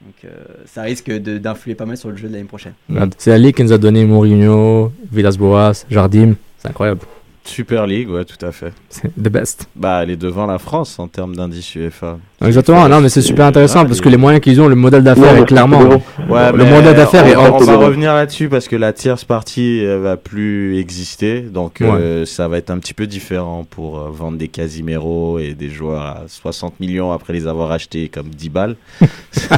Donc, 0.00 0.14
euh, 0.24 0.30
ça 0.64 0.82
risque 0.82 1.10
d'influer 1.12 1.74
pas 1.74 1.86
mal 1.86 1.96
sur 1.96 2.10
le 2.10 2.16
jeu 2.16 2.28
de 2.28 2.32
l'année 2.32 2.48
prochaine. 2.48 2.74
C'est 3.18 3.30
la 3.30 3.38
ligue 3.38 3.54
qui 3.54 3.62
nous 3.62 3.72
a 3.72 3.78
donné 3.78 4.04
Mourinho, 4.04 4.92
Villas-Boas, 5.12 5.84
Jardim. 5.90 6.34
C'est 6.58 6.68
incroyable. 6.68 7.00
Super 7.44 7.86
League, 7.86 8.08
ouais, 8.08 8.24
tout 8.24 8.44
à 8.44 8.52
fait. 8.52 8.72
C'est 8.88 9.08
the 9.14 9.28
best. 9.28 9.68
Bah, 9.74 10.00
elle 10.02 10.10
est 10.10 10.16
devant 10.16 10.46
la 10.46 10.58
France 10.58 10.98
en 10.98 11.08
termes 11.08 11.34
d'indice 11.34 11.74
UEFA. 11.74 12.18
Exactement, 12.44 12.88
non, 12.88 13.00
mais 13.00 13.08
c'est 13.08 13.22
super 13.22 13.46
intéressant 13.46 13.84
parce 13.84 14.00
que 14.00 14.08
les 14.08 14.16
moyens 14.16 14.42
qu'ils 14.42 14.60
ont, 14.60 14.68
le 14.68 14.74
modèle 14.74 15.02
d'affaires 15.02 15.36
est 15.36 15.44
clairement. 15.44 15.80
Ouais, 16.28 16.52
le 16.52 16.64
modèle 16.64 16.94
d'affaires 16.94 17.26
est 17.26 17.36
on, 17.36 17.58
va 17.58 17.76
revenir 17.76 18.14
là-dessus 18.14 18.48
parce 18.48 18.68
que 18.68 18.76
la 18.76 18.92
tierce 18.92 19.24
partie 19.24 19.84
va 19.84 20.16
plus 20.16 20.78
exister, 20.78 21.40
donc 21.40 21.80
euh, 21.80 22.24
ça 22.26 22.48
va 22.48 22.58
être 22.58 22.70
un 22.70 22.78
petit 22.78 22.94
peu 22.94 23.06
différent 23.06 23.66
pour 23.68 23.98
euh, 23.98 24.10
vendre 24.10 24.38
des 24.38 24.48
Casimiro 24.48 25.38
et 25.38 25.54
des 25.54 25.68
joueurs 25.68 26.02
à 26.02 26.22
60 26.26 26.80
millions 26.80 27.12
après 27.12 27.32
les 27.32 27.46
avoir 27.46 27.72
achetés 27.72 28.08
comme 28.08 28.28
10 28.28 28.48
balles. 28.48 28.76
ça, 29.32 29.56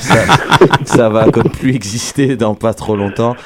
ça 0.84 1.08
va 1.08 1.30
comme 1.30 1.50
plus 1.50 1.74
exister 1.74 2.36
dans 2.36 2.54
pas 2.54 2.74
trop 2.74 2.96
longtemps. 2.96 3.36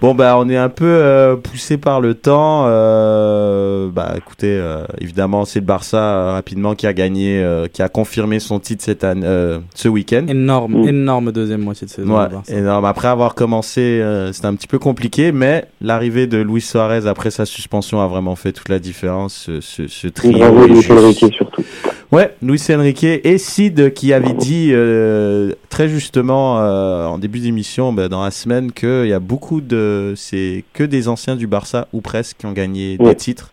Bon 0.00 0.14
bah 0.14 0.36
on 0.38 0.48
est 0.48 0.56
un 0.56 0.70
peu 0.70 0.86
euh, 0.86 1.36
poussé 1.36 1.76
par 1.76 2.00
le 2.00 2.14
temps. 2.14 2.64
Euh, 2.66 3.90
bah 3.92 4.14
écoutez, 4.16 4.46
euh, 4.58 4.84
évidemment 4.98 5.44
c'est 5.44 5.60
le 5.60 5.66
Barça 5.66 5.98
euh, 5.98 6.32
rapidement 6.32 6.74
qui 6.74 6.86
a 6.86 6.94
gagné, 6.94 7.38
euh, 7.42 7.66
qui 7.70 7.82
a 7.82 7.88
confirmé 7.90 8.40
son 8.40 8.60
titre 8.60 8.82
cette 8.82 9.04
année, 9.04 9.26
euh, 9.26 9.58
ce 9.74 9.88
week-end. 9.88 10.24
Énorme, 10.26 10.88
énorme 10.88 11.32
deuxième 11.32 11.60
moitié 11.60 11.86
de 11.86 11.90
saison. 11.92 12.16
Ouais, 12.18 12.28
énorme. 12.48 12.86
Après 12.86 13.08
avoir 13.08 13.34
commencé, 13.34 13.80
euh, 13.82 14.32
c'était 14.32 14.46
un 14.46 14.54
petit 14.54 14.66
peu 14.68 14.78
compliqué, 14.78 15.32
mais 15.32 15.66
l'arrivée 15.82 16.26
de 16.26 16.38
Luis 16.38 16.62
Suarez 16.62 17.06
après 17.06 17.30
sa 17.30 17.44
suspension 17.44 18.00
a 18.00 18.06
vraiment 18.06 18.36
fait 18.36 18.52
toute 18.52 18.70
la 18.70 18.78
différence. 18.78 19.34
Ce, 19.34 19.60
ce, 19.60 19.86
ce 19.86 20.08
trio. 20.08 20.38
Bravo 20.38 20.64
est 20.64 20.68
Luis 20.68 20.76
juste- 20.80 20.90
Enrique 20.92 21.34
surtout. 21.34 21.62
Ouais, 22.12 22.34
Luis 22.42 22.60
Enrique 22.70 23.04
et 23.04 23.38
Sid 23.38 23.94
qui 23.94 24.12
avait 24.12 24.32
dit 24.32 24.70
euh, 24.72 25.52
très 25.68 25.88
justement 25.88 26.58
euh, 26.58 27.06
en 27.06 27.18
début 27.18 27.38
d'émission 27.38 27.92
bah, 27.92 28.08
dans 28.08 28.24
la 28.24 28.32
semaine 28.32 28.72
qu'il 28.72 29.06
y 29.06 29.12
a 29.12 29.20
beaucoup 29.20 29.60
de 29.60 30.14
c'est 30.16 30.64
que 30.72 30.82
des 30.82 31.06
anciens 31.06 31.36
du 31.36 31.46
Barça 31.46 31.86
ou 31.92 32.00
presque 32.00 32.38
qui 32.38 32.46
ont 32.46 32.52
gagné 32.52 32.98
des 32.98 33.14
titres. 33.14 33.52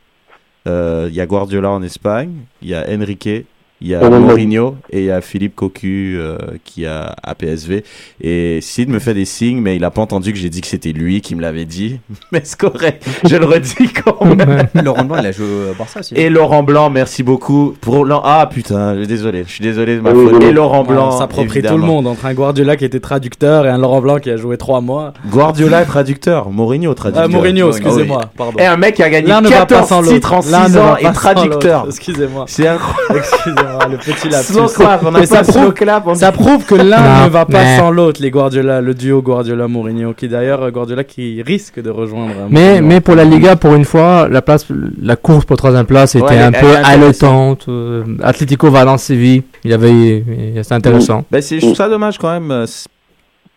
Euh, 0.68 1.06
Il 1.08 1.16
y 1.16 1.22
a 1.22 1.28
Guardiola 1.28 1.70
en 1.70 1.84
Espagne, 1.84 2.34
il 2.64 2.70
y 2.70 2.74
a 2.74 2.84
Enrique, 2.90 3.46
il 3.82 3.90
y 3.90 3.96
a. 3.96 4.10
Mourinho 4.10 4.76
et 4.90 5.00
il 5.00 5.06
y 5.06 5.12
a 5.12 5.22
Philippe 5.22 5.56
Cocu 5.56 6.18
euh, 6.18 6.38
qui 6.64 6.86
a 6.86 7.16
à 7.22 7.36
PSV. 7.36 7.84
Et 8.22 8.60
Sid 8.62 8.90
me 8.90 9.00
fait 9.00 9.14
des 9.14 9.26
signes, 9.26 9.62
mais 9.62 9.76
il 9.76 9.84
a 9.84 9.92
pas 9.92 10.02
entendu 10.02 10.34
que 10.34 10.40
j'ai 10.40 10.50
dit 10.50 10.62
que 10.62 10.68
c'était 10.68 10.92
lui 10.92 11.22
qui 11.22 11.36
me 11.36 11.42
l'avait 11.42 11.66
dit. 11.66 12.00
Mais 12.32 12.42
c'est 12.44 12.58
correct, 12.58 13.06
je 13.24 13.36
le 13.36 13.46
redis 13.46 13.90
quand 14.04 14.26
même. 14.26 14.68
Laurent 14.84 15.06
Blanc, 15.06 15.18
il 15.20 15.28
a 15.28 15.32
joué 15.32 15.46
au 15.72 15.74
Barça 15.78 16.00
aussi. 16.00 16.14
Et 16.16 16.30
Laurent 16.30 16.64
Blanc, 16.64 16.90
merci 16.90 17.24
beaucoup 17.24 17.76
pour 17.80 18.06
Ah 18.24 18.50
putain, 18.52 18.96
désolé, 18.96 19.44
je 19.46 19.52
suis 19.52 19.64
désolé 19.64 19.96
de 19.96 20.02
ma 20.02 20.12
faute. 20.12 20.44
Et. 20.44 20.52
Laurent 20.52 20.84
Blanc, 20.84 21.10
on 21.14 21.18
s'approprie 21.18 21.62
tout 21.62 21.78
le 21.78 21.84
monde 21.84 22.08
entre 22.08 22.26
un 22.26 22.34
Guardiola 22.34 22.76
qui 22.76 22.86
était 22.86 23.00
traducteur 23.00 23.66
et 23.66 23.70
un 23.70 23.78
Laurent 23.78 24.02
Blanc 24.02 24.18
qui 24.18 24.30
a 24.30 24.38
joué 24.38 24.58
trois 24.58 24.82
mois. 24.82 25.14
Guardiola 25.30 25.86
traducteur, 25.86 26.50
Mourinho 26.50 26.94
traducteur. 26.94 27.26
Ah, 27.26 27.28
Mourinho, 27.28 27.70
excusez-moi, 27.70 28.22
oui. 28.24 28.30
pardon. 28.36 28.58
Et 28.60 28.66
un 28.66 28.78
mec 28.78 28.96
qui 28.96 29.04
a 29.04 29.10
gagné 29.10 29.28
L'un 29.28 29.42
ne 29.42 29.50
va 29.50 29.66
pas 29.66 29.66
14 29.66 29.88
sans 29.88 30.02
l'autre. 30.02 30.14
titres 30.14 30.34
en 30.34 30.42
6 30.42 30.52
L'un 30.52 30.70
ne 30.70 30.80
ans 30.80 30.98
et 30.98 31.12
traducteur. 31.14 31.86
Excusez-moi. 31.88 32.46
C'est 32.48 32.68
incroyable. 32.68 33.24
Excusez-moi, 33.68 33.88
le 33.90 33.98
petit 33.98 34.30
lapsus. 34.30 34.54
Slow 34.54 34.68
clap, 34.68 35.02
on 35.04 35.08
a 35.08 35.12
Mais 35.20 35.28
pas 35.28 35.44
ça 35.44 35.44
slow 35.44 35.62
prouve, 35.62 35.74
clap, 35.74 36.08
on 36.08 36.16
ça 36.16 36.32
dit. 36.32 36.38
prouve 36.38 36.66
que 36.66 36.76
l'un 36.76 37.26
ne 37.26 37.30
va 37.30 37.46
pas 37.46 37.64
mais- 37.64 37.78
sans 37.78 37.92
l'autre, 37.92 38.22
les 38.22 38.32
Guardiola, 38.32 38.82
le 38.82 38.94
duo 38.94 39.22
Guardiola-Mourinho, 39.22 40.14
qui 40.14 40.28
d'ailleurs, 40.28 40.64
euh, 40.64 40.72
Guardiola 40.72 41.04
qui 41.04 41.42
risque 41.42 41.82
de 41.82 41.90
rejoindre. 41.90 42.32
euh, 42.40 42.48
Mais, 42.50 42.82
mais 42.82 43.02
pour 43.02 43.16
la 43.16 43.24
Liga, 43.26 43.56
pour 43.56 43.74
une 43.76 43.86
fois, 43.86 44.28
la 44.30 44.42
place, 44.42 44.66
la 45.02 45.16
course 45.16 45.46
pour 45.46 45.58
troisième 45.58 45.86
place 45.86 46.16
était 46.16 46.24
Ouais, 46.26 46.40
un 46.40 46.52
peu 46.52 46.76
haletante. 46.84 47.66
Euh, 47.70 48.04
Atlético 48.24 48.70
Valence 48.72 49.04
Séville, 49.04 49.44
il 49.64 49.72
y 49.72 49.74
avait, 49.74 50.24
c'était 50.62 50.74
intéressant. 50.76 51.24
Ben, 51.32 51.42
c'est, 51.42 51.56
je 51.58 51.62
trouve 51.66 51.76
ça 51.76 51.90
dommage 51.90 52.18
quand 52.18 52.32
même. 52.40 52.66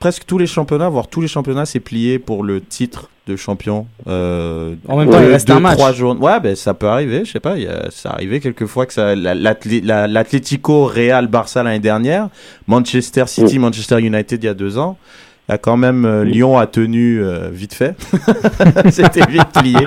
C'est- 0.01 0.09
Presque 0.09 0.25
tous 0.27 0.39
les 0.39 0.47
championnats, 0.47 0.89
voire 0.89 1.09
tous 1.09 1.21
les 1.21 1.29
championnats, 1.29 1.67
c'est 1.67 1.81
plié 1.81 2.19
pour 2.19 2.43
le 2.43 2.61
titre 2.61 3.11
de 3.27 3.37
champion. 3.37 3.87
Euh, 4.09 4.75
En 4.89 4.97
même 4.97 5.11
temps, 5.11 5.21
il 5.21 5.27
reste 5.31 5.47
deux, 5.47 5.55
un 5.55 5.61
match. 5.61 5.77
trois 5.77 5.93
jours. 5.93 6.17
Ouais, 6.21 6.41
ben 6.41 6.57
ça 6.57 6.75
peut 6.75 6.89
arriver. 6.89 7.25
Je 7.25 7.33
sais 7.33 7.41
pas. 7.41 7.57
il 7.57 7.65
y 7.65 7.67
a- 7.69 7.91
ça 7.91 8.11
arrivé 8.11 8.41
quelquefois 8.41 8.87
que 8.87 8.93
ça. 8.95 9.15
la- 9.15 9.35
l'Atlé- 9.35 9.83
la- 9.85 10.07
L'Atlético 10.09 10.87
Real 10.87 11.27
Barça 11.29 11.63
l'année 11.63 11.79
dernière, 11.81 12.29
Manchester 12.67 13.25
City, 13.27 13.59
Manchester 13.59 14.01
United 14.01 14.43
il 14.43 14.47
y 14.47 14.49
a 14.49 14.55
deux 14.55 14.79
ans. 14.79 14.97
A 15.49 15.59
quand 15.59 15.77
même 15.77 16.05
euh, 16.05 16.25
Lyon 16.25 16.59
a 16.59 16.67
tenu 16.69 17.21
euh, 17.23 17.51
vite 17.53 17.75
fait. 17.75 17.95
C'était 18.91 19.27
vite 19.27 19.49
plié. 19.53 19.87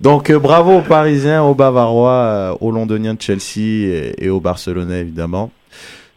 Donc 0.00 0.30
euh, 0.30 0.38
bravo 0.38 0.78
aux 0.78 0.82
Parisiens, 0.82 1.42
aux 1.42 1.54
Bavarois, 1.54 2.10
euh, 2.12 2.54
aux 2.60 2.70
Londoniens 2.70 3.14
de 3.14 3.20
Chelsea 3.20 3.58
et, 3.58 4.14
et 4.24 4.30
aux 4.30 4.40
Barcelonais 4.40 5.00
évidemment. 5.00 5.50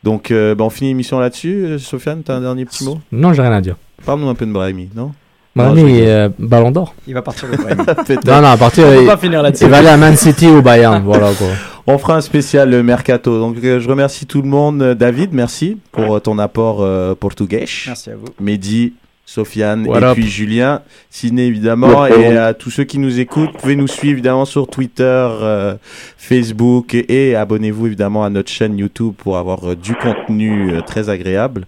Donc 0.08 0.32
euh, 0.32 0.55
ben, 0.55 0.64
on 0.64 0.70
finit 0.70 0.91
l'émission 0.91 1.20
là-dessus. 1.20 1.66
Euh, 1.66 1.80
Sofiane, 1.80 2.22
t'as 2.24 2.36
un 2.36 2.39
dernier 2.39 2.64
petit 2.64 2.86
mot? 2.86 2.97
Non, 3.12 3.34
j'ai 3.34 3.41
rien 3.41 3.51
à 3.51 3.60
dire. 3.60 3.76
Parle-nous 4.05 4.30
un 4.30 4.36
peu 4.36 4.45
de 4.45 4.53
Brahimi, 4.53 4.89
non? 4.95 5.12
Brahimi, 5.53 5.99
Non, 5.99 6.08
euh, 6.08 6.30
Ballon 6.39 6.72
d'or. 6.72 6.95
Il 7.08 7.14
va 7.14 7.22
partir 7.22 7.49
le 7.49 7.58
Brahimi. 7.58 7.84
Peut-être. 7.86 8.26
Non, 8.26 8.39
non, 8.39 8.47
à 8.47 8.55
partir, 8.55 8.86
On 8.88 9.01
il, 9.01 9.05
pas 9.05 9.18
finir 9.18 9.41
là-dessus. 9.41 9.66
il 9.66 9.70
va 9.70 9.80
aller 9.80 9.89
à 9.89 9.97
Man 9.97 10.16
City 10.16 10.47
ou 10.47 10.62
Bayern, 10.62 11.03
voilà 11.05 11.34
quoi. 11.34 11.47
On 11.88 11.97
fera 11.97 12.16
un 12.16 12.22
spécial 12.22 12.74
euh, 12.74 12.84
mercato. 12.84 13.38
Donc 13.38 13.58
euh, 13.62 13.82
je 13.82 13.89
remercie 13.89 14.26
tout 14.26 14.41
le 14.41 14.47
monde. 14.47 14.82
David, 14.93 15.34
merci 15.34 15.78
pour 15.91 16.22
ton 16.22 16.39
apport 16.39 16.78
euh, 16.80 17.14
portugais. 17.14 17.66
Merci 17.88 18.10
à 18.10 18.16
vous. 18.16 18.28
Mehdi, 18.39 18.93
Sofiane 19.30 19.86
What 19.86 19.99
et 19.99 20.03
up? 20.05 20.13
puis 20.15 20.25
Julien, 20.28 20.82
Sidney 21.09 21.47
évidemment 21.47 22.05
et 22.07 22.38
à 22.38 22.53
tous 22.53 22.71
ceux 22.71 22.86
qui 22.86 22.97
nous 22.97 23.19
écoutent, 23.19 23.51
vous 23.51 23.57
pouvez 23.59 23.75
nous 23.75 23.88
suivre 23.88 24.13
évidemment 24.13 24.45
sur 24.45 24.67
Twitter, 24.67 25.03
euh, 25.03 25.75
Facebook 26.17 26.93
et, 26.95 27.30
et 27.32 27.36
abonnez-vous 27.36 27.88
évidemment 27.88 28.23
à 28.23 28.30
notre 28.30 28.49
chaîne 28.49 28.78
YouTube 28.78 29.13
pour 29.17 29.38
avoir 29.38 29.71
euh, 29.71 29.75
du 29.75 29.95
contenu 29.95 30.71
euh, 30.73 30.82
très 30.82 31.09
agréable. 31.09 31.67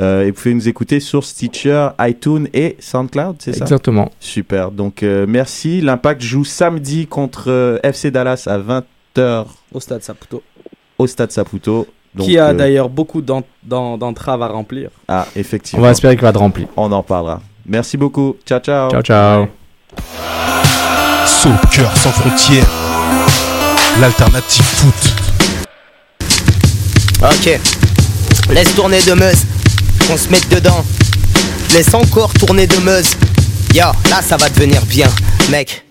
Euh, 0.00 0.22
et 0.24 0.30
vous 0.30 0.32
pouvez 0.40 0.54
nous 0.54 0.66
écouter 0.66 0.98
sur 0.98 1.24
Stitcher, 1.24 1.88
iTunes 2.00 2.48
et 2.54 2.76
SoundCloud, 2.80 3.36
c'est 3.38 3.52
ça? 3.52 3.64
Exactement. 3.64 4.10
Super. 4.18 4.70
Donc 4.70 5.02
euh, 5.02 5.26
merci. 5.28 5.82
L'Impact 5.82 6.22
joue 6.22 6.44
samedi 6.44 7.06
contre 7.06 7.50
euh, 7.50 7.78
FC 7.82 8.10
Dallas 8.10 8.44
à 8.46 8.58
20h 8.58 9.44
Au 9.72 9.78
stade 9.80 10.02
Saputo. 10.02 10.42
au 10.98 11.06
Stade 11.06 11.30
Saputo. 11.32 11.86
Donc, 12.14 12.26
qui 12.26 12.38
a 12.38 12.46
euh, 12.48 12.54
d'ailleurs 12.54 12.88
beaucoup 12.88 13.20
d'en- 13.22 13.42
d'en- 13.62 13.96
d'entraves 13.98 14.42
à 14.42 14.48
remplir. 14.48 14.90
Ah, 15.08 15.26
On 15.34 15.40
effectivement. 15.40 15.82
va 15.84 15.90
espérer 15.90 16.14
qu'il 16.14 16.22
va 16.22 16.28
être 16.30 16.38
rempli. 16.38 16.66
On 16.76 16.90
en 16.92 17.02
parlera. 17.02 17.40
Merci 17.66 17.96
beaucoup. 17.96 18.36
Ciao, 18.46 18.60
ciao. 18.60 18.90
Ciao, 18.90 19.02
ciao. 19.02 19.46
Soccer 21.26 21.96
sans 21.96 22.10
frontières, 22.10 22.66
l'alternative 24.00 24.64
foot. 24.64 25.12
Ok. 27.22 27.60
Laisse 28.52 28.74
tourner 28.74 29.00
de 29.02 29.12
Meuse. 29.14 29.42
On 30.12 30.16
se 30.16 30.28
mette 30.30 30.48
dedans. 30.50 30.84
Laisse 31.72 31.94
encore 31.94 32.32
tourner 32.34 32.66
de 32.66 32.76
Meuse. 32.78 33.10
Yo, 33.74 33.84
là 34.10 34.20
ça 34.22 34.36
va 34.36 34.48
devenir 34.48 34.82
bien, 34.86 35.08
mec. 35.50 35.83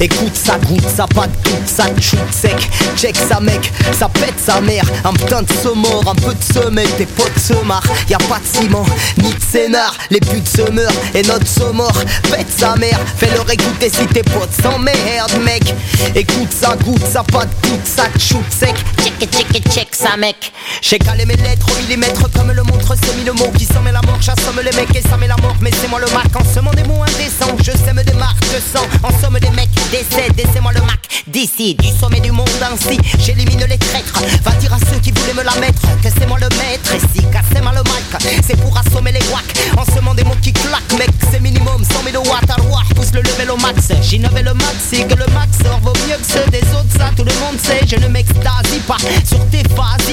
Écoute, 0.00 0.34
ça 0.34 0.58
goûte, 0.58 0.88
ça 0.96 1.06
pas 1.06 1.26
de 1.26 1.32
doute, 1.44 1.66
ça 1.66 1.84
te 1.84 2.00
shoot 2.00 2.18
sec. 2.30 2.70
Check 2.96 3.16
ça, 3.16 3.40
mec, 3.40 3.72
ça 3.98 4.08
pète 4.08 4.34
sa 4.44 4.60
mère. 4.60 4.84
Un 5.04 5.12
putain 5.12 5.42
de 5.42 5.52
semeur, 5.52 6.02
un 6.06 6.14
peu 6.14 6.34
de 6.34 6.52
semelle, 6.52 6.90
tes 6.92 7.06
potes 7.06 7.38
se 7.38 7.54
marrent. 7.64 7.82
Y 8.08 8.14
pas 8.28 8.38
de 8.38 8.46
ciment, 8.46 8.86
ni 9.18 9.30
de 9.30 9.40
scénar. 9.40 9.94
Les 10.10 10.20
putes 10.20 10.48
se 10.48 10.70
meurent 10.70 10.92
et 11.14 11.22
notre 11.22 11.46
se 11.46 11.64
mort. 11.72 11.98
Pète 12.30 12.46
sa 12.56 12.76
mère, 12.76 12.98
fais-leur 13.16 13.50
écouter 13.50 13.90
si 13.90 14.06
tes 14.06 14.22
potes 14.22 14.52
s'emmerdent, 14.62 15.42
mec. 15.44 15.74
Écoute, 16.14 16.52
ça 16.52 16.76
goûte, 16.76 17.06
ça 17.12 17.22
pas 17.22 17.44
de 17.44 17.68
doute, 17.68 17.86
ça 17.86 18.04
te 18.14 18.18
shoot 18.18 18.44
sec. 18.50 18.74
Check 19.02 19.12
it, 19.20 19.36
check 19.36 19.56
it, 19.56 19.72
check 19.72 19.88
ça, 19.92 20.16
mec. 20.16 20.52
J'ai 20.82 20.98
calé 20.98 21.26
mes 21.26 21.36
lettres 21.36 21.66
au 21.70 21.82
millimètre 21.82 22.30
comme 22.32 22.52
le 22.52 22.62
montre 22.62 22.94
semi 22.94 23.24
le 23.24 23.32
mot 23.32 23.50
qui 23.56 23.64
s'en 23.64 23.80
met 23.82 23.92
la 23.92 24.02
mort. 24.02 24.18
J'assomme 24.20 24.60
les 24.62 24.72
mecs 24.72 24.94
et 24.94 25.02
ça 25.02 25.16
met 25.16 25.28
la 25.28 25.36
mort. 25.36 25.56
Mais 25.60 25.70
c'est 25.80 25.88
moi 25.88 26.00
le 26.00 26.06
Mac 26.12 26.28
en 26.34 26.54
semant 26.54 26.72
des 26.72 26.84
mots 26.84 27.02
indécents. 27.02 27.56
Je 27.58 27.72
sème 27.72 28.02
des 28.04 28.12
marques, 28.14 28.42
je 28.44 28.78
sens 28.78 28.86
en 29.02 29.10
somme 29.20 29.38
des 29.40 29.50
mecs 29.50 29.70
décèdent. 29.90 30.38
Et 30.38 30.46
c'est 30.52 30.60
moi 30.60 30.72
le 30.72 30.80
Mac 30.82 31.00
d'ici, 31.26 31.74
du 31.74 31.88
sommet 31.88 32.20
du 32.20 32.32
monde 32.32 32.48
ainsi. 32.60 32.98
J'élimine 33.18 33.64
les 33.68 33.78
traîtres. 33.78 34.22
Va 34.44 34.52
dire 34.52 34.72
à 34.72 34.78
ceux 34.78 34.98
qui 35.00 35.12
voulaient 35.12 35.34
me 35.34 35.42
la 35.42 35.54
mettre 35.60 35.82
que 36.02 36.08
c'est 36.08 36.26
moi 36.26 36.38
le 36.38 36.48
maître. 36.56 36.92
Et 36.94 37.00
si 37.12 37.24
cassez-moi 37.30 37.72
le 37.72 37.82
mic, 37.82 38.42
c'est 38.46 38.56
pour 38.60 38.76
assommer 38.76 39.12
les 39.12 39.20
guacs. 39.20 39.54
En 39.76 39.84
semant 39.94 40.14
des 40.14 40.24
mots 40.24 40.36
qui 40.42 40.52
claquent, 40.52 40.98
mec, 40.98 41.10
c'est 41.30 41.40
minimum 41.40 41.84
100 41.84 42.10
000 42.10 42.24
watts 42.24 42.50
à. 42.50 42.56
Pousse 42.94 43.12
le 43.12 43.22
level 43.22 43.50
au 43.50 43.56
max. 43.56 43.88
J'innove 44.02 44.42
le 44.42 44.54
max, 44.54 44.76
c'est 44.90 45.04
que 45.04 45.14
le 45.14 45.26
max 45.32 45.58
sort 45.62 45.80
vaut 45.80 45.92
mieux 46.06 46.16
que 46.16 46.26
ceux 46.26 46.50
des 46.50 46.66
autres. 46.74 46.92
Ça, 46.98 47.10
tout 47.16 47.24
le 47.24 47.32
monde 47.40 47.58
sait. 47.62 47.80
Je 47.86 47.96
ne 47.96 48.08
m'extasie 48.08 48.80
pas 48.86 48.98
sur 49.24 49.44
tes 49.50 49.62
phases 49.74 50.10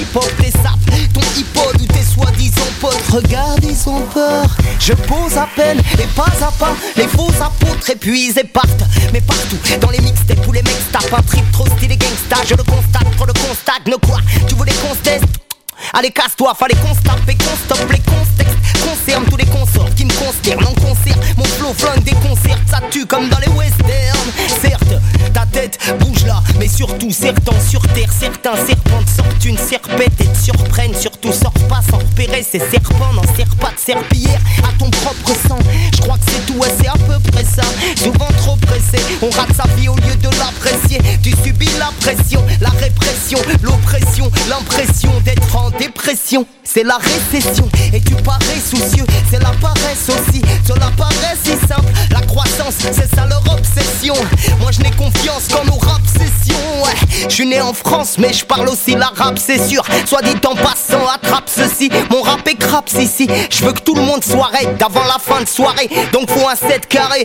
saps, 0.52 1.12
ton 1.12 1.20
hip-hop 1.36 1.74
ou 1.80 1.86
tes 1.86 2.04
soi-disant 2.04 2.62
potes. 2.80 3.02
Regarde, 3.12 3.64
ils 3.64 3.88
ont 3.88 4.00
peur. 4.12 4.46
Je 4.78 4.92
pose 4.92 5.36
à 5.36 5.48
peine 5.54 5.80
et 5.98 6.06
pas 6.14 6.32
à 6.40 6.50
pas. 6.52 6.74
Les 6.96 7.06
faux 7.08 7.32
apôtres 7.40 7.90
épuisés 7.90 8.44
partent. 8.44 8.84
Partout, 9.20 9.58
dans 9.80 9.90
les 9.90 10.00
mixtapes 10.00 10.46
où 10.46 10.52
les 10.52 10.62
mecs 10.62 10.92
tapent 10.92 11.12
un 11.12 11.22
trip 11.22 11.44
trop 11.52 11.66
stylé 11.66 11.96
gangsta. 11.96 12.36
Je 12.46 12.54
le 12.54 12.62
constate, 12.62 13.16
trop 13.16 13.26
le 13.26 13.32
constate. 13.32 13.86
Ne 13.86 13.96
quoi 13.96 14.18
Tu 14.46 14.54
voulais 14.54 14.72
qu'on 14.72 14.94
se 14.94 15.00
teste 15.00 15.47
Allez, 15.92 16.10
casse-toi, 16.10 16.54
fallait 16.54 16.74
qu'on 16.76 16.94
se 16.94 17.00
tape 17.00 17.28
et 17.28 17.34
qu'on 17.34 17.56
stoppe 17.64 17.90
les 17.90 18.00
contextes. 18.00 18.56
Concerne 18.84 19.24
tous 19.26 19.36
les 19.36 19.46
consorts 19.46 19.94
qui 19.94 20.04
me 20.04 20.12
consternent. 20.12 20.64
En 20.64 20.74
concert, 20.74 21.16
mon 21.36 21.44
flow 21.44 21.72
flingue 21.76 22.04
des 22.04 22.14
concerts. 22.14 22.58
Ça 22.70 22.80
tue 22.90 23.06
comme 23.06 23.28
dans 23.28 23.38
les 23.38 23.48
westerns. 23.48 24.32
Certes, 24.60 24.94
ta 25.32 25.46
tête 25.46 25.78
bouge 26.00 26.24
là, 26.26 26.42
mais 26.58 26.68
surtout 26.68 27.10
certains 27.10 27.60
sur 27.68 27.82
terre. 27.88 28.10
Certains 28.18 28.56
serpents 28.66 29.02
te 29.04 29.10
sortent 29.10 29.44
une 29.44 29.58
serpette 29.58 30.20
et 30.20 30.26
te 30.26 30.38
surprennent. 30.38 30.94
Surtout, 30.94 31.32
sors 31.32 31.52
pas 31.68 31.80
sans 31.90 31.98
repérer 31.98 32.42
ces 32.42 32.60
serpents. 32.60 33.12
N'en 33.12 33.22
serre 33.36 33.54
pas 33.60 33.70
de 33.70 33.78
serpillière 33.78 34.40
à 34.62 34.78
ton 34.78 34.90
propre 34.90 35.32
sang. 35.48 35.58
Je 35.94 36.00
crois 36.00 36.16
que 36.16 36.30
c'est 36.30 36.46
tout, 36.46 36.58
ouais, 36.58 36.72
c'est 36.80 36.88
à 36.88 36.94
peu 36.94 37.18
près 37.30 37.44
ça. 37.44 37.62
Souvent 37.96 38.28
trop 38.38 38.56
pressé, 38.56 39.02
on 39.22 39.30
rate 39.30 39.54
sa 39.56 39.66
vie 39.76 39.88
au 39.88 39.96
lieu 39.96 40.16
de 40.16 40.28
l'apprécier. 40.38 41.00
Tu 41.22 41.30
subis 41.44 41.70
la 41.78 41.90
pression, 42.00 42.44
la 42.60 42.70
répression, 42.70 43.38
l'oppression, 43.62 44.30
l'impression 44.48 45.10
d'être 45.24 45.56
en 45.56 45.67
dépression. 45.72 46.46
C'est 46.64 46.84
la 46.84 46.98
récession 46.98 47.66
et 47.94 48.00
tu 48.00 48.14
parais 48.16 48.60
soucieux, 48.62 49.06
c'est 49.30 49.42
la 49.42 49.52
paresse 49.52 50.06
aussi. 50.08 50.42
Sur 50.66 50.76
la 50.76 50.90
paresse, 50.90 51.38
c'est 51.42 51.58
simple, 51.66 51.90
la 52.10 52.20
croissance, 52.20 52.74
c'est 52.78 53.14
ça 53.14 53.26
leur 53.26 53.42
obsession. 53.50 54.14
Moi 54.60 54.70
je 54.72 54.82
n'ai 54.82 54.90
confiance 54.90 55.48
qu'en 55.48 55.64
nos 55.64 55.78
rap 55.78 56.02
sessions. 56.06 56.58
Ouais, 56.84 57.24
je 57.26 57.34
suis 57.34 57.46
né 57.46 57.62
en 57.62 57.72
France, 57.72 58.16
mais 58.18 58.34
je 58.34 58.44
parle 58.44 58.68
aussi 58.68 58.94
l'arabe, 58.94 59.38
c'est 59.38 59.66
sûr. 59.66 59.82
Soit 60.04 60.20
dit 60.20 60.36
en 60.46 60.54
passant, 60.54 61.06
attrape 61.08 61.48
ceci. 61.48 61.90
Mon 62.10 62.20
rap 62.20 62.46
est 62.46 62.56
craps 62.56 62.92
ici. 62.94 63.26
Je 63.50 63.64
veux 63.64 63.72
que 63.72 63.80
tout 63.80 63.94
le 63.94 64.02
monde 64.02 64.22
soit 64.22 64.50
raide 64.52 64.80
avant 64.82 65.04
la 65.04 65.18
fin 65.18 65.42
de 65.42 65.48
soirée. 65.48 65.88
Donc 66.12 66.30
faut 66.30 66.46
un 66.48 66.54
7 66.54 66.86
carré 66.86 67.08